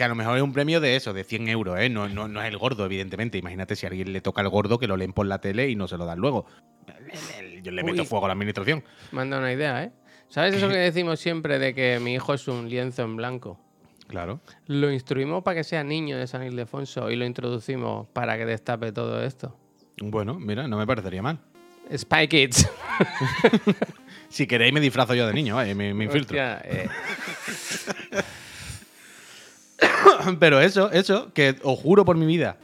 que 0.00 0.04
a 0.04 0.08
lo 0.08 0.14
mejor 0.14 0.38
es 0.38 0.42
un 0.42 0.54
premio 0.54 0.80
de 0.80 0.96
eso, 0.96 1.12
de 1.12 1.24
100 1.24 1.48
euros, 1.50 1.78
¿eh? 1.78 1.90
No, 1.90 2.08
no, 2.08 2.26
no 2.26 2.40
es 2.40 2.48
el 2.48 2.56
gordo, 2.56 2.86
evidentemente. 2.86 3.36
Imagínate 3.36 3.76
si 3.76 3.84
a 3.84 3.90
alguien 3.90 4.14
le 4.14 4.22
toca 4.22 4.40
el 4.40 4.48
gordo 4.48 4.78
que 4.78 4.86
lo 4.86 4.96
leen 4.96 5.12
por 5.12 5.26
la 5.26 5.42
tele 5.42 5.68
y 5.68 5.76
no 5.76 5.86
se 5.88 5.98
lo 5.98 6.06
dan 6.06 6.18
luego. 6.18 6.46
Yo 7.62 7.70
le 7.70 7.84
meto 7.84 8.00
Uy. 8.00 8.08
fuego 8.08 8.24
a 8.24 8.28
la 8.28 8.32
administración. 8.32 8.82
Manda 9.12 9.36
una 9.36 9.52
idea, 9.52 9.84
¿eh? 9.84 9.92
¿Sabes 10.26 10.54
eso 10.54 10.68
que 10.70 10.78
decimos 10.78 11.20
siempre 11.20 11.58
de 11.58 11.74
que 11.74 12.00
mi 12.00 12.14
hijo 12.14 12.32
es 12.32 12.48
un 12.48 12.70
lienzo 12.70 13.02
en 13.02 13.16
blanco? 13.16 13.60
Claro. 14.06 14.40
Lo 14.68 14.90
instruimos 14.90 15.42
para 15.42 15.56
que 15.56 15.64
sea 15.64 15.84
niño 15.84 16.16
de 16.16 16.26
San 16.26 16.44
Ildefonso 16.44 17.10
y 17.10 17.16
lo 17.16 17.26
introducimos 17.26 18.08
para 18.08 18.38
que 18.38 18.46
destape 18.46 18.92
todo 18.92 19.22
esto. 19.22 19.54
Bueno, 20.00 20.40
mira, 20.40 20.66
no 20.66 20.78
me 20.78 20.86
parecería 20.86 21.20
mal. 21.20 21.40
Spy 21.94 22.26
Kids. 22.26 22.70
Si 24.30 24.46
queréis, 24.46 24.72
me 24.72 24.78
disfrazo 24.78 25.12
yo 25.16 25.26
de 25.26 25.34
niño, 25.34 25.56
vaya, 25.56 25.74
me, 25.74 25.92
me 25.92 26.04
infiltro. 26.06 26.38
Hostia, 26.38 26.62
eh, 26.64 26.88
Pero 30.40 30.60
eso, 30.60 30.90
eso, 30.90 31.32
que 31.32 31.56
os 31.62 31.78
juro 31.78 32.04
por 32.04 32.16
mi 32.16 32.26
vida, 32.26 32.56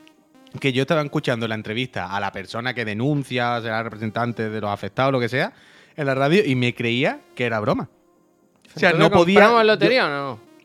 que 0.61 0.73
yo 0.73 0.83
estaba 0.83 1.03
escuchando 1.03 1.47
la 1.49 1.55
entrevista 1.55 2.15
a 2.15 2.21
la 2.21 2.33
persona 2.33 2.75
que 2.75 2.85
denuncia, 2.85 3.61
será 3.61 3.83
representante 3.83 4.49
de 4.49 4.61
los 4.61 4.71
afectados, 4.71 5.13
lo 5.13 5.21
que 5.21 5.29
sea, 5.29 5.53
en 5.97 6.07
la 6.07 6.15
radio 6.15 6.43
y 6.45 6.55
me 6.55 6.75
creía 6.75 7.21
que 7.35 7.45
era 7.45 7.61
broma. 7.61 7.89
O 8.75 8.79
sea, 8.79 8.91
no 8.91 8.97
¿entonces 9.07 9.19
podía. 9.19 9.41
¿Compramos 9.41 9.65
lotería 9.67 10.07
o 10.07 10.09
no? 10.09 10.15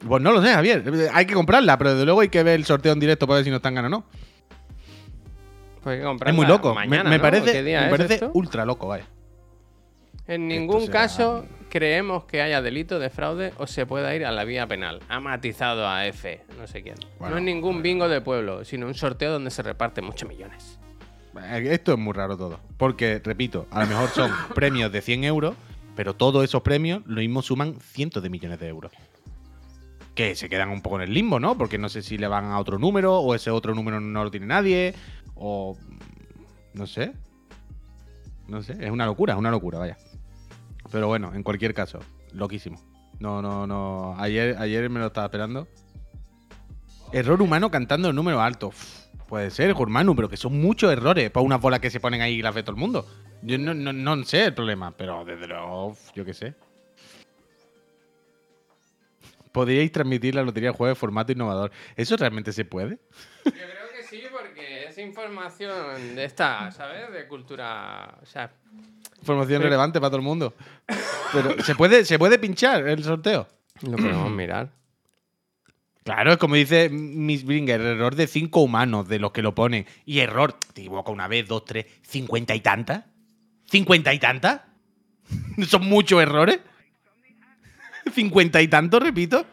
yo- 0.01 0.07
pues 0.09 0.21
no 0.23 0.31
lo 0.31 0.41
sé, 0.41 0.51
Javier. 0.51 0.83
Hay 1.13 1.25
que 1.27 1.33
comprarla, 1.35 1.77
pero 1.77 1.91
desde 1.91 2.05
luego 2.05 2.21
hay 2.21 2.29
que 2.29 2.41
ver 2.43 2.55
el 2.55 2.65
sorteo 2.65 2.91
en 2.91 2.99
directo 2.99 3.27
para 3.27 3.35
ver 3.35 3.43
si 3.45 3.51
nos 3.51 3.57
están 3.57 3.75
ganando 3.75 3.97
o 3.97 3.99
no. 4.01 4.05
Pues 5.83 5.93
hay 5.93 5.97
que 5.99 6.01
Es 6.03 6.07
comprarla 6.07 6.35
muy 6.35 6.45
loco. 6.47 6.73
Mañana, 6.73 7.03
me, 7.03 7.09
me 7.11 7.17
¿no? 7.17 7.21
parece, 7.21 7.51
¿Qué 7.51 7.63
día 7.63 7.81
me 7.81 7.85
es 7.85 7.91
parece 7.91 8.29
ultra 8.33 8.65
loco, 8.65 8.87
vaya. 8.87 9.05
En 10.27 10.47
ningún 10.47 10.81
será- 10.81 10.91
caso 10.93 11.45
creemos 11.71 12.25
que 12.25 12.41
haya 12.41 12.61
delito 12.61 12.99
de 12.99 13.09
fraude 13.09 13.53
o 13.57 13.65
se 13.65 13.85
pueda 13.85 14.13
ir 14.13 14.25
a 14.25 14.31
la 14.31 14.43
vía 14.43 14.67
penal. 14.67 14.99
Ha 15.07 15.21
matizado 15.21 15.87
a 15.87 16.05
F, 16.05 16.43
no 16.59 16.67
sé 16.67 16.83
quién. 16.83 16.95
Bueno, 17.17 17.35
no 17.35 17.37
es 17.39 17.43
ningún 17.45 17.81
bingo 17.81 18.09
de 18.09 18.19
pueblo, 18.19 18.65
sino 18.65 18.85
un 18.87 18.93
sorteo 18.93 19.31
donde 19.31 19.51
se 19.51 19.63
reparten 19.63 20.03
muchos 20.03 20.27
millones. 20.27 20.77
Eh, 21.41 21.69
Esto 21.71 21.93
es 21.93 21.97
muy 21.97 22.11
raro 22.11 22.35
todo. 22.37 22.59
Porque, 22.77 23.21
repito, 23.23 23.67
a 23.71 23.81
lo 23.83 23.87
mejor 23.87 24.09
son 24.09 24.31
premios 24.53 24.91
de 24.91 25.01
100 25.01 25.23
euros, 25.23 25.55
pero 25.95 26.13
todos 26.13 26.43
esos 26.43 26.61
premios 26.61 27.03
lo 27.05 27.21
mismo 27.21 27.41
suman 27.41 27.79
cientos 27.79 28.21
de 28.21 28.29
millones 28.29 28.59
de 28.59 28.67
euros. 28.67 28.91
Que 30.13 30.35
se 30.35 30.49
quedan 30.49 30.69
un 30.71 30.81
poco 30.81 30.97
en 30.97 31.03
el 31.03 31.13
limbo, 31.13 31.39
¿no? 31.39 31.57
Porque 31.57 31.77
no 31.77 31.87
sé 31.87 32.01
si 32.01 32.17
le 32.17 32.27
van 32.27 32.45
a 32.45 32.59
otro 32.59 32.77
número 32.79 33.17
o 33.19 33.33
ese 33.33 33.49
otro 33.49 33.73
número 33.73 34.01
no 34.01 34.25
lo 34.25 34.29
tiene 34.29 34.45
nadie 34.45 34.93
o... 35.35 35.77
No 36.73 36.85
sé. 36.85 37.13
No 38.49 38.61
sé, 38.61 38.75
es 38.81 38.91
una 38.91 39.05
locura, 39.05 39.33
es 39.33 39.39
una 39.39 39.51
locura, 39.51 39.79
vaya. 39.79 39.97
Pero 40.91 41.07
bueno, 41.07 41.33
en 41.33 41.43
cualquier 41.43 41.73
caso, 41.73 41.99
loquísimo. 42.33 42.79
No, 43.19 43.41
no, 43.41 43.65
no. 43.65 44.15
Ayer, 44.17 44.57
ayer 44.57 44.89
me 44.89 44.99
lo 44.99 45.07
estaba 45.07 45.27
esperando. 45.27 45.67
Error 47.13 47.41
humano 47.41 47.69
cantando 47.69 48.09
el 48.09 48.15
número 48.15 48.41
alto. 48.41 48.71
Puede 49.27 49.49
ser, 49.51 49.69
hermano, 49.69 50.15
pero 50.15 50.27
que 50.27 50.37
son 50.37 50.59
muchos 50.59 50.91
errores 50.91 51.29
para 51.29 51.45
unas 51.45 51.61
bolas 51.61 51.79
que 51.79 51.89
se 51.89 51.99
ponen 51.99 52.21
ahí 52.21 52.35
y 52.35 52.41
las 52.41 52.53
ve 52.53 52.63
todo 52.63 52.75
el 52.75 52.81
mundo. 52.81 53.07
Yo 53.43 53.57
no, 53.57 53.73
no, 53.73 53.93
no 53.93 54.23
sé 54.23 54.45
el 54.45 54.53
problema, 54.53 54.91
pero 54.95 55.23
desde 55.23 55.47
luego, 55.47 55.95
yo 56.13 56.25
qué 56.25 56.33
sé. 56.33 56.53
Podríais 59.51 59.91
transmitir 59.91 60.35
la 60.35 60.43
lotería 60.43 60.73
jueves 60.73 60.97
formato 60.97 61.31
innovador. 61.31 61.71
¿Eso 61.95 62.17
realmente 62.17 62.51
se 62.53 62.65
puede? 62.65 62.99
Yo 63.45 63.51
creo 63.51 63.91
que 63.95 64.03
sí, 64.03 64.23
porque 64.31 64.85
es 64.85 64.97
información 64.97 66.15
de 66.15 66.25
esta, 66.25 66.71
¿sabes? 66.71 67.11
De 67.11 67.27
cultura. 67.27 68.17
O 68.21 68.25
sea, 68.25 68.51
Información 69.21 69.59
Sí. 69.61 69.63
relevante 69.63 69.99
para 69.99 70.09
todo 70.09 70.17
el 70.17 70.23
mundo. 70.23 70.53
Pero 71.31 71.61
¿se 71.63 71.75
puede, 71.75 72.05
¿se 72.05 72.17
puede 72.19 72.37
pinchar 72.39 72.87
el 72.87 73.03
sorteo? 73.03 73.47
lo 73.83 73.97
podemos 73.97 74.29
mirar. 74.31 74.71
Claro, 76.03 76.31
es 76.31 76.37
como 76.37 76.55
dice 76.55 76.89
Miss 76.89 77.43
Bringer, 77.45 77.79
error 77.81 78.15
de 78.15 78.27
cinco 78.27 78.61
humanos 78.61 79.07
de 79.07 79.19
los 79.19 79.31
que 79.31 79.41
lo 79.41 79.53
ponen. 79.55 79.85
Y 80.05 80.19
error, 80.19 80.53
te 80.73 80.81
equivoca 80.81 81.11
una 81.11 81.27
vez, 81.27 81.47
dos, 81.47 81.65
tres, 81.65 81.85
cincuenta 82.01 82.55
y 82.55 82.61
tantas. 82.61 83.05
¿Cincuenta 83.65 84.13
y 84.13 84.19
tantas? 84.19 84.61
¿Son 85.67 85.85
muchos 85.87 86.21
errores? 86.21 86.59
¿Cincuenta 88.13 88.61
y 88.61 88.67
tantos, 88.67 89.01
repito? 89.01 89.45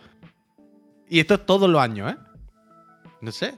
Y 1.10 1.20
esto 1.20 1.34
es 1.34 1.46
todos 1.46 1.68
los 1.70 1.80
años, 1.80 2.12
¿eh? 2.12 2.16
No 3.20 3.32
sé. 3.32 3.54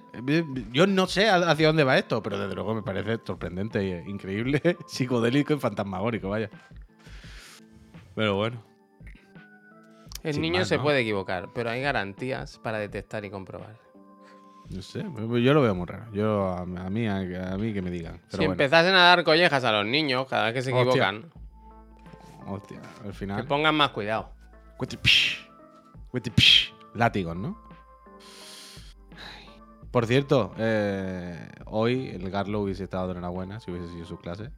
Yo 0.73 0.87
no 0.87 1.07
sé 1.07 1.29
hacia 1.29 1.67
dónde 1.67 1.85
va 1.85 1.99
esto, 1.99 2.23
pero 2.23 2.39
desde 2.39 2.55
luego 2.55 2.75
me 2.75 2.83
parece 2.83 3.19
sorprendente, 3.25 3.79
e 3.81 4.09
increíble, 4.09 4.61
psicodélico 4.87 5.53
y 5.53 5.59
fantasmagórico, 5.59 6.31
vaya. 6.31 6.49
Pero 8.15 8.37
bueno. 8.37 8.63
El 10.23 10.35
Sin 10.35 10.43
niño 10.43 10.61
más, 10.61 10.69
se 10.69 10.77
¿no? 10.77 10.83
puede 10.83 11.01
equivocar, 11.01 11.49
pero 11.55 11.71
hay 11.71 11.81
garantías 11.83 12.59
para 12.59 12.79
detectar 12.79 13.25
y 13.25 13.31
comprobar. 13.31 13.77
No 14.71 14.83
sé, 14.83 15.03
yo 15.03 15.55
lo 15.55 15.63
veo 15.63 15.75
muy 15.75 15.87
raro. 15.87 16.13
Yo, 16.13 16.49
a, 16.53 16.65
mí, 16.65 17.07
a, 17.09 17.17
a 17.53 17.59
mí 17.59 17.73
que 17.73 17.83
me 17.83 17.91
digan. 17.91 18.19
Pero 18.19 18.31
si 18.31 18.37
bueno. 18.39 18.53
empezasen 18.53 18.95
a 18.95 18.99
dar 19.05 19.25
collejas 19.25 19.65
a 19.65 19.73
los 19.73 19.85
niños 19.87 20.29
cada 20.29 20.45
vez 20.45 20.55
que 20.55 20.63
se 20.63 20.71
equivocan, 20.71 21.31
Hostia, 22.47 22.81
al 23.01 23.09
que 23.09 23.13
final. 23.13 23.47
pongan 23.47 23.75
más 23.75 23.91
cuidado. 23.91 24.31
Látigos, 26.95 27.37
¿no? 27.37 27.70
Por 29.91 30.07
cierto, 30.07 30.55
eh, 30.59 31.49
hoy 31.67 32.09
el 32.09 32.31
Garlo 32.31 32.61
hubiese 32.61 32.85
estado 32.85 33.07
de 33.09 33.13
enhorabuena 33.13 33.59
si 33.61 33.71
hubiese 33.71 33.89
sido 33.93 34.05
su 34.07 34.19
clase. 34.19 34.51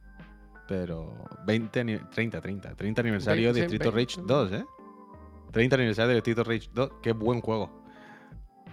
Pero 0.67 1.13
20, 1.45 1.79
ani- 1.81 1.97
30, 2.13 2.39
30. 2.39 2.75
30 2.75 3.01
aniversario 3.01 3.51
de 3.53 3.65
of 3.65 3.71
Rage 3.71 3.91
veinte. 3.95 4.21
2, 4.25 4.51
¿eh? 4.53 4.65
30 5.51 5.75
aniversario 5.75 6.21
de 6.21 6.41
of 6.41 6.47
Rage 6.47 6.69
2. 6.73 6.91
Qué 7.01 7.11
buen 7.13 7.41
juego. 7.41 7.83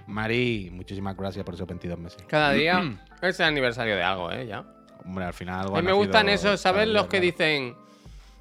Mari, 0.06 0.70
muchísimas 0.72 1.16
gracias 1.16 1.44
por 1.44 1.54
esos 1.54 1.66
22 1.66 1.98
meses. 1.98 2.22
Cada 2.28 2.52
día 2.52 2.82
es 3.22 3.40
el 3.40 3.46
aniversario 3.46 3.96
de 3.96 4.02
algo, 4.02 4.30
¿eh? 4.30 4.46
Ya. 4.46 4.64
Hombre, 5.04 5.24
al 5.24 5.32
final 5.32 5.60
algo 5.60 5.76
A 5.76 5.80
mí 5.80 5.86
me 5.86 5.92
gustan 5.92 6.28
esos, 6.28 6.60
¿sabes? 6.60 6.86
Los 6.86 7.06
que 7.06 7.20
dicen, 7.20 7.74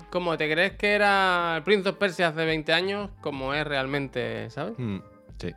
como 0.09 0.37
te 0.37 0.51
crees 0.51 0.73
que 0.73 0.91
era 0.93 1.55
el 1.57 1.63
Prince 1.63 1.89
of 1.89 1.95
Persia 1.95 2.27
hace 2.29 2.43
20 2.45 2.73
años, 2.73 3.09
como 3.21 3.53
es 3.53 3.65
realmente, 3.65 4.49
¿sabes? 4.49 4.73
Mm, 4.77 4.97
sí. 5.37 5.53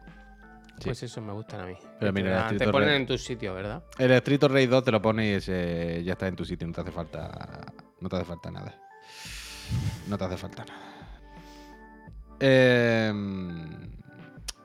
Sí. 0.78 0.85
Pues 0.88 1.02
eso 1.04 1.20
me 1.20 1.32
gustan 1.32 1.61
a 1.61 1.66
mí. 1.66 1.74
Pero 2.00 2.12
mira, 2.12 2.30
te, 2.48 2.54
Street 2.54 2.58
te 2.58 2.64
of 2.66 2.72
ponen 2.72 2.88
Rage- 2.88 2.96
en 2.96 3.06
tu 3.06 3.18
sitio, 3.18 3.54
¿verdad? 3.54 3.85
El 3.98 4.11
Street 4.12 4.42
Rage 4.42 4.66
2 4.66 4.85
te 4.85 4.90
lo 4.92 5.00
pones 5.02 5.26
y 5.26 5.52
ese 5.52 6.02
ya 6.04 6.12
está 6.14 6.26
en 6.28 6.35
tu 6.37 6.44
sitio, 6.44 6.66
no 6.66 6.72
te 6.72 6.80
hace 6.80 6.90
falta. 6.90 7.66
No 8.00 8.08
te 8.08 8.16
hace 8.16 8.24
falta 8.24 8.50
nada. 8.50 8.74
No 10.08 10.18
te 10.18 10.24
hace 10.24 10.37
falta 10.37 10.64
nada. 10.64 10.80
Em, 12.40 13.70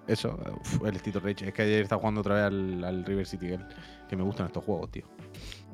eso, 0.07 0.39
uf, 0.59 0.85
el 0.85 0.95
Street 0.95 1.17
Rage. 1.17 1.47
Es 1.49 1.53
que 1.53 1.61
ayer 1.61 1.81
estaba 1.83 1.99
jugando 1.99 2.21
otra 2.21 2.35
vez 2.35 2.43
al, 2.45 2.83
al 2.83 3.05
River 3.05 3.25
City 3.27 3.47
Girl. 3.47 3.65
Que 4.09 4.15
me 4.15 4.23
gustan 4.23 4.47
estos 4.47 4.63
juegos, 4.63 4.89
tío. 4.91 5.03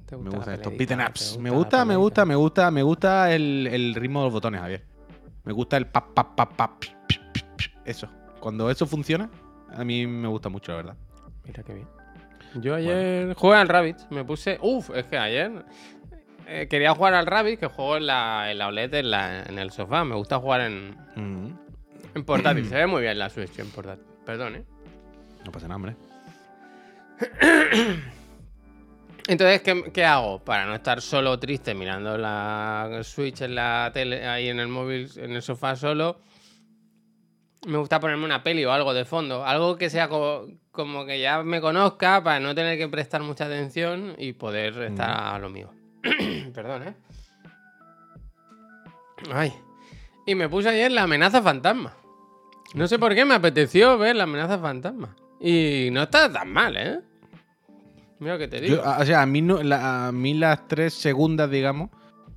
¿Te 0.06 0.18
Me 0.18 0.24
gusta 0.24 0.32
la 0.32 0.38
gustan 0.38 0.54
estos 0.56 0.78
beaten 0.78 0.98
¿Te 1.00 1.06
ups. 1.06 1.38
Me 1.40 1.50
gusta, 1.52 1.86
me 1.86 1.96
gusta, 1.96 2.26
me 2.26 2.36
gusta, 2.36 2.72
me 2.72 2.84
gusta 2.84 3.34
el, 3.34 3.68
el 3.68 3.96
ritmo 3.96 4.20
de 4.20 4.26
los 4.26 4.34
botones, 4.34 4.60
Javier. 4.60 4.84
Me 5.46 5.54
gusta 5.54 5.78
el 5.78 5.88
pap, 5.88 6.14
pap, 6.14 6.36
pap, 6.36 6.54
pap. 6.56 6.84
Eso. 7.86 8.10
Cuando 8.40 8.70
eso 8.70 8.86
funciona, 8.86 9.30
a 9.74 9.84
mí 9.84 10.06
me 10.08 10.28
gusta 10.28 10.50
mucho, 10.50 10.72
la 10.72 10.76
verdad. 10.78 10.96
Mira 11.46 11.64
qué 11.64 11.74
bien. 11.74 11.88
Yo 12.56 12.76
ayer 12.76 13.34
jugué 13.36 13.56
al 13.56 13.68
Rabbit. 13.68 13.98
Me 14.12 14.24
puse. 14.24 14.58
Uf, 14.62 14.90
es 14.96 15.06
que 15.08 15.18
ayer. 15.18 15.52
eh, 16.48 16.68
quería 16.70 16.94
jugar 16.94 17.14
al 17.16 17.26
Rabbit, 17.26 17.60
que 17.60 17.68
juego 17.68 17.98
en 17.98 18.06
la, 18.06 18.52
en 18.52 18.58
la 18.60 18.68
OLED 18.68 18.94
en, 18.96 19.12
la- 19.12 19.44
en 19.44 19.58
el 19.60 19.72
sofá. 19.72 20.04
Me 20.06 20.16
gusta 20.16 20.38
jugar 20.40 20.62
en, 20.62 20.96
Mm, 21.16 21.48
en 22.16 22.24
portátil. 22.26 22.66
Se 22.70 22.76
ve 22.76 22.86
muy 22.88 23.02
bien 23.02 23.18
la 23.18 23.30
Switch 23.30 23.58
en 23.60 23.70
portátil. 23.72 24.06
Perdón, 24.26 24.56
¿eh? 24.58 24.64
No 25.46 25.52
pasa 25.52 25.68
nada, 25.68 25.76
hombre. 25.78 25.96
Entonces, 29.28 29.62
¿qué, 29.62 29.84
qué 29.94 30.04
hago? 30.04 30.40
Para 30.44 30.66
no 30.66 30.76
estar 30.76 31.02
solo 31.02 31.40
triste 31.40 31.74
mirando 31.74 32.18
la 32.18 33.00
Switch 33.04 33.42
en 33.42 33.56
la 33.56 33.90
tele, 33.94 34.28
ahí 34.28 34.50
en 34.50 34.60
el 34.60 34.68
móvil, 34.68 35.10
en 35.16 35.32
el 35.32 35.42
sofá 35.42 35.76
solo, 35.78 36.20
me 37.66 37.78
gusta 37.78 38.00
ponerme 38.00 38.26
una 38.26 38.44
peli 38.44 38.66
o 38.66 38.72
algo 38.72 38.94
de 38.94 39.06
fondo. 39.06 39.46
Algo 39.46 39.78
que 39.78 39.90
sea 39.90 40.08
co- 40.10 40.48
como, 40.72 41.06
que 41.06 41.20
ya 41.20 41.44
me 41.44 41.62
conozca 41.62 42.24
para 42.24 42.40
no 42.40 42.54
tener 42.56 42.78
que 42.78 42.88
prestar 42.90 43.22
mucha 43.24 43.46
atención 43.46 44.16
y 44.18 44.34
poder 44.34 44.82
estar 44.84 45.10
a 45.36 45.40
lo 45.40 45.50
mío. 45.50 45.70
Perdón, 46.54 46.84
¿eh? 46.88 46.94
Ay. 49.32 49.54
Y 50.26 50.36
me 50.36 50.50
puse 50.50 50.70
ayer 50.70 50.92
la 50.92 51.04
amenaza 51.04 51.42
fantasma. 51.42 51.94
No 52.74 52.88
sé 52.88 52.98
por 52.98 53.14
qué 53.14 53.26
me 53.26 53.36
apeteció 53.36 53.98
ver 53.98 54.16
la 54.16 54.24
amenaza 54.24 54.58
fantasma. 54.58 55.16
Y 55.40 55.90
no 55.92 56.04
está 56.04 56.32
tan 56.32 56.52
mal, 56.52 56.76
¿eh? 56.78 57.00
Mira 58.20 58.38
que 58.38 58.48
te 58.48 58.62
digo. 58.62 58.78
Yo, 58.78 58.86
a- 58.86 59.00
o 59.00 59.06
sea, 59.06 59.22
a 59.22 59.26
mí, 59.26 59.42
no, 59.42 59.62
la- 59.62 60.08
a 60.08 60.12
mí 60.12 60.34
las 60.34 60.68
tres 60.68 60.94
segundas, 60.94 61.50
digamos, 61.52 61.90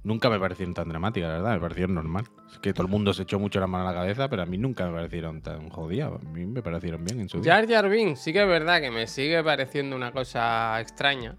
nunca 0.06 0.30
me 0.30 0.38
parecieron 0.38 0.72
tan 0.72 0.88
dramáticas, 0.88 1.28
la 1.28 1.34
verdad. 1.36 1.54
Me 1.54 1.60
parecieron 1.60 1.94
normal. 1.96 2.24
Es 2.50 2.58
que 2.60 2.72
todo 2.72 2.86
el 2.86 2.90
mundo 2.90 3.12
se 3.12 3.24
echó 3.24 3.38
mucho 3.38 3.58
la 3.60 3.66
mano 3.66 3.88
a 3.88 3.92
la 3.92 3.98
cabeza, 3.98 4.28
pero 4.28 4.42
a 4.42 4.46
mí 4.46 4.56
nunca 4.56 4.86
me 4.86 4.92
parecieron 4.92 5.42
tan 5.42 5.68
jodidas. 5.68 6.12
A 6.12 6.28
mí 6.30 6.46
me 6.46 6.62
parecieron 6.62 7.04
bien 7.04 7.20
en 7.20 7.28
su 7.28 7.40
día. 7.40 7.54
Jar 7.54 7.68
Jar 7.68 7.88
Binks, 7.88 8.20
sí 8.20 8.32
que 8.32 8.42
es 8.42 8.48
verdad 8.48 8.80
que 8.80 8.90
me 8.90 9.06
sigue 9.06 9.42
pareciendo 9.42 9.96
una 9.96 10.12
cosa 10.12 10.80
extraña. 10.80 11.36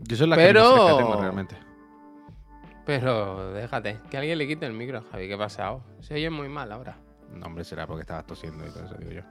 Yo 0.00 0.16
son 0.16 0.30
las 0.30 0.38
Pero- 0.38 0.62
que 0.74 0.80
cerca 0.80 0.96
tengo 0.98 1.20
realmente. 1.20 1.56
Pero 2.84 3.52
déjate, 3.52 3.98
que 4.10 4.16
alguien 4.16 4.38
le 4.38 4.46
quite 4.46 4.64
el 4.66 4.72
micro, 4.72 5.02
Javi, 5.10 5.26
¿qué 5.26 5.34
ha 5.34 5.38
pasado? 5.38 5.82
Se 6.00 6.14
oye 6.14 6.30
muy 6.30 6.48
mal 6.48 6.70
ahora. 6.72 6.96
No, 7.34 7.46
hombre, 7.46 7.64
será 7.64 7.86
porque 7.86 8.02
estabas 8.02 8.26
tosiendo 8.26 8.64
y 8.64 8.70
todo 8.70 8.84
eso, 8.86 8.94
digo 8.98 9.10
yo. 9.10 9.22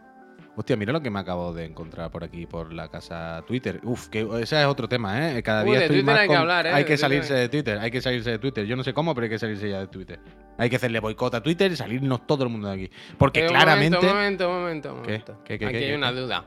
Hostia, 0.57 0.77
mira 0.77 0.93
lo 0.93 1.01
que 1.01 1.09
me 1.09 1.19
acabo 1.19 1.53
de 1.53 1.65
encontrar 1.65 2.09
por 2.11 2.23
aquí, 2.23 2.45
por 2.45 2.71
la 2.71 2.87
casa 2.87 3.43
Twitter. 3.45 3.81
Uf, 3.83 4.07
que 4.07 4.21
ese 4.41 4.61
es 4.61 4.65
otro 4.67 4.87
tema, 4.87 5.31
¿eh? 5.37 5.43
Cada 5.43 5.63
Uy, 5.63 5.71
día 5.71 5.79
de 5.79 5.85
estoy 5.85 5.97
Twitter 5.97 6.13
más 6.13 6.21
hay 6.21 6.27
que 6.29 6.35
hablar, 6.35 6.65
¿eh? 6.65 6.69
Hay 6.69 6.75
De 6.75 6.79
que 6.83 6.85
Twitter 6.93 6.97
salirse 6.99 7.33
hay- 7.33 7.39
de 7.41 7.49
Twitter, 7.49 7.77
hay 7.79 7.91
que 7.91 8.01
salirse 8.01 8.31
de 8.31 8.39
Twitter. 8.39 8.65
Yo 8.65 8.75
no 8.77 8.83
sé 8.83 8.93
cómo, 8.93 9.13
pero 9.13 9.25
hay 9.25 9.29
que 9.31 9.39
salirse 9.39 9.69
ya 9.69 9.79
de 9.79 9.87
Twitter. 9.87 10.19
Hay 10.57 10.69
que 10.69 10.77
hacerle 10.77 11.01
boicot 11.01 11.33
a 11.35 11.43
Twitter 11.43 11.69
y 11.71 11.75
salirnos 11.75 12.25
todo 12.25 12.45
el 12.45 12.49
mundo 12.49 12.69
de 12.69 12.73
aquí. 12.85 12.95
Porque 13.17 13.43
Eh, 13.45 13.47
claramente... 13.49 13.97
momento, 13.97 14.07
un 14.07 14.15
momento, 14.15 14.49
un 14.49 14.55
momento, 14.55 14.93
un 14.93 14.99
momento. 15.01 15.41
¿Qué, 15.43 15.59
qué, 15.59 15.65
Aquí 15.65 15.75
hay 15.75 15.91
una 15.93 16.13
duda. 16.13 16.45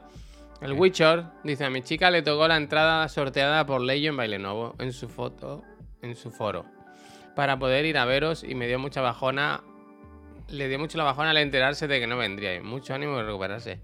El. 0.62 0.72
Witcher 0.72 1.24
dice: 1.44 1.66
A 1.66 1.70
mi 1.70 1.82
chica 1.82 2.10
le 2.10 2.22
tocó 2.22 2.48
la 2.48 2.56
entrada 2.56 3.06
sorteada 3.08 3.66
por 3.66 3.82
Leyo 3.82 4.08
en 4.10 4.16
Baile 4.16 4.38
Nuevo 4.38 4.74
en 4.78 4.92
su 4.94 5.08
foto, 5.08 5.62
en 6.00 6.16
su 6.16 6.30
foro, 6.30 6.64
para 7.36 7.58
poder 7.58 7.84
ir 7.84 7.98
a 7.98 8.06
veros 8.06 8.42
y 8.42 8.54
me 8.54 8.66
dio 8.66 8.78
mucha 8.78 9.02
bajona. 9.02 9.60
Le 10.48 10.66
dio 10.66 10.78
mucho 10.78 10.96
la 10.96 11.04
bajona 11.04 11.30
al 11.30 11.36
enterarse 11.36 11.86
de 11.86 12.00
que 12.00 12.06
no 12.06 12.16
vendría. 12.16 12.60
Mucho 12.62 12.94
ánimo 12.94 13.18
de 13.18 13.24
recuperarse. 13.24 13.80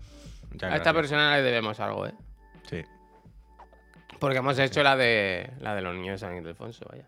A 0.54 0.56
esta 0.56 0.68
gracias. 0.68 0.94
persona 0.94 1.36
le 1.36 1.42
debemos 1.42 1.80
algo, 1.80 2.06
¿eh? 2.06 2.14
Sí. 2.68 2.82
Porque 4.18 4.38
hemos 4.38 4.58
hecho 4.58 4.82
la 4.82 4.96
de 4.96 5.50
la 5.60 5.74
de 5.74 5.82
los 5.82 5.94
niños 5.94 6.20
de 6.20 6.26
San 6.26 6.36
Ildefonso, 6.36 6.86
vaya. 6.90 7.06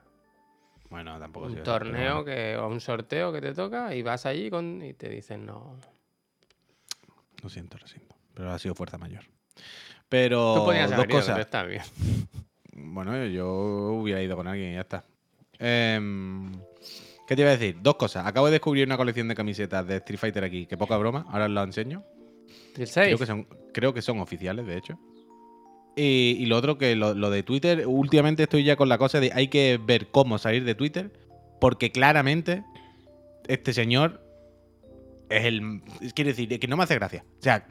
Bueno, 0.90 1.18
tampoco 1.18 1.46
Un 1.46 1.62
torneo 1.62 2.24
que, 2.24 2.56
o 2.56 2.68
un 2.68 2.80
sorteo 2.80 3.32
que 3.32 3.40
te 3.40 3.54
toca 3.54 3.94
y 3.94 4.02
vas 4.02 4.24
allí 4.26 4.50
con, 4.50 4.82
y 4.82 4.94
te 4.94 5.08
dicen 5.08 5.44
no. 5.46 5.76
Lo 7.42 7.48
siento, 7.48 7.78
lo 7.78 7.86
siento. 7.86 8.14
Pero 8.34 8.50
ha 8.52 8.58
sido 8.58 8.74
fuerza 8.74 8.98
mayor. 8.98 9.24
Pero 10.08 10.54
Tú 10.56 10.64
podías 10.66 10.90
dos 10.90 10.98
haber 10.98 11.10
ido, 11.10 11.18
pero 11.18 11.26
cosas. 11.26 11.38
está 11.40 11.62
bien. 11.64 11.82
Bueno, 12.78 13.24
yo 13.24 13.48
hubiera 13.48 14.20
ido 14.22 14.36
con 14.36 14.46
alguien 14.46 14.72
y 14.72 14.74
ya 14.74 14.82
está. 14.82 15.02
Em, 15.58 16.52
¿Qué 17.26 17.34
te 17.34 17.40
iba 17.40 17.48
a 17.50 17.56
decir? 17.56 17.78
Dos 17.80 17.96
cosas. 17.96 18.26
Acabo 18.26 18.46
de 18.46 18.52
descubrir 18.52 18.86
una 18.86 18.98
colección 18.98 19.28
de 19.28 19.34
camisetas 19.34 19.86
de 19.86 19.96
Street 19.96 20.18
Fighter 20.20 20.44
aquí, 20.44 20.66
que 20.66 20.76
poca 20.76 20.94
broma, 20.98 21.24
ahora 21.30 21.46
os 21.46 21.50
la 21.52 21.62
enseño. 21.62 22.04
¿Y 22.76 22.82
el 22.82 22.88
6? 22.88 23.06
Creo 23.06 23.18
que 23.18 23.26
son, 23.26 23.46
creo 23.72 23.94
que 23.94 24.02
son 24.02 24.20
oficiales, 24.20 24.66
de 24.66 24.76
hecho. 24.76 24.98
Y, 25.96 26.36
y 26.38 26.46
lo 26.46 26.56
otro, 26.56 26.76
que 26.76 26.94
lo, 26.94 27.14
lo 27.14 27.30
de 27.30 27.42
Twitter, 27.42 27.86
últimamente 27.86 28.42
estoy 28.42 28.64
ya 28.64 28.76
con 28.76 28.88
la 28.88 28.98
cosa 28.98 29.18
de 29.20 29.30
hay 29.34 29.48
que 29.48 29.80
ver 29.82 30.08
cómo 30.08 30.38
salir 30.38 30.64
de 30.64 30.74
Twitter, 30.74 31.10
porque 31.60 31.90
claramente 31.90 32.64
este 33.48 33.72
señor 33.72 34.22
es 35.30 35.44
el... 35.46 35.82
Quiere 36.14 36.30
decir, 36.30 36.52
es 36.52 36.58
que 36.58 36.68
no 36.68 36.76
me 36.76 36.84
hace 36.84 36.94
gracia. 36.96 37.24
O 37.38 37.42
sea, 37.42 37.66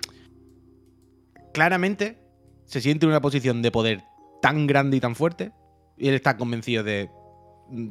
claramente 1.53 2.17
se 2.65 2.81
siente 2.81 3.05
en 3.05 3.11
una 3.11 3.21
posición 3.21 3.61
de 3.61 3.71
poder 3.71 4.03
tan 4.41 4.67
grande 4.67 4.97
y 4.97 4.99
tan 4.99 5.15
fuerte, 5.15 5.51
y 5.97 6.07
él 6.07 6.15
está 6.15 6.35
convencido 6.37 6.83
de 6.83 7.09
"Mm, 7.09 7.14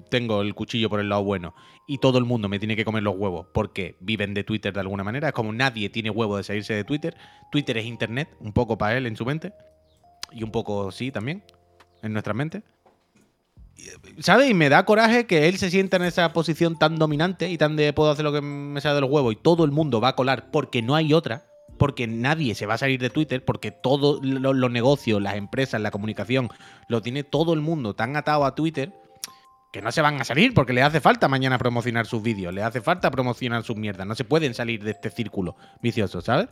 tengo 0.09 0.43
el 0.43 0.55
cuchillo 0.55 0.89
por 0.89 1.01
el 1.01 1.09
lado 1.09 1.25
bueno 1.25 1.55
y 1.87 1.99
todo 1.99 2.19
el 2.19 2.25
mundo 2.25 2.49
me 2.49 2.59
tiene 2.59 2.77
que 2.77 2.85
comer 2.85 3.03
los 3.03 3.17
huevos 3.17 3.47
porque 3.53 3.97
viven 4.01 4.35
de 4.35 4.45
Twitter 4.45 4.73
de 4.73 4.81
alguna 4.81 5.05
manera. 5.05 5.29
Es 5.29 5.35
como 5.35 5.53
nadie 5.53 5.91
tiene 5.91 6.11
huevo 6.11 6.37
de 6.37 6.45
salirse 6.45 6.75
de 6.75 6.85
Twitter. 6.85 7.17
Twitter 7.51 7.77
es 7.77 7.85
internet, 7.85 8.29
un 8.41 8.53
poco 8.53 8.79
para 8.79 8.97
él 8.97 9.07
en 9.07 9.17
su 9.17 9.25
mente. 9.25 9.53
Y 10.33 10.43
un 10.43 10.51
poco 10.51 10.91
sí 10.91 11.11
también, 11.11 11.43
en 12.03 12.13
nuestra 12.13 12.35
mente. 12.35 12.63
¿Sabes? 14.19 14.51
Y 14.51 14.55
me 14.55 14.69
da 14.69 14.85
coraje 14.85 15.27
que 15.27 15.49
él 15.49 15.59
se 15.59 15.71
sienta 15.71 15.97
en 15.97 16.05
esa 16.05 16.33
posición 16.33 16.79
tan 16.79 16.97
dominante 16.97 17.51
y 17.51 17.59
tan 17.59 17.77
de 17.77 17.93
puedo 17.93 18.11
hacer 18.11 18.25
lo 18.25 18.33
que 18.33 18.41
me 18.41 18.81
de 18.81 19.01
los 19.01 19.11
huevos 19.11 19.33
y 19.33 19.37
todo 19.37 19.65
el 19.65 19.73
mundo 19.73 20.01
va 20.01 20.09
a 20.09 20.17
colar 20.17 20.51
porque 20.51 20.81
no 20.81 20.95
hay 20.95 21.13
otra. 21.13 21.47
Porque 21.77 22.07
nadie 22.07 22.55
se 22.55 22.67
va 22.67 22.75
a 22.75 22.79
salir 22.79 23.01
de 23.01 23.11
Twitter, 23.11 23.45
porque 23.45 23.73
todos 23.73 24.25
los 24.25 24.71
negocios, 24.71 25.21
las 25.21 25.35
empresas, 25.35 25.81
la 25.81 25.91
comunicación, 25.91 26.49
lo 26.89 27.03
tiene 27.03 27.25
todo 27.25 27.53
el 27.53 27.63
mundo 27.63 27.95
tan 27.95 28.17
atado 28.17 28.45
a 28.45 28.55
Twitter 28.55 28.93
que 29.75 29.83
no 29.83 29.91
se 29.91 30.01
van 30.01 30.21
a 30.21 30.25
salir 30.25 30.55
porque 30.55 30.73
le 30.73 30.83
hace 30.83 31.01
falta 31.01 31.27
mañana 31.27 31.59
promocionar 31.59 32.07
sus 32.07 32.23
vídeos, 32.23 32.55
le 32.55 32.63
hace 32.63 32.81
falta 32.81 33.11
promocionar 33.11 33.65
sus 33.65 33.75
mierdas, 33.75 34.07
no 34.07 34.15
se 34.15 34.23
pueden 34.23 34.55
salir 34.55 34.85
de 34.85 34.93
este 34.93 35.11
círculo 35.11 35.57
vicioso, 35.83 36.21
¿sabes? 36.21 36.47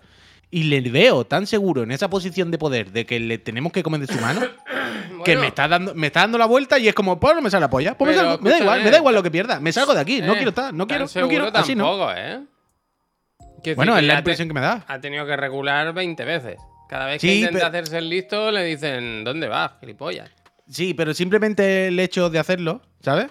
Y 0.50 0.64
le 0.64 0.80
veo 0.90 1.24
tan 1.24 1.46
seguro 1.46 1.84
en 1.84 1.92
esa 1.92 2.10
posición 2.10 2.50
de 2.50 2.58
poder 2.58 2.90
de 2.90 3.06
que 3.06 3.20
le 3.20 3.38
tenemos 3.38 3.70
que 3.70 3.84
comer 3.84 4.00
de 4.00 4.12
su 4.12 4.20
mano 4.20 4.40
que 5.24 5.36
me 5.36 5.46
está 5.46 5.68
dando 5.68 5.94
me 5.94 6.08
está 6.08 6.22
dando 6.22 6.36
la 6.36 6.46
vuelta 6.46 6.80
y 6.80 6.88
es 6.88 6.94
como, 6.94 7.20
pues 7.20 7.36
no 7.36 7.42
me 7.42 7.48
sale 7.48 7.60
la 7.60 7.70
polla, 7.70 7.96
pues 7.96 8.08
me, 8.08 8.16
Pero, 8.16 8.28
salgo, 8.28 8.42
me 8.42 8.50
da 8.50 8.58
igual, 8.58 8.82
me 8.82 8.90
da 8.90 8.98
igual 8.98 9.14
lo 9.14 9.22
que 9.22 9.30
pierda, 9.30 9.60
me 9.60 9.72
salgo 9.72 9.94
de 9.94 10.00
aquí, 10.00 10.20
no 10.20 10.32
eh, 10.32 10.36
quiero 10.36 10.48
estar, 10.48 10.74
no 10.74 10.88
quiero, 10.88 11.04
no 11.04 11.28
quiero, 11.28 11.50
así 11.54 11.76
no. 11.76 12.12
¿eh? 12.12 12.40
Quiero 13.62 13.76
Bueno, 13.76 13.96
es 13.96 14.02
la 14.02 14.18
impresión 14.18 14.48
que 14.48 14.54
me 14.54 14.62
da. 14.62 14.84
Ha 14.88 14.98
tenido 14.98 15.24
que 15.26 15.36
regular 15.36 15.94
20 15.94 16.24
veces. 16.24 16.56
Cada 16.88 17.06
vez 17.06 17.20
que 17.20 17.28
Sí, 17.28 17.38
intenta 17.38 17.68
hacerse 17.68 17.98
el 17.98 18.08
listo, 18.08 18.50
le 18.50 18.64
dicen, 18.64 19.22
¿dónde 19.22 19.46
vas, 19.46 19.74
gilipollas? 19.78 20.41
Sí, 20.72 20.94
pero 20.94 21.12
simplemente 21.14 21.88
el 21.88 22.00
hecho 22.00 22.30
de 22.30 22.38
hacerlo, 22.38 22.80
¿sabes? 23.00 23.26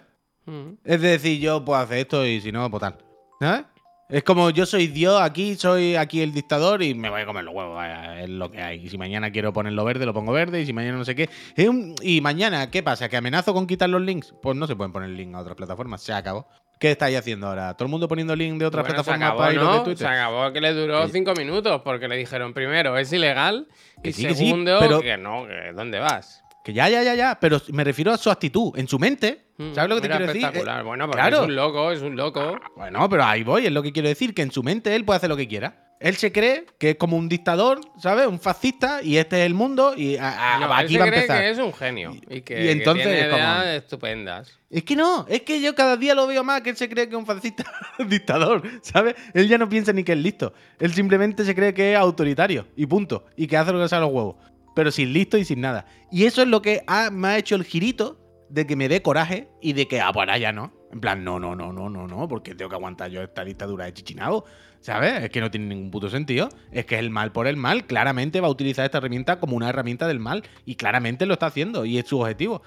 Mm. 0.45 0.73
Es 0.85 1.01
decir, 1.01 1.39
yo 1.39 1.63
puedo 1.65 1.79
hacer 1.79 1.97
esto 1.99 2.25
y 2.25 2.39
si 2.41 2.51
no, 2.51 2.69
pues 2.69 2.81
tal. 2.81 2.97
¿Sabes? 3.39 3.65
Es 4.09 4.23
como 4.23 4.49
yo 4.49 4.65
soy 4.65 4.87
Dios 4.87 5.21
aquí, 5.21 5.55
soy 5.55 5.95
aquí 5.95 6.21
el 6.21 6.33
dictador 6.33 6.83
y 6.83 6.93
me 6.93 7.09
voy 7.09 7.21
a 7.21 7.25
comer 7.25 7.45
los 7.45 7.55
huevos, 7.55 7.75
vaya, 7.77 8.21
es 8.21 8.29
lo 8.29 8.51
que 8.51 8.61
hay. 8.61 8.85
Y 8.85 8.89
si 8.89 8.97
mañana 8.97 9.31
quiero 9.31 9.53
ponerlo 9.53 9.85
verde, 9.85 10.05
lo 10.05 10.13
pongo 10.13 10.33
verde, 10.33 10.59
y 10.61 10.65
si 10.65 10.73
mañana 10.73 10.97
no 10.97 11.05
sé 11.05 11.15
qué. 11.15 11.29
Un- 11.69 11.95
Y 12.01 12.19
mañana, 12.19 12.69
¿qué 12.69 12.83
pasa? 12.83 13.07
¿Que 13.07 13.15
amenazo 13.17 13.53
con 13.53 13.65
quitar 13.67 13.89
los 13.89 14.01
links? 14.01 14.33
Pues 14.41 14.57
no 14.57 14.67
se 14.67 14.75
pueden 14.75 14.91
poner 14.91 15.09
link 15.11 15.33
a 15.33 15.39
otras 15.39 15.55
plataformas, 15.55 16.01
se 16.01 16.11
acabó. 16.11 16.45
¿Qué 16.77 16.91
estáis 16.91 17.17
haciendo 17.17 17.47
ahora? 17.47 17.73
¿Todo 17.75 17.85
el 17.85 17.91
mundo 17.91 18.07
poniendo 18.09 18.35
link 18.35 18.57
de 18.59 18.65
otras 18.65 18.83
Bueno, 18.83 18.95
plataformas 18.95 19.27
acabó, 19.29 19.39
para 19.39 19.53
ir 19.53 19.59
los 19.59 19.67
de 19.67 19.71
¿no? 19.71 19.77
Se 19.79 19.85
Twitter? 19.85 20.07
acabó 20.07 20.51
que 20.51 20.61
le 20.61 20.73
duró 20.73 21.07
5 21.07 21.33
minutos 21.35 21.81
porque 21.85 22.07
le 22.09 22.17
dijeron 22.17 22.53
primero, 22.53 22.97
es 22.97 23.13
ilegal. 23.13 23.67
Que 24.03 24.09
y 24.09 24.13
sí, 24.13 24.23
que 24.25 24.33
sí, 24.35 24.45
segundo, 24.47 24.77
pero- 24.81 24.99
que 25.01 25.15
no, 25.15 25.45
que 25.47 25.71
¿dónde 25.73 25.99
vas? 25.99 26.43
Que 26.63 26.73
ya, 26.73 26.89
ya, 26.89 27.01
ya, 27.03 27.15
ya. 27.15 27.37
Pero 27.39 27.59
me 27.73 27.83
refiero 27.83 28.11
a 28.11 28.17
su 28.17 28.29
actitud, 28.29 28.71
en 28.77 28.87
su 28.87 28.99
mente. 28.99 29.45
Mm, 29.57 29.73
¿Sabes 29.73 29.89
lo 29.89 29.95
que 29.95 30.01
te 30.01 30.07
era 30.07 30.17
quiero 30.17 30.31
decir? 30.33 30.43
espectacular. 30.45 30.81
Eh, 30.81 30.83
bueno, 30.83 31.05
porque 31.07 31.19
claro. 31.21 31.37
es 31.41 31.47
un 31.47 31.55
loco, 31.55 31.91
es 31.91 32.01
un 32.01 32.15
loco. 32.15 32.59
Bueno, 32.75 33.09
pero 33.09 33.23
ahí 33.23 33.43
voy, 33.43 33.65
es 33.65 33.71
lo 33.71 33.81
que 33.83 33.91
quiero 33.91 34.07
decir, 34.09 34.33
que 34.33 34.41
en 34.43 34.51
su 34.51 34.61
mente 34.63 34.95
él 34.95 35.03
puede 35.05 35.17
hacer 35.17 35.29
lo 35.29 35.37
que 35.37 35.47
quiera. 35.47 35.87
Él 35.99 36.15
se 36.15 36.31
cree 36.31 36.65
que 36.79 36.91
es 36.91 36.95
como 36.95 37.15
un 37.15 37.29
dictador, 37.29 37.79
¿sabes? 37.99 38.25
Un 38.25 38.39
fascista, 38.39 39.03
y 39.03 39.17
este 39.17 39.39
es 39.41 39.45
el 39.45 39.53
mundo, 39.53 39.93
y 39.95 40.17
a- 40.17 40.55
a- 40.55 40.59
No, 40.59 40.65
él 40.65 40.71
aquí 40.85 40.93
se 40.93 40.99
va 40.99 41.05
a 41.05 41.07
cree 41.09 41.19
empezar. 41.21 41.41
que 41.43 41.49
es 41.51 41.57
un 41.59 41.73
genio 41.73 42.15
y 42.27 42.41
que, 42.41 42.65
y 42.65 42.69
entonces, 42.69 43.05
que 43.05 43.13
tiene 43.13 43.27
ideas 43.35 43.65
estupendas. 43.67 44.57
Es 44.71 44.83
que 44.83 44.95
no, 44.95 45.27
es 45.29 45.41
que 45.43 45.61
yo 45.61 45.75
cada 45.75 45.97
día 45.97 46.15
lo 46.15 46.25
veo 46.25 46.43
más 46.43 46.61
que 46.61 46.71
él 46.71 46.75
se 46.77 46.89
cree 46.89 47.07
que 47.07 47.13
es 47.13 47.19
un 47.19 47.27
fascista 47.27 47.65
dictador, 48.07 48.63
¿sabes? 48.81 49.13
Él 49.35 49.47
ya 49.47 49.59
no 49.59 49.69
piensa 49.69 49.93
ni 49.93 50.03
que 50.03 50.13
es 50.13 50.17
listo. 50.17 50.53
Él 50.79 50.91
simplemente 50.91 51.45
se 51.45 51.53
cree 51.53 51.71
que 51.73 51.91
es 51.91 51.97
autoritario 51.99 52.65
y 52.75 52.87
punto. 52.87 53.25
Y 53.37 53.45
que 53.45 53.57
hace 53.57 53.71
lo 53.71 53.79
que 53.79 53.87
sale 53.87 54.03
a 54.03 54.05
los 54.07 54.15
huevos. 54.15 54.35
Pero 54.75 54.91
sin 54.91 55.11
listo 55.13 55.37
y 55.37 55.45
sin 55.45 55.61
nada. 55.61 55.85
Y 56.11 56.25
eso 56.25 56.41
es 56.41 56.47
lo 56.47 56.61
que 56.61 56.83
ha- 56.87 57.09
me 57.11 57.27
ha 57.29 57.37
hecho 57.37 57.55
el 57.55 57.63
girito 57.63 58.17
de 58.49 58.65
que 58.67 58.75
me 58.75 58.87
dé 58.89 59.01
coraje 59.01 59.49
y 59.61 59.73
de 59.73 59.87
que, 59.87 59.99
ah, 60.01 60.11
pues 60.13 60.21
ahora 60.23 60.37
ya 60.37 60.51
no. 60.51 60.73
En 60.91 60.99
plan, 60.99 61.23
no, 61.23 61.39
no, 61.39 61.55
no, 61.55 61.71
no, 61.71 61.89
no, 61.89 62.07
no, 62.07 62.27
porque 62.27 62.53
tengo 62.53 62.69
que 62.69 62.75
aguantar 62.75 63.09
yo 63.09 63.21
esta 63.21 63.43
dictadura 63.45 63.85
de 63.85 63.93
Chichinabo. 63.93 64.45
¿Sabes? 64.81 65.23
Es 65.23 65.29
que 65.29 65.39
no 65.41 65.51
tiene 65.51 65.67
ningún 65.67 65.91
puto 65.91 66.09
sentido. 66.09 66.49
Es 66.71 66.85
que 66.85 66.95
es 66.95 66.99
el 67.01 67.11
mal 67.11 67.31
por 67.31 67.45
el 67.47 67.55
mal. 67.55 67.85
Claramente 67.85 68.41
va 68.41 68.47
a 68.47 68.49
utilizar 68.51 68.83
esta 68.83 68.97
herramienta 68.97 69.39
como 69.39 69.55
una 69.55 69.69
herramienta 69.69 70.07
del 70.07 70.19
mal. 70.19 70.43
Y 70.65 70.73
claramente 70.75 71.25
lo 71.27 71.33
está 71.33 71.45
haciendo. 71.45 71.85
Y 71.85 71.99
es 71.99 72.07
su 72.07 72.19
objetivo. 72.19 72.63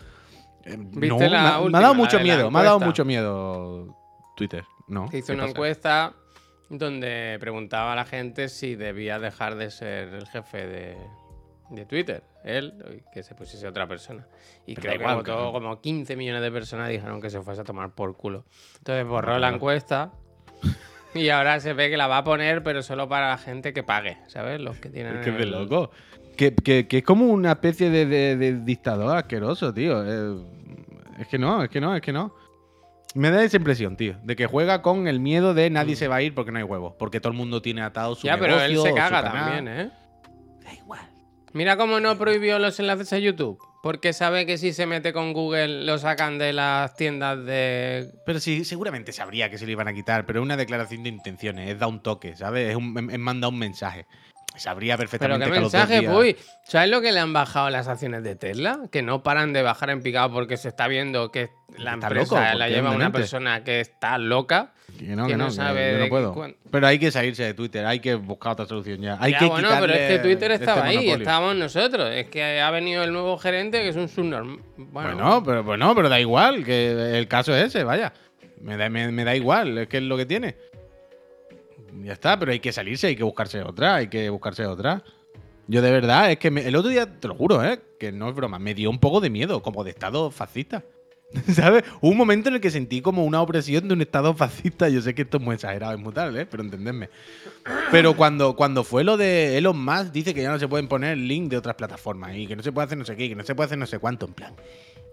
Eh, 0.65 0.77
¿Viste 0.79 1.09
no, 1.09 1.19
la 1.19 1.29
me, 1.29 1.37
ha- 1.37 1.41
me 1.43 1.49
ha 1.49 1.61
última, 1.61 1.81
dado 1.81 1.95
mucho 1.95 2.21
miedo. 2.21 2.51
Me 2.53 2.61
ha 2.61 2.63
dado 2.63 2.81
mucho 2.81 3.05
miedo 3.05 3.97
Twitter. 4.37 4.65
No. 4.87 5.09
Que 5.09 5.19
hizo 5.19 5.27
¿qué 5.29 5.33
una 5.33 5.43
pasa? 5.43 5.51
encuesta 5.51 6.15
donde 6.71 7.37
preguntaba 7.41 7.93
a 7.93 7.97
la 7.97 8.05
gente 8.05 8.49
si 8.49 8.75
debía 8.77 9.19
dejar 9.19 9.57
de 9.57 9.71
ser 9.71 10.15
el 10.15 10.27
jefe 10.29 10.67
de, 10.67 10.97
de 11.71 11.87
Twitter. 11.87 12.23
Él, 12.45 13.03
que 13.13 13.23
se 13.23 13.35
pusiese 13.35 13.67
otra 13.67 13.87
persona. 13.87 14.27
Y 14.67 14.75
creo 14.75 14.93
que 14.93 14.99
igual, 15.01 15.17
votó 15.17 15.53
como 15.53 15.81
15 15.81 16.15
millones 16.17 16.43
de 16.43 16.51
personas 16.53 16.89
dijeron 16.91 17.21
que 17.21 17.31
se 17.31 17.41
fuese 17.41 17.63
a 17.63 17.65
tomar 17.65 17.91
por 17.95 18.17
culo. 18.17 18.45
Entonces 18.79 19.07
borró 19.07 19.39
la 19.39 19.49
encuesta 19.49 20.13
y 21.15 21.29
ahora 21.31 21.61
se 21.61 21.73
ve 21.73 21.89
que 21.91 21.97
la 21.97 22.07
va 22.07 22.19
a 22.19 22.25
poner, 22.25 22.63
pero 22.63 22.83
solo 22.83 23.09
para 23.09 23.31
la 23.31 23.39
gente 23.39 23.73
que 23.73 23.83
pague, 23.83 24.19
¿sabes? 24.29 24.61
Los 24.61 24.79
que 24.79 24.91
tienen. 24.91 25.17
Es 25.17 25.25
que 25.25 25.31
es 25.31 25.39
de 25.39 25.47
loco. 25.47 25.91
Que, 26.37 26.55
que- 26.55 26.87
que 26.89 26.99
es 26.99 27.05
como 27.05 27.27
una 27.27 27.53
especie 27.53 27.91
de, 27.91 28.07
de- 28.07 28.37
de 28.37 28.53
dictador 28.61 29.17
asqueroso, 29.17 29.73
tío. 29.73 30.05
Eh, 30.05 30.43
es 31.21 31.29
que 31.29 31.39
no, 31.39 31.63
es 31.63 31.71
que 31.71 31.81
no, 31.81 31.95
es 31.95 32.03
que 32.03 32.13
no. 32.13 32.35
Me 33.15 33.31
da 33.31 33.45
esa 33.45 33.57
impresión, 33.59 33.97
tío, 33.97 34.17
de 34.25 34.35
que 34.35 34.47
juega 34.47 34.83
con 34.83 35.07
el 35.07 35.21
miedo 35.21 35.55
de 35.55 35.71
nadie 35.71 35.95
se 35.95 36.09
va 36.09 36.17
a 36.17 36.23
ir 36.23 36.35
porque 36.35 36.51
no 36.51 36.59
hay 36.59 36.65
huevos. 36.65 36.95
Porque 36.99 37.21
todo 37.21 37.31
el 37.31 37.39
mundo 37.39 37.63
tiene 37.63 37.81
atado 37.83 38.17
su 38.17 38.27
Mm. 38.27 38.31
Ya, 38.31 38.37
pero 38.39 38.61
él 38.61 38.73
negocio 38.73 38.91
se 38.93 38.99
caga 38.99 39.23
también, 39.31 39.69
¿eh? 39.69 39.91
Da 40.65 40.75
igual. 40.75 41.04
Mira 41.55 41.77
cómo 41.77 42.01
no 42.01 42.19
prohibió 42.19 42.59
los 42.59 42.81
enlaces 42.81 43.13
a 43.13 43.19
YouTube. 43.21 43.59
Porque 43.81 44.13
sabe 44.13 44.45
que 44.45 44.59
si 44.59 44.73
se 44.73 44.87
mete 44.87 45.13
con 45.13 45.33
Google 45.33 45.85
lo 45.85 45.99
sacan 45.99 46.37
de 46.37 46.53
las 46.53 46.97
tiendas 46.97 47.45
de. 47.45 48.11
Pero 48.27 48.41
sí, 48.41 48.65
seguramente 48.65 49.13
sabría 49.13 49.51
que 49.51 49.57
se 49.59 49.65
lo 49.65 49.71
iban 49.71 49.87
a 49.87 49.95
quitar, 49.95 50.27
pero 50.27 50.41
es 50.41 50.43
una 50.43 50.57
declaración 50.57 51.05
de 51.05 51.11
intenciones, 51.11 51.71
es 51.71 51.79
da 51.79 51.87
un 51.87 52.03
toque, 52.03 52.35
¿sabes? 52.35 52.71
Es, 52.71 52.77
un, 52.77 53.09
es 53.09 53.19
mandar 53.21 53.51
un 53.51 53.59
mensaje. 53.61 54.07
Sabría 54.57 54.97
Pero 54.97 55.09
perfectamente 55.11 55.47
qué 55.47 55.61
los 55.61 55.73
dos 55.73 55.73
mensaje, 55.73 56.09
Puy. 56.09 56.37
¿Sabes 56.63 56.91
lo 56.91 57.01
que 57.01 57.11
le 57.13 57.21
han 57.21 57.33
bajado 57.33 57.71
las 57.71 57.89
acciones 57.89 58.23
de 58.23 58.37
Tesla? 58.37 58.81
Que 58.93 59.03
no 59.03 59.23
paran 59.23 59.53
de 59.53 59.63
bajar 59.63 59.91
en 59.91 60.01
picado 60.03 60.33
porque 60.33 60.57
se 60.57 60.69
está 60.69 60.87
viendo 60.87 61.33
que 61.33 61.51
la 61.77 61.95
Está 61.95 62.07
empresa 62.07 62.47
loco, 62.47 62.59
la 62.59 62.69
lleva 62.69 62.91
una 62.93 63.11
persona 63.11 63.65
que 63.65 63.81
está 63.81 64.17
loca. 64.19 64.73
Que 64.97 65.17
no, 65.17 65.27
que 65.27 65.33
que 65.33 65.37
no 65.37 65.45
no, 65.45 65.51
que 65.51 65.57
sabe 65.57 65.93
yo 65.93 65.99
no 65.99 66.09
puedo. 66.09 66.55
Pero 66.71 66.87
hay 66.87 67.01
que 67.01 67.11
salirse 67.11 67.43
de 67.43 67.55
Twitter, 67.55 67.85
hay 67.85 67.99
que 67.99 68.15
buscar 68.15 68.53
otra 68.53 68.67
solución 68.67 69.01
ya. 69.01 69.17
Hay 69.19 69.33
Ya, 69.33 69.39
que 69.41 69.47
bueno, 69.47 69.69
pero 69.81 69.93
es 69.93 70.09
que 70.09 70.19
Twitter 70.21 70.53
este 70.53 70.65
estaba 70.67 70.85
ahí, 70.87 70.97
monopolio. 70.99 71.17
estábamos 71.25 71.57
nosotros. 71.57 72.11
Es 72.13 72.27
que 72.29 72.61
ha 72.61 72.71
venido 72.71 73.03
el 73.03 73.13
nuevo 73.13 73.37
gerente 73.39 73.83
que 73.83 73.89
es 73.89 73.97
un 73.97 74.09
subnormal. 74.09 74.61
Bueno, 74.77 75.11
Bueno, 75.17 75.43
pero, 75.45 75.65
pues 75.65 75.79
no, 75.81 75.95
pero 75.97 76.09
da 76.09 76.21
igual, 76.21 76.65
que 76.65 77.19
el 77.19 77.27
caso 77.27 77.55
es 77.57 77.65
ese, 77.65 77.83
vaya. 77.83 78.13
Me 78.61 78.77
da, 78.77 78.89
me, 78.89 79.11
me 79.11 79.25
da 79.25 79.35
igual, 79.35 79.77
es 79.79 79.89
que 79.89 79.97
es 79.97 80.05
lo 80.05 80.17
que 80.17 80.27
tiene. 80.27 80.55
Ya 82.03 82.13
está, 82.13 82.39
pero 82.39 82.53
hay 82.53 82.61
que 82.61 82.73
salirse, 82.73 83.09
hay 83.09 83.17
que 83.17 83.23
buscarse 83.23 83.63
otra, 83.63 83.97
hay 83.97 84.09
que 84.09 84.29
buscarse 84.31 84.67
otra. 84.67 85.05
Yo 85.67 85.81
de 85.81 85.91
verdad, 85.91 86.31
es 86.31 86.39
que 86.39 86.49
el 86.49 86.77
otro 86.77 86.91
día, 86.91 87.21
te 87.21 87.29
lo 87.29 87.35
juro, 87.35 87.65
¿eh? 87.65 87.81
que 87.99 88.13
no 88.13 88.29
es 88.29 88.35
broma, 88.35 88.59
me 88.59 88.75
dio 88.75 88.91
un 88.91 88.99
poco 88.99 89.21
de 89.21 89.31
miedo, 89.31 89.63
como 89.63 89.85
de 89.85 89.91
estado 89.91 90.31
fascista. 90.31 90.85
¿Sabes? 91.53 91.85
Un 92.01 92.17
momento 92.17 92.49
en 92.49 92.57
el 92.57 92.61
que 92.61 92.71
sentí 92.71 93.01
como 93.01 93.25
una 93.25 93.41
opresión 93.43 93.89
de 93.89 93.95
un 93.95 94.01
estado 94.03 94.35
fascista. 94.35 94.89
Yo 94.89 95.01
sé 95.01 95.15
que 95.15 95.23
esto 95.23 95.39
es 95.39 95.43
muy 95.43 95.55
exagerado, 95.55 95.95
es 95.95 96.01
muy 96.01 96.13
tal, 96.13 96.37
¿eh? 96.37 96.47
pero 96.47 96.63
entendedme. 96.63 97.09
Pero 97.91 98.15
cuando, 98.15 98.55
cuando 98.55 98.85
fue 98.85 99.05
lo 99.05 99.17
de 99.17 99.57
Elon 99.59 99.83
Musk, 99.83 100.13
dice 100.13 100.35
que 100.35 100.43
ya 100.43 100.51
no 100.51 100.59
se 100.59 100.69
pueden 100.69 100.87
poner 100.87 101.17
link 101.17 101.51
de 101.51 101.57
otras 101.57 101.77
plataformas 101.77 102.37
y 102.37 102.47
que 102.47 102.57
no 102.57 102.63
se 102.63 102.73
puede 102.73 102.87
hacer 102.87 102.99
no 102.99 103.05
sé 103.05 103.17
qué, 103.17 103.29
que 103.29 103.35
no 103.35 103.45
se 103.45 103.55
puede 103.55 103.67
hacer 103.67 103.79
no 103.79 103.87
sé 103.87 103.99
cuánto, 103.99 104.27
en 104.27 104.35
plan. 104.35 104.55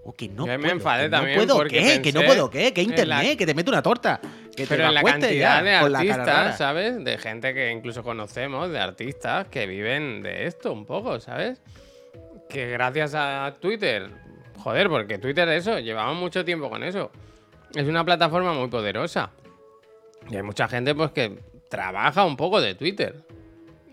O 0.03 0.13
que 0.13 0.27
no 0.29 0.47
Yo 0.47 0.53
me 0.53 0.59
puedo, 0.59 0.71
enfadé 0.73 1.03
que 1.03 1.09
no 1.09 1.17
también 1.17 1.37
puedo 1.37 1.55
porque 1.57 1.79
qué, 1.79 2.01
que 2.01 2.11
no 2.11 2.23
puedo 2.23 2.49
qué, 2.49 2.73
que 2.73 2.81
internet, 2.81 3.29
la- 3.29 3.35
que 3.35 3.45
te 3.45 3.53
mete 3.53 3.69
una 3.69 3.83
torta. 3.83 4.19
Que 4.55 4.63
te 4.65 4.75
Pero 4.75 4.87
en 4.87 4.93
la 4.95 5.03
cantidad 5.03 5.63
ya, 5.63 5.63
de 5.63 5.89
la 5.89 5.99
artistas, 5.99 6.57
¿sabes? 6.57 7.03
De 7.03 7.17
gente 7.17 7.53
que 7.53 7.71
incluso 7.71 8.01
conocemos, 8.03 8.71
de 8.71 8.79
artistas 8.79 9.47
que 9.47 9.67
viven 9.67 10.23
de 10.23 10.47
esto 10.47 10.73
un 10.73 10.85
poco, 10.85 11.19
¿sabes? 11.19 11.61
Que 12.49 12.69
gracias 12.71 13.13
a 13.15 13.53
Twitter, 13.59 14.09
joder, 14.57 14.89
porque 14.89 15.19
Twitter 15.19 15.47
eso, 15.49 15.79
llevamos 15.79 16.17
mucho 16.17 16.43
tiempo 16.43 16.69
con 16.69 16.83
eso. 16.83 17.11
Es 17.75 17.87
una 17.87 18.03
plataforma 18.03 18.53
muy 18.53 18.67
poderosa. 18.69 19.29
Y 20.29 20.35
hay 20.35 20.43
mucha 20.43 20.67
gente 20.67 20.93
pues 20.95 21.11
que 21.11 21.39
trabaja 21.69 22.25
un 22.25 22.35
poco 22.35 22.59
de 22.59 22.75
Twitter. 22.75 23.15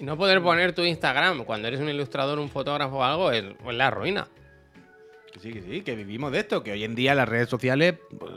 Y 0.01 0.05
no 0.05 0.17
poder 0.17 0.43
poner 0.43 0.73
tu 0.73 0.83
Instagram 0.83 1.45
cuando 1.45 1.69
eres 1.69 1.81
un 1.81 1.89
ilustrador, 1.89 2.39
un 2.39 2.49
fotógrafo 2.49 2.97
o 2.97 3.05
algo 3.05 3.31
es, 3.31 3.45
es 3.45 3.75
la 3.75 3.91
ruina. 3.91 4.27
Que 5.39 5.43
sí, 5.43 5.53
que 5.53 5.63
sí, 5.63 5.81
que 5.83 5.95
vivimos 5.95 6.33
de 6.33 6.41
esto, 6.41 6.65
que 6.65 6.73
hoy 6.73 6.83
en 6.83 6.97
día 6.97 7.15
las 7.15 7.29
redes 7.29 7.49
sociales 7.49 7.95
pues, 8.19 8.33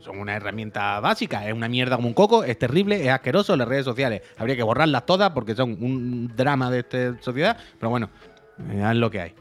son 0.00 0.20
una 0.20 0.36
herramienta 0.36 1.00
básica, 1.00 1.48
es 1.48 1.52
una 1.52 1.68
mierda 1.68 1.96
como 1.96 2.06
un 2.06 2.14
coco, 2.14 2.44
es 2.44 2.56
terrible, 2.56 3.02
es 3.02 3.08
asqueroso 3.08 3.56
las 3.56 3.66
redes 3.66 3.84
sociales. 3.84 4.22
Habría 4.36 4.54
que 4.54 4.62
borrarlas 4.62 5.04
todas 5.04 5.30
porque 5.30 5.56
son 5.56 5.70
un 5.80 6.32
drama 6.36 6.70
de 6.70 6.80
esta 6.80 7.20
sociedad, 7.20 7.56
pero 7.78 7.90
bueno, 7.90 8.08
es 8.72 8.96
lo 8.96 9.10
que 9.10 9.20
hay. 9.20 9.34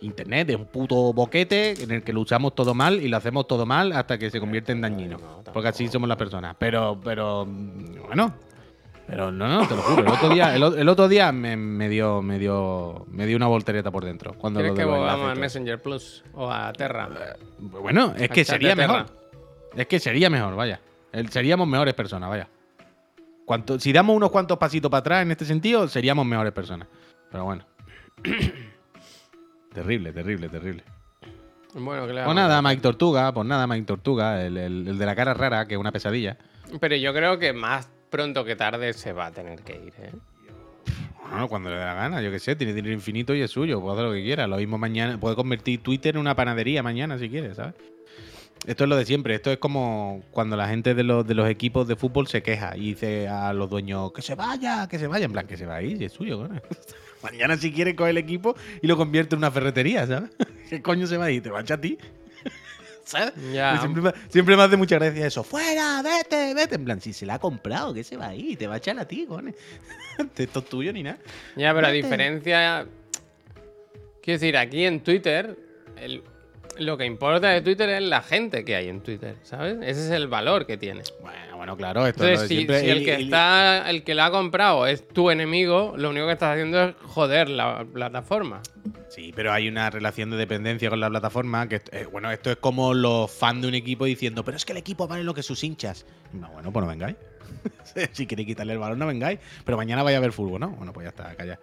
Internet 0.00 0.50
es 0.50 0.56
un 0.56 0.66
puto 0.66 1.12
boquete 1.12 1.82
en 1.82 1.90
el 1.92 2.02
que 2.02 2.12
lo 2.12 2.22
usamos 2.22 2.54
todo 2.54 2.74
mal 2.74 3.00
y 3.00 3.08
lo 3.08 3.18
hacemos 3.18 3.46
todo 3.46 3.64
mal 3.64 3.92
hasta 3.92 4.18
que 4.18 4.30
se 4.30 4.40
convierte 4.40 4.72
en 4.72 4.80
dañino. 4.80 5.18
Porque 5.52 5.68
así 5.68 5.88
somos 5.88 6.08
las 6.08 6.18
personas. 6.18 6.56
Pero, 6.58 6.98
pero, 7.04 7.46
bueno. 8.06 8.34
Pero 9.10 9.32
no, 9.32 9.48
no, 9.48 9.66
te 9.66 9.74
lo 9.74 9.82
juro. 9.82 10.02
El 10.02 10.08
otro 10.08 10.28
día, 10.28 10.54
el, 10.54 10.88
otro 10.88 11.08
día 11.08 11.32
me, 11.32 11.56
me 11.56 11.88
dio, 11.88 12.22
me 12.22 12.38
dio, 12.38 13.04
me 13.10 13.26
dio 13.26 13.36
una 13.36 13.48
voltereta 13.48 13.90
por 13.90 14.04
dentro. 14.04 14.34
Cuando 14.34 14.60
¿Quieres 14.60 14.70
lo 14.70 14.76
que 14.76 14.84
volvamos 14.84 15.30
al. 15.32 15.36
Messenger 15.38 15.82
Plus 15.82 16.22
o 16.32 16.48
a 16.48 16.72
Terra? 16.72 17.08
Bueno, 17.58 18.14
es 18.16 18.28
que 18.30 18.44
sería 18.44 18.76
mejor. 18.76 19.06
Es 19.74 19.86
que 19.88 19.98
sería 19.98 20.30
mejor, 20.30 20.54
vaya. 20.54 20.80
El- 21.10 21.28
seríamos 21.28 21.66
mejores 21.66 21.94
personas, 21.94 22.30
vaya. 22.30 22.48
Cuanto, 23.44 23.80
si 23.80 23.92
damos 23.92 24.14
unos 24.14 24.30
cuantos 24.30 24.58
pasitos 24.58 24.88
para 24.92 25.00
atrás 25.00 25.22
en 25.22 25.32
este 25.32 25.44
sentido, 25.44 25.88
seríamos 25.88 26.24
mejores 26.24 26.52
personas. 26.52 26.86
Pero 27.32 27.44
bueno. 27.44 27.64
terrible, 29.74 30.12
terrible, 30.12 30.48
terrible. 30.48 30.84
Bueno, 31.74 32.06
le 32.06 32.22
Pues 32.24 32.34
nada? 32.36 32.62
Mike 32.62 32.80
Tortuga, 32.82 33.32
pues 33.32 33.46
nada, 33.46 33.66
Mike 33.66 33.86
Tortuga, 33.86 34.44
el- 34.44 34.56
el 34.56 34.98
de 34.98 35.06
la 35.06 35.14
cara 35.16 35.34
rara, 35.34 35.66
que 35.66 35.74
es 35.74 35.80
una 35.80 35.90
pesadilla. 35.92 36.36
Pero 36.80 36.94
yo 36.96 37.12
creo 37.12 37.38
que 37.38 37.52
más 37.52 37.90
pronto 38.10 38.44
que 38.44 38.56
tarde 38.56 38.92
se 38.92 39.12
va 39.12 39.26
a 39.26 39.30
tener 39.30 39.60
que 39.60 39.72
ir, 39.74 39.94
¿eh? 39.98 40.12
Bueno, 41.30 41.48
cuando 41.48 41.70
le 41.70 41.76
dé 41.76 41.84
la 41.84 41.94
gana, 41.94 42.20
yo 42.20 42.30
qué 42.30 42.40
sé, 42.40 42.56
tiene 42.56 42.74
dinero 42.74 42.92
infinito 42.92 43.34
y 43.34 43.40
es 43.40 43.50
suyo, 43.50 43.80
puede 43.80 43.94
hacer 43.94 44.06
lo 44.06 44.12
que 44.12 44.22
quiera. 44.22 44.46
Lo 44.48 44.56
mismo 44.56 44.78
mañana, 44.78 45.18
puede 45.18 45.36
convertir 45.36 45.80
Twitter 45.80 46.16
en 46.16 46.20
una 46.20 46.34
panadería 46.34 46.82
mañana 46.82 47.18
si 47.18 47.28
quiere, 47.28 47.54
¿sabes? 47.54 47.74
Esto 48.66 48.84
es 48.84 48.90
lo 48.90 48.96
de 48.96 49.06
siempre, 49.06 49.34
esto 49.34 49.50
es 49.50 49.58
como 49.58 50.22
cuando 50.32 50.54
la 50.54 50.68
gente 50.68 50.94
de 50.94 51.02
los, 51.02 51.26
de 51.26 51.34
los 51.34 51.48
equipos 51.48 51.88
de 51.88 51.96
fútbol 51.96 52.26
se 52.26 52.42
queja 52.42 52.76
y 52.76 52.90
dice 52.90 53.26
a 53.26 53.54
los 53.54 53.70
dueños 53.70 54.12
que 54.12 54.20
se 54.20 54.34
vaya, 54.34 54.86
que 54.86 54.98
se 54.98 55.06
vaya, 55.06 55.24
en 55.24 55.32
plan, 55.32 55.46
que 55.46 55.56
se 55.56 55.64
va 55.64 55.76
ahí, 55.76 55.96
si 55.96 56.04
es 56.04 56.12
suyo, 56.12 56.46
coño. 56.46 56.60
Mañana 57.22 57.56
si 57.56 57.72
quiere 57.72 57.94
coge 57.94 58.10
el 58.10 58.18
equipo 58.18 58.54
y 58.82 58.86
lo 58.86 58.96
convierte 58.96 59.34
en 59.34 59.38
una 59.38 59.50
ferretería, 59.50 60.06
¿sabes? 60.06 60.30
¿Qué 60.68 60.82
coño 60.82 61.06
se 61.06 61.16
va 61.16 61.26
a 61.26 61.30
ir? 61.30 61.42
¿Te 61.42 61.50
va 61.50 61.60
a 61.60 61.62
echar 61.62 61.78
a 61.78 61.80
ti? 61.80 61.96
¿Sabes? 63.04 63.32
Ya. 63.52 63.78
Siempre, 63.80 64.02
me- 64.02 64.12
siempre 64.28 64.56
me 64.56 64.62
hace 64.62 64.76
mucha 64.76 64.96
gracia 64.96 65.26
eso. 65.26 65.42
¡Fuera! 65.42 66.02
¡Vete! 66.02 66.54
¡Vete! 66.54 66.74
En 66.76 66.84
plan, 66.84 67.00
si 67.00 67.12
se 67.12 67.26
la 67.26 67.34
ha 67.34 67.38
comprado, 67.38 67.92
¿qué 67.94 68.04
se 68.04 68.16
va 68.16 68.28
a 68.28 68.34
ir? 68.34 68.56
Te 68.58 68.66
va 68.66 68.74
a 68.74 68.76
echar 68.78 68.98
a 68.98 69.04
ti, 69.06 69.26
cojones. 69.26 69.54
Esto 70.36 70.58
es 70.60 70.64
tuyo 70.66 70.92
ni 70.92 71.02
nada. 71.02 71.18
Ya, 71.56 71.74
pero 71.74 71.86
a 71.86 71.90
Vete. 71.90 72.02
diferencia. 72.04 72.86
Quiero 74.22 74.38
decir, 74.40 74.56
aquí 74.56 74.84
en 74.84 75.00
Twitter, 75.02 75.56
el- 75.96 76.22
lo 76.78 76.96
que 76.96 77.04
importa 77.04 77.48
de 77.50 77.60
Twitter 77.60 77.88
es 77.90 78.02
la 78.02 78.22
gente 78.22 78.64
que 78.64 78.74
hay 78.76 78.88
en 78.88 79.00
Twitter, 79.02 79.36
¿sabes? 79.42 79.76
Ese 79.82 80.06
es 80.06 80.10
el 80.10 80.28
valor 80.28 80.66
que 80.66 80.76
tiene. 80.76 81.02
Bueno, 81.20 81.56
bueno, 81.56 81.76
claro, 81.76 82.06
esto 82.06 82.24
es 82.24 82.38
lo 82.38 82.42
Entonces, 82.42 82.48
de 82.48 82.54
si, 82.54 82.54
siempre. 82.56 82.80
si 82.80 82.88
el 82.90 83.04
que 83.04 83.14
está, 83.24 83.90
el 83.90 84.02
que 84.02 84.14
lo 84.14 84.22
ha 84.22 84.30
comprado 84.30 84.86
es 84.86 85.06
tu 85.08 85.30
enemigo, 85.30 85.94
lo 85.96 86.10
único 86.10 86.26
que 86.26 86.32
estás 86.32 86.52
haciendo 86.54 86.82
es 86.82 86.94
joder 87.02 87.48
la 87.50 87.84
plataforma. 87.92 88.62
Sí, 89.08 89.32
pero 89.34 89.52
hay 89.52 89.68
una 89.68 89.90
relación 89.90 90.30
de 90.30 90.36
dependencia 90.36 90.88
con 90.88 91.00
la 91.00 91.10
plataforma 91.10 91.68
que, 91.68 91.82
eh, 91.92 92.06
bueno, 92.10 92.30
esto 92.30 92.50
es 92.50 92.56
como 92.56 92.94
los 92.94 93.30
fans 93.30 93.62
de 93.62 93.68
un 93.68 93.74
equipo 93.74 94.04
diciendo, 94.04 94.44
pero 94.44 94.56
es 94.56 94.64
que 94.64 94.72
el 94.72 94.78
equipo 94.78 95.06
vale 95.08 95.24
lo 95.24 95.34
que 95.34 95.42
sus 95.42 95.62
hinchas. 95.64 96.06
No, 96.32 96.48
bueno, 96.50 96.72
pues 96.72 96.84
no 96.84 96.88
vengáis. 96.90 97.16
si 98.12 98.26
queréis 98.26 98.46
quitarle 98.48 98.72
el 98.74 98.78
balón, 98.78 98.98
no 98.98 99.06
vengáis. 99.06 99.40
Pero 99.64 99.76
mañana 99.76 100.02
vaya 100.02 100.16
a 100.18 100.20
ver 100.20 100.32
fútbol, 100.32 100.60
¿no? 100.60 100.70
Bueno, 100.70 100.92
pues 100.92 101.04
ya 101.04 101.08
está, 101.10 101.34
calla. 101.34 101.58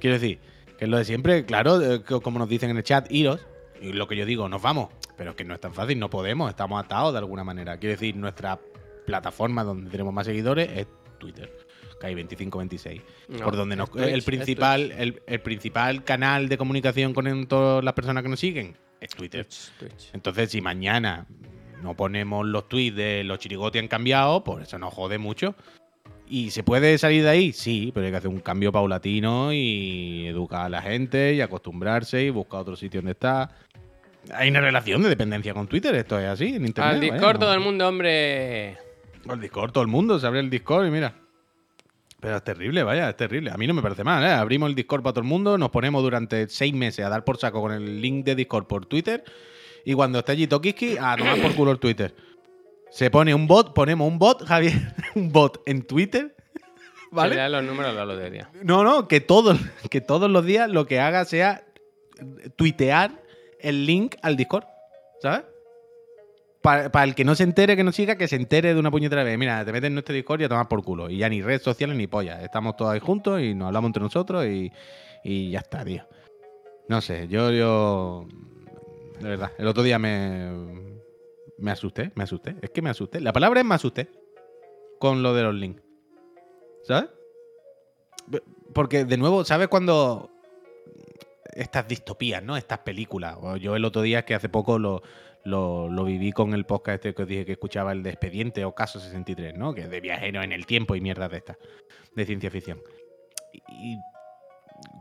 Quiero 0.00 0.14
decir, 0.18 0.40
que 0.76 0.84
es 0.84 0.90
lo 0.90 0.98
de 0.98 1.04
siempre, 1.04 1.44
claro, 1.46 1.80
eh, 1.80 2.02
co- 2.02 2.20
como 2.20 2.38
nos 2.38 2.48
dicen 2.48 2.70
en 2.70 2.76
el 2.76 2.82
chat, 2.82 3.10
iros. 3.10 3.40
Y 3.80 3.92
lo 3.92 4.08
que 4.08 4.16
yo 4.16 4.26
digo, 4.26 4.48
nos 4.48 4.62
vamos. 4.62 4.88
Pero 5.16 5.30
es 5.30 5.36
que 5.36 5.44
no 5.44 5.54
es 5.54 5.60
tan 5.60 5.74
fácil, 5.74 5.98
no 5.98 6.10
podemos, 6.10 6.48
estamos 6.50 6.82
atados 6.82 7.12
de 7.12 7.18
alguna 7.18 7.44
manera. 7.44 7.78
Quiero 7.78 7.94
decir, 7.94 8.16
nuestra 8.16 8.58
plataforma 9.06 9.64
donde 9.64 9.90
tenemos 9.90 10.12
más 10.12 10.26
seguidores 10.26 10.68
es 10.74 10.86
Twitter. 11.18 11.52
Que 12.00 12.06
hay 12.06 12.14
25, 12.14 12.58
26. 12.58 13.02
No, 13.28 13.44
por 13.44 13.56
donde 13.56 13.74
nos, 13.74 13.90
Twitch, 13.90 14.06
el 14.06 14.22
principal, 14.22 14.92
el, 14.92 15.20
el 15.26 15.40
principal 15.40 16.04
canal 16.04 16.48
de 16.48 16.56
comunicación 16.56 17.12
con 17.12 17.46
todas 17.46 17.82
las 17.82 17.94
personas 17.94 18.22
que 18.22 18.28
nos 18.28 18.38
siguen 18.38 18.76
es 19.00 19.10
Twitter. 19.10 19.44
Twitch, 19.46 19.72
Twitch. 19.78 20.10
Entonces, 20.12 20.50
si 20.50 20.60
mañana 20.60 21.26
no 21.82 21.94
ponemos 21.94 22.46
los 22.46 22.68
tweets 22.68 22.96
de 22.96 23.24
los 23.24 23.38
chirigotes 23.38 23.80
han 23.80 23.88
cambiado, 23.88 24.44
pues 24.44 24.68
eso 24.68 24.78
nos 24.78 24.94
jode 24.94 25.18
mucho. 25.18 25.54
¿Y 26.30 26.50
se 26.50 26.62
puede 26.62 26.98
salir 26.98 27.22
de 27.22 27.30
ahí? 27.30 27.52
Sí, 27.52 27.90
pero 27.94 28.04
hay 28.04 28.12
que 28.12 28.18
hacer 28.18 28.30
un 28.30 28.40
cambio 28.40 28.70
paulatino 28.70 29.52
y 29.52 30.26
educar 30.26 30.66
a 30.66 30.68
la 30.68 30.82
gente 30.82 31.34
y 31.34 31.40
acostumbrarse 31.40 32.22
y 32.22 32.30
buscar 32.30 32.60
otro 32.60 32.76
sitio 32.76 33.00
donde 33.00 33.12
está. 33.12 33.50
Hay 34.34 34.50
una 34.50 34.60
relación 34.60 35.02
de 35.02 35.08
dependencia 35.08 35.54
con 35.54 35.66
Twitter, 35.66 35.94
esto 35.94 36.18
es 36.18 36.26
así, 36.26 36.54
en 36.54 36.66
internet. 36.66 36.94
Al 36.94 37.00
Discord 37.00 37.34
¿no? 37.34 37.38
todo 37.40 37.54
el 37.54 37.60
mundo, 37.60 37.88
hombre. 37.88 38.78
El 39.30 39.40
Discord, 39.40 39.72
todo 39.72 39.82
el 39.82 39.88
mundo 39.88 40.18
se 40.18 40.26
abre 40.26 40.40
el 40.40 40.50
Discord 40.50 40.86
y 40.86 40.90
mira. 40.90 41.14
Pero 42.20 42.36
es 42.36 42.42
terrible, 42.42 42.82
vaya, 42.82 43.10
es 43.10 43.16
terrible. 43.16 43.50
A 43.50 43.56
mí 43.56 43.66
no 43.66 43.74
me 43.74 43.82
parece 43.82 44.02
mal, 44.02 44.24
¿eh? 44.24 44.30
Abrimos 44.30 44.68
el 44.68 44.74
Discord 44.74 45.02
para 45.02 45.12
todo 45.12 45.22
el 45.22 45.28
mundo, 45.28 45.56
nos 45.56 45.70
ponemos 45.70 46.02
durante 46.02 46.48
seis 46.48 46.74
meses 46.74 47.04
a 47.04 47.08
dar 47.08 47.24
por 47.24 47.38
saco 47.38 47.60
con 47.60 47.72
el 47.72 48.00
link 48.00 48.24
de 48.24 48.34
Discord 48.34 48.66
por 48.66 48.86
Twitter. 48.86 49.22
Y 49.84 49.94
cuando 49.94 50.18
esté 50.18 50.32
allí 50.32 50.46
Tokiski, 50.46 50.96
a 50.98 51.16
tomar 51.16 51.40
por 51.40 51.54
culo 51.54 51.70
el 51.70 51.78
Twitter. 51.78 52.14
Se 52.90 53.10
pone 53.10 53.34
un 53.34 53.46
bot, 53.46 53.72
ponemos 53.72 54.08
un 54.08 54.18
bot, 54.18 54.44
Javier, 54.44 54.94
un 55.14 55.30
bot 55.30 55.62
en 55.66 55.82
Twitter. 55.82 56.34
¿Vale? 57.10 57.36
¿Vale? 57.36 57.48
los 57.50 57.64
números 57.64 57.92
de 57.92 57.98
la 57.98 58.04
lotería. 58.04 58.50
No, 58.62 58.82
no, 58.82 59.06
que 59.06 59.20
todos, 59.20 59.58
que 59.88 60.00
todos 60.00 60.28
los 60.30 60.44
días 60.44 60.68
lo 60.68 60.86
que 60.86 60.98
haga 60.98 61.24
sea 61.24 61.64
tuitear 62.56 63.27
el 63.60 63.86
link 63.86 64.16
al 64.22 64.36
Discord. 64.36 64.64
¿Sabes? 65.20 65.44
Para, 66.62 67.04
el 67.04 67.14
que 67.14 67.24
no 67.24 67.34
se 67.34 67.44
entere, 67.44 67.76
que 67.76 67.84
no 67.84 67.92
siga, 67.92 68.16
que 68.16 68.28
se 68.28 68.36
entere 68.36 68.74
de 68.74 68.80
una 68.80 68.90
puñetera 68.90 69.22
vez. 69.22 69.38
Mira, 69.38 69.64
te 69.64 69.72
metes 69.72 69.86
en 69.86 69.94
nuestro 69.94 70.14
Discord 70.14 70.40
y 70.40 70.44
a 70.44 70.48
tomar 70.48 70.68
por 70.68 70.82
culo. 70.82 71.08
Y 71.08 71.18
ya 71.18 71.28
ni 71.28 71.40
redes 71.40 71.62
sociales 71.62 71.96
ni 71.96 72.06
polla. 72.06 72.42
Estamos 72.42 72.76
todos 72.76 72.92
ahí 72.92 73.00
juntos 73.00 73.40
y 73.40 73.54
nos 73.54 73.68
hablamos 73.68 73.88
entre 73.88 74.02
nosotros 74.02 74.44
y, 74.46 74.70
ya 75.50 75.60
está, 75.60 75.84
tío. 75.84 76.06
No 76.88 77.00
sé, 77.00 77.28
yo, 77.28 77.50
yo. 77.52 78.26
De 79.20 79.28
verdad, 79.28 79.52
el 79.58 79.66
otro 79.66 79.82
día 79.82 79.98
me. 79.98 80.88
Me 81.58 81.72
asusté, 81.72 82.12
me 82.14 82.24
asusté. 82.24 82.56
Es 82.62 82.70
que 82.70 82.82
me 82.82 82.90
asusté. 82.90 83.20
La 83.20 83.32
palabra 83.32 83.60
es 83.60 83.66
me 83.66 83.74
asusté. 83.74 84.08
Con 84.98 85.22
lo 85.22 85.34
de 85.34 85.42
los 85.42 85.54
links. 85.54 85.82
¿Sabes? 86.84 87.10
Porque, 88.74 89.04
de 89.04 89.16
nuevo, 89.16 89.44
¿sabes 89.44 89.68
cuando 89.68 90.30
estas 91.58 91.88
distopías, 91.88 92.42
¿no? 92.42 92.56
Estas 92.56 92.78
películas. 92.78 93.36
Yo 93.60 93.76
el 93.76 93.84
otro 93.84 94.02
día, 94.02 94.24
que 94.24 94.34
hace 94.34 94.48
poco 94.48 94.78
lo, 94.78 95.02
lo, 95.44 96.04
viví 96.04 96.32
con 96.32 96.54
el 96.54 96.64
podcast 96.64 96.96
este 96.96 97.14
que 97.14 97.22
os 97.22 97.28
dije 97.28 97.44
que 97.44 97.52
escuchaba, 97.52 97.92
el 97.92 98.02
de 98.02 98.10
Expediente 98.10 98.64
o 98.64 98.74
Caso 98.74 99.00
63, 99.00 99.56
¿no? 99.56 99.74
Que 99.74 99.82
es 99.82 99.90
de 99.90 100.00
viajero 100.00 100.42
en 100.42 100.52
el 100.52 100.66
tiempo 100.66 100.94
y 100.94 101.00
mierda 101.00 101.28
de 101.28 101.38
estas, 101.38 101.56
de 102.14 102.26
ciencia 102.26 102.50
ficción. 102.50 102.80
Y, 103.52 103.94
y 103.94 103.98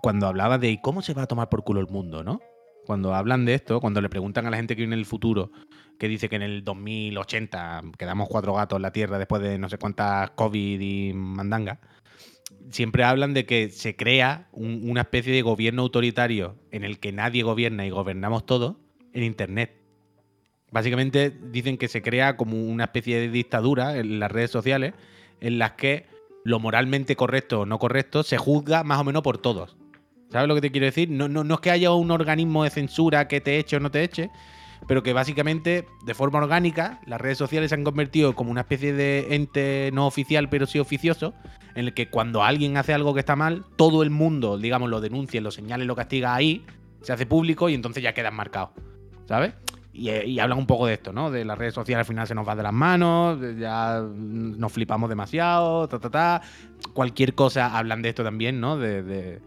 cuando 0.02 0.28
hablaba 0.28 0.58
de 0.58 0.70
¿y 0.70 0.82
cómo 0.82 1.02
se 1.02 1.14
va 1.14 1.24
a 1.24 1.28
tomar 1.28 1.50
por 1.50 1.64
culo 1.64 1.80
el 1.80 1.88
mundo, 1.88 2.24
¿no? 2.24 2.42
Cuando 2.86 3.14
hablan 3.14 3.46
de 3.46 3.54
esto, 3.54 3.82
cuando 3.82 4.02
le 4.02 4.10
preguntan 4.10 4.48
a 4.48 4.50
la 4.50 4.58
gente 4.58 4.76
que 4.76 4.82
viene 4.82 4.96
en 4.96 5.00
el 5.00 5.06
futuro, 5.06 5.52
que 6.00 6.08
dice 6.08 6.30
que 6.30 6.38
en 6.38 6.42
el 6.42 6.64
2080 6.64 7.82
quedamos 7.98 8.30
cuatro 8.30 8.54
gatos 8.54 8.78
en 8.78 8.82
la 8.84 8.92
Tierra 8.92 9.20
después 9.20 9.42
de 9.42 9.60
no 9.60 9.68
sé 9.70 9.78
cuántas 9.78 10.32
COVID 10.32 10.80
y 10.80 11.14
mandanga, 11.14 11.80
siempre 12.72 13.04
hablan 13.04 13.34
de 13.34 13.46
que 13.46 13.70
se 13.70 13.96
crea 13.96 14.48
un- 14.52 14.90
una 14.90 15.02
especie 15.02 15.34
de 15.34 15.42
gobierno 15.42 15.84
autoritario 15.84 16.56
en 16.72 16.84
el 16.84 17.00
que 17.00 17.12
nadie 17.12 17.44
gobierna 17.44 17.86
y 17.86 17.90
gobernamos 17.90 18.46
todos 18.46 18.76
en 19.14 19.24
Internet. 19.24 19.74
Básicamente 20.72 21.32
dicen 21.52 21.78
que 21.78 21.88
se 21.88 22.02
crea 22.02 22.36
como 22.36 22.62
una 22.62 22.86
especie 22.86 23.20
de 23.20 23.30
dictadura 23.30 23.98
en 23.98 24.20
las 24.20 24.32
redes 24.32 24.52
sociales 24.52 24.94
en 25.40 25.60
las 25.60 25.72
que 25.74 26.06
lo 26.44 26.60
moralmente 26.60 27.16
correcto 27.16 27.62
o 27.62 27.66
no 27.66 27.80
correcto 27.80 28.24
se 28.24 28.38
juzga 28.38 28.84
más 28.84 29.00
o 29.00 29.04
menos 29.04 29.22
por 29.22 29.38
todos. 29.38 29.78
¿Sabes 30.30 30.48
lo 30.50 30.56
que 30.56 30.62
te 30.62 30.72
quiero 30.72 30.86
decir? 30.86 31.10
No, 31.10 31.30
no, 31.30 31.44
no 31.46 31.56
es 31.56 31.60
que 31.62 31.72
haya 31.72 31.92
un 31.94 32.12
organismo 32.12 32.66
de 32.66 32.70
censura 32.70 33.28
que 33.30 33.40
te 33.40 33.58
eche 33.60 33.78
o 33.78 33.80
no 33.80 33.92
te 33.92 34.04
eche, 34.04 34.30
pero 34.88 35.02
que 35.04 35.14
básicamente, 35.14 35.88
de 36.06 36.14
forma 36.14 36.40
orgánica, 36.40 37.00
las 37.06 37.20
redes 37.20 37.38
sociales 37.38 37.70
se 37.70 37.76
han 37.76 37.84
convertido 37.84 38.36
como 38.36 38.52
una 38.52 38.62
especie 38.62 38.94
de 38.94 39.36
ente 39.36 39.90
no 39.94 40.06
oficial, 40.08 40.50
pero 40.50 40.66
sí 40.66 40.80
oficioso, 40.80 41.34
en 41.76 41.86
el 41.86 41.94
que 41.94 42.10
cuando 42.10 42.44
alguien 42.44 42.78
hace 42.78 42.94
algo 42.94 43.14
que 43.14 43.20
está 43.22 43.36
mal, 43.36 43.66
todo 43.76 44.04
el 44.04 44.10
mundo, 44.10 44.58
digamos, 44.58 44.90
lo 44.90 45.02
denuncia, 45.02 45.42
lo 45.42 45.52
señala 45.52 45.84
y 45.84 45.88
lo 45.88 45.96
castiga 45.96 46.36
ahí, 46.36 46.66
se 47.02 47.14
hace 47.14 47.26
público 47.26 47.70
y 47.70 47.74
entonces 47.74 48.04
ya 48.04 48.14
quedan 48.14 48.36
marcados. 48.36 48.70
¿Sabes? 49.28 49.54
Y, 49.94 50.10
eh, 50.10 50.26
y 50.28 50.40
hablan 50.40 50.60
un 50.60 50.68
poco 50.68 50.86
de 50.86 50.94
esto, 50.94 51.12
¿no? 51.12 51.32
De 51.32 51.44
las 51.44 51.58
redes 51.58 51.74
sociales 51.74 52.06
al 52.06 52.08
final 52.08 52.28
se 52.28 52.36
nos 52.36 52.48
va 52.48 52.56
de 52.56 52.64
las 52.64 52.72
manos, 52.74 53.40
ya 53.60 54.02
nos 54.02 54.72
flipamos 54.72 55.10
demasiado, 55.10 55.88
ta, 55.88 56.00
ta, 56.00 56.10
ta. 56.10 56.42
Cualquier 56.94 57.34
cosa 57.34 57.78
hablan 57.78 58.02
de 58.04 58.10
esto 58.10 58.24
también, 58.24 58.60
¿no? 58.62 58.78
De- 58.78 59.40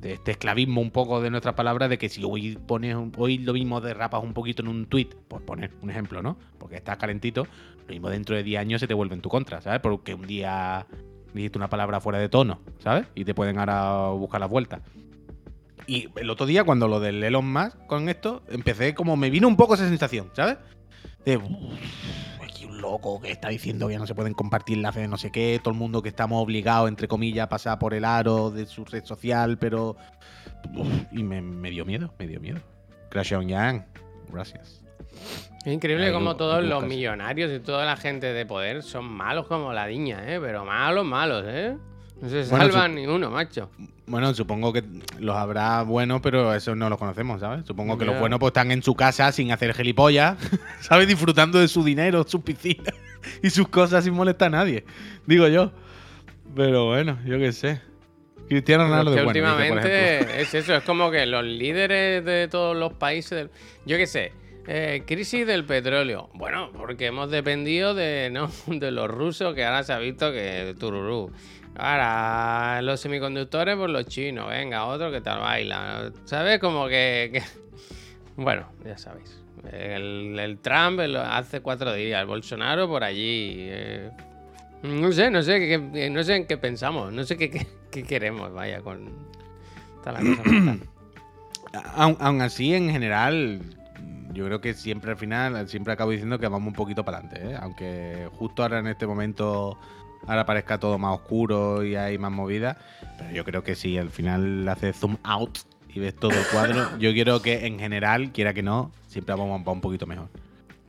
de 0.00 0.14
este 0.14 0.32
esclavismo 0.32 0.80
un 0.80 0.90
poco 0.90 1.20
de 1.20 1.30
nuestras 1.30 1.54
palabras, 1.54 1.90
de 1.90 1.98
que 1.98 2.08
si 2.08 2.24
hoy 2.24 2.56
pones 2.66 2.96
hoy 3.16 3.38
lo 3.38 3.52
mismo 3.52 3.80
derrapas 3.80 4.22
un 4.22 4.32
poquito 4.32 4.62
en 4.62 4.68
un 4.68 4.86
tweet, 4.86 5.08
por 5.28 5.42
poner 5.42 5.72
un 5.82 5.90
ejemplo, 5.90 6.22
¿no? 6.22 6.38
Porque 6.58 6.76
estás 6.76 6.96
calentito, 6.96 7.46
lo 7.86 7.92
mismo 7.92 8.08
dentro 8.08 8.34
de 8.34 8.42
10 8.42 8.60
años 8.60 8.80
se 8.80 8.86
te 8.86 8.94
vuelve 8.94 9.14
en 9.14 9.20
tu 9.20 9.28
contra, 9.28 9.60
¿sabes? 9.60 9.80
Porque 9.80 10.14
un 10.14 10.26
día 10.26 10.86
dijiste 11.34 11.58
una 11.58 11.68
palabra 11.68 12.00
fuera 12.00 12.18
de 12.18 12.28
tono, 12.28 12.60
¿sabes? 12.78 13.06
Y 13.14 13.24
te 13.24 13.34
pueden 13.34 13.58
ahora 13.58 14.08
buscar 14.10 14.40
las 14.40 14.50
vueltas. 14.50 14.80
Y 15.86 16.08
el 16.16 16.30
otro 16.30 16.46
día, 16.46 16.64
cuando 16.64 16.88
lo 16.88 17.00
del 17.00 17.22
Elon 17.22 17.52
Musk 17.52 17.86
con 17.86 18.08
esto, 18.08 18.42
empecé 18.48 18.94
como 18.94 19.16
me 19.16 19.28
vino 19.28 19.48
un 19.48 19.56
poco 19.56 19.74
esa 19.74 19.88
sensación, 19.88 20.30
¿sabes? 20.34 20.56
De 21.24 21.36
"Uf, 21.36 21.44
aquí 21.44 21.50
un 21.52 22.29
loco 22.80 23.20
que 23.20 23.30
está 23.30 23.48
diciendo 23.48 23.86
que 23.86 23.94
ya 23.94 23.98
no 23.98 24.06
se 24.06 24.14
pueden 24.14 24.34
compartir 24.34 24.76
enlaces 24.78 25.02
de 25.02 25.08
no 25.08 25.16
sé 25.18 25.30
qué, 25.30 25.60
todo 25.62 25.72
el 25.72 25.78
mundo 25.78 26.02
que 26.02 26.08
estamos 26.08 26.42
obligados, 26.42 26.88
entre 26.88 27.08
comillas, 27.08 27.44
a 27.44 27.48
pasar 27.48 27.78
por 27.78 27.94
el 27.94 28.04
aro 28.04 28.50
de 28.50 28.66
su 28.66 28.84
red 28.84 29.04
social, 29.04 29.58
pero. 29.58 29.96
Uf, 30.74 30.88
y 31.12 31.22
me, 31.22 31.40
me 31.42 31.70
dio 31.70 31.84
miedo, 31.84 32.12
me 32.18 32.26
dio 32.26 32.40
miedo. 32.40 32.60
Crash 33.10 33.32
on 33.34 33.48
Yang, 33.48 33.84
gracias. 34.32 34.82
Es 35.64 35.72
increíble 35.72 36.06
Ahí 36.06 36.12
como 36.12 36.30
lo- 36.30 36.36
todos 36.36 36.62
lo 36.62 36.68
los 36.80 36.84
millonarios 36.86 37.50
y 37.52 37.60
toda 37.60 37.84
la 37.84 37.96
gente 37.96 38.32
de 38.32 38.46
poder 38.46 38.82
son 38.82 39.04
malos 39.04 39.46
como 39.46 39.72
la 39.72 39.86
diña, 39.86 40.22
¿eh? 40.32 40.38
Pero 40.40 40.64
malos, 40.64 41.04
malos, 41.04 41.44
¿eh? 41.46 41.76
No 42.20 42.28
se 42.28 42.44
salvan 42.44 42.94
ni 42.94 43.06
uno, 43.06 43.30
macho. 43.30 43.70
Bueno, 44.06 44.34
supongo 44.34 44.72
que 44.72 44.82
los 45.18 45.36
habrá 45.36 45.82
buenos, 45.82 46.20
pero 46.20 46.52
eso 46.52 46.74
no 46.74 46.90
los 46.90 46.98
conocemos, 46.98 47.40
¿sabes? 47.40 47.64
Supongo 47.66 47.96
que 47.96 48.04
los 48.04 48.18
buenos 48.18 48.38
pues 48.38 48.50
están 48.50 48.70
en 48.72 48.82
su 48.82 48.94
casa 48.94 49.30
sin 49.32 49.52
hacer 49.52 49.72
gilipollas, 49.74 50.36
¿sabes? 50.80 51.06
Disfrutando 51.08 51.58
de 51.58 51.68
su 51.68 51.82
dinero, 51.84 52.24
sus 52.26 52.42
piscinas 52.42 52.94
y 53.42 53.50
sus 53.50 53.68
cosas 53.68 54.04
sin 54.04 54.14
molestar 54.14 54.48
a 54.48 54.58
nadie, 54.58 54.84
digo 55.26 55.46
yo. 55.48 55.72
Pero 56.54 56.86
bueno, 56.86 57.18
yo 57.24 57.38
qué 57.38 57.52
sé. 57.52 57.80
Cristiano 58.48 58.84
Ronaldo 58.84 59.14
que 59.14 59.22
bueno, 59.22 59.32
dice, 59.32 59.46
por 59.46 59.60
últimamente 59.60 60.40
es 60.42 60.54
eso, 60.54 60.74
es 60.74 60.82
como 60.82 61.10
que 61.12 61.24
los 61.24 61.44
líderes 61.44 62.24
de 62.24 62.48
todos 62.48 62.76
los 62.76 62.92
países, 62.94 63.30
del- 63.30 63.50
yo 63.86 63.96
qué 63.96 64.08
sé, 64.08 64.32
eh, 64.66 65.04
crisis 65.06 65.46
del 65.46 65.64
petróleo. 65.64 66.28
Bueno, 66.34 66.72
porque 66.76 67.06
hemos 67.06 67.30
dependido 67.30 67.94
de, 67.94 68.28
¿no? 68.32 68.50
de 68.66 68.90
los 68.90 69.08
rusos, 69.08 69.54
que 69.54 69.64
ahora 69.64 69.84
se 69.84 69.92
ha 69.92 69.98
visto 69.98 70.32
que 70.32 70.74
tururú. 70.80 71.30
Ahora, 71.76 72.82
los 72.82 73.00
semiconductores, 73.00 73.76
por 73.76 73.88
los 73.90 74.06
chinos, 74.06 74.48
venga, 74.48 74.84
otro 74.86 75.10
que 75.10 75.20
tal 75.20 75.40
baila. 75.40 76.10
¿Sabes? 76.24 76.58
Como 76.58 76.86
que, 76.88 77.30
que- 77.32 77.42
Bueno, 78.36 78.66
ya 78.84 78.96
sabéis. 78.98 79.36
El, 79.70 80.58
Trump 80.62 81.00
hace 81.00 81.60
cuatro 81.60 81.92
días, 81.92 82.20
el 82.20 82.26
Bolsonaro 82.26 82.88
por 82.88 83.04
allí. 83.04 83.56
eh, 83.58 84.10
no 84.82 85.12
sé, 85.12 85.30
no 85.30 85.42
sé, 85.42 85.58
qué- 85.60 86.10
no 86.10 86.22
sé 86.22 86.36
en 86.36 86.46
qué 86.46 86.56
pensamos, 86.56 87.12
no 87.12 87.22
sé 87.24 87.36
qué, 87.36 87.66
qué- 87.90 88.02
queremos, 88.04 88.52
vaya, 88.52 88.80
con... 88.80 89.08
Está 89.96 90.12
la 90.12 90.20
cosa. 90.20 90.42
Aun, 91.94 92.16
aun 92.18 92.40
así, 92.40 92.74
en 92.74 92.90
general, 92.90 93.60
yo 94.32 94.46
creo 94.46 94.60
que 94.60 94.74
siempre 94.74 95.12
al 95.12 95.16
final, 95.16 95.68
siempre 95.68 95.92
acabo 95.92 96.10
diciendo 96.10 96.38
que 96.38 96.48
vamos 96.48 96.66
un 96.68 96.74
poquito 96.74 97.04
para 97.04 97.18
adelante, 97.18 97.52
¿eh? 97.52 97.58
Aunque 97.60 98.28
justo 98.32 98.62
ahora 98.62 98.80
en 98.80 98.88
este 98.88 99.06
momento, 99.06 99.78
ahora 100.26 100.46
parezca 100.46 100.78
todo 100.78 100.98
más 100.98 101.14
oscuro 101.14 101.84
y 101.84 101.96
hay 101.96 102.18
más 102.18 102.30
movida, 102.32 102.78
pero 103.18 103.30
yo 103.32 103.44
creo 103.44 103.62
que 103.64 103.74
si 103.74 103.98
al 103.98 104.10
final 104.10 104.68
haces 104.68 104.96
zoom 104.96 105.16
out 105.22 105.58
y 105.92 105.98
ves 106.00 106.14
todo 106.14 106.32
el 106.32 106.46
cuadro, 106.52 106.86
yo 106.98 107.12
quiero 107.12 107.42
que 107.42 107.66
en 107.66 107.78
general, 107.78 108.32
quiera 108.32 108.54
que 108.54 108.62
no, 108.62 108.92
siempre 109.08 109.34
vamos 109.34 109.66
a 109.66 109.70
un 109.70 109.80
poquito 109.80 110.06
mejor. 110.06 110.28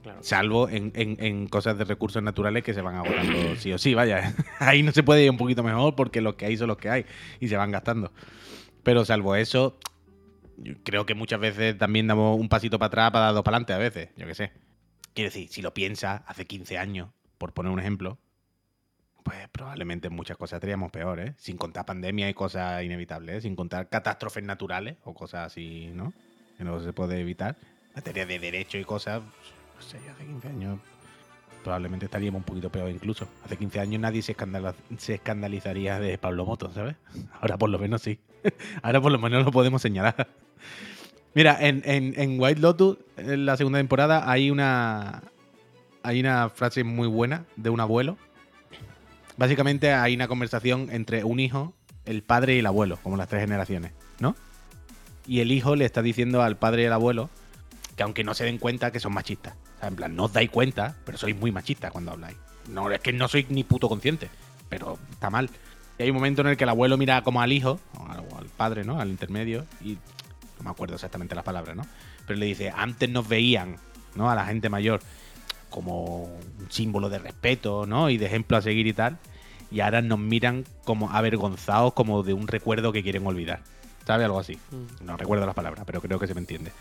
Claro. 0.04 0.20
Salvo 0.24 0.68
en, 0.68 0.92
en- 0.96 1.18
en 1.24 1.48
cosas 1.48 1.78
de 1.78 1.84
recursos 1.84 2.24
naturales 2.24 2.64
que 2.64 2.74
se 2.74 2.82
van 2.82 2.96
agotando 2.96 3.56
sí 3.58 3.72
o 3.72 3.78
sí, 3.78 3.94
vaya. 3.94 4.34
Ahí 4.60 4.82
no 4.82 4.92
se 4.92 5.04
puede 5.04 5.24
ir 5.24 5.30
un 5.30 5.38
poquito 5.38 5.62
mejor 5.64 5.96
porque 5.96 6.22
los 6.22 6.34
que 6.36 6.48
hay 6.48 6.58
son 6.58 6.70
los 6.70 6.78
que 6.78 6.90
hay 6.90 7.06
y 7.40 7.48
se 7.48 7.56
van 7.58 7.70
gastando. 7.72 8.12
Pero 8.82 9.06
salvo 9.06 9.36
eso, 9.36 9.78
yo 10.58 10.74
creo 10.84 11.06
que 11.06 11.14
muchas 11.14 11.40
veces 11.40 11.78
también 11.78 12.08
damos 12.08 12.40
un 12.40 12.50
pasito 12.50 12.80
para 12.80 12.88
atrás 12.88 13.12
para 13.12 13.26
dar 13.26 13.34
dos 13.36 13.44
para 13.44 13.58
adelante 13.58 13.74
a 13.74 13.78
veces, 13.78 14.10
yo 14.18 14.26
qué 14.26 14.34
sé. 14.34 14.52
Quiero 15.14 15.30
decir, 15.30 15.50
si 15.50 15.62
lo 15.62 15.72
piensas, 15.74 16.22
hace 16.26 16.46
15 16.48 16.80
años, 16.80 17.10
por 17.38 17.54
poner 17.54 17.72
un 17.72 17.80
ejemplo, 17.80 18.18
pues 19.24 19.38
probablemente 19.52 20.08
en 20.08 20.14
muchas 20.16 20.38
cosas 20.38 20.58
estaríamos 20.58 20.92
peor, 20.92 21.20
¿eh? 21.20 21.34
Sin 21.38 21.58
contar 21.58 21.86
pandemia 21.86 22.30
y 22.30 22.34
cosas 22.34 22.84
inevitables, 22.84 23.38
¿eh? 23.38 23.42
sin 23.42 23.56
contar 23.56 23.88
catástrofes 23.90 24.44
naturales 24.44 24.96
o 25.04 25.14
cosas 25.14 25.48
así, 25.48 25.92
¿no? 25.94 26.14
que 26.58 26.64
no 26.64 26.80
se 26.80 26.94
puede 26.94 27.20
evitar. 27.20 27.56
Materia 27.96 28.26
de 28.26 28.40
derecho 28.40 28.78
y 28.78 28.84
cosas, 28.86 29.22
no 29.22 29.82
sé, 29.82 29.98
hace 30.10 30.26
15 30.26 30.48
años 30.48 30.80
probablemente 31.64 32.06
estaríamos 32.06 32.40
un 32.40 32.44
poquito 32.46 32.72
peor 32.72 32.90
incluso. 32.90 33.28
Hace 33.46 33.58
15 33.58 33.80
años 33.80 34.02
nadie 34.02 34.22
se 34.22 34.36
escandalizaría 35.14 36.00
de 36.00 36.18
Pablo 36.18 36.46
Moto, 36.46 36.72
¿sabes? 36.74 36.96
Ahora 37.42 37.58
por 37.58 37.70
lo 37.70 37.78
menos 37.80 38.02
sí. 38.02 38.20
Ahora 38.82 39.02
por 39.02 39.12
lo 39.12 39.20
menos 39.20 39.44
lo 39.46 39.52
podemos 39.52 39.82
señalar. 39.82 40.28
Mira, 41.34 41.58
en, 41.62 41.82
en- 41.86 42.14
en 42.20 42.40
White 42.40 42.60
Lotus, 42.60 42.98
en 43.18 43.46
la 43.46 43.56
segunda 43.58 43.80
temporada, 43.80 44.30
hay 44.30 44.52
una, 44.52 45.24
hay 46.04 46.20
una 46.20 46.50
frase 46.50 46.84
muy 46.84 47.08
buena 47.08 47.46
de 47.56 47.70
un 47.70 47.80
abuelo. 47.80 48.18
Básicamente 49.42 49.92
hay 49.92 50.14
una 50.14 50.28
conversación 50.28 50.90
entre 50.92 51.24
un 51.24 51.40
hijo, 51.40 51.74
el 52.06 52.22
padre 52.22 52.58
y 52.58 52.60
el 52.60 52.66
abuelo, 52.68 53.00
como 53.02 53.18
las 53.18 53.28
tres 53.28 53.42
generaciones, 53.42 53.92
¿no? 54.20 54.36
Y 55.26 55.40
el 55.40 55.52
hijo 55.52 55.76
le 55.76 55.84
está 55.84 56.04
diciendo 56.04 56.44
al 56.44 56.58
padre 56.58 56.84
y 56.84 56.86
al 56.86 56.94
abuelo 56.94 57.28
que 57.98 58.04
aunque 58.04 58.24
no 58.24 58.36
se 58.36 58.44
den 58.46 58.60
cuenta 58.60 58.92
que 58.92 59.00
son 59.00 59.16
machistas. 59.16 59.56
O 59.78 59.80
sea, 59.80 59.88
en 59.88 59.96
plan, 59.96 60.16
no 60.16 60.26
os 60.26 60.34
dais 60.34 60.52
cuenta, 60.52 60.96
pero 61.06 61.18
sois 61.18 61.36
muy 61.36 61.52
machistas 61.52 61.92
cuando 61.92 62.12
habláis. 62.12 62.38
No, 62.70 62.92
es 62.92 63.00
que 63.00 63.14
no 63.14 63.28
soy 63.28 63.48
ni 63.50 63.64
puto 63.64 63.90
consciente, 63.90 64.30
pero 64.70 65.00
está 65.10 65.32
mal. 65.32 65.50
Y 65.98 66.04
hay 66.04 66.12
un 66.12 66.18
momento 66.18 66.42
en 66.42 66.50
el 66.50 66.56
que 66.56 66.66
el 66.66 66.70
abuelo 66.70 66.96
mira 66.96 67.24
como 67.24 67.42
al 67.42 67.52
hijo, 67.52 67.80
o 67.98 68.38
al 68.38 68.46
padre, 68.56 68.84
¿no? 68.84 69.02
Al 69.02 69.10
intermedio, 69.10 69.66
y 69.84 69.98
no 70.60 70.66
me 70.66 70.70
acuerdo 70.70 70.94
exactamente 70.94 71.34
las 71.34 71.44
palabras, 71.44 71.76
¿no? 71.76 71.88
Pero 72.28 72.38
le 72.38 72.46
dice, 72.46 72.72
antes 72.76 73.10
nos 73.10 73.28
veían, 73.28 73.78
¿no? 74.14 74.30
A 74.30 74.36
la 74.36 74.46
gente 74.46 74.70
mayor 74.70 75.00
como 75.72 76.26
un 76.26 76.68
símbolo 76.70 77.10
de 77.10 77.18
respeto, 77.18 77.88
¿no? 77.88 78.12
Y 78.12 78.20
de 78.20 78.28
ejemplo 78.28 78.56
a 78.56 78.62
seguir 78.62 78.86
y 78.86 78.94
tal. 78.94 79.18
Y 79.72 79.80
ahora 79.80 80.02
nos 80.02 80.20
miran 80.20 80.66
como 80.84 81.10
avergonzados, 81.12 81.94
como 81.94 82.24
de 82.24 82.34
un 82.34 82.48
recuerdo 82.48 82.92
que 82.92 83.04
quieren 83.04 83.26
olvidar. 83.26 83.62
¿Sabe? 84.06 84.26
Algo 84.26 84.40
así. 84.40 84.58
Mm. 84.72 85.06
No 85.06 85.18
recuerdo 85.18 85.46
las 85.46 85.56
palabras, 85.56 85.84
pero 85.86 86.02
creo 86.02 86.20
que 86.20 86.28
se 86.28 86.34
me 86.34 86.42
entiende. 86.42 86.72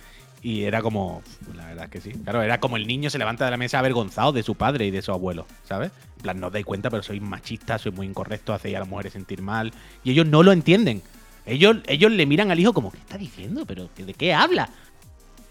Y 0.43 0.65
era 0.65 0.81
como, 0.81 1.23
la 1.55 1.67
verdad 1.67 1.85
es 1.85 1.91
que 1.91 2.01
sí. 2.01 2.13
Claro, 2.13 2.43
era 2.43 2.61
como 2.61 2.77
el 2.77 2.87
niño 2.87 3.11
se 3.11 3.19
levanta 3.19 3.45
de 3.45 3.51
la 3.51 3.57
mesa 3.59 3.79
avergonzado 3.79 4.33
de 4.33 4.43
su 4.43 4.55
padre 4.55 4.87
y 4.87 4.91
de 4.91 5.03
su 5.03 5.13
abuelo, 5.13 5.47
¿sabes? 5.65 5.93
En 6.17 6.23
plan, 6.23 6.41
no 6.41 6.47
os 6.47 6.53
dais 6.53 6.65
cuenta, 6.65 6.89
pero 6.89 7.03
sois 7.03 7.21
machistas, 7.21 7.83
sois 7.83 7.95
muy 7.95 8.07
incorrectos, 8.07 8.57
hacéis 8.57 8.77
a 8.77 8.81
las 8.81 8.89
mujeres 8.89 9.13
sentir 9.13 9.43
mal. 9.43 9.73
Y 10.03 10.13
ellos 10.13 10.27
no 10.27 10.43
lo 10.43 10.53
entienden. 10.53 11.03
Ellos, 11.45 11.77
ellos 11.87 12.11
le 12.11 12.25
miran 12.27 12.51
al 12.51 12.59
hijo 12.59 12.73
como, 12.73 12.91
¿qué 12.91 12.99
está 12.99 13.19
diciendo? 13.19 13.67
¿Pero 13.67 13.89
de 13.97 14.15
qué 14.15 14.33
habla? 14.33 14.71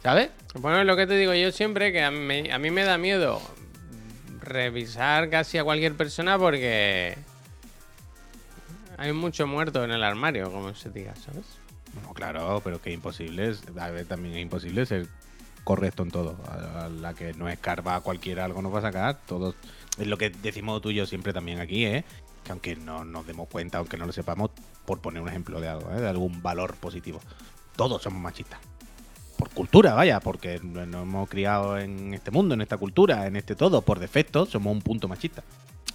¿Sabes? 0.02 0.30
Bueno, 0.56 0.80
es 0.80 0.88
lo 0.88 0.96
que 0.96 1.06
te 1.06 1.16
digo 1.16 1.34
yo 1.34 1.52
siempre, 1.52 1.92
que 1.92 2.02
a 2.02 2.10
mí, 2.10 2.50
a 2.50 2.58
mí 2.58 2.72
me 2.72 2.84
da 2.84 2.98
miedo 2.98 3.40
revisar 4.42 5.30
casi 5.30 5.58
a 5.58 5.64
cualquier 5.64 5.94
persona 5.96 6.40
porque 6.40 7.18
hay 9.00 9.14
mucho 9.14 9.48
muerto 9.48 9.84
en 9.84 9.92
el 9.92 10.04
armario, 10.04 10.52
como 10.52 10.74
se 10.76 10.90
diga, 10.90 11.16
¿sabes? 11.16 11.46
No, 12.04 12.14
claro, 12.14 12.62
pero 12.64 12.82
que 12.82 12.92
imposible 12.92 13.50
es. 13.50 13.64
A 13.80 13.90
ver, 13.90 14.06
también 14.06 14.36
es 14.36 14.42
imposible 14.42 14.86
ser 14.86 15.08
correcto 15.64 16.04
en 16.04 16.12
todo. 16.12 16.36
La 17.02 17.14
que 17.14 17.34
no 17.34 17.50
escarba 17.50 17.96
a 17.96 18.02
cualquiera 18.02 18.46
algo 18.46 18.62
nos 18.62 18.74
va 18.74 18.80
a 18.80 18.84
sacar. 18.84 19.20
Todo 19.26 19.56
es 19.98 20.08
lo 20.08 20.18
que 20.18 20.30
decimos 20.30 20.82
tú 20.82 20.92
y 20.92 20.96
yo 20.96 21.06
siempre 21.06 21.34
también 21.34 21.60
aquí, 21.60 21.86
¿eh? 21.86 22.04
Que 22.44 22.52
aunque 22.52 22.76
no 22.76 23.04
nos 23.06 23.26
demos 23.26 23.48
cuenta, 23.48 23.80
aunque 23.80 23.98
no 23.98 24.06
lo 24.06 24.12
sepamos, 24.12 24.52
por 24.86 25.00
poner 25.00 25.22
un 25.22 25.30
ejemplo 25.30 25.60
de 25.60 25.68
algo, 25.68 25.92
¿eh? 25.92 26.00
de 26.02 26.08
algún 26.08 26.42
valor 26.42 26.76
positivo. 26.76 27.20
Todos 27.76 28.02
somos 28.04 28.22
machistas. 28.22 28.60
Por 29.38 29.50
cultura, 29.50 29.94
vaya, 29.94 30.20
porque 30.20 30.60
no- 30.62 30.86
nos 30.86 31.04
hemos 31.04 31.30
criado 31.30 31.78
en 31.78 32.14
este 32.14 32.30
mundo, 32.32 32.54
en 32.54 32.62
esta 32.62 32.78
cultura, 32.78 33.26
en 33.28 33.36
este 33.36 33.56
todo. 33.56 33.82
Por 33.82 34.00
defecto, 34.00 34.46
somos 34.46 34.72
un 34.74 34.82
punto 34.82 35.08
machista. 35.08 35.44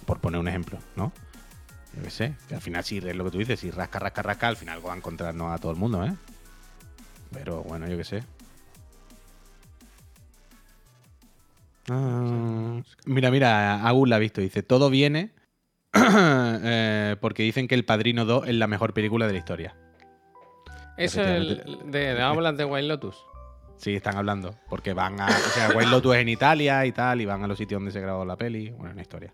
Por 0.05 0.19
poner 0.19 0.39
un 0.39 0.47
ejemplo, 0.47 0.77
¿no? 0.95 1.11
Yo 1.95 2.03
qué 2.03 2.09
sé, 2.09 2.35
que 2.49 2.55
al 2.55 2.61
final 2.61 2.83
sí 2.83 2.97
es 2.97 3.15
lo 3.15 3.23
que 3.23 3.31
tú 3.31 3.37
dices, 3.37 3.59
si 3.59 3.71
rasca, 3.71 3.99
rasca, 3.99 4.21
rasca, 4.21 4.47
al 4.47 4.57
final 4.57 4.85
va 4.85 4.93
a 4.93 4.97
encontrarnos 4.97 5.53
a 5.53 5.57
todo 5.57 5.71
el 5.71 5.77
mundo, 5.77 6.03
¿eh? 6.03 6.13
Pero 7.31 7.63
bueno, 7.63 7.87
yo 7.87 7.97
qué 7.97 8.03
sé. 8.03 8.23
Ah, 11.89 12.81
mira, 13.05 13.31
mira, 13.31 13.87
Agus 13.87 14.09
la 14.09 14.15
ha 14.17 14.19
visto, 14.19 14.41
dice, 14.41 14.63
todo 14.63 14.89
viene 14.89 15.31
eh, 15.93 17.15
porque 17.21 17.43
dicen 17.43 17.67
que 17.67 17.75
El 17.75 17.85
Padrino 17.85 18.25
2 18.25 18.47
es 18.47 18.55
la 18.55 18.67
mejor 18.67 18.93
película 18.93 19.27
de 19.27 19.33
la 19.33 19.39
historia. 19.39 19.75
Eso 20.97 21.21
es 21.21 21.27
el, 21.27 21.91
de, 21.91 22.13
de 22.13 22.21
hablas 22.21 22.57
de 22.57 22.65
White 22.65 22.87
Lotus. 22.87 23.17
Sí, 23.77 23.93
están 23.93 24.15
hablando, 24.15 24.55
porque 24.69 24.93
van 24.93 25.19
a... 25.19 25.27
O 25.27 25.49
sea, 25.53 25.69
White 25.75 25.91
Lotus 25.91 26.15
es 26.15 26.21
en 26.21 26.29
Italia 26.29 26.85
y 26.85 26.91
tal, 26.91 27.21
y 27.21 27.25
van 27.25 27.43
a 27.43 27.47
los 27.47 27.57
sitios 27.57 27.79
donde 27.79 27.91
se 27.91 27.99
grabó 27.99 28.23
la 28.25 28.37
peli. 28.37 28.69
Bueno, 28.71 28.93
una 28.93 29.01
historia. 29.01 29.31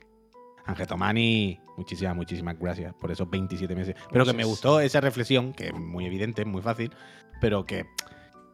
Ángel 0.65 0.87
Tomani, 0.87 1.59
muchísimas, 1.77 2.15
muchísimas 2.15 2.57
gracias 2.59 2.93
por 2.93 3.11
esos 3.11 3.29
27 3.29 3.75
meses. 3.75 3.95
Pero 4.11 4.25
que 4.25 4.33
me 4.33 4.43
gustó 4.43 4.79
esa 4.79 5.01
reflexión, 5.01 5.53
que 5.53 5.67
es 5.67 5.73
muy 5.73 6.05
evidente, 6.05 6.45
muy 6.45 6.61
fácil, 6.61 6.91
pero 7.39 7.65
que, 7.65 7.85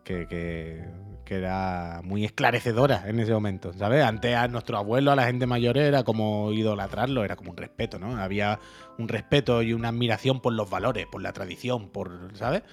que, 0.04 0.28
que- 0.28 1.08
que 1.26 1.36
era 1.36 2.00
muy 2.06 2.24
esclarecedora 2.24 3.04
en 3.08 3.20
ese 3.20 3.34
momento, 3.34 3.74
¿sabes? 3.74 4.02
Antes 4.06 4.34
a 4.34 4.48
nuestro 4.48 4.78
abuelo, 4.78 5.12
a 5.12 5.16
la 5.18 5.26
gente 5.26 5.46
mayor, 5.46 5.78
era 5.78 6.04
como 6.04 6.54
idolatrarlo, 6.54 7.26
era 7.26 7.36
como 7.36 7.52
un 7.52 7.58
respeto, 7.58 8.00
¿no? 8.00 8.16
Había 8.16 8.60
un 8.98 9.10
respeto 9.10 9.62
y 9.62 9.74
una 9.74 9.90
admiración 9.90 10.40
por 10.40 10.54
los 10.54 10.70
valores, 10.70 11.06
por 11.12 11.22
la 11.22 11.34
tradición, 11.34 11.90
por, 11.90 12.30
¿sabes? 12.36 12.64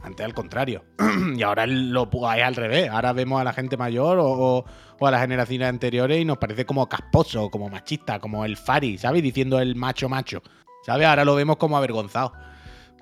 Antes 0.00 0.24
al 0.24 0.32
contrario. 0.32 0.84
y 1.36 1.42
ahora 1.42 1.66
lo 1.66 2.08
es 2.36 2.44
al 2.44 2.54
revés. 2.54 2.88
Ahora 2.88 3.12
vemos 3.12 3.40
a 3.40 3.44
la 3.44 3.52
gente 3.52 3.76
mayor 3.76 4.20
o, 4.20 4.26
o- 4.28 4.64
o 4.98 5.06
a 5.06 5.10
las 5.10 5.20
generaciones 5.20 5.68
anteriores 5.68 6.20
y 6.20 6.24
nos 6.24 6.38
parece 6.38 6.64
como 6.66 6.88
casposo, 6.88 7.50
como 7.50 7.68
machista, 7.68 8.18
como 8.20 8.44
el 8.44 8.56
Fari, 8.56 8.98
¿sabes? 8.98 9.22
Diciendo 9.22 9.58
el 9.60 9.74
macho 9.76 10.08
macho. 10.08 10.42
¿Sabes? 10.84 11.06
Ahora 11.06 11.24
lo 11.24 11.34
vemos 11.34 11.56
como 11.56 11.76
avergonzado. 11.76 12.32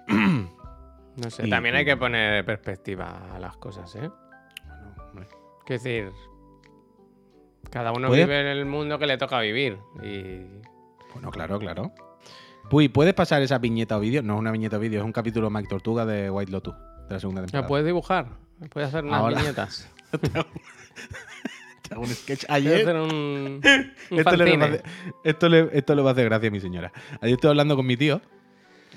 No 1.15 1.29
sé, 1.31 1.47
Y- 1.47 1.51
también 1.51 1.75
hay 1.75 1.85
que 1.85 1.95
poner 1.99 2.43
perspectiva 2.47 3.35
a 3.35 3.39
las 3.39 3.55
cosas, 3.59 3.95
¿eh? 3.97 4.11
Bueno. 5.13 5.29
Es 5.67 5.83
decir, 5.83 6.11
cada 7.71 7.93
uno 7.93 8.11
vive 8.11 8.41
en 8.41 8.47
el 8.47 8.65
mundo 8.65 8.99
que 8.99 9.07
le 9.07 9.19
toca 9.19 9.39
vivir. 9.41 9.79
Y 10.03 10.39
Bueno, 11.13 11.31
claro, 11.31 11.59
claro. 11.59 11.93
Puy, 12.71 12.89
¿puedes 12.89 13.13
pasar 13.13 13.43
esa 13.43 13.59
viñeta 13.59 13.99
o 13.99 14.01
vídeo? 14.01 14.23
No 14.23 14.35
es 14.37 14.41
una 14.41 14.53
viñeta 14.53 14.79
o 14.79 14.81
vídeo, 14.81 15.01
es 15.01 15.05
un 15.05 15.13
capítulo 15.13 15.49
de 15.51 15.55
Mike 15.55 15.69
Tortuga 15.69 16.07
de 16.07 16.31
White 16.31 16.51
Lotus, 16.51 16.75
de 17.09 17.15
la 17.15 17.21
segunda 17.21 17.43
¿La 17.43 17.47
temporada. 17.47 17.69
puedes 17.69 17.85
dibujar? 17.85 18.27
¿Puedes 18.71 18.89
hacer 18.89 19.05
unas 19.05 19.21
Ahora. 19.21 19.37
viñetas? 19.39 19.91
Un 21.99 22.07
sketch. 22.07 22.47
¿Puedes 22.47 22.67
Ayer, 22.67 22.97
un, 22.97 23.61
un 23.61 23.61
esto 24.19 24.37
le, 24.37 24.45
va 24.45 24.55
a 24.55 24.59
fanzine? 24.59 24.65
hacer- 24.65 24.83
esto, 25.25 25.49
le, 25.49 25.69
esto 25.73 25.95
le 25.95 26.03
va 26.03 26.11
a 26.11 26.13
hacer 26.13 26.25
gracia 26.27 26.49
a 26.49 26.53
mi 26.53 26.61
señora. 26.61 26.93
Ayer 27.21 27.35
estoy 27.35 27.51
hablando 27.51 27.77
con 27.77 27.87
mi 27.87 27.97
tío, 27.97 28.21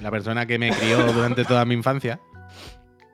la 0.02 0.12
persona 0.12 0.46
que 0.46 0.58
me 0.60 0.70
crió 0.72 1.04
durante 1.14 1.44
toda 1.46 1.66
mi 1.66 1.74
infancia, 1.74 2.20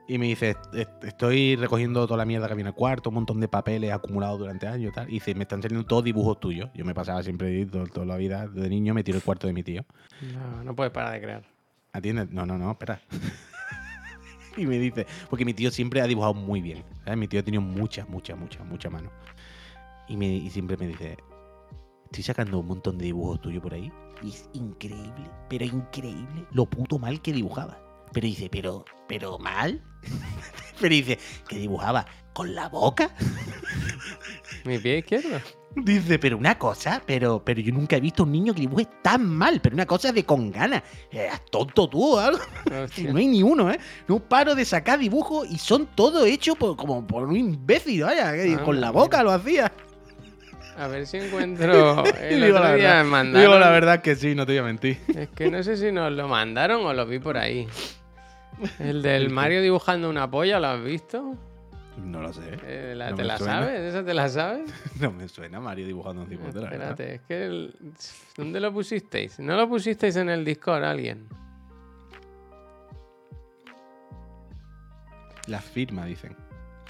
y 0.08 0.18
me 0.18 0.26
dice, 0.26 0.58
"Est- 0.74 1.04
estoy 1.06 1.56
recogiendo 1.56 2.06
toda 2.06 2.18
la 2.18 2.26
mierda 2.26 2.48
que 2.48 2.54
había 2.54 2.64
en 2.64 2.68
el 2.68 2.74
cuarto, 2.74 3.10
un 3.10 3.16
montón 3.16 3.40
de 3.40 3.48
papeles 3.48 3.94
acumulados 3.94 4.40
durante 4.40 4.68
años 4.68 4.92
y 4.92 4.94
tal. 4.94 5.08
Y 5.10 5.14
dice, 5.14 5.34
me 5.36 5.44
están 5.44 5.62
saliendo 5.62 5.86
todos 5.88 6.04
dibujos 6.04 6.38
tuyos. 6.40 6.70
Yo 6.74 6.84
me 6.84 6.94
pasaba 6.94 7.24
siempre 7.24 7.66
todo- 7.68 7.86
toda 7.88 8.06
la 8.06 8.18
vida 8.18 8.48
de 8.48 8.68
niño, 8.70 8.94
me 8.94 9.04
tiro 9.04 9.18
el 9.18 9.24
cuarto 9.24 9.48
de 9.48 9.54
mi 9.54 9.64
tío. 9.64 9.86
No, 10.34 10.64
no 10.66 10.76
puedes 10.76 10.92
parar 10.92 11.14
de 11.14 11.22
crear. 11.22 11.44
¿Atiendes? 11.94 12.30
No, 12.30 12.46
no, 12.46 12.58
no, 12.58 12.72
espera. 12.72 13.00
y 14.58 14.66
me 14.66 14.78
dice, 14.80 15.06
porque 15.30 15.46
mi 15.46 15.54
tío 15.54 15.72
siempre 15.72 16.02
ha 16.02 16.08
dibujado 16.08 16.34
muy 16.34 16.62
bien. 16.62 16.84
¿sabes? 17.06 17.18
Mi 17.18 17.28
tío 17.28 17.40
ha 17.40 17.44
tenido 17.44 17.62
mucha, 17.62 18.06
mucha, 18.06 18.36
mucha, 18.36 18.64
mucha 18.66 18.90
mano. 18.90 19.10
Y, 20.12 20.18
me, 20.18 20.28
y 20.28 20.50
siempre 20.50 20.76
me 20.76 20.88
dice, 20.88 21.16
estoy 22.06 22.24
sacando 22.24 22.60
un 22.60 22.68
montón 22.68 22.98
de 22.98 23.06
dibujos 23.06 23.40
tuyos 23.40 23.64
por 23.64 23.74
ahí. 23.74 23.90
Y 24.22 24.30
es 24.32 24.50
increíble, 24.52 25.32
pero 25.50 25.64
increíble 25.64 26.46
lo 26.52 26.66
puto 26.70 27.00
mal 27.00 27.22
que 27.22 27.32
dibujaba. 27.32 27.80
Pero 28.12 28.28
dice, 28.28 28.50
pero, 28.52 28.84
pero 29.08 29.40
mal. 29.40 29.82
pero 30.82 30.94
dice, 30.94 31.18
que 31.48 31.56
dibujaba 31.60 32.06
con 32.34 32.54
la 32.54 32.68
boca. 32.68 33.16
Mi 34.66 34.78
pie 34.80 34.98
izquierdo. 34.98 35.40
Dice, 35.78 36.20
pero 36.20 36.38
una 36.38 36.60
cosa, 36.60 37.02
pero, 37.06 37.42
pero 37.46 37.62
yo 37.62 37.72
nunca 37.72 37.96
he 37.96 38.02
visto 38.02 38.24
un 38.24 38.34
niño 38.34 38.54
que 38.54 38.60
dibuje 38.60 38.90
tan 39.02 39.26
mal, 39.26 39.62
pero 39.62 39.74
una 39.76 39.86
cosa 39.86 40.12
de 40.12 40.26
con 40.26 40.52
ganas. 40.52 40.84
¿Eras 41.10 41.42
tonto 41.50 41.88
tú 41.90 42.16
o 42.16 42.20
algo? 42.20 42.42
Hostia. 42.84 43.10
No 43.14 43.18
hay 43.18 43.28
ni 43.28 43.42
uno, 43.42 43.72
¿eh? 43.72 43.80
No 44.10 44.20
paro 44.20 44.56
de 44.56 44.66
sacar 44.66 45.00
dibujos 45.00 45.50
y 45.50 45.58
son 45.58 45.88
todos 45.96 46.28
hechos 46.28 46.58
por, 46.58 46.76
como 46.76 47.08
por 47.08 47.30
un 47.30 47.38
imbécil, 47.38 48.04
vaya, 48.04 48.34
que 48.34 48.58
Ah, 48.60 48.64
con 48.66 48.82
la 48.82 48.90
mira. 48.90 49.02
boca 49.02 49.24
lo 49.24 49.32
hacía. 49.32 49.72
A 50.82 50.88
ver 50.88 51.06
si 51.06 51.18
encuentro. 51.18 52.04
El 52.22 52.42
Digo 52.42 52.56
la 52.58 52.62
otro 52.66 52.76
día 52.78 52.88
verdad. 52.96 53.06
mandaron. 53.06 53.42
Digo 53.48 53.60
la 53.60 53.70
verdad 53.70 54.02
que 54.02 54.16
sí, 54.16 54.34
no 54.34 54.46
te 54.46 54.54
voy 54.54 54.60
a 54.60 54.64
mentir. 54.64 55.00
Es 55.16 55.30
que 55.30 55.52
no 55.52 55.62
sé 55.62 55.78
si 55.78 55.92
nos 55.92 56.12
lo 56.12 56.28
mandaron 56.28 56.84
o 56.86 56.94
lo 56.94 57.06
vi 57.06 57.20
por 57.20 57.38
ahí. 57.38 57.68
El 58.80 59.02
del 59.04 59.30
Mario 59.32 59.62
dibujando 59.62 60.10
una 60.10 60.30
polla, 60.30 60.60
¿lo 60.60 60.68
has 60.68 60.84
visto? 60.84 61.36
No 61.98 62.22
lo 62.22 62.34
sé. 62.34 62.42
Eh, 62.66 62.94
la- 62.96 63.12
No 63.12 63.16
¿Te 63.18 63.24
la 63.26 63.38
suena. 63.38 63.60
sabes? 63.62 63.80
¿Esa 63.82 64.04
te 64.04 64.14
la 64.14 64.28
sabes? 64.30 64.74
No 65.00 65.12
me 65.12 65.28
suena 65.28 65.60
Mario 65.60 65.86
dibujando 65.86 66.24
un 66.24 66.30
cipote, 66.30 66.60
la 66.60 66.70
verdad. 66.70 66.92
Espérate, 66.92 67.16
es 67.16 67.22
que. 67.28 67.46
el- 67.46 67.76
¿Dónde 68.36 68.60
lo 68.60 68.74
pusisteis? 68.74 69.40
¿No 69.40 69.56
lo 69.56 69.68
pusisteis 69.70 70.16
en 70.16 70.30
el 70.30 70.44
Discord 70.44 70.84
alguien? 70.84 71.28
La 75.48 75.60
firma, 75.60 76.06
dicen. 76.06 76.36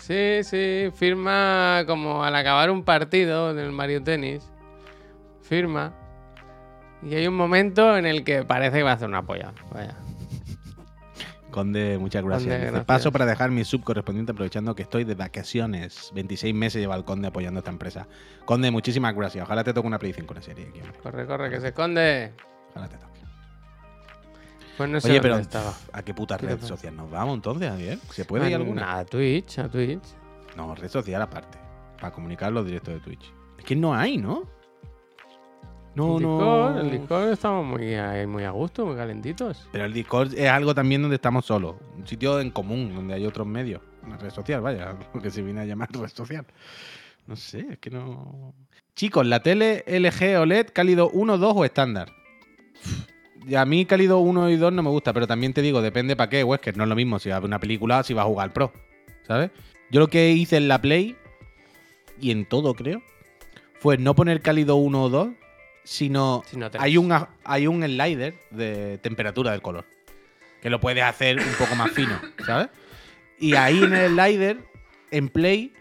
Sí, 0.02 0.44
sí, 0.44 0.90
firma 0.96 1.84
como 1.86 2.24
al 2.24 2.36
acabar 2.36 2.72
un 2.72 2.84
partido 2.84 3.54
del 3.54 3.72
Mario 3.72 4.02
Tennis. 4.02 4.52
Firma. 5.44 5.94
Y 7.04 7.14
hay 7.14 7.28
un 7.28 7.36
momento 7.36 7.96
en 7.96 8.08
el 8.08 8.24
que 8.24 8.44
parece 8.44 8.78
que 8.78 8.84
va 8.84 8.92
a 8.92 8.94
hacer 8.96 9.08
una 9.08 9.22
polla. 9.22 9.54
Vaya. 9.72 9.96
Conde, 11.52 12.00
muchas 12.00 12.24
gracias. 12.24 12.50
Conde, 12.50 12.66
gracias. 12.66 12.86
Paso 12.86 13.12
para 13.12 13.26
dejar 13.28 13.52
mi 13.52 13.64
sub 13.64 13.84
correspondiente 13.84 14.32
aprovechando 14.32 14.74
que 14.74 14.82
estoy 14.84 15.04
de 15.04 15.14
vacaciones. 15.14 16.12
26 16.16 16.56
meses 16.56 16.82
lleva 16.82 16.96
el 16.96 17.04
Conde 17.04 17.28
apoyando 17.28 17.60
esta 17.60 17.72
empresa. 17.72 18.08
Conde, 18.46 18.72
muchísimas 18.72 19.14
gracias. 19.14 19.44
Ojalá 19.44 19.64
te 19.64 19.74
toque 19.74 19.88
una 19.88 20.00
Play 20.00 20.14
5 20.14 20.34
en 20.34 20.36
la 20.36 20.42
serie. 20.42 20.72
Corre, 21.04 21.28
corre, 21.28 21.50
que 21.52 21.60
se 21.62 21.68
esconde. 21.68 22.34
Ojalá 22.72 22.88
te 22.88 22.98
toque. 22.98 23.11
Pues 24.78 24.90
no 24.90 25.00
sé 25.02 25.12
Oye, 25.12 25.22
pero 25.22 25.38
estaba. 25.38 25.74
¿a 25.92 26.04
qué 26.04 26.14
puta 26.14 26.38
¿Qué 26.38 26.48
red 26.48 26.62
social 26.62 26.96
nos 26.96 27.10
vamos 27.10 27.36
entonces, 27.36 27.70
Javier? 27.70 28.00
¿Se 28.12 28.26
puede 28.26 28.50
ir 28.50 28.56
alguna? 28.56 29.00
A 29.00 29.06
Twitch, 29.06 29.60
a 29.60 29.70
Twitch. 29.70 30.04
No, 30.56 30.74
red 30.76 30.90
social 30.90 31.22
aparte. 31.22 31.58
Para 32.00 32.12
comunicar 32.12 32.52
los 32.52 32.66
directos 32.66 32.96
de 32.96 33.00
Twitch. 33.00 33.34
Es 33.58 33.66
que 33.66 33.76
no 33.76 33.94
hay, 33.94 34.18
¿no? 34.18 34.48
No, 35.94 36.18
el 36.18 36.24
no. 36.24 36.38
Discord, 36.38 36.78
el 36.78 36.92
Discord 36.92 37.32
estamos 37.32 37.66
muy, 37.66 37.94
ahí 37.96 38.26
muy 38.26 38.44
a 38.44 38.52
gusto, 38.52 38.86
muy 38.86 38.96
calentitos. 38.96 39.68
Pero 39.72 39.86
el 39.86 39.94
Discord 39.94 40.34
es 40.34 40.50
algo 40.50 40.74
también 40.74 41.02
donde 41.02 41.16
estamos 41.16 41.46
solos. 41.46 41.76
Un 41.98 42.08
sitio 42.08 42.40
en 42.40 42.52
común, 42.52 42.96
donde 42.96 43.14
hay 43.14 43.26
otros 43.26 43.46
medios. 43.46 43.82
Una 44.04 44.18
red 44.18 44.30
social, 44.30 44.62
vaya, 44.62 44.96
lo 45.14 45.22
que 45.22 45.30
se 45.30 45.42
viene 45.42 45.62
a 45.62 45.66
llamar 45.66 45.90
red 45.92 46.08
social. 46.08 46.46
No 47.28 47.36
sé, 47.36 47.68
es 47.72 47.80
que 47.80 47.90
no. 47.90 48.54
Chicos, 48.96 49.26
la 49.26 49.42
tele 49.42 49.84
LG 49.86 50.40
OLED 50.40 50.70
cálido 50.74 51.10
1, 51.10 51.38
2 51.38 51.54
o 51.56 51.66
estándar. 51.66 52.10
A 53.56 53.66
mí 53.66 53.86
cálido 53.86 54.20
1 54.20 54.50
y 54.52 54.56
2 54.58 54.72
no 54.74 54.84
me 54.84 54.90
gusta, 54.90 55.14
pero 55.14 55.26
también 55.28 55.54
te 55.54 55.62
digo, 55.62 55.82
depende 55.82 56.16
para 56.16 56.30
qué, 56.30 56.44
Wesker. 56.44 56.78
No 56.78 56.84
es 56.84 56.90
lo 56.90 56.96
mismo 56.96 57.18
si 57.20 57.30
va 57.30 57.38
a 57.38 57.40
ver 57.40 57.48
una 57.48 57.60
película 57.60 58.00
o 58.00 58.04
si 58.04 58.14
va 58.14 58.22
a 58.22 58.26
jugar 58.26 58.54
Pro. 58.54 58.72
¿Sabes? 59.28 59.50
Yo 59.90 60.00
lo 60.00 60.08
que 60.08 60.32
hice 60.32 60.58
en 60.58 60.68
la 60.68 60.80
Play, 60.82 61.16
y 62.20 62.32
en 62.32 62.46
todo 62.46 62.74
creo, 62.76 63.02
fue 63.80 63.98
no 63.98 64.14
poner 64.16 64.42
cálido 64.42 64.76
1 64.76 65.04
o 65.04 65.10
2, 65.10 65.30
sino 65.84 66.44
Si 66.46 66.58
no 66.58 66.70
te- 66.70 66.78
hay 66.80 66.98
un, 66.98 67.12
hay 67.44 67.66
un 67.68 67.84
slider 67.84 68.36
de 68.52 69.00
temperatura 69.00 69.52
del 69.52 69.62
color. 69.62 69.86
Que 70.62 70.70
lo 70.70 70.80
puedes 70.80 71.04
hacer 71.04 71.40
un 71.40 71.54
poco 71.58 71.76
más 71.76 71.90
fino, 71.92 72.20
¿sabes? 72.46 72.70
Y 73.40 73.56
ahí 73.56 73.84
en 73.84 73.94
el 73.96 74.12
slider, 74.12 74.60
en 75.10 75.30
Play, 75.30 75.74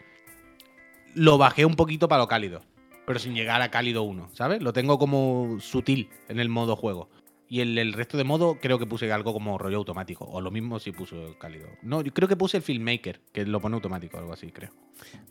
lo 1.14 1.36
bajé 1.36 1.66
un 1.66 1.74
poquito 1.76 2.08
para 2.08 2.22
lo 2.22 2.28
cálido. 2.28 2.62
Pero 3.06 3.18
sin 3.18 3.34
llegar 3.34 3.60
a 3.60 3.70
cálido 3.70 4.02
1, 4.04 4.30
¿sabes? 4.32 4.62
Lo 4.62 4.72
tengo 4.72 4.98
como 4.98 5.58
sutil 5.60 6.08
en 6.28 6.40
el 6.40 6.48
modo 6.48 6.76
juego. 6.76 7.10
Y 7.52 7.60
el 7.62 7.92
resto 7.92 8.16
de 8.16 8.22
modo 8.22 8.58
creo 8.60 8.78
que 8.78 8.86
puse 8.86 9.10
algo 9.10 9.32
como 9.32 9.58
rollo 9.58 9.78
automático. 9.78 10.24
O 10.24 10.40
lo 10.40 10.52
mismo 10.52 10.78
si 10.78 10.92
puso 10.92 11.26
el 11.26 11.36
cálido. 11.36 11.66
No, 11.82 12.00
yo 12.00 12.14
creo 12.14 12.28
que 12.28 12.36
puse 12.36 12.58
el 12.58 12.62
Filmmaker, 12.62 13.20
que 13.32 13.44
lo 13.44 13.60
pone 13.60 13.74
automático 13.74 14.18
algo 14.18 14.32
así, 14.32 14.52
creo. 14.52 14.70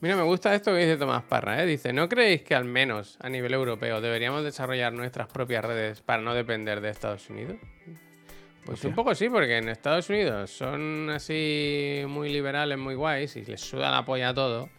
Mira, 0.02 0.18
me 0.18 0.24
gusta 0.24 0.54
esto 0.54 0.74
que 0.74 0.80
dice 0.80 0.98
Tomás 0.98 1.24
Parra, 1.24 1.64
¿eh? 1.64 1.66
Dice, 1.66 1.94
¿no 1.94 2.10
creéis 2.10 2.42
que 2.42 2.56
al 2.56 2.66
menos 2.66 3.18
a 3.22 3.30
nivel 3.30 3.54
europeo 3.54 4.02
deberíamos 4.02 4.44
desarrollar 4.44 4.92
nuestras 4.92 5.30
propias 5.30 5.64
redes 5.64 6.02
para 6.02 6.22
no 6.22 6.34
depender 6.34 6.82
de 6.82 6.90
Estados 6.90 7.30
Unidos? 7.30 7.56
Pues 8.66 8.84
un 8.84 8.94
poco 8.94 9.16
sí, 9.16 9.30
porque 9.30 9.58
en 9.58 9.70
Estados 9.70 10.10
Unidos 10.10 10.52
son 10.52 11.10
así 11.12 12.04
muy 12.06 12.34
liberales, 12.34 12.78
muy 12.78 12.96
guays 12.96 13.38
y 13.38 13.46
les 13.46 13.62
suda 13.62 13.92
la 13.92 14.04
polla 14.04 14.30
a 14.30 14.34
todo. 14.34 14.70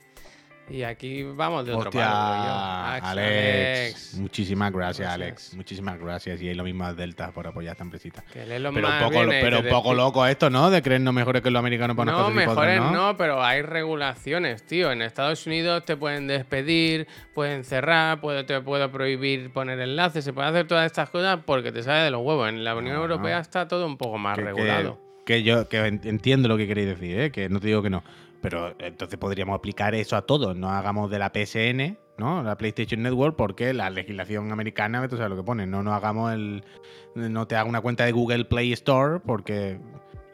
Y 0.70 0.82
aquí 0.84 1.24
vamos 1.24 1.66
de 1.66 1.72
otro 1.72 1.88
Hostia, 1.90 2.06
palo, 2.08 2.44
yo. 2.44 2.50
Ax, 2.94 3.06
Alex. 3.06 4.14
Muchísimas 4.18 4.72
gracias, 4.72 4.98
Gracias. 5.08 5.14
Alex. 5.14 5.54
Muchísimas 5.54 5.98
gracias. 5.98 6.40
Y 6.42 6.54
lo 6.54 6.62
mismo 6.64 6.84
a 6.84 6.94
Delta 6.94 7.32
por 7.32 7.46
apoyar 7.46 7.72
esta 7.72 7.82
empresita. 7.84 8.22
Que 8.32 8.44
Pero 8.46 8.68
un 8.70 8.74
Musk 8.80 8.98
poco, 9.00 9.10
viene 9.10 9.40
pero 9.42 9.58
y 9.58 9.62
un 9.62 9.68
poco 9.68 9.94
loco 9.94 10.24
esto, 10.26 10.48
¿no? 10.48 10.70
De 10.70 10.80
creernos 10.80 11.12
mejores 11.12 11.42
que 11.42 11.50
los 11.50 11.58
americanos 11.58 11.96
para 11.96 12.12
No, 12.12 12.30
mejores 12.30 12.80
¿no? 12.80 12.90
no, 12.92 13.16
pero 13.16 13.42
hay 13.42 13.62
regulaciones, 13.62 14.62
tío. 14.64 14.92
En 14.92 15.02
Estados 15.02 15.46
Unidos 15.46 15.84
te 15.84 15.96
pueden 15.96 16.26
despedir, 16.28 17.08
pueden 17.34 17.64
cerrar, 17.64 18.20
puede, 18.20 18.44
te 18.44 18.60
puede 18.60 18.88
prohibir 18.88 19.52
poner 19.52 19.80
enlaces, 19.80 20.24
se 20.24 20.32
puede 20.32 20.48
hacer 20.48 20.66
todas 20.66 20.86
estas 20.86 21.10
cosas 21.10 21.40
porque 21.44 21.72
te 21.72 21.82
sale 21.82 22.04
de 22.04 22.10
los 22.10 22.20
huevos. 22.22 22.48
En 22.48 22.62
la 22.64 22.76
Unión. 22.76 22.96
Europea 22.96 23.38
está 23.40 23.66
todo 23.66 23.86
un 23.86 23.96
poco 23.96 24.18
más 24.18 24.36
que, 24.36 24.44
regulado. 24.44 24.98
que- 25.24 25.34
que 25.34 25.42
yo 25.42 25.68
que 25.68 25.78
en- 25.86 26.00
entiendo 26.04 26.48
lo 26.48 26.56
que 26.56 26.66
queréis 26.66 26.88
decir, 26.88 27.18
¿eh? 27.20 27.30
que 27.30 27.48
no 27.48 27.60
te 27.60 27.66
digo 27.68 27.82
que 27.82 27.90
no. 27.90 28.02
Pero 28.40 28.74
entonces 28.78 29.18
podríamos 29.18 29.56
aplicar 29.56 29.94
eso 29.94 30.16
a 30.16 30.22
todo. 30.22 30.54
No 30.54 30.70
hagamos 30.70 31.10
de 31.10 31.18
la 31.18 31.30
PSN, 31.34 31.98
¿no? 32.16 32.42
La 32.42 32.56
PlayStation 32.56 33.02
Network, 33.02 33.36
porque 33.36 33.74
la 33.74 33.90
legislación 33.90 34.50
americana, 34.50 35.06
tú 35.08 35.16
sabes 35.16 35.30
lo 35.30 35.36
que 35.36 35.42
pone. 35.42 35.66
No 35.66 35.82
nos 35.82 35.94
hagamos 35.94 36.32
el. 36.32 36.64
No 37.14 37.46
te 37.46 37.56
haga 37.56 37.68
una 37.68 37.80
cuenta 37.80 38.04
de 38.04 38.12
Google 38.12 38.44
Play 38.46 38.72
Store, 38.72 39.20
porque. 39.20 39.78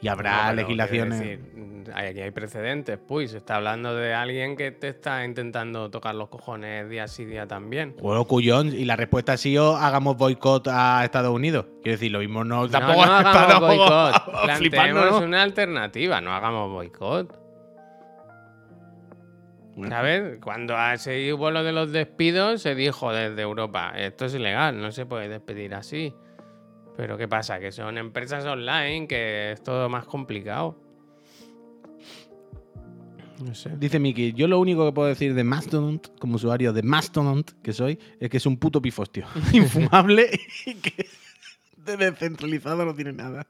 Y 0.03 0.09
habrá 0.09 0.49
No, 0.49 0.57
legislaciones. 0.57 1.19
decir, 1.19 1.41
aquí 1.95 2.21
hay 2.21 2.31
precedentes, 2.31 2.99
pues. 3.09 3.33
Se 3.33 3.39
está 3.39 3.57
hablando 3.57 3.97
de 3.97 4.15
alguien 4.15 4.55
que 4.55 4.71
te 4.71 4.89
está 4.89 5.25
intentando 5.25 5.91
tocar 5.91 6.15
los 6.15 6.29
cojones 6.29 6.89
día 6.89 7.09
sí 7.09 7.25
día 7.25 7.49
también. 7.49 7.97
Juego 7.99 8.25
cuyón, 8.27 8.69
y 8.69 8.85
la 8.85 8.95
respuesta 8.95 9.33
ha 9.33 9.37
sido 9.37 9.77
hagamos 9.77 10.17
boicot 10.17 10.69
a 10.69 11.03
Estados 11.03 11.35
Unidos. 11.35 11.65
Quiero 11.83 11.97
decir, 11.97 12.13
lo 12.13 12.21
mismo 12.21 12.45
no. 12.45 12.69
Tampoco 12.69 13.05
no 13.07 13.13
hagamos 13.15 15.23
una 15.25 15.43
alternativa, 15.43 16.21
no 16.21 16.33
hagamos 16.33 16.71
boicot. 16.71 17.46
¿Sabes? 19.89 20.39
Cuando 20.43 20.77
ha- 20.77 20.97
se 20.97 21.33
hubo 21.35 21.51
lo 21.51 21.63
de 21.63 21.73
los 21.73 21.93
despidos, 21.93 22.63
se 22.63 22.75
dijo 22.75 23.13
desde 23.13 23.43
Europa, 23.43 23.93
esto 23.97 24.25
es 24.25 24.35
ilegal, 24.35 24.81
no 24.81 24.91
se 24.91 25.05
puede 25.07 25.29
despedir 25.29 25.75
así. 25.75 26.15
Pero 26.97 27.19
¿qué 27.19 27.29
pasa? 27.29 27.61
Que 27.61 27.73
son 27.73 27.99
empresas 27.99 28.45
online, 28.47 29.07
que 29.07 29.53
es 29.53 29.63
todo 29.63 29.89
más 29.91 30.07
complicado. 30.07 30.81
No 33.45 33.55
sé. 33.55 33.71
Dice 33.77 33.99
Miki, 33.99 34.33
yo 34.33 34.49
lo 34.49 34.59
único 34.59 34.87
que 34.87 34.93
puedo 34.93 35.09
decir 35.09 35.35
de 35.35 35.45
Mastodon, 35.45 36.01
como 36.19 36.37
usuario 36.37 36.73
de 36.73 36.83
Mastodon 36.83 37.45
que 37.63 37.75
soy, 37.75 37.99
es 38.19 38.31
que 38.31 38.39
es 38.39 38.47
un 38.47 38.57
puto 38.57 38.81
pifostio. 38.81 39.27
Infumable 39.53 40.31
y 40.65 40.75
que 40.77 41.07
de 41.77 41.97
descentralizado 41.99 42.83
no 42.87 42.95
tiene 42.95 43.13
nada. 43.13 43.47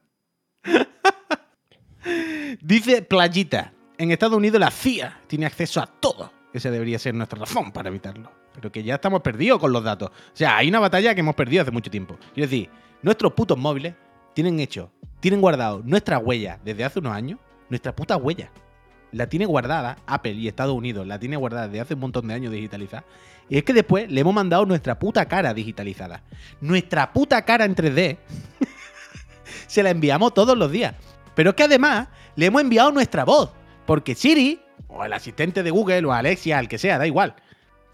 Dice 2.61 3.03
Playita, 3.03 3.73
en 3.99 4.11
Estados 4.11 4.37
Unidos 4.37 4.61
la 4.61 4.71
CIA 4.71 5.21
tiene 5.27 5.47
acceso 5.47 5.81
a 5.81 5.87
todo. 5.87 6.33
Esa 6.53 6.71
debería 6.71 6.99
ser 6.99 7.15
nuestra 7.15 7.39
razón 7.39 7.73
para 7.73 7.89
evitarlo. 7.89 8.31
Pero 8.55 8.73
que 8.73 8.83
ya 8.83 8.95
estamos 8.95 9.21
perdidos 9.21 9.59
con 9.59 9.73
los 9.73 9.85
datos. 9.85 10.11
O 10.11 10.37
sea, 10.37 10.57
hay 10.57 10.69
una 10.69 10.81
batalla 10.81 11.15
que 11.15 11.21
hemos 11.21 11.35
perdido 11.35 11.63
hace 11.63 11.71
mucho 11.71 11.91
tiempo. 11.91 12.17
Quiero 12.33 12.49
decir, 12.49 12.71
nuestros 13.03 13.33
putos 13.33 13.59
móviles 13.59 13.95
tienen 14.35 14.61
hecho, 14.61 14.91
tienen 15.21 15.41
guardado 15.41 15.83
nuestra 15.85 16.19
huella 16.19 16.59
desde 16.65 16.85
hace 16.85 16.99
unos 16.99 17.13
años, 17.13 17.39
nuestra 17.69 17.95
puta 17.95 18.17
huella 18.17 18.51
la 19.13 19.29
tiene 19.29 19.47
guardada 19.47 19.99
Apple 20.07 20.33
y 20.33 20.49
Estados 20.49 20.75
Unidos, 20.75 21.07
la 21.07 21.19
tiene 21.19 21.37
guardada 21.37 21.69
desde 21.69 21.81
hace 21.81 21.95
un 21.95 22.01
montón 22.01 22.29
de 22.29 22.35
años 22.35 22.53
digitalizada. 22.53 23.05
Y 23.49 23.57
es 23.59 23.65
que 23.65 23.73
después 23.73 24.11
le 24.11 24.21
hemos 24.21 24.35
mandado 24.35 24.67
nuestra 24.67 24.99
puta 24.99 25.25
cara 25.27 25.55
digitalizada. 25.55 26.23
Nuestra 26.61 27.13
puta 27.13 27.43
cara 27.43 27.65
en 27.65 27.75
3D 27.75 28.19
se 29.67 29.83
la 29.83 29.91
enviamos 29.91 30.35
todos 30.35 30.57
los 30.59 30.71
días. 30.71 30.95
Pero 31.35 31.51
es 31.51 31.57
que 31.57 31.63
además 31.63 32.09
le 32.35 32.47
hemos 32.47 32.61
enviado 32.61 32.91
nuestra 32.91 33.25
voz. 33.25 33.51
Porque 33.87 34.15
Siri, 34.15 34.61
o 34.89 35.05
el 35.05 35.13
asistente 35.13 35.63
de 35.63 35.71
Google, 35.71 36.05
o 36.05 36.13
Alexia, 36.13 36.59
el 36.59 36.69
que 36.69 36.79
sea, 36.79 36.99
da 36.99 37.07
igual, 37.07 37.35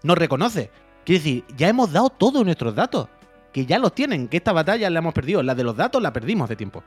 nos 0.03 0.17
reconoce. 0.17 0.69
Quiere 1.05 1.19
decir, 1.19 1.43
ya 1.55 1.69
hemos 1.69 1.91
dado 1.91 2.09
todos 2.09 2.43
nuestros 2.43 2.75
datos. 2.75 3.07
Que 3.51 3.65
ya 3.67 3.77
los 3.77 3.93
tienen, 3.93 4.27
que 4.27 4.37
esta 4.37 4.51
batalla 4.51 4.89
la 4.89 4.99
hemos 4.99 5.13
perdido. 5.13 5.43
La 5.43 5.53
de 5.53 5.63
los 5.63 5.77
datos 5.77 6.01
la 6.01 6.11
perdimos 6.11 6.45
hace 6.45 6.55
tiempo. 6.55 6.83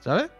¿Sabes? 0.00 0.30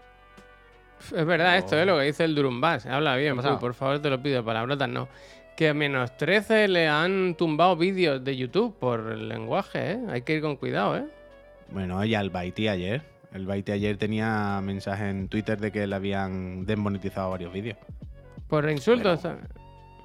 Es 1.14 1.26
verdad 1.26 1.58
esto, 1.58 1.78
¿eh? 1.78 1.84
Lo 1.84 1.98
que 1.98 2.04
dice 2.04 2.24
el 2.24 2.34
Durumbas. 2.34 2.86
Habla 2.86 3.16
bien? 3.16 3.36
Puy, 3.36 3.56
por 3.60 3.74
favor, 3.74 4.00
te 4.00 4.08
lo 4.08 4.22
pido. 4.22 4.42
Palabrotas 4.42 4.88
no. 4.88 5.08
Que 5.56 5.68
a 5.68 5.74
menos 5.74 6.16
13 6.16 6.68
le 6.68 6.88
han 6.88 7.34
tumbado 7.34 7.76
vídeos 7.76 8.24
de 8.24 8.36
YouTube 8.36 8.74
por 8.78 9.12
el 9.12 9.28
lenguaje, 9.28 9.92
¿eh? 9.92 10.00
Hay 10.08 10.22
que 10.22 10.36
ir 10.36 10.42
con 10.42 10.56
cuidado, 10.56 10.96
¿eh? 10.96 11.04
Bueno, 11.70 12.02
ya 12.04 12.20
el 12.20 12.30
Baiti 12.30 12.68
ayer. 12.68 13.02
El 13.34 13.46
Baiti 13.46 13.72
ayer 13.72 13.96
tenía 13.96 14.60
mensaje 14.62 15.10
en 15.10 15.28
Twitter 15.28 15.58
de 15.60 15.72
que 15.72 15.86
le 15.86 15.94
habían 15.96 16.64
desmonetizado 16.64 17.30
varios 17.30 17.52
vídeos. 17.52 17.76
Por 18.48 18.70
insultos. 18.70 19.20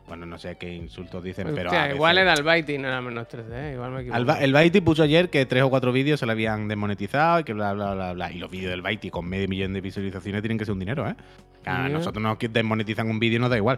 Bueno, 0.07 0.25
no 0.25 0.39
sé 0.39 0.57
qué 0.59 0.73
insultos 0.73 1.23
dicen, 1.23 1.51
pero. 1.53 1.69
A 1.71 1.91
igual 1.91 2.15
veces- 2.15 2.23
era 2.23 2.33
el 2.33 2.43
Baiti 2.43 2.77
no 2.79 2.87
era 2.87 2.99
menos 2.99 3.27
13, 3.27 3.47
¿eh? 3.53 3.73
Igual 3.75 3.91
me 3.91 4.01
equivoco. 4.01 4.35
El 4.39 4.51
Baiti 4.53 4.81
puso 4.81 5.03
ayer 5.03 5.29
que 5.29 5.45
tres 5.45 5.61
o 5.61 5.69
cuatro 5.69 5.91
vídeos 5.91 6.19
se 6.19 6.25
le 6.25 6.31
habían 6.31 6.67
desmonetizado 6.67 7.41
y 7.41 7.43
que 7.43 7.53
bla, 7.53 7.73
bla, 7.73 7.93
bla, 7.93 8.13
bla. 8.13 8.31
Y 8.31 8.39
los 8.39 8.49
vídeos 8.49 8.71
del 8.71 8.81
Baiti 8.81 9.11
con 9.11 9.29
medio 9.29 9.47
millón 9.47 9.73
de 9.73 9.81
visualizaciones 9.81 10.41
tienen 10.41 10.57
que 10.57 10.65
ser 10.65 10.73
un 10.73 10.79
dinero, 10.79 11.07
¿eh? 11.07 11.15
Claro, 11.61 11.89
nosotros 11.89 12.23
nos 12.23 12.37
desmonetizan 12.39 13.07
un 13.07 13.19
vídeo 13.19 13.37
y 13.37 13.41
nos 13.41 13.51
da 13.51 13.57
igual. 13.57 13.77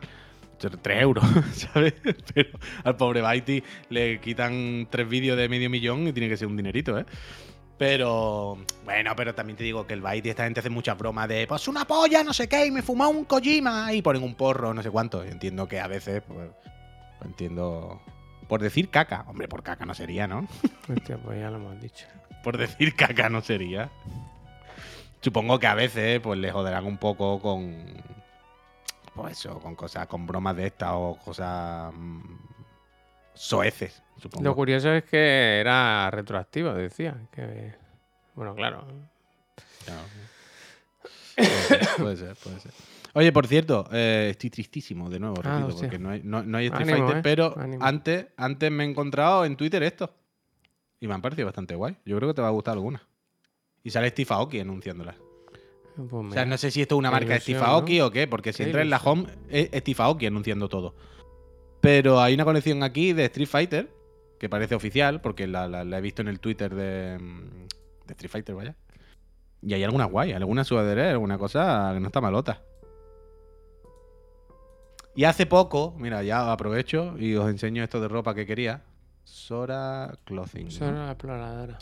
Tres 0.81 1.01
euros, 1.01 1.25
¿sabes? 1.51 1.95
Pero 2.33 2.49
al 2.85 2.95
pobre 2.95 3.19
Baiti 3.19 3.61
le 3.89 4.21
quitan 4.21 4.87
tres 4.89 5.09
vídeos 5.09 5.35
de 5.35 5.49
medio 5.49 5.69
millón 5.69 6.07
y 6.07 6.13
tiene 6.13 6.29
que 6.29 6.37
ser 6.37 6.47
un 6.47 6.55
dinerito, 6.55 6.97
¿eh? 6.97 7.05
Pero, 7.81 8.59
bueno, 8.85 9.15
pero 9.15 9.33
también 9.33 9.57
te 9.57 9.63
digo 9.63 9.87
que 9.87 9.95
el 9.95 10.01
Baiti, 10.01 10.29
esta 10.29 10.43
gente 10.43 10.59
hace 10.59 10.69
muchas 10.69 10.95
bromas 10.95 11.27
de, 11.27 11.47
pues 11.47 11.67
una 11.67 11.83
polla, 11.85 12.23
no 12.23 12.31
sé 12.31 12.47
qué, 12.47 12.67
y 12.67 12.69
me 12.69 12.83
fumó 12.83 13.09
un 13.09 13.25
Kojima, 13.25 13.91
y 13.91 14.03
ponen 14.03 14.21
un 14.21 14.35
porro, 14.35 14.71
no 14.71 14.83
sé 14.83 14.91
cuánto. 14.91 15.25
Y 15.25 15.29
entiendo 15.29 15.67
que 15.67 15.79
a 15.79 15.87
veces, 15.87 16.21
pues, 16.27 16.51
pues 17.17 17.31
entiendo. 17.31 17.99
Por 18.47 18.61
decir 18.61 18.91
caca. 18.91 19.25
Hombre, 19.27 19.47
por 19.47 19.63
caca 19.63 19.83
no 19.83 19.95
sería, 19.95 20.27
¿no? 20.27 20.47
Hostia, 20.95 21.17
pues 21.17 21.39
ya 21.39 21.49
lo 21.49 21.57
hemos 21.57 21.81
dicho. 21.81 22.05
por 22.43 22.59
decir 22.59 22.95
caca 22.95 23.29
no 23.29 23.41
sería. 23.41 23.89
Supongo 25.21 25.57
que 25.57 25.65
a 25.65 25.73
veces, 25.73 26.19
pues, 26.19 26.37
le 26.37 26.51
joderán 26.51 26.85
un 26.85 26.99
poco 26.99 27.41
con. 27.41 27.83
Pues 29.15 29.39
eso, 29.39 29.59
con 29.59 29.73
cosas, 29.73 30.05
con 30.05 30.27
bromas 30.27 30.55
de 30.55 30.67
estas 30.67 30.91
o 30.93 31.17
cosas. 31.25 31.91
mm, 31.95 32.21
soeces, 33.33 34.03
supongo. 34.21 34.43
Lo 34.43 34.55
curioso 34.55 34.91
es 34.91 35.03
que 35.03 35.59
era 35.59 36.09
retroactivo, 36.11 36.73
decía. 36.73 37.17
Que... 37.31 37.73
Bueno, 38.35 38.55
claro. 38.55 38.85
Claro. 39.85 40.01
puede 41.97 42.17
ser, 42.17 42.35
puede 42.35 42.59
ser. 42.59 42.71
Oye, 43.13 43.31
por 43.33 43.47
cierto, 43.47 43.89
eh, 43.91 44.29
estoy 44.31 44.49
tristísimo 44.49 45.09
de 45.09 45.19
nuevo, 45.19 45.35
Ah, 45.43 45.59
repito, 45.59 45.81
porque 45.81 45.99
no 45.99 46.11
hay, 46.11 46.21
no, 46.23 46.43
no 46.43 46.57
hay 46.57 46.67
Street 46.67 46.89
Ánimo, 46.89 47.07
Fighter, 47.07 47.17
eh, 47.17 47.21
pero 47.23 47.53
ánimo. 47.57 47.83
antes, 47.83 48.27
antes 48.37 48.71
me 48.71 48.85
he 48.85 48.89
encontrado 48.89 49.43
en 49.43 49.57
Twitter 49.57 49.83
esto. 49.83 50.13
Y 50.99 51.07
me 51.07 51.15
han 51.15 51.21
parecido 51.21 51.47
bastante 51.47 51.75
guay. 51.75 51.97
Yo 52.05 52.15
creo 52.17 52.29
que 52.29 52.35
te 52.35 52.41
va 52.41 52.47
a 52.47 52.51
gustar 52.51 52.73
alguna. 52.73 53.01
Y 53.83 53.89
sale 53.89 54.09
Steve 54.09 54.27
Aoki 54.31 54.59
anunciándola. 54.59 55.15
Pues 55.95 56.09
O 56.13 56.31
sea, 56.31 56.45
no 56.45 56.57
sé 56.57 56.71
si 56.71 56.81
esto 56.81 56.95
es 56.95 56.99
una 56.99 57.11
marca 57.11 57.33
de 57.33 57.39
Steve 57.41 57.59
Aoki 57.59 57.97
¿no? 57.99 58.05
o 58.05 58.11
qué, 58.11 58.27
porque 58.27 58.53
si 58.53 58.63
entras 58.63 58.83
en 58.83 58.89
la 58.91 58.97
home 59.03 59.25
es 59.49 59.69
Steve 59.81 60.03
Aoki 60.03 60.27
anunciando 60.27 60.69
todo. 60.69 60.95
Pero 61.81 62.21
hay 62.21 62.35
una 62.35 62.45
colección 62.45 62.83
aquí 62.83 63.11
de 63.11 63.25
Street 63.25 63.47
Fighter 63.49 63.89
que 64.41 64.49
parece 64.49 64.73
oficial, 64.73 65.21
porque 65.21 65.45
la, 65.45 65.67
la- 65.67 65.83
la 65.85 65.97
he 65.99 66.01
visto 66.01 66.23
en 66.23 66.27
el 66.27 66.39
Twitter 66.39 66.73
de, 66.73 67.19
mm, 67.19 67.67
de 68.07 68.11
Street 68.13 68.31
Fighter, 68.31 68.55
vaya. 68.55 68.75
Y 69.61 69.75
hay 69.75 69.83
alguna 69.83 70.05
guay, 70.05 70.31
alguna 70.33 70.63
sudadera, 70.63 71.11
alguna 71.11 71.37
cosa 71.37 71.91
que 71.93 71.99
no 71.99 72.07
está 72.07 72.21
malota. 72.21 72.63
Y 75.15 75.25
hace 75.25 75.45
poco, 75.45 75.93
mira, 75.97 76.23
ya 76.23 76.51
aprovecho 76.51 77.15
y 77.19 77.35
os 77.35 77.47
enseño 77.51 77.83
esto 77.83 78.01
de 78.01 78.07
ropa 78.07 78.33
que 78.33 78.47
quería. 78.47 78.81
Sora 79.23 80.11
Clothing. 80.25 80.71
Sora 80.71 81.05
la 81.05 81.11
exploradora. 81.11 81.77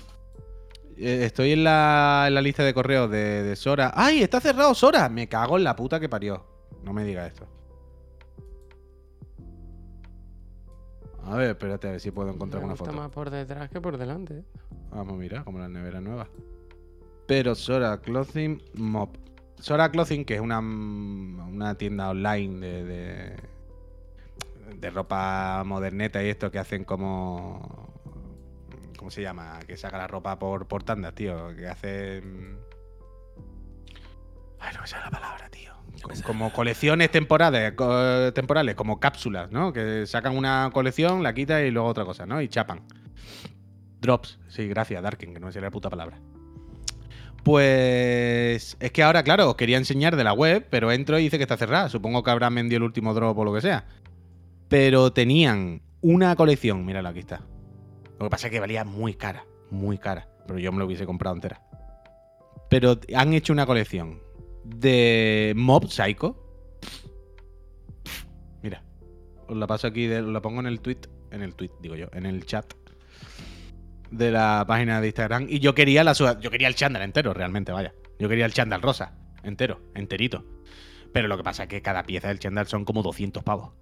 Eh, 0.98 1.22
Estoy 1.24 1.54
en 1.54 1.64
la, 1.64 2.26
en 2.28 2.34
la 2.34 2.42
lista 2.42 2.64
de 2.64 2.74
correos 2.74 3.10
de, 3.10 3.44
de 3.44 3.56
Sora. 3.56 3.94
¡Ay, 3.96 4.22
está 4.22 4.42
cerrado 4.42 4.74
Sora! 4.76 5.08
Me 5.08 5.30
cago 5.30 5.58
en 5.58 5.64
la 5.64 5.78
puta 5.78 6.00
que 6.00 6.10
parió. 6.10 6.44
No 6.84 6.92
me 6.92 7.06
diga 7.06 7.26
esto. 7.26 7.48
A 11.30 11.36
ver, 11.38 11.50
espérate 11.52 11.88
a 11.88 11.92
ver 11.92 12.00
si 12.00 12.12
puedo 12.12 12.30
encontrar 12.32 12.62
Me 12.62 12.66
una 12.66 12.74
gusta 12.74 12.86
foto. 12.92 12.98
más 12.98 13.12
por 13.12 13.30
detrás 13.30 13.70
que 13.70 13.80
por 13.80 13.98
delante. 13.98 14.44
Vamos 14.92 15.14
a 15.14 15.18
mirar, 15.18 15.44
como 15.44 15.60
la 15.60 15.70
nevera 15.70 16.02
nueva. 16.02 16.28
Pero 17.28 17.54
Sora 17.54 18.00
Clothing 18.02 18.62
Mop. 18.76 19.16
Sora 19.60 19.92
Clothing, 19.92 20.26
que 20.26 20.36
es 20.36 20.42
una, 20.42 20.58
una 20.60 21.76
tienda 21.76 22.10
online 22.10 22.66
de, 22.66 22.84
de, 22.84 23.36
de 24.78 24.90
ropa 24.90 25.64
moderneta 25.66 26.24
y 26.24 26.30
esto 26.30 26.50
que 26.50 26.58
hacen 26.60 26.84
como. 26.84 27.94
¿Cómo 28.98 29.12
se 29.12 29.22
llama? 29.22 29.60
Que 29.68 29.78
saca 29.78 29.98
la 29.98 30.08
ropa 30.08 30.40
por, 30.40 30.68
por 30.68 30.84
tandas, 30.84 31.14
tío. 31.14 31.56
Que 31.56 31.68
hacen. 31.68 32.58
Ay, 34.60 34.74
no 34.76 34.82
me 34.82 34.88
sale 34.88 35.06
la 35.06 35.12
palabra, 35.12 35.48
tío. 35.50 35.74
Co- 36.02 36.12
Como 36.26 36.52
colecciones 36.54 37.12
temporales, 37.12 37.74
temporales, 38.34 38.76
como 38.76 39.00
cápsulas, 39.00 39.52
¿no? 39.52 39.74
Que 39.74 40.06
sacan 40.06 40.36
una 40.38 40.70
colección, 40.74 41.24
la 41.24 41.34
quitan 41.34 41.66
y 41.66 41.72
luego 41.72 41.88
otra 41.88 42.06
cosa, 42.06 42.26
¿no? 42.26 42.42
Y 42.42 42.48
chapan. 42.48 42.82
Drops. 44.02 44.40
Sí, 44.48 44.68
gracias, 44.68 45.02
Darken, 45.04 45.34
que 45.34 45.40
no 45.40 45.48
me 45.48 45.52
sale 45.52 45.66
la 45.66 45.72
puta 45.72 45.90
palabra. 45.90 46.20
Pues 47.44 48.78
es 48.80 48.92
que 48.92 49.04
ahora, 49.04 49.24
claro, 49.24 49.50
os 49.50 49.56
quería 49.56 49.78
enseñar 49.78 50.16
de 50.16 50.24
la 50.24 50.34
web, 50.34 50.68
pero 50.70 50.92
entro 50.92 51.18
y 51.20 51.24
dice 51.24 51.38
que 51.38 51.44
está 51.44 51.58
cerrada. 51.58 51.90
Supongo 51.90 52.24
que 52.24 52.32
habrán 52.32 52.54
vendido 52.56 52.78
el 52.78 52.84
último 52.84 53.14
drop 53.14 53.38
o 53.38 53.44
lo 53.46 53.54
que 53.54 53.62
sea. 53.62 53.86
Pero 54.68 55.12
tenían 55.14 55.82
una 56.02 56.36
colección, 56.36 56.86
míralo, 56.86 57.10
aquí 57.10 57.20
está. 57.20 57.42
Lo 58.20 58.26
que 58.26 58.30
pasa 58.30 58.48
es 58.48 58.52
que 58.52 58.60
valía 58.60 58.84
muy 58.84 59.14
cara, 59.16 59.46
muy 59.72 59.98
cara. 59.98 60.28
Pero 60.48 60.60
yo 60.60 60.72
me 60.72 60.80
lo 60.80 60.86
hubiese 60.86 61.06
comprado 61.06 61.36
entera. 61.36 61.62
Pero 62.70 63.00
han 63.16 63.34
hecho 63.34 63.54
una 63.54 63.66
colección 63.66 64.22
de 64.76 65.54
Mob 65.56 65.88
Psycho. 65.88 66.36
Mira, 68.62 68.84
os 69.48 69.58
la 69.58 69.68
paso 69.68 69.88
aquí, 69.88 70.10
os 70.12 70.28
la 70.28 70.42
pongo 70.42 70.60
en 70.60 70.68
el 70.68 70.82
tweet, 70.82 71.02
en 71.32 71.42
el 71.42 71.56
tweet, 71.56 71.72
digo 71.82 71.96
yo, 71.96 72.08
en 72.14 72.26
el 72.26 72.46
chat 72.46 72.74
de 74.12 74.32
la 74.32 74.66
página 74.68 75.02
de 75.02 75.08
Instagram. 75.08 75.48
Y 75.50 75.60
yo 75.60 75.74
quería 75.74 76.04
la 76.04 76.14
yo 76.14 76.52
quería 76.52 76.68
el 76.68 76.76
chándal 76.76 77.04
entero, 77.04 77.34
realmente, 77.34 77.72
vaya. 77.72 77.94
Yo 78.20 78.28
quería 78.28 78.46
el 78.46 78.54
chándal 78.54 78.82
rosa, 78.82 79.18
entero, 79.44 79.82
enterito. 79.96 80.46
Pero 81.14 81.28
lo 81.28 81.38
que 81.38 81.44
pasa 81.44 81.64
es 81.64 81.70
que 81.70 81.82
cada 81.82 82.04
pieza 82.04 82.28
del 82.28 82.40
chándal 82.40 82.68
son 82.68 82.86
como 82.86 83.02
200 83.02 83.44
pavos. 83.44 83.74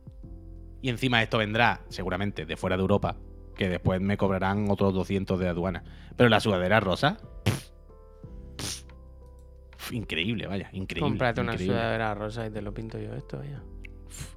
Y 0.81 0.89
encima 0.89 1.23
esto 1.23 1.37
vendrá, 1.37 1.81
seguramente, 1.89 2.45
de 2.45 2.55
fuera 2.55 2.77
de 2.77 2.81
Europa, 2.81 3.17
que 3.55 3.67
después 3.67 3.99
me 3.99 4.17
cobrarán 4.17 4.69
otros 4.69 4.93
200 4.93 5.39
de 5.39 5.49
aduana. 5.49 5.83
Pero 6.15 6.29
la 6.29 6.39
sudadera 6.39 6.79
rosa, 6.79 7.17
increíble, 9.91 10.47
vaya, 10.47 10.69
increíble. 10.73 11.09
Cómprate 11.09 11.41
una 11.41 11.53
increíble. 11.53 11.75
sudadera 11.77 12.13
rosa 12.15 12.45
y 12.45 12.49
te 12.49 12.61
lo 12.61 12.73
pinto 12.73 12.99
yo 12.99 13.13
esto, 13.15 13.37
vaya. 13.39 13.61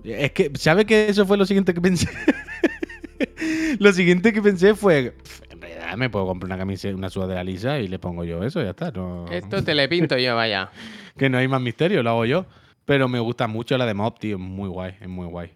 Es 0.04 0.32
que, 0.32 0.50
¿sabes 0.54 0.84
que 0.84 1.08
eso 1.08 1.24
fue 1.26 1.36
lo 1.36 1.46
siguiente 1.46 1.72
que 1.72 1.80
pensé? 1.80 2.08
lo 3.78 3.92
siguiente 3.92 4.32
que 4.32 4.42
pensé 4.42 4.74
fue, 4.74 5.12
"Pff, 5.12 5.42
en 5.50 5.60
realidad 5.60 5.96
me 5.96 6.10
puedo 6.10 6.26
comprar 6.26 6.48
una 6.48 6.58
camiseta, 6.58 6.94
una 6.96 7.10
sudadera 7.10 7.44
lisa 7.44 7.78
y 7.78 7.88
le 7.88 7.98
pongo 7.98 8.24
yo 8.24 8.42
eso, 8.44 8.62
ya 8.62 8.70
está. 8.70 8.90
No, 8.90 9.26
Esto 9.30 9.62
te 9.62 9.74
le 9.74 9.88
pinto 9.88 10.16
yo, 10.18 10.34
vaya. 10.36 10.70
Que 11.16 11.28
no 11.28 11.36
hay 11.38 11.48
más 11.48 11.60
misterio, 11.60 12.02
lo 12.02 12.10
hago 12.10 12.24
yo. 12.24 12.46
Pero 12.86 13.08
me 13.08 13.18
gusta 13.20 13.46
mucho 13.46 13.76
la 13.76 13.84
de 13.86 13.94
Mob, 13.94 14.18
tío, 14.18 14.36
es 14.36 14.40
muy 14.42 14.68
guay, 14.68 14.96
es 15.00 15.08
muy 15.08 15.26
guay. 15.26 15.52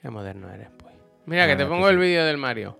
Qué 0.00 0.10
moderno 0.10 0.50
eres, 0.52 0.68
pues. 0.78 0.94
Mira, 1.24 1.46
que 1.46 1.56
te 1.56 1.64
que 1.64 1.68
pongo 1.68 1.86
sí. 1.88 1.94
el 1.94 1.98
vídeo 1.98 2.24
del 2.24 2.36
Mario. 2.36 2.78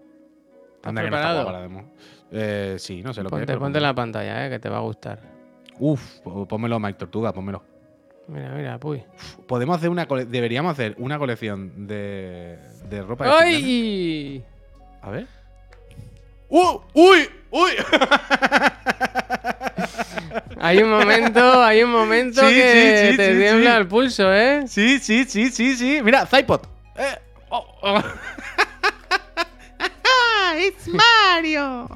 ¿Estás 0.76 0.90
Anda 0.90 1.02
que 1.02 1.10
no 1.10 1.16
está 1.16 1.28
preparado? 1.28 1.42
guapa 1.44 1.52
la 1.52 1.62
de 1.62 1.68
Mob. 1.68 1.84
Eh, 2.30 2.76
sí, 2.78 3.02
no 3.02 3.14
sé 3.14 3.22
lo 3.22 3.30
que 3.30 3.36
es. 3.36 3.40
ponte 3.40 3.56
ponte 3.58 3.78
en 3.78 3.82
la 3.82 3.94
pantalla, 3.94 4.46
eh, 4.46 4.50
que 4.50 4.58
te 4.58 4.68
va 4.68 4.76
a 4.78 4.80
gustar. 4.80 5.35
Uf, 5.78 6.00
pó- 6.24 6.46
pónmelo, 6.46 6.80
Mike 6.80 6.98
Tortuga, 6.98 7.32
pónmelo. 7.32 7.62
Mira, 8.28 8.50
mira, 8.50 8.78
puy. 8.78 9.04
Podemos 9.46 9.76
hacer 9.76 9.88
una 9.90 10.06
cole- 10.06 10.24
deberíamos 10.24 10.72
hacer 10.72 10.94
una 10.98 11.18
colección 11.18 11.86
de, 11.86 12.58
de 12.88 13.02
ropa 13.02 13.24
de. 13.26 13.30
¡Ay! 13.32 14.44
A 15.02 15.10
ver. 15.10 15.26
¡Uh! 16.48 16.80
¡Uy! 16.94 17.28
¡Uy! 17.50 17.70
Hay 20.58 20.78
un 20.82 20.90
momento, 20.90 21.62
hay 21.62 21.82
un 21.82 21.90
momento 21.92 22.40
Sí, 22.48 22.54
que 22.54 22.72
sí, 22.72 23.10
sí, 23.12 23.16
te 23.16 23.32
sí, 23.32 23.38
tiembla 23.38 23.72
sí. 23.72 23.76
el 23.76 23.86
pulso, 23.86 24.34
¿eh? 24.34 24.64
Sí, 24.66 24.98
sí, 24.98 25.24
sí, 25.24 25.50
sí, 25.50 25.76
sí. 25.76 26.00
Mira, 26.02 26.26
Zypod. 26.26 26.62
Eh, 26.96 27.18
oh, 27.50 27.64
oh. 27.82 28.02
¡It's 30.58 30.88
Mario! 30.88 31.88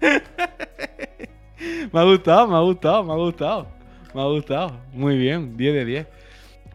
me 1.92 2.00
ha 2.00 2.04
gustado, 2.04 2.46
me 2.48 2.56
ha 2.56 2.60
gustado, 2.60 3.04
me 3.04 3.12
ha 3.12 3.16
gustado. 3.16 3.68
Me 4.14 4.20
ha 4.20 4.24
gustado. 4.26 4.80
Muy 4.92 5.16
bien, 5.18 5.56
10 5.56 5.74
de 5.74 5.84
10. 5.84 6.06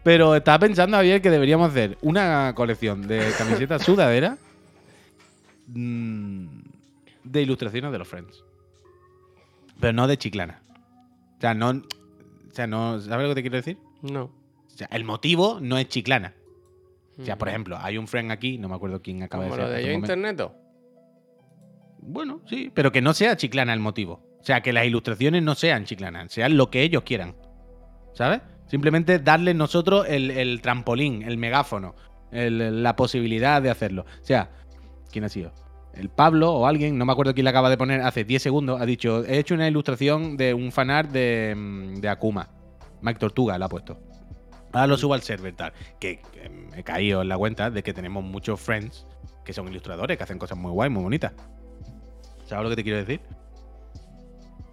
Pero 0.02 0.34
estaba 0.36 0.60
pensando, 0.60 0.96
Javier, 0.96 1.20
que 1.20 1.30
deberíamos 1.30 1.70
hacer 1.70 1.98
una 2.00 2.52
colección 2.54 3.06
de 3.06 3.28
camisetas 3.36 3.82
sudaderas 3.84 4.38
mm, 5.68 6.46
de 7.24 7.42
ilustraciones 7.42 7.92
de 7.92 7.98
los 7.98 8.08
Friends. 8.08 8.44
Pero 9.80 9.92
no 9.92 10.06
de 10.06 10.16
chiclana. 10.16 10.62
O 11.36 11.40
sea, 11.40 11.54
no. 11.54 11.70
O 11.70 12.54
sea, 12.54 12.66
no. 12.66 13.00
¿Sabes 13.00 13.24
lo 13.28 13.30
que 13.30 13.34
te 13.36 13.42
quiero 13.42 13.56
decir? 13.56 13.78
No. 14.02 14.24
O 14.24 14.76
sea, 14.78 14.88
el 14.92 15.04
motivo 15.04 15.58
no 15.60 15.76
es 15.78 15.88
chiclana. 15.88 16.34
O 17.18 17.24
sea, 17.24 17.36
por 17.38 17.48
Mm. 17.48 17.50
ejemplo, 17.50 17.78
hay 17.80 17.96
un 17.98 18.06
friend 18.08 18.30
aquí, 18.30 18.58
no 18.58 18.68
me 18.68 18.74
acuerdo 18.76 19.00
quién 19.02 19.22
acaba 19.22 19.44
Como 19.44 19.56
de 19.56 19.62
ser. 19.62 19.70
lo 19.70 19.74
de 19.76 19.82
yo 19.82 19.88
momento. 19.88 20.12
interneto. 20.12 20.54
Bueno, 21.98 22.40
sí, 22.46 22.70
pero 22.74 22.92
que 22.92 23.00
no 23.00 23.12
sea 23.14 23.36
chiclana 23.36 23.72
el 23.72 23.80
motivo. 23.80 24.22
O 24.40 24.44
sea, 24.44 24.60
que 24.60 24.72
las 24.72 24.86
ilustraciones 24.86 25.42
no 25.42 25.54
sean 25.54 25.84
chiclanas, 25.84 26.32
sean 26.32 26.56
lo 26.56 26.70
que 26.70 26.82
ellos 26.82 27.02
quieran. 27.02 27.34
¿Sabes? 28.14 28.40
Simplemente 28.66 29.18
darles 29.18 29.54
nosotros 29.54 30.06
el, 30.08 30.60
trampolín, 30.62 31.22
el 31.22 31.36
megáfono, 31.36 31.94
la 32.30 32.96
posibilidad 32.96 33.62
de 33.62 33.70
hacerlo. 33.70 34.06
O 34.22 34.24
sea, 34.24 34.50
¿quién 35.10 35.24
ha 35.24 35.28
sido? 35.28 35.52
El 35.94 36.10
Pablo 36.10 36.52
o 36.52 36.66
alguien, 36.66 36.98
no 36.98 37.06
me 37.06 37.12
acuerdo 37.12 37.32
quién 37.32 37.44
le 37.44 37.50
acaba 37.50 37.70
de 37.70 37.78
poner 37.78 38.02
hace 38.02 38.24
10 38.24 38.42
segundos, 38.42 38.80
ha 38.80 38.86
dicho, 38.86 39.24
he 39.24 39.38
hecho 39.38 39.54
una 39.54 39.66
ilustración 39.66 40.36
de 40.36 40.52
un 40.52 40.70
fanart 40.70 41.10
de, 41.10 41.54
mm, 41.56 41.94
de 41.96 42.08
Akuma. 42.08 42.50
Mike 43.00 43.18
Tortuga 43.18 43.58
la 43.58 43.66
ha 43.66 43.68
puesto. 43.68 43.98
Ahora 44.72 44.88
lo 44.88 44.98
subo 44.98 45.14
al 45.14 45.22
server, 45.22 45.54
tal. 45.54 45.72
Que, 45.98 46.20
he 46.76 46.82
caído 46.82 47.22
en 47.22 47.28
la 47.28 47.38
cuenta 47.38 47.70
de 47.70 47.82
que 47.82 47.94
tenemos 47.94 48.22
muchos 48.22 48.60
friends 48.60 49.06
que 49.44 49.54
son 49.54 49.68
ilustradores, 49.68 50.18
que 50.18 50.24
hacen 50.24 50.38
cosas 50.38 50.58
muy 50.58 50.70
guay, 50.70 50.90
muy 50.90 51.02
bonitas. 51.02 51.32
¿Sabes 52.46 52.64
lo 52.64 52.70
que 52.70 52.76
te 52.76 52.82
quiero 52.82 52.98
decir? 52.98 53.20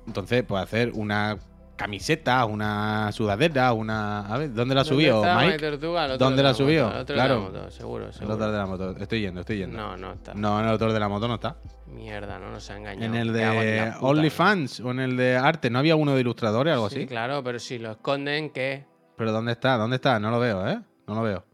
Entonces, 0.08 0.44
pues 0.48 0.62
hacer 0.64 0.92
una 0.96 1.38
camiseta, 1.76 2.46
una 2.46 3.12
sudadera, 3.12 3.74
una. 3.74 4.28
A 4.28 4.38
ver, 4.38 4.54
¿dónde 4.54 4.76
la 4.76 4.82
ha 4.82 4.86
subido, 4.86 5.16
¿Dónde 5.18 5.32
está 5.32 5.46
Mike? 5.46 5.58
Tortuga? 5.72 6.06
El 6.06 6.18
¿Dónde 6.18 6.38
de 6.38 6.44
la 6.44 6.50
el 6.50 6.56
otro 7.02 7.16
Claro. 7.16 7.36
de 7.36 7.42
la 7.42 7.50
moto, 7.60 7.72
seguro, 7.72 8.06
El 8.08 8.14
seguro. 8.14 8.34
otro 8.36 8.52
de 8.52 8.58
la 8.58 8.66
moto. 8.66 8.92
Estoy 8.98 9.22
yendo, 9.22 9.42
estoy 9.42 9.58
yendo. 9.58 9.78
No, 9.78 9.98
no 9.98 10.14
está. 10.14 10.34
No, 10.34 10.60
en 10.60 10.66
el 10.66 10.72
autor 10.72 10.94
de 10.94 11.00
la 11.00 11.10
moto 11.10 11.28
no 11.28 11.36
está. 11.36 11.56
Mierda, 11.88 12.40
no 12.40 12.52
nos 12.52 12.70
ha 12.70 12.78
engañado. 12.78 13.06
En 13.06 13.16
el 13.16 13.34
de 13.34 13.94
OnlyFans 14.02 14.80
o 14.82 14.92
en 14.92 15.00
el 15.00 15.18
de 15.18 15.36
arte, 15.38 15.70
¿no 15.70 15.80
había 15.80 15.96
uno 15.96 16.14
de 16.16 16.22
ilustradores 16.22 16.72
o 16.72 16.74
algo 16.76 16.90
Sí, 16.90 17.00
así? 17.00 17.08
claro, 17.08 17.44
pero 17.44 17.60
si 17.60 17.80
lo 17.80 17.92
esconden, 17.92 18.50
¿qué? 18.52 18.86
Pero 19.18 19.32
¿dónde 19.32 19.52
está? 19.54 19.78
¿Dónde 19.78 19.96
está? 19.98 20.20
No 20.20 20.32
lo 20.32 20.40
veo, 20.40 20.68
¿eh? 20.68 20.80
No 21.08 21.16
lo 21.16 21.22
veo. 21.22 21.46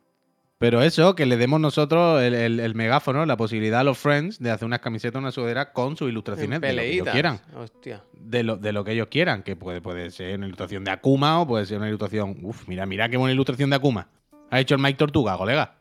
Pero 0.60 0.82
eso, 0.82 1.16
que 1.16 1.26
le 1.26 1.38
demos 1.38 1.62
nosotros 1.62 2.22
el, 2.22 2.34
el- 2.34 2.60
el 2.60 2.76
megáfono, 2.76 3.26
la 3.26 3.38
posibilidad 3.38 3.80
a 3.80 3.84
los 3.86 3.98
friends 3.98 4.40
de 4.40 4.52
hacer 4.52 4.66
unas 4.66 4.82
camisetas, 4.82 5.18
una 5.18 5.32
sudadera 5.32 5.72
con 5.72 5.96
sus 5.96 6.10
ilustraciones 6.10 6.60
de 6.60 6.74
lo 6.74 6.82
que 6.82 6.92
ellos 6.92 7.08
quieran. 7.10 7.40
Hostia. 7.56 8.04
de 8.14 8.44
lo, 8.44 8.58
de 8.58 8.74
lo 8.74 8.84
que 8.84 8.92
ellos 8.92 9.08
quieran, 9.08 9.42
que 9.44 9.56
puede, 9.56 9.80
puede 9.82 10.12
ser 10.12 10.36
una 10.38 10.48
ilustración 10.48 10.84
de 10.84 10.92
Akuma 10.92 11.40
o 11.40 11.48
puede 11.48 11.66
ser 11.66 11.78
una 11.78 11.88
ilustración. 11.88 12.38
Uf, 12.44 12.68
mira, 12.68 12.86
mira 12.86 13.08
qué 13.08 13.16
buena 13.16 13.32
ilustración 13.34 13.70
de 13.70 13.78
Akuma. 13.78 14.10
Ha 14.52 14.60
hecho 14.60 14.76
el 14.76 14.82
Mike 14.82 14.98
Tortuga, 14.98 15.38
colega. 15.38 15.76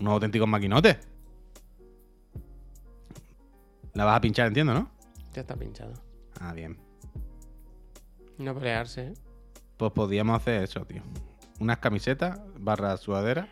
Unos 0.00 0.14
auténticos 0.14 0.48
maquinotes. 0.48 0.96
La 3.94 4.04
vas 4.04 4.16
a 4.16 4.20
pinchar, 4.20 4.48
entiendo, 4.48 4.74
¿no? 4.74 4.90
Ya 5.34 5.42
está 5.42 5.54
pinchado. 5.54 5.92
Ah, 6.40 6.52
bien. 6.52 6.76
No 8.38 8.54
pelearse, 8.54 9.02
¿eh? 9.08 9.14
Pues 9.76 9.92
podríamos 9.92 10.36
hacer 10.36 10.64
eso, 10.64 10.84
tío. 10.84 11.02
Unas 11.58 11.78
camisetas 11.78 12.40
barra 12.58 12.96
sudadera 12.96 13.48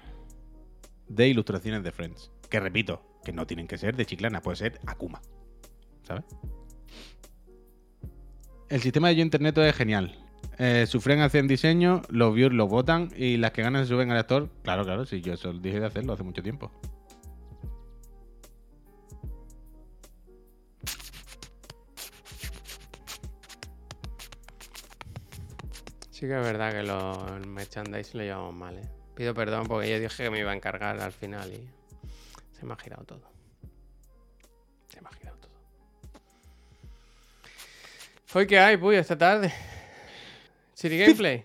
de 1.09 1.29
ilustraciones 1.29 1.83
de 1.83 1.93
Friends. 1.93 2.31
Que 2.51 2.61
repito, 2.61 3.03
que 3.25 3.33
no 3.33 3.47
tienen 3.47 3.67
que 3.67 3.79
ser 3.79 3.97
de 3.97 4.07
Chiclana, 4.07 4.43
puede 4.43 4.57
ser 4.57 4.81
Akuma. 4.87 5.21
¿Sabes? 6.03 6.25
El 8.69 8.81
sistema 8.81 9.09
de 9.09 9.17
yo 9.17 9.23
internet 9.23 9.57
es 9.59 9.75
genial. 9.75 10.19
Eh, 10.59 10.87
sufren 10.87 11.21
hacen 11.21 11.49
diseño, 11.49 12.03
los 12.09 12.35
views 12.35 12.53
los 12.53 12.69
votan 12.69 13.09
y 13.17 13.37
las 13.39 13.51
que 13.51 13.63
ganan 13.63 13.85
se 13.85 13.89
suben 13.89 14.11
al 14.11 14.19
actor. 14.19 14.51
Claro, 14.63 14.85
claro, 14.85 15.05
sí, 15.05 15.21
yo 15.21 15.33
eso 15.33 15.53
dije 15.53 15.81
de 15.81 15.87
hacerlo 15.87 16.13
hace 16.13 16.23
mucho 16.23 16.43
tiempo. 16.43 16.71
Sí 26.25 26.29
que 26.29 26.39
es 26.39 26.43
verdad 26.43 26.73
que 26.73 26.83
los 26.83 27.19
el 27.33 27.47
merchandise 27.47 28.17
lo 28.17 28.23
llevamos 28.23 28.55
mal, 28.55 28.79
¿eh? 28.79 28.89
Pido 29.15 29.35
perdón 29.35 29.67
porque 29.67 29.91
yo 29.91 30.01
dije 30.01 30.25
que 30.25 30.31
me 30.31 30.39
iba 30.39 30.53
a 30.53 30.55
encargar 30.55 30.99
al 30.99 31.13
final 31.13 31.53
y 31.53 31.69
se 32.59 32.65
me 32.65 32.73
ha 32.73 32.77
girado 32.77 33.05
todo. 33.05 33.31
Se 34.89 35.03
me 35.03 35.09
ha 35.09 35.13
girado 35.13 35.37
todo. 35.37 35.53
¿Hoy 38.33 38.47
qué 38.47 38.59
hay, 38.59 38.79
Puyo, 38.79 38.99
esta 39.01 39.19
tarde? 39.19 39.53
¿City 40.73 40.97
Gameplay? 40.97 41.45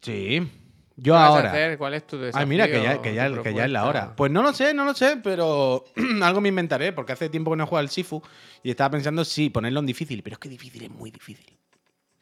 Sí. 0.00 0.40
¿Qué 0.40 1.02
Yo 1.02 1.12
vas 1.12 1.24
a 1.24 1.26
ahora. 1.26 1.50
hacer? 1.50 1.76
¿Cuál 1.76 1.92
es 1.92 2.06
tu 2.06 2.16
desafío? 2.16 2.40
Ay, 2.40 2.46
mira, 2.46 2.66
que 2.66 2.82
ya, 2.82 3.02
que 3.02 3.14
ya, 3.14 3.28
tu 3.28 3.42
que 3.42 3.52
ya 3.52 3.66
es 3.66 3.70
la 3.70 3.84
hora. 3.84 4.16
Pues 4.16 4.32
no 4.32 4.42
lo 4.42 4.54
sé, 4.54 4.72
no 4.72 4.86
lo 4.86 4.94
sé, 4.94 5.18
pero 5.22 5.84
algo 6.22 6.40
me 6.40 6.48
inventaré, 6.48 6.94
porque 6.94 7.12
hace 7.12 7.28
tiempo 7.28 7.50
que 7.50 7.58
no 7.58 7.64
he 7.64 7.66
jugado 7.66 7.82
al 7.82 7.90
Sifu 7.90 8.22
y 8.62 8.70
estaba 8.70 8.88
pensando 8.88 9.22
sí, 9.22 9.50
ponerlo 9.50 9.80
en 9.80 9.86
difícil, 9.86 10.22
pero 10.22 10.32
es 10.32 10.38
que 10.38 10.48
difícil 10.48 10.82
es 10.84 10.90
muy 10.90 11.10
difícil. 11.10 11.58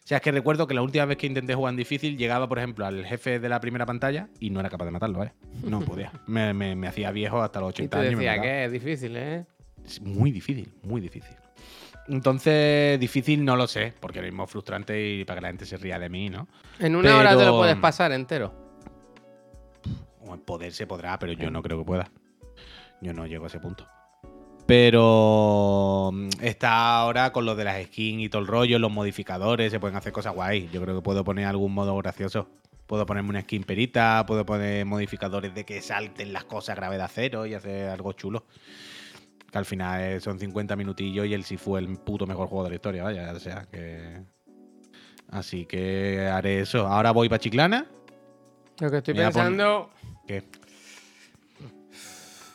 O 0.04 0.06
sea, 0.06 0.16
es 0.18 0.22
que 0.22 0.32
recuerdo 0.32 0.66
que 0.66 0.74
la 0.74 0.82
última 0.82 1.04
vez 1.04 1.16
que 1.16 1.26
intenté 1.28 1.54
jugar 1.54 1.72
en 1.72 1.76
difícil 1.76 2.16
llegaba, 2.18 2.48
por 2.48 2.58
ejemplo, 2.58 2.84
al 2.84 3.04
jefe 3.06 3.38
de 3.38 3.48
la 3.48 3.60
primera 3.60 3.86
pantalla 3.86 4.28
y 4.40 4.50
no 4.50 4.58
era 4.60 4.68
capaz 4.68 4.84
de 4.86 4.90
matarlo, 4.90 5.18
¿vale? 5.20 5.32
No 5.62 5.80
podía. 5.84 6.10
Me, 6.26 6.52
me- 6.52 6.74
me 6.74 6.88
hacía 6.88 7.10
viejo 7.12 7.40
hasta 7.40 7.60
los 7.60 7.70
Y 7.78 7.82
80 7.84 7.96
te 7.96 8.00
años. 8.08 8.12
y 8.12 8.16
me 8.16 8.24
decía 8.24 8.42
que 8.42 8.64
es 8.64 8.72
difícil, 8.72 9.16
¿eh? 9.16 9.46
Es 9.84 10.00
muy 10.00 10.30
difícil, 10.32 10.72
muy 10.82 11.00
difícil. 11.00 11.36
Entonces, 12.08 12.98
difícil 12.98 13.44
no 13.44 13.54
lo 13.56 13.68
sé, 13.68 13.94
porque 14.00 14.18
lo 14.20 14.24
mismo 14.26 14.42
es 14.44 14.50
frustrante 14.50 15.00
y 15.08 15.24
para 15.24 15.36
que 15.38 15.42
la 15.42 15.48
gente 15.48 15.66
se 15.66 15.76
ría 15.76 16.00
de 16.00 16.08
mí, 16.08 16.28
¿no? 16.30 16.48
En 16.80 16.96
una 16.96 17.16
hora 17.16 17.36
te 17.36 17.44
lo 17.44 17.56
puedes 17.56 17.76
pasar 17.76 18.10
entero. 18.10 18.52
O 20.20 20.34
en 20.34 20.40
poder 20.40 20.72
se 20.72 20.86
podrá, 20.88 21.16
pero 21.18 21.32
yo 21.32 21.50
no 21.50 21.62
creo 21.62 21.78
que 21.78 21.84
pueda. 21.84 22.10
Yo 23.00 23.12
no 23.12 23.26
llego 23.26 23.44
a 23.44 23.46
ese 23.48 23.60
punto. 23.60 23.86
Pero 24.72 26.08
mm, 26.14 26.28
está 26.40 26.96
ahora 26.96 27.30
con 27.30 27.44
lo 27.44 27.54
de 27.54 27.62
las 27.62 27.84
skins 27.84 28.22
y 28.22 28.28
todo 28.30 28.40
el 28.40 28.48
rollo, 28.48 28.78
los 28.78 28.90
modificadores, 28.90 29.70
se 29.70 29.78
pueden 29.78 29.98
hacer 29.98 30.14
cosas 30.14 30.34
guay. 30.34 30.70
Yo 30.72 30.80
creo 30.80 30.96
que 30.96 31.02
puedo 31.02 31.22
poner 31.24 31.44
algún 31.44 31.74
modo 31.74 31.94
gracioso. 31.98 32.48
Puedo 32.86 33.04
ponerme 33.04 33.28
una 33.28 33.42
skin 33.42 33.64
perita, 33.64 34.24
puedo 34.26 34.46
poner 34.46 34.86
modificadores 34.86 35.54
de 35.54 35.66
que 35.66 35.82
salten 35.82 36.32
las 36.32 36.44
cosas 36.44 36.70
a 36.70 36.76
gravedad 36.76 37.10
cero 37.12 37.44
y 37.44 37.52
hacer 37.52 37.90
algo 37.90 38.14
chulo. 38.14 38.46
Que 39.50 39.58
al 39.58 39.66
final 39.66 40.00
eh, 40.00 40.20
son 40.20 40.38
50 40.38 40.74
minutillos 40.74 41.26
y 41.26 41.34
el 41.34 41.44
Sifu 41.44 41.76
es 41.76 41.86
el 41.86 41.98
puto 41.98 42.26
mejor 42.26 42.48
juego 42.48 42.64
de 42.64 42.70
la 42.70 42.76
historia, 42.76 43.02
vaya. 43.02 43.30
O 43.30 43.40
sea 43.40 43.66
que. 43.70 44.22
Así 45.28 45.66
que 45.66 46.30
haré 46.32 46.60
eso. 46.60 46.86
Ahora 46.86 47.10
voy 47.10 47.28
para 47.28 47.40
Chiclana. 47.40 47.84
Lo 48.80 48.90
que 48.90 48.96
estoy 48.96 49.12
pensando... 49.12 49.90
¿Qué? 50.26 50.44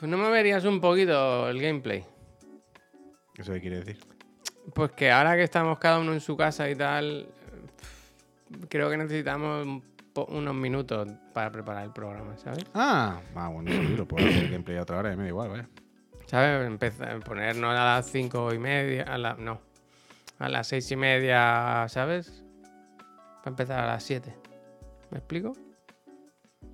¿No 0.01 0.17
me 0.17 0.29
verías 0.29 0.63
un 0.65 0.79
poquito 0.79 1.49
el 1.49 1.61
gameplay? 1.61 2.05
¿Eso 3.37 3.53
qué 3.53 3.61
quiere 3.61 3.77
decir? 3.77 3.99
Pues 4.73 4.91
que 4.91 5.11
ahora 5.11 5.35
que 5.35 5.43
estamos 5.43 5.79
cada 5.79 5.99
uno 5.99 6.13
en 6.13 6.21
su 6.21 6.35
casa 6.35 6.69
y 6.69 6.75
tal, 6.75 7.27
creo 8.69 8.89
que 8.89 8.97
necesitamos 8.97 9.65
un 9.65 9.97
unos 10.25 10.55
minutos 10.55 11.07
para 11.33 11.51
preparar 11.51 11.85
el 11.85 11.91
programa, 11.91 12.37
¿sabes? 12.37 12.65
Ah, 12.73 13.21
ah 13.35 13.49
bueno, 13.49 13.71
lo 13.95 14.07
puedo 14.07 14.27
hacer 14.27 14.49
gameplay 14.49 14.77
a 14.77 14.81
otra 14.81 14.97
hora, 14.97 15.13
y 15.13 15.17
me 15.17 15.23
da 15.23 15.29
igual, 15.29 15.49
vaya. 15.49 15.69
¿Sabes? 16.25 16.67
Empezar, 16.67 17.19
ponernos 17.21 17.71
a 17.71 17.85
las 17.85 18.07
cinco 18.07 18.53
y 18.53 18.59
media, 18.59 19.03
a 19.03 19.17
la, 19.17 19.35
no, 19.35 19.61
a 20.39 20.49
las 20.49 20.67
seis 20.67 20.89
y 20.91 20.95
media, 20.95 21.85
¿sabes? 21.89 22.43
Para 23.43 23.51
empezar 23.51 23.79
a 23.79 23.87
las 23.87 24.03
siete. 24.03 24.35
¿Me 25.11 25.19
explico? 25.19 25.53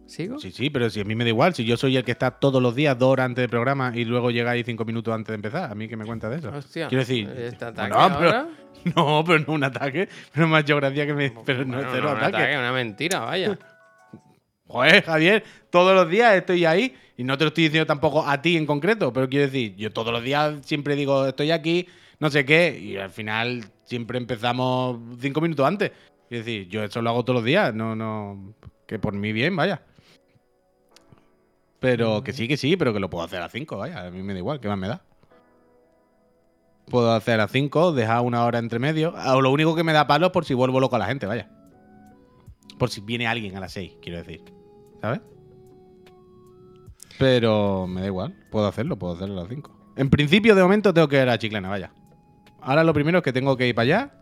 ¿Sigo? 0.05 0.37
Sí, 0.39 0.51
sí, 0.51 0.69
pero 0.69 0.89
si 0.89 0.99
a 0.99 1.03
mí 1.05 1.15
me 1.15 1.23
da 1.23 1.29
igual, 1.29 1.55
si 1.55 1.63
yo 1.63 1.77
soy 1.77 1.97
el 1.97 2.03
que 2.03 2.11
está 2.11 2.31
todos 2.31 2.61
los 2.61 2.75
días 2.75 2.97
dos 2.99 3.09
horas 3.11 3.25
antes 3.27 3.41
del 3.43 3.49
programa 3.49 3.91
y 3.95 4.05
luego 4.05 4.31
llegáis 4.31 4.65
cinco 4.65 4.85
minutos 4.85 5.13
antes 5.13 5.29
de 5.29 5.35
empezar, 5.35 5.71
a 5.71 5.75
mí 5.75 5.87
que 5.87 5.95
me 5.97 6.05
cuenta 6.05 6.29
de 6.29 6.37
eso. 6.37 6.49
Hostia. 6.49 6.87
Quiero 6.87 7.01
decir, 7.03 7.29
¿Este 7.29 7.65
ataque 7.65 7.93
no, 7.93 8.19
pero-? 8.19 8.47
No, 8.95 9.23
pero 9.25 9.39
no 9.39 9.53
un 9.53 9.63
ataque, 9.63 10.09
pero 10.33 10.53
ha 10.53 10.59
hecho 10.59 10.75
gracia 10.75 11.05
que 11.05 11.13
me. 11.13 11.31
Pero 11.45 11.63
no 11.63 11.79
es 11.79 11.85
Bueno, 11.85 11.89
cero 11.93 12.03
no, 12.07 12.11
un 12.11 12.17
ataque. 12.17 12.35
ataque, 12.35 12.57
una 12.57 12.71
mentira, 12.73 13.19
vaya. 13.21 13.57
Joder, 14.67 15.03
Javier, 15.03 15.43
todos 15.69 15.95
los 15.95 16.09
días 16.09 16.35
estoy 16.35 16.65
ahí 16.65 16.93
y 17.15 17.23
no 17.23 17.37
te 17.37 17.45
lo 17.45 17.49
estoy 17.49 17.65
diciendo 17.65 17.85
tampoco 17.85 18.27
a 18.27 18.41
ti 18.41 18.57
en 18.57 18.65
concreto, 18.65 19.13
pero 19.13 19.29
quiero 19.29 19.45
decir, 19.45 19.75
yo 19.75 19.91
todos 19.91 20.11
los 20.11 20.23
días 20.23 20.55
siempre 20.65 20.95
digo, 20.95 21.27
estoy 21.27 21.51
aquí, 21.51 21.87
no 22.19 22.29
sé 22.29 22.43
qué, 22.43 22.77
y 22.77 22.97
al 22.97 23.11
final 23.11 23.63
siempre 23.85 24.17
empezamos 24.17 24.97
cinco 25.19 25.39
minutos 25.41 25.65
antes. 25.65 25.91
Quiero 26.27 26.43
decir, 26.43 26.67
yo 26.67 26.83
eso 26.83 27.01
lo 27.01 27.09
hago 27.11 27.23
todos 27.23 27.35
los 27.35 27.45
días, 27.45 27.73
no, 27.73 27.95
no, 27.95 28.55
que 28.87 28.99
por 28.99 29.13
mí 29.13 29.31
bien, 29.31 29.55
vaya. 29.55 29.81
Pero 31.83 32.23
que 32.23 32.31
sí, 32.31 32.47
que 32.47 32.55
sí, 32.55 32.77
pero 32.77 32.93
que 32.93 33.01
lo 33.01 33.09
puedo 33.09 33.25
hacer 33.25 33.41
a 33.41 33.49
cinco, 33.49 33.77
vaya, 33.77 34.07
a 34.07 34.09
mí 34.09 34.23
me 34.23 34.31
da 34.31 34.39
igual, 34.39 34.61
¿qué 34.61 34.69
más 34.69 34.77
me 34.77 34.87
da? 34.87 35.01
Puedo 36.85 37.11
hacer 37.11 37.41
a 37.41 37.49
cinco, 37.49 37.91
dejar 37.91 38.21
una 38.21 38.45
hora 38.45 38.59
entre 38.59 38.79
medio. 38.79 39.13
O 39.13 39.41
lo 39.41 39.51
único 39.51 39.75
que 39.75 39.83
me 39.83 39.91
da 39.91 40.07
palo 40.07 40.27
es 40.27 40.31
por 40.31 40.45
si 40.45 40.53
vuelvo 40.53 40.79
loco 40.79 40.95
a 40.95 40.99
la 40.99 41.07
gente, 41.07 41.25
vaya. 41.25 41.49
Por 42.79 42.89
si 42.89 43.01
viene 43.01 43.27
alguien 43.27 43.57
a 43.57 43.59
las 43.59 43.73
6, 43.73 43.97
quiero 44.01 44.19
decir. 44.19 44.45
¿Sabes? 45.01 45.19
Pero 47.19 47.85
me 47.85 47.99
da 47.99 48.07
igual. 48.07 48.33
Puedo 48.49 48.65
hacerlo, 48.65 48.97
puedo 48.97 49.15
hacerlo 49.15 49.39
a 49.39 49.41
las 49.41 49.49
5. 49.49 49.93
En 49.97 50.09
principio, 50.09 50.55
de 50.55 50.63
momento, 50.63 50.93
tengo 50.93 51.09
que 51.09 51.21
ir 51.21 51.27
a 51.27 51.37
Chiclana, 51.37 51.67
vaya. 51.67 51.91
Ahora 52.61 52.85
lo 52.85 52.93
primero 52.93 53.17
es 53.17 53.25
que 53.25 53.33
tengo 53.33 53.57
que 53.57 53.67
ir 53.67 53.75
para 53.75 53.83
allá. 53.83 54.13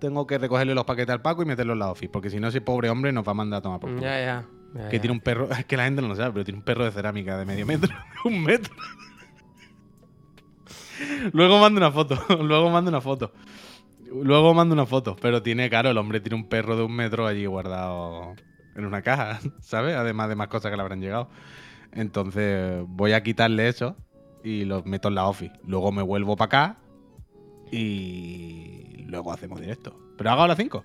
Tengo 0.00 0.28
que 0.28 0.38
recogerle 0.38 0.76
los 0.76 0.84
paquetes 0.84 1.12
al 1.12 1.22
Paco 1.22 1.42
y 1.42 1.46
meterlos 1.46 1.74
en 1.74 1.80
la 1.80 1.90
office. 1.90 2.08
Porque 2.08 2.30
si 2.30 2.38
no, 2.38 2.46
ese 2.46 2.60
pobre 2.60 2.88
hombre 2.88 3.10
nos 3.10 3.26
va 3.26 3.32
a 3.32 3.34
mandar 3.34 3.58
a 3.58 3.62
tomar 3.62 3.80
por 3.80 3.90
culo. 3.90 4.02
ya, 4.02 4.20
ya. 4.20 4.44
Ya, 4.74 4.88
Que 4.88 4.96
ya. 4.96 5.02
tiene 5.02 5.12
un 5.12 5.20
perro, 5.20 5.50
es 5.58 5.64
que 5.64 5.76
la 5.76 5.84
gente 5.84 6.02
no 6.02 6.08
lo 6.08 6.16
sabe, 6.16 6.32
pero 6.32 6.44
tiene 6.44 6.58
un 6.58 6.64
perro 6.64 6.84
de 6.84 6.92
cerámica 6.92 7.38
de 7.38 7.44
medio 7.44 7.66
metro, 7.66 7.94
un 8.24 8.42
metro. 8.42 8.74
Luego 11.32 11.58
mando 11.58 11.78
una 11.80 11.90
foto, 11.90 12.18
luego 12.42 12.70
mando 12.70 12.90
una 12.90 13.00
foto. 13.00 13.32
Luego 14.22 14.54
mando 14.54 14.74
una 14.74 14.86
foto, 14.86 15.16
pero 15.20 15.42
tiene, 15.42 15.68
claro, 15.68 15.90
el 15.90 15.98
hombre 15.98 16.20
tiene 16.20 16.36
un 16.36 16.48
perro 16.48 16.76
de 16.76 16.84
un 16.84 16.94
metro 16.94 17.26
allí 17.26 17.46
guardado 17.46 18.34
en 18.76 18.84
una 18.84 19.02
caja, 19.02 19.40
¿sabes? 19.60 19.96
Además 19.96 20.28
de 20.28 20.36
más 20.36 20.46
cosas 20.48 20.70
que 20.70 20.76
le 20.76 20.82
habrán 20.82 21.00
llegado. 21.00 21.28
Entonces 21.90 22.84
voy 22.86 23.12
a 23.12 23.22
quitarle 23.24 23.66
eso 23.68 23.96
y 24.44 24.64
los 24.66 24.84
meto 24.86 25.08
en 25.08 25.16
la 25.16 25.26
office. 25.26 25.52
Luego 25.64 25.90
me 25.90 26.02
vuelvo 26.02 26.36
para 26.36 26.46
acá 26.46 26.78
y 27.72 29.04
luego 29.08 29.32
hacemos 29.32 29.60
directo. 29.60 29.98
Pero 30.16 30.30
hago 30.30 30.42
a 30.42 30.48
las 30.48 30.58
5. 30.58 30.84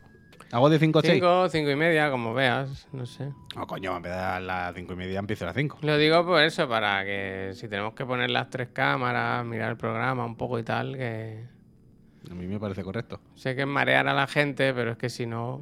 Hago 0.51 0.69
de 0.69 0.79
5 0.79 0.99
a 0.99 1.01
6. 1.03 1.13
Cinco, 1.13 1.49
cinco 1.49 1.69
y 1.69 1.75
media, 1.75 2.09
como 2.09 2.33
veas, 2.33 2.87
no 2.91 3.05
sé. 3.05 3.31
No, 3.55 3.67
coño, 3.67 3.95
en 3.95 4.01
vez 4.01 4.13
de 4.13 4.17
a 4.19 4.39
las 4.39 4.73
5 4.73 4.93
y 4.93 4.95
media 4.95 5.19
empiezo 5.19 5.45
a 5.45 5.47
las 5.47 5.55
5. 5.55 5.79
Lo 5.83 5.97
digo 5.97 6.25
por 6.25 6.41
eso, 6.41 6.67
para 6.67 7.05
que 7.05 7.51
si 7.53 7.67
tenemos 7.67 7.93
que 7.93 8.03
poner 8.05 8.31
las 8.31 8.49
tres 8.49 8.69
cámaras, 8.73 9.45
mirar 9.45 9.69
el 9.71 9.77
programa 9.77 10.25
un 10.25 10.35
poco 10.35 10.57
y 10.57 10.63
tal, 10.63 10.95
que 10.97 11.45
A 12.29 12.33
mí 12.33 12.47
me 12.47 12.59
parece 12.59 12.83
correcto. 12.83 13.21
sé 13.35 13.55
que 13.55 13.61
es 13.61 13.67
marear 13.67 14.07
a 14.07 14.13
la 14.15 14.25
gente, 14.25 14.73
pero 14.73 14.91
es 14.93 14.97
que 14.97 15.09
si 15.09 15.27
no... 15.27 15.61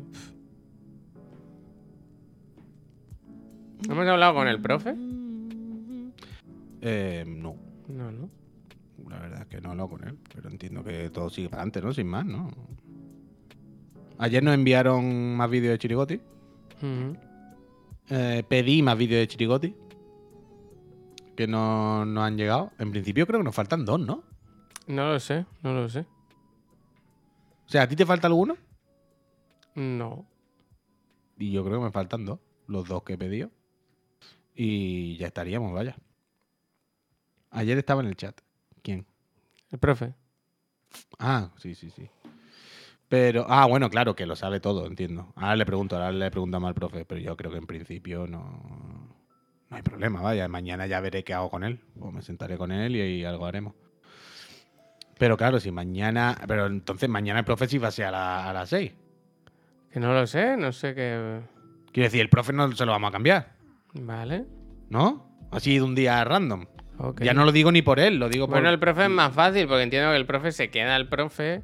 ¿Hemos 3.89 4.07
hablado 4.07 4.33
con 4.35 4.47
el 4.47 4.61
profe? 4.61 4.95
Eh, 6.81 7.25
no, 7.27 7.55
No, 7.89 8.11
no. 8.11 8.29
la 9.09 9.19
verdad 9.19 9.41
es 9.41 9.47
que 9.47 9.61
no 9.61 9.69
he 9.69 9.71
hablado 9.71 9.89
con 9.89 10.07
él, 10.07 10.17
pero 10.33 10.49
entiendo 10.49 10.83
que 10.83 11.09
todo 11.09 11.29
sigue 11.29 11.49
para 11.49 11.61
adelante, 11.63 11.81
¿no? 11.81 11.93
Sin 11.93 12.07
más, 12.07 12.25
¿no? 12.25 12.49
Ayer 14.19 14.43
nos 14.43 14.53
enviaron 14.53 15.35
más 15.35 15.49
vídeos 15.49 15.73
de 15.73 15.77
Chirigoti. 15.79 16.21
Eh, 18.09 18.43
pedí 18.47 18.81
más 18.81 18.97
vídeos 18.97 19.19
de 19.19 19.27
Chirigoti. 19.27 19.75
Que 21.35 21.47
no 21.47 22.05
nos 22.05 22.23
han 22.23 22.37
llegado. 22.37 22.71
En 22.79 22.91
principio 22.91 23.27
creo 23.27 23.39
que 23.39 23.43
nos 23.43 23.55
faltan 23.55 23.85
dos, 23.85 23.99
¿no? 23.99 24.23
No 24.87 25.11
lo 25.11 25.19
sé, 25.19 25.45
no 25.61 25.73
lo 25.73 25.87
sé. 25.89 25.99
O 27.67 27.69
sea, 27.69 27.83
¿a 27.83 27.87
ti 27.87 27.95
te 27.95 28.05
falta 28.05 28.27
alguno? 28.27 28.57
No. 29.75 30.25
Y 31.37 31.51
yo 31.51 31.63
creo 31.63 31.79
que 31.79 31.85
me 31.85 31.91
faltan 31.91 32.25
dos. 32.25 32.39
Los 32.65 32.87
dos 32.87 33.03
que 33.03 33.13
he 33.13 33.17
pedido. 33.17 33.51
Y 34.55 35.17
ya 35.17 35.27
estaríamos, 35.27 35.73
vaya. 35.73 35.95
Ayer 37.51 37.77
estaba 37.77 38.01
en 38.01 38.07
el 38.07 38.15
chat. 38.15 38.39
¿Quién? 38.81 39.05
El 39.69 39.79
profe. 39.79 40.15
Ah, 41.19 41.51
sí, 41.57 41.75
sí, 41.75 41.91
sí. 41.91 42.09
Pero, 43.09 43.45
ah, 43.47 43.65
bueno, 43.65 43.89
claro, 43.89 44.15
que 44.15 44.25
lo 44.25 44.35
sabe 44.35 44.59
todo, 44.59 44.85
entiendo. 44.85 45.31
Ahora 45.35 45.55
le 45.55 45.65
pregunto, 45.65 45.95
ahora 45.95 46.11
le 46.11 46.29
preguntamos 46.29 46.67
al 46.67 46.73
profe, 46.75 47.05
pero 47.05 47.21
yo 47.21 47.37
creo 47.37 47.51
que 47.51 47.57
en 47.57 47.65
principio 47.65 48.27
no, 48.27 48.39
no 49.69 49.75
hay 49.77 49.81
problema, 49.81 50.21
vaya. 50.21 50.47
Mañana 50.49 50.87
ya 50.87 50.99
veré 50.99 51.23
qué 51.23 51.33
hago 51.33 51.49
con 51.49 51.63
él. 51.63 51.79
O 52.01 52.11
me 52.11 52.21
sentaré 52.21 52.57
con 52.57 52.71
él 52.71 52.95
y, 52.97 53.01
y 53.01 53.23
algo 53.23 53.45
haremos. 53.45 53.73
Pero 55.17 55.37
claro, 55.37 55.59
si 55.59 55.71
mañana. 55.71 56.37
Pero 56.47 56.65
entonces 56.67 57.07
mañana 57.09 57.39
el 57.39 57.45
profe 57.45 57.67
sí 57.67 57.77
va 57.77 57.87
a 57.87 57.91
ser 57.91 58.07
a, 58.07 58.11
la- 58.11 58.49
a 58.49 58.53
las 58.53 58.69
6. 58.69 58.91
Que 59.91 59.99
no 60.01 60.13
lo 60.13 60.27
sé, 60.27 60.57
no 60.57 60.71
sé 60.73 60.93
qué. 60.93 61.39
Quiero 61.93 62.07
decir, 62.07 62.21
el 62.21 62.29
profe 62.29 62.51
no 62.53 62.69
se 62.73 62.85
lo 62.85 62.91
vamos 62.91 63.07
a 63.09 63.11
cambiar, 63.13 63.53
Vale. 63.93 64.45
¿no? 64.89 65.25
Así 65.49 65.75
de 65.75 65.81
un 65.81 65.95
día 65.95 66.23
random. 66.25 66.65
Ya 67.21 67.33
no 67.33 67.45
lo 67.45 67.51
digo 67.51 67.71
ni 67.71 67.81
por 67.81 67.99
él, 67.99 68.17
lo 68.19 68.27
digo 68.27 68.47
por. 68.47 68.55
Bueno, 68.55 68.69
el 68.69 68.79
profe 68.79 69.03
es 69.05 69.09
más 69.09 69.33
fácil 69.33 69.65
porque 69.67 69.83
entiendo 69.83 70.11
que 70.11 70.17
el 70.17 70.25
profe 70.25 70.51
se 70.51 70.69
queda 70.69 70.95
el 70.97 71.07
profe 71.07 71.63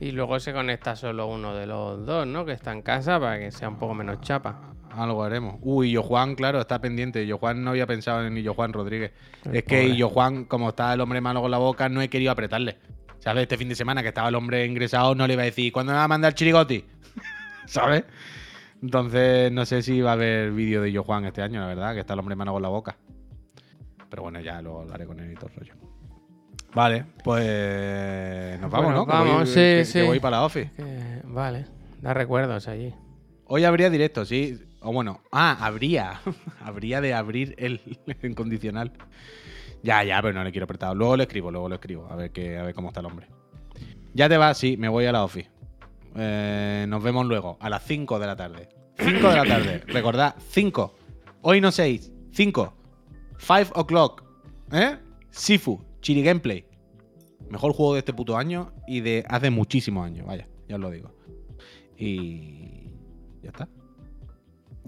y 0.00 0.10
luego 0.10 0.38
se 0.40 0.52
conecta 0.52 0.94
solo 0.96 1.26
uno 1.26 1.54
de 1.54 1.66
los 1.66 2.04
dos, 2.04 2.26
¿no? 2.26 2.44
Que 2.44 2.52
está 2.52 2.72
en 2.72 2.82
casa 2.82 3.18
para 3.18 3.38
que 3.38 3.50
sea 3.50 3.68
un 3.68 3.78
poco 3.78 3.94
menos 3.94 4.20
chapa. 4.20 4.72
Algo 4.90 5.24
haremos. 5.24 5.56
Uy, 5.62 5.90
yo 5.90 6.02
Juan, 6.02 6.34
claro, 6.34 6.60
está 6.60 6.80
pendiente. 6.80 7.26
Yo 7.26 7.38
Juan 7.38 7.62
no 7.62 7.70
había 7.70 7.86
pensado 7.86 8.26
en 8.26 8.36
Yo 8.36 8.54
Juan 8.54 8.72
Rodríguez. 8.72 9.12
El 9.44 9.56
es 9.56 9.64
que. 9.64 9.94
Yo 9.96 10.08
Juan, 10.08 10.44
como 10.44 10.70
está 10.70 10.92
el 10.92 11.00
hombre 11.00 11.20
malo 11.20 11.42
con 11.42 11.50
la 11.50 11.58
boca, 11.58 11.88
no 11.88 12.00
he 12.00 12.08
querido 12.08 12.32
apretarle. 12.32 12.78
¿Sabes? 13.18 13.42
Este 13.42 13.56
fin 13.56 13.68
de 13.68 13.74
semana 13.74 14.02
que 14.02 14.08
estaba 14.08 14.28
el 14.28 14.34
hombre 14.34 14.64
ingresado, 14.64 15.14
no 15.14 15.26
le 15.26 15.34
iba 15.34 15.42
a 15.42 15.46
decir, 15.46 15.72
¿cuándo 15.72 15.92
me 15.92 15.98
va 15.98 16.04
a 16.04 16.08
mandar 16.08 16.34
chirigoti? 16.34 16.84
¿Sabes? 17.66 18.04
Entonces, 18.82 19.50
no 19.50 19.66
sé 19.66 19.82
si 19.82 20.00
va 20.00 20.10
a 20.10 20.14
haber 20.14 20.52
vídeo 20.52 20.82
de 20.82 20.92
Yo 20.92 21.02
Juan 21.02 21.24
este 21.24 21.42
año, 21.42 21.60
la 21.60 21.66
verdad, 21.66 21.94
que 21.94 22.00
está 22.00 22.12
el 22.12 22.20
hombre 22.20 22.36
malo 22.36 22.52
con 22.52 22.62
la 22.62 22.68
boca. 22.68 22.96
Pero 24.08 24.22
bueno, 24.22 24.40
ya 24.40 24.62
lo 24.62 24.80
hablaré 24.80 25.06
con 25.06 25.18
él 25.20 25.32
y 25.32 25.34
todo 25.34 25.48
el 25.48 25.56
rollo. 25.56 25.74
Vale, 26.76 27.06
pues 27.24 28.60
nos 28.60 28.70
vamos, 28.70 28.84
Bueno, 28.86 28.98
¿no? 29.00 29.06
Que 29.06 29.12
vamos, 29.12 29.34
voy- 29.36 29.46
sí, 29.46 29.54
que- 29.54 29.76
que 29.78 29.84
sí. 29.86 30.02
voy 30.02 30.20
para 30.20 30.36
la 30.36 30.44
office. 30.44 30.70
Que- 30.76 31.22
vale, 31.24 31.64
da 32.02 32.12
recuerdos 32.12 32.68
allí. 32.68 32.92
Hoy 33.46 33.64
habría 33.64 33.88
directo, 33.88 34.26
sí. 34.26 34.60
O 34.80 34.92
bueno, 34.92 35.22
ah, 35.32 35.56
habría. 35.58 36.20
habría 36.60 37.00
de 37.00 37.14
abrir 37.14 37.54
el 37.56 37.80
en 38.22 38.34
condicional. 38.34 38.92
Ya, 39.82 40.04
ya, 40.04 40.20
pero 40.20 40.34
no 40.34 40.44
le 40.44 40.50
quiero 40.52 40.64
apretar. 40.64 40.94
Luego 40.94 41.16
lo 41.16 41.22
escribo, 41.22 41.50
luego 41.50 41.66
lo 41.70 41.76
escribo. 41.76 42.08
A 42.10 42.14
ver, 42.16 42.30
qué, 42.30 42.58
a 42.58 42.62
ver 42.64 42.74
cómo 42.74 42.88
está 42.88 43.00
el 43.00 43.06
hombre. 43.06 43.26
Ya 44.12 44.28
te 44.28 44.36
vas, 44.36 44.58
sí, 44.58 44.76
me 44.76 44.88
voy 44.90 45.06
a 45.06 45.12
la 45.12 45.24
office. 45.24 45.48
Eh, 46.14 46.84
nos 46.88 47.02
vemos 47.02 47.24
luego, 47.24 47.56
a 47.58 47.70
las 47.70 47.84
5 47.84 48.18
de 48.18 48.26
la 48.26 48.36
tarde. 48.36 48.68
5 48.98 49.28
de 49.30 49.34
la 49.36 49.44
tarde. 49.44 49.78
Recordad, 49.86 50.34
5. 50.50 50.94
Hoy 51.40 51.62
no 51.62 51.72
6. 51.72 52.12
5. 52.32 52.74
5 53.38 53.80
o'clock. 53.80 54.24
¿Eh? 54.72 54.98
Sifu, 55.30 55.82
Chiri 56.02 56.22
Gameplay. 56.22 56.65
Mejor 57.50 57.72
juego 57.72 57.94
de 57.94 58.00
este 58.00 58.12
puto 58.12 58.36
año 58.36 58.72
y 58.86 59.00
de 59.00 59.24
hace 59.28 59.50
muchísimos 59.50 60.04
años. 60.06 60.26
Vaya, 60.26 60.48
ya 60.68 60.76
os 60.76 60.80
lo 60.80 60.90
digo. 60.90 61.12
Y 61.96 62.90
ya 63.42 63.50
está. 63.50 63.68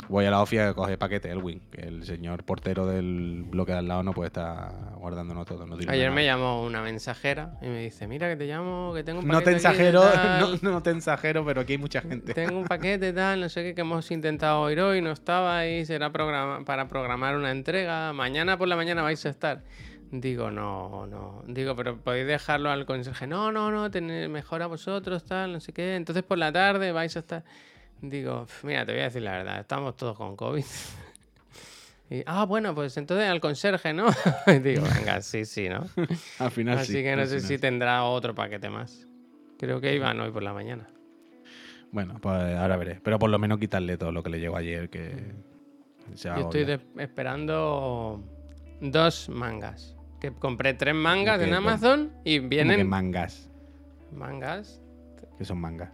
Voy 0.09 0.25
a 0.25 0.31
la 0.31 0.41
ofia 0.41 0.69
a 0.69 0.75
coger 0.75 0.97
paquete, 0.97 1.29
Elwin, 1.31 1.61
que 1.73 1.81
el 1.83 2.05
señor 2.05 2.45
portero 2.45 2.87
del 2.87 3.45
bloque 3.49 3.73
de 3.73 3.79
al 3.79 3.89
lado 3.89 4.03
no 4.05 4.13
puede 4.13 4.29
estar 4.29 4.95
guardándonos 4.97 5.45
todo. 5.45 5.67
No 5.67 5.77
Ayer 5.89 6.11
me 6.13 6.25
llamó 6.25 6.65
una 6.65 6.83
mensajera 6.83 7.59
y 7.61 7.67
me 7.67 7.83
dice, 7.83 8.07
mira 8.07 8.29
que 8.29 8.37
te 8.37 8.47
llamo, 8.47 8.93
que 8.95 9.03
tengo 9.03 9.19
un 9.21 9.27
No 9.27 9.41
te 9.41 9.47
paquete 9.47 9.67
aquí 9.69 9.79
de 9.79 9.89
ensajero, 9.89 10.03
no, 10.63 10.71
no 10.71 10.83
te 10.83 10.91
ensajero, 10.91 11.45
pero 11.45 11.63
aquí 11.63 11.73
hay 11.73 11.79
mucha 11.79 12.01
gente. 12.01 12.33
Tengo 12.33 12.59
un 12.59 12.65
paquete 12.65 13.13
tal, 13.13 13.41
no 13.41 13.49
sé 13.49 13.65
qué, 13.65 13.75
que 13.75 13.81
hemos 13.81 14.09
intentado 14.13 14.61
oír 14.63 14.81
hoy, 14.81 15.03
no 15.03 15.11
estaba 15.11 15.67
y 15.67 15.85
será 15.85 16.11
programa- 16.13 16.65
para 16.65 16.87
programar 16.89 17.37
una 17.37 17.51
entrega. 17.51 18.13
Mañana 18.13 18.57
por 18.57 18.69
la 18.69 18.77
mañana 18.77 19.03
vais 19.03 19.27
a 19.27 19.31
estar. 19.31 19.65
Digo, 20.11 20.51
no, 20.51 21.07
no. 21.07 21.43
Digo, 21.47 21.77
pero 21.77 21.99
podéis 21.99 22.27
dejarlo 22.27 22.71
al 22.71 22.87
conserje. 22.87 23.27
No, 23.27 23.53
no, 23.53 23.71
no, 23.71 23.91
tener, 23.91 24.29
mejor 24.29 24.63
a 24.63 24.67
vosotros, 24.67 25.25
tal, 25.25 25.53
no 25.53 25.61
sé 25.61 25.73
qué. 25.73 25.97
Entonces 25.97 26.23
por 26.23 26.39
la 26.39 26.51
tarde 26.51 26.93
vais 26.93 27.15
a 27.17 27.19
estar. 27.19 27.45
Digo, 28.01 28.47
"Pf, 28.47 28.67
mira, 28.67 28.87
te 28.87 28.93
voy 28.93 29.01
a 29.03 29.05
decir 29.05 29.23
la 29.23 29.33
verdad, 29.33 29.61
estamos 29.61 29.97
todos 29.97 30.17
con 30.17 30.37
COVID. 30.37 30.65
Y, 32.11 32.23
ah, 32.25 32.47
bueno, 32.47 32.75
pues 32.75 32.97
entonces 32.97 33.29
al 33.29 33.39
conserje, 33.39 33.93
¿no? 33.93 34.07
Y 34.47 34.61
digo, 34.61 34.83
venga, 34.95 35.21
sí, 35.21 35.45
sí, 35.45 35.69
¿no? 35.69 35.85
Al 36.39 36.51
final 36.51 36.79
Así 36.79 36.93
sí, 36.95 37.03
que 37.03 37.15
no 37.15 37.25
sé 37.25 37.41
final 37.41 37.43
si 37.43 37.59
tendrá 37.59 38.05
otro 38.05 38.35
paquete 38.35 38.71
más. 38.71 39.07
Creo 39.59 39.79
que 39.79 39.95
iban 39.95 40.19
hoy 40.19 40.31
por 40.31 40.43
la 40.43 40.55
mañana. 40.55 40.89
Bueno, 41.93 42.19
pues 42.19 42.57
ahora 42.57 42.79
veré. 42.79 42.99
Pero 43.03 43.19
por 43.19 43.29
lo 43.29 43.39
menos 43.39 43.59
quitarle 43.59 43.99
todo 43.99 44.11
lo 44.11 44.23
que 44.23 44.31
le 44.31 44.41
llegó 44.41 44.57
ayer, 44.57 44.89
que 44.89 45.35
se 46.15 46.31
va 46.31 46.37
Yo 46.37 46.45
estoy 46.51 46.81
esperando 46.97 48.25
dos 48.81 49.29
mangas. 49.29 49.98
Que 50.21 50.33
compré 50.33 50.75
tres 50.75 50.95
mangas 50.95 51.37
¿Cómo 51.39 51.49
en 51.49 51.55
Amazon 51.55 52.13
y 52.25 52.39
¿Cómo 52.39 52.49
que 52.51 52.57
vienen 52.57 52.89
mangas. 52.89 53.49
mangas. 54.13 54.81
que 55.39 55.45
son 55.45 55.61
mangas? 55.61 55.91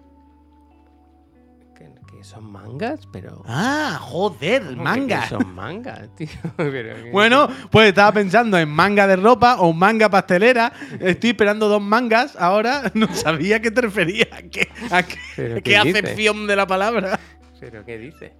¿Que, 1.77 1.91
que 2.17 2.23
son 2.25 2.45
mangas? 2.53 3.01
Pero. 3.13 3.43
Ah, 3.47 3.99
joder, 4.01 4.63
¿cómo 4.63 4.77
que- 4.77 4.83
manga. 4.83 5.21
que 5.23 5.29
son 5.29 5.55
mangas, 5.55 6.09
tío. 6.17 6.29
Pero 6.57 7.11
Bueno, 7.11 7.49
pues 7.71 7.89
estaba 7.89 8.13
pensando 8.13 8.57
en 8.59 8.71
manga 8.71 9.07
de 9.09 9.17
ropa 9.17 9.57
o 9.61 9.73
manga 9.73 10.09
pastelera. 10.09 10.73
Estoy 11.01 11.31
esperando 11.31 11.69
dos 11.69 11.83
mangas. 11.83 12.37
Ahora 12.37 12.91
no 12.95 13.09
sabía 13.15 13.57
a 13.57 13.61
qué 13.61 13.71
te 13.73 13.81
referías. 13.83 14.29
¿A 14.33 14.43
qué, 14.43 14.69
a 14.91 15.03
qué- 15.03 15.17
¿Pero 15.37 15.55
qué 15.57 15.63
qué 15.63 15.77
acepción 15.77 16.47
de 16.47 16.57
la 16.57 16.67
palabra? 16.67 17.19
¿Pero 17.61 17.85
qué 17.85 17.99
dice? 17.99 18.35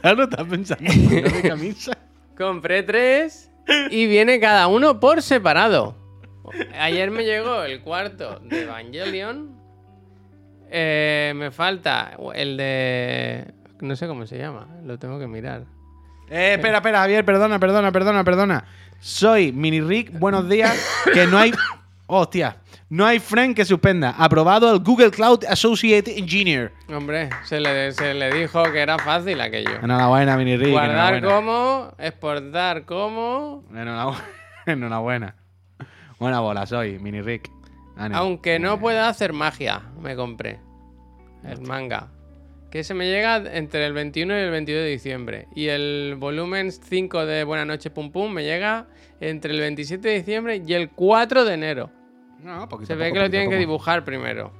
Claro, 0.00 0.24
estaba 0.24 0.48
pensando 0.48 0.90
en 0.90 1.04
manga 1.06 1.28
de 1.30 1.42
camisa. 1.48 1.92
Compré 2.36 2.82
tres 2.82 3.49
y 3.90 4.06
viene 4.06 4.40
cada 4.40 4.66
uno 4.68 5.00
por 5.00 5.22
separado. 5.22 5.96
Ayer 6.78 7.10
me 7.10 7.24
llegó 7.24 7.62
el 7.62 7.80
cuarto 7.80 8.40
de 8.40 8.62
Evangelion. 8.62 9.60
Eh, 10.70 11.32
me 11.36 11.50
falta 11.50 12.16
el 12.34 12.56
de. 12.56 13.52
No 13.80 13.96
sé 13.96 14.06
cómo 14.06 14.26
se 14.26 14.38
llama, 14.38 14.68
lo 14.84 14.98
tengo 14.98 15.18
que 15.18 15.26
mirar. 15.26 15.64
Eh, 16.28 16.54
espera, 16.54 16.78
espera, 16.78 17.00
Javier, 17.00 17.24
perdona, 17.24 17.58
perdona, 17.58 17.90
perdona, 17.92 18.24
perdona. 18.24 18.64
Soy 19.00 19.52
Mini 19.52 19.80
Rick, 19.80 20.18
buenos 20.18 20.48
días. 20.48 20.78
Que 21.12 21.26
no 21.26 21.38
hay. 21.38 21.52
Hostia, 22.12 22.56
no 22.88 23.06
hay 23.06 23.20
friend 23.20 23.54
que 23.54 23.64
suspenda. 23.64 24.16
Aprobado 24.18 24.74
el 24.74 24.80
Google 24.80 25.12
Cloud 25.12 25.44
Associate 25.48 26.18
Engineer. 26.18 26.72
Hombre, 26.88 27.30
se 27.44 27.60
le, 27.60 27.92
se 27.92 28.14
le 28.14 28.34
dijo 28.34 28.64
que 28.72 28.80
era 28.80 28.98
fácil 28.98 29.40
aquello. 29.40 29.76
Enhorabuena, 29.80 30.36
Mini 30.36 30.56
Rick. 30.56 30.72
Guardar 30.72 31.14
enhorabuena. 31.14 31.52
como, 31.52 31.94
exportar 31.98 32.84
como. 32.84 33.62
Enhorabuena. 33.70 34.24
Enhorabuena. 34.66 35.36
Buena 36.18 36.40
bola, 36.40 36.66
soy 36.66 36.98
Mini 36.98 37.22
Rick. 37.22 37.48
Ánimo. 37.96 38.20
Aunque 38.20 38.58
no 38.58 38.80
pueda 38.80 39.08
hacer 39.08 39.32
magia, 39.32 39.82
me 40.00 40.16
compré. 40.16 40.58
El 41.44 41.60
manga. 41.60 42.08
Que 42.72 42.82
se 42.82 42.92
me 42.92 43.06
llega 43.06 43.36
entre 43.36 43.86
el 43.86 43.92
21 43.92 44.34
y 44.36 44.40
el 44.40 44.50
22 44.50 44.82
de 44.82 44.88
diciembre. 44.90 45.46
Y 45.54 45.68
el 45.68 46.16
volumen 46.18 46.72
5 46.72 47.24
de 47.24 47.44
Buena 47.44 47.64
Noche 47.64 47.90
Pum 47.90 48.10
Pum 48.10 48.32
me 48.32 48.42
llega 48.42 48.88
entre 49.20 49.52
el 49.52 49.60
27 49.60 50.08
de 50.08 50.14
diciembre 50.14 50.60
y 50.66 50.74
el 50.74 50.90
4 50.90 51.44
de 51.44 51.54
enero. 51.54 51.99
No, 52.42 52.68
poquito 52.68 52.86
Se 52.86 52.92
a 52.94 52.96
ve 52.96 53.04
poco, 53.08 53.14
que 53.14 53.20
lo 53.20 53.30
tienen 53.30 53.50
que 53.50 53.56
dibujar 53.56 54.04
primero. 54.04 54.52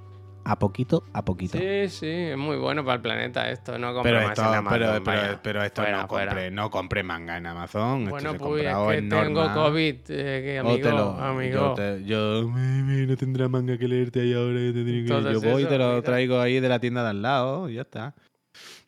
A 0.43 0.59
poquito 0.59 1.05
a 1.13 1.23
poquito. 1.23 1.59
Sí, 1.59 1.89
sí, 1.89 2.07
es 2.09 2.37
muy 2.37 2.57
bueno 2.57 2.83
para 2.83 2.97
el 2.97 3.03
planeta 3.03 3.51
esto. 3.51 3.79
No 3.79 3.89
compro 3.93 4.05
Pero 4.05 4.23
más 4.23 4.31
esto, 4.39 4.41
en 4.51 4.55
Amazon, 4.59 4.79
pero, 4.79 5.05
pero, 5.05 5.21
vaya. 5.21 5.41
pero 5.43 5.63
esto 5.63 5.83
Fuera, 5.83 6.01
no, 6.03 6.09
compre, 6.09 6.71
compre 6.71 7.03
manga 7.03 7.37
en 7.37 7.47
Amazon. 7.47 8.07
Bueno, 8.07 8.17
esto 8.17 8.33
se 8.33 8.39
pues 8.39 8.63
es 8.65 8.73
comprado 8.73 8.89
que 8.91 8.97
en 8.97 9.09
tengo 9.11 9.41
norma. 9.45 9.55
COVID, 9.55 9.95
eh, 10.09 10.43
que 10.43 10.59
amigo, 10.59 10.77
te 10.89 10.91
lo- 10.91 11.11
amigo. 11.21 11.55
Yo, 11.55 11.75
te- 11.75 12.05
yo, 12.05 12.49
"Mimi, 12.49 13.07
no 13.07 13.17
tendrá 13.19 13.49
manga 13.49 13.77
que 13.77 13.87
leerte 13.87 14.21
ahí 14.23 14.33
ahora. 14.33 14.59
yo 14.61 14.73
te 14.73 14.79
tengo 14.85 14.87
que-". 14.87 14.99
Entonces 15.01 15.33
yo 15.43 15.51
voy 15.51 15.63
y 15.63 15.67
te 15.67 15.79
lo 15.79 15.89
mira. 15.91 16.03
traigo 16.03 16.41
ahí 16.41 16.59
de 16.59 16.69
la 16.71 16.79
tienda 16.81 17.03
de 17.05 17.11
al 17.11 17.23
lado. 17.23 17.69
y 17.69 17.75
Ya 17.75 17.83
está. 17.83 18.15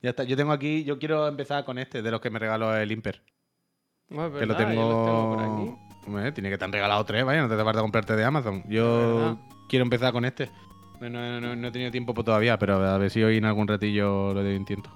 Ya 0.01 0.11
está. 0.11 0.24
Yo 0.24 0.36
tengo 0.38 0.53
aquí, 0.53 0.85
yo 0.85 0.98
quiero 0.98 1.28
empezar 1.28 1.64
con 1.66 1.78
este, 1.78 2.01
de 2.02 2.10
los 2.10 2.20
que 2.23 2.31
me 2.31 2.39
regaló 2.39 2.74
el 2.74 2.90
Imper. 2.90 3.23
No, 4.09 4.27
es 4.27 4.32
que 4.32 4.47
lo 4.47 4.56
tengo. 4.56 4.73
los 4.90 5.05
tengo 5.06 5.35
por 5.36 5.43
aquí. 5.44 5.82
Hombre, 6.07 6.33
tiene 6.33 6.51
que 6.51 6.59
te 6.59 6.65
han 6.65 6.73
regalado 6.73 7.05
tres, 7.05 7.24
vaya, 7.24 7.43
no 7.43 7.49
te 7.49 7.62
falta 7.62 7.81
comprarte 7.81 8.16
de 8.16 8.24
Amazon. 8.24 8.62
Yo 8.69 9.39
quiero 9.69 9.85
empezar 9.85 10.12
con 10.12 10.24
este. 10.24 10.51
No, 11.01 11.09
no, 11.11 11.41
no- 11.41 11.57
no 11.57 11.69
he 11.69 11.70
tenido 11.73 11.91
tiempo 11.91 12.12
todavía, 12.23 12.59
pero 12.59 12.74
a 12.85 12.99
ver 12.99 13.11
si 13.11 13.23
hoy 13.23 13.37
en 13.39 13.45
algún 13.45 13.66
ratillo 13.69 14.33
lo 14.35 14.51
intento. 14.53 14.91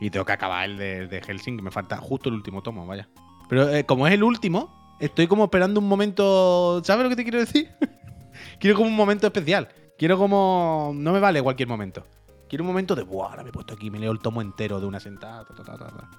Y 0.00 0.10
tengo 0.10 0.24
que 0.24 0.32
acabar 0.32 0.64
el 0.68 0.76
de, 0.76 1.06
de 1.08 1.20
Helsinki, 1.20 1.62
me 1.62 1.70
falta 1.70 1.96
justo 1.96 2.28
el 2.28 2.36
último 2.36 2.62
tomo, 2.62 2.86
vaya. 2.86 3.08
Pero 3.48 3.68
eh, 3.70 3.84
como 3.84 4.06
es 4.06 4.12
el 4.14 4.22
último, 4.22 4.96
estoy 5.00 5.26
como 5.26 5.44
esperando 5.44 5.80
un 5.80 5.88
momento. 5.88 6.82
¿Sabes 6.84 7.02
lo 7.04 7.08
que 7.10 7.16
te 7.16 7.22
quiero 7.24 7.38
decir? 7.38 7.70
quiero 8.60 8.76
como 8.76 8.88
un 8.88 8.96
momento 8.96 9.26
especial. 9.26 9.68
Quiero 9.98 10.16
como. 10.18 10.92
No 10.94 11.12
me 11.12 11.20
vale 11.20 11.42
cualquier 11.42 11.68
momento. 11.68 12.06
Quiero 12.48 12.62
un 12.64 12.68
momento 12.68 12.94
de. 12.94 13.02
Buah, 13.02 13.30
ahora 13.30 13.42
me 13.42 13.48
he 13.48 13.52
puesto 13.52 13.74
aquí, 13.74 13.90
me 13.90 13.98
leo 13.98 14.12
el 14.12 14.20
tomo 14.20 14.40
entero 14.42 14.78
de 14.80 14.86
una 14.86 15.00
sentada. 15.00 15.44
ta, 15.44 15.54
ta, 15.54 15.64
ta, 15.64 15.76
ta, 15.78 15.86
ta". 15.88 16.10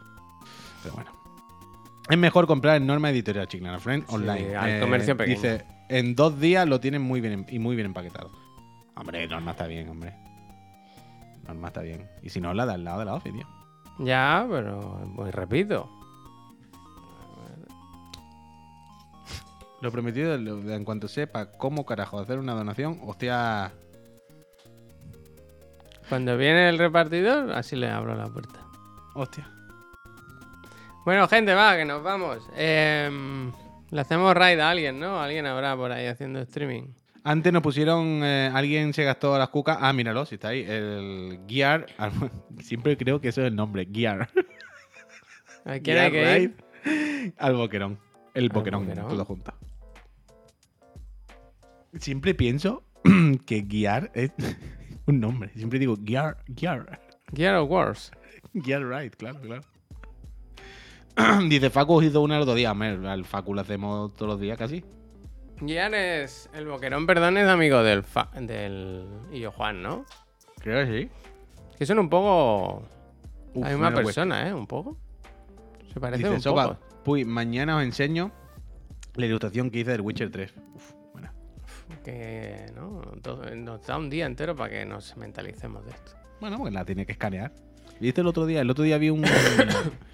Pero 0.84 0.96
bueno. 0.96 1.12
Es 2.10 2.18
mejor 2.18 2.48
comprar 2.48 2.78
en 2.78 2.88
Norma 2.88 3.12
Editorial 3.12 3.48
Chiclana 3.48 3.80
Friend 3.80 4.04
Sí, 4.08 4.16
online. 4.16 4.52
Eh, 4.52 4.56
al 4.56 4.80
comercio 4.82 5.16
pequeño. 5.16 5.36
Dice, 5.36 5.66
en 5.90 6.16
dos 6.16 6.40
días 6.40 6.68
lo 6.68 6.80
tienen 6.80 7.04
muy 7.04 7.22
bien 7.22 7.46
y 7.50 7.60
muy 7.60 7.76
bien 7.76 7.86
empaquetado. 7.86 8.32
Hombre, 8.96 9.28
Norma 9.28 9.52
está 9.52 9.68
bien, 9.68 9.88
hombre. 9.90 10.16
Norma 11.48 11.68
está 11.68 11.82
bien. 11.82 12.10
Y 12.24 12.30
si 12.30 12.42
no, 12.42 12.54
la 12.54 12.66
de 12.66 12.74
al 12.74 12.84
lado 12.84 13.00
de 13.00 13.06
la 13.06 13.14
office, 13.14 13.38
tío. 13.38 13.48
Ya, 14.00 14.46
pero 14.50 15.12
pues 15.16 15.34
repito. 15.36 15.90
Lo 19.82 19.92
prometido 19.92 20.34
en 20.36 20.84
cuanto 20.84 21.08
sepa 21.08 21.52
cómo 21.52 21.86
carajo 21.86 22.20
hacer 22.20 22.40
una 22.40 22.54
donación, 22.54 23.00
hostia. 23.06 23.72
Cuando 26.10 26.36
viene 26.38 26.70
el 26.70 26.80
repartidor, 26.80 27.52
así 27.52 27.76
le 27.76 27.90
abro 27.90 28.16
la 28.16 28.28
puerta. 28.28 28.60
Hostia. 29.14 29.48
Bueno, 31.10 31.28
gente, 31.28 31.56
va, 31.56 31.76
que 31.76 31.86
nos 31.86 32.04
vamos. 32.04 32.48
Em, 32.56 33.52
le 33.90 34.00
hacemos 34.00 34.32
raid 34.36 34.60
a 34.60 34.70
alguien, 34.70 35.00
¿no? 35.00 35.20
Alguien 35.20 35.48
habrá 35.48 35.76
por 35.76 35.92
ahí 35.92 36.06
haciendo 36.06 36.40
streaming. 36.42 36.84
Antes 37.24 37.52
nos 37.52 37.64
pusieron, 37.64 38.22
eh, 38.24 38.52
alguien 38.54 38.94
se 38.94 39.06
gastó 39.06 39.36
las 39.40 39.50
cucas. 39.50 39.80
Ah, 39.82 39.92
míralo, 39.92 40.24
si 40.28 40.36
está 40.36 40.50
ahí. 40.50 40.64
El 40.68 41.40
Gear. 41.48 41.88
Siempre 42.62 42.96
creo 42.96 43.20
que 43.20 43.30
eso 43.30 43.42
es 43.42 43.48
el 43.48 43.56
nombre, 43.56 43.88
Gear. 43.92 44.30
¿A 45.66 45.80
quién 45.80 45.98
hay 45.98 46.12
que 46.12 46.42
ir? 46.42 46.56
Ride 46.86 47.34
Al 47.40 47.56
boquerón. 47.56 47.98
El 48.36 48.50
boquerón, 48.50 48.86
boquerón. 48.86 49.10
todo 49.10 49.26
junto. 49.26 49.52
Siempre 51.98 52.36
pienso 52.36 52.84
que 53.48 53.62
guiar 53.64 54.12
es 54.14 54.32
un 55.08 55.20
nombre. 55.20 55.50
Siempre 55.56 55.80
digo 55.80 55.98
Gear, 56.06 56.38
Gear. 56.56 57.00
Gear 57.34 57.56
of 57.56 57.68
Wars. 57.68 58.12
Gear 58.54 58.88
Ride, 58.88 59.10
claro, 59.10 59.42
claro. 59.42 59.64
Dice, 61.50 61.70
Facu 61.70 62.02
hizo 62.02 62.22
una 62.22 62.36
el 62.38 62.42
otro 62.44 62.56
día. 62.56 62.72
Hombre, 62.72 62.98
al 63.10 63.26
Facu 63.26 63.54
lo 63.54 63.62
hacemos 63.62 64.14
todos 64.14 64.32
los 64.34 64.40
días 64.40 64.58
casi. 64.58 64.84
Gear 65.66 65.94
es. 65.94 66.50
El 66.54 66.68
boquerón, 66.68 67.06
perdón, 67.06 67.38
es 67.38 67.48
amigo 67.48 67.84
del. 67.84 68.04
Fa- 68.04 68.30
del. 68.40 69.06
Y 69.32 69.40
yo, 69.42 69.52
Juan, 69.52 69.82
¿no? 69.84 70.06
Creo 70.60 70.86
que 70.86 71.02
sí. 71.04 71.10
Que 71.78 71.86
son 71.86 72.00
un 72.00 72.10
poco. 72.10 72.84
Uf, 73.54 73.64
la 73.64 73.70
misma 73.72 73.92
pues. 73.94 74.06
persona, 74.06 74.48
¿eh? 74.48 74.54
Un 74.54 74.68
poco. 74.68 74.98
Se 75.94 76.00
parecen 76.00 76.24
Dice, 76.26 76.36
un 76.36 76.42
Sopa, 76.42 76.68
poco. 76.76 76.80
Puy, 77.04 77.26
mañana 77.26 77.76
os 77.78 77.84
enseño 77.84 78.32
la 79.16 79.26
ilustración 79.26 79.70
que 79.72 79.80
hice 79.80 79.92
del 79.92 80.02
Witcher 80.02 80.32
3. 80.32 80.54
Uf, 80.76 80.92
buena. 81.12 81.34
Que. 82.06 82.68
¿no? 82.76 83.02
Todo- 83.22 83.44
nos 83.56 83.86
da 83.86 83.98
un 83.98 84.10
día 84.10 84.26
entero 84.26 84.56
para 84.56 84.70
que 84.70 84.86
nos 84.86 85.18
mentalicemos 85.18 85.84
de 85.86 85.92
esto. 85.92 86.12
Bueno, 86.40 86.58
pues 86.58 86.72
la 86.74 86.86
tiene 86.86 87.06
que 87.06 87.12
escanear. 87.14 87.52
¿Viste 88.00 88.22
el 88.22 88.28
otro 88.28 88.46
día? 88.46 88.62
El 88.62 88.70
otro 88.70 88.86
día 88.86 88.98
vi 88.98 89.10
un, 89.10 89.24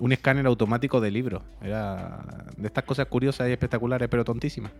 un 0.00 0.12
escáner 0.12 0.46
automático 0.46 1.00
de 1.00 1.10
libros. 1.10 1.42
Era 1.62 2.20
de 2.56 2.66
estas 2.66 2.84
cosas 2.84 3.06
curiosas 3.06 3.48
y 3.48 3.52
espectaculares, 3.52 4.08
pero 4.08 4.24
tontísimas. 4.24 4.72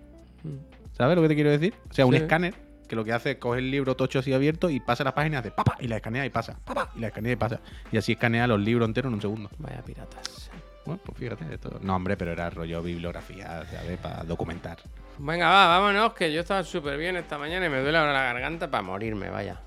Mm. 0.42 0.56
¿Sabes 0.97 1.16
lo 1.16 1.22
que 1.22 1.28
te 1.28 1.34
quiero 1.34 1.51
decir? 1.51 1.74
O 1.90 1.94
sea, 1.94 2.06
un 2.06 2.14
Sí. 2.14 2.22
escáner 2.22 2.55
que 2.88 2.97
lo 2.97 3.05
que 3.05 3.12
hace 3.12 3.32
es 3.32 3.36
coger 3.36 3.60
el 3.60 3.70
libro 3.70 3.94
tocho 3.94 4.18
así 4.18 4.32
abierto 4.32 4.68
y 4.68 4.80
pasa 4.80 5.05
las 5.05 5.12
páginas 5.12 5.44
de 5.44 5.51
papa 5.52 5.76
y 5.78 5.86
la 5.86 5.97
escanea 5.97 6.26
y 6.26 6.30
pasa, 6.30 6.59
papa 6.64 6.90
y 6.97 7.01
la 7.01 7.06
escanea 7.09 7.32
y 7.32 7.36
pasa. 7.36 7.60
Y 7.92 7.97
así 7.98 8.12
escanea 8.12 8.47
los 8.48 8.59
libros 8.60 8.88
enteros 8.88 9.10
en 9.10 9.14
un 9.14 9.20
segundo. 9.20 9.51
Vaya 9.59 9.80
piratas. 9.82 10.51
Bueno, 10.84 11.01
pues 11.05 11.18
fíjate, 11.18 11.44
esto. 11.55 11.78
No, 11.82 11.94
hombre, 11.94 12.16
pero 12.16 12.32
era 12.32 12.51
rollo 12.51 12.82
bibliografía, 12.82 13.64
¿sabes? 13.70 13.98
Para 13.98 14.24
documentar. 14.24 14.78
Venga, 15.18 15.48
va, 15.48 15.66
vámonos, 15.78 16.14
que 16.14 16.32
yo 16.32 16.40
estaba 16.40 16.64
súper 16.64 16.98
bien 16.98 17.16
esta 17.16 17.38
mañana 17.38 17.66
y 17.66 17.68
me 17.68 17.80
duele 17.80 17.98
ahora 17.98 18.12
la 18.14 18.22
garganta 18.24 18.70
para 18.70 18.82
morirme, 18.82 19.28
vaya. 19.28 19.60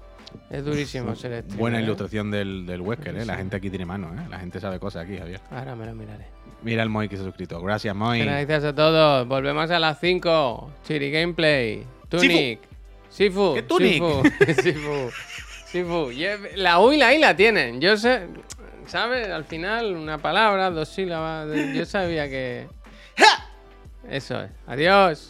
Es 0.50 0.64
durísimo 0.64 1.16
ser 1.16 1.42
streamer, 1.42 1.60
Buena 1.60 1.80
¿eh? 1.80 1.84
ilustración 1.84 2.32
del, 2.32 2.66
del 2.66 2.82
Wesker, 2.82 3.16
¿eh? 3.18 3.26
La 3.26 3.36
gente 3.36 3.58
aquí 3.58 3.70
tiene 3.70 3.86
mano, 3.86 4.14
¿eh? 4.14 4.26
La 4.30 4.40
gente 4.40 4.60
sabe 4.60 4.80
cosas 4.80 5.06
aquí, 5.06 5.18
Javier. 5.18 5.40
Ahora 5.52 5.76
me 5.76 5.86
lo 5.86 5.96
miraré. 5.96 6.26
Mira 6.62 6.84
el 6.84 6.90
Moy 6.90 7.10
que 7.10 7.16
se 7.18 7.24
ha 7.24 7.26
suscrito. 7.26 7.62
Gracias, 7.62 7.96
Moy. 7.96 8.20
Gracias 8.20 8.64
a 8.64 8.76
todos. 8.76 9.28
Volvemos 9.28 9.70
a 9.70 9.80
las 9.80 10.00
5. 10.00 10.72
Chiri 10.84 11.12
Gameplay. 11.12 11.86
Tunic. 12.10 12.60
Sifu. 13.10 13.54
¿Qué 13.56 13.64
Tunic? 13.64 14.04
Sifu. 14.62 15.10
Sifu. 15.66 16.12
La 16.56 16.80
U 16.80 16.94
y 16.94 16.98
la 16.98 17.14
I 17.14 17.20
la 17.20 17.36
tienen. 17.36 17.82
Yo 17.82 17.98
sé. 17.98 18.28
¿Sabes? 18.88 19.30
Al 19.30 19.46
final, 19.46 19.96
una 19.96 20.18
palabra, 20.18 20.70
dos 20.70 20.90
sílabas. 20.90 21.50
Yo 21.74 21.86
sabía 21.86 22.30
que. 22.30 22.68
Eso 24.10 24.42
es. 24.42 24.52
Adiós. 24.68 25.30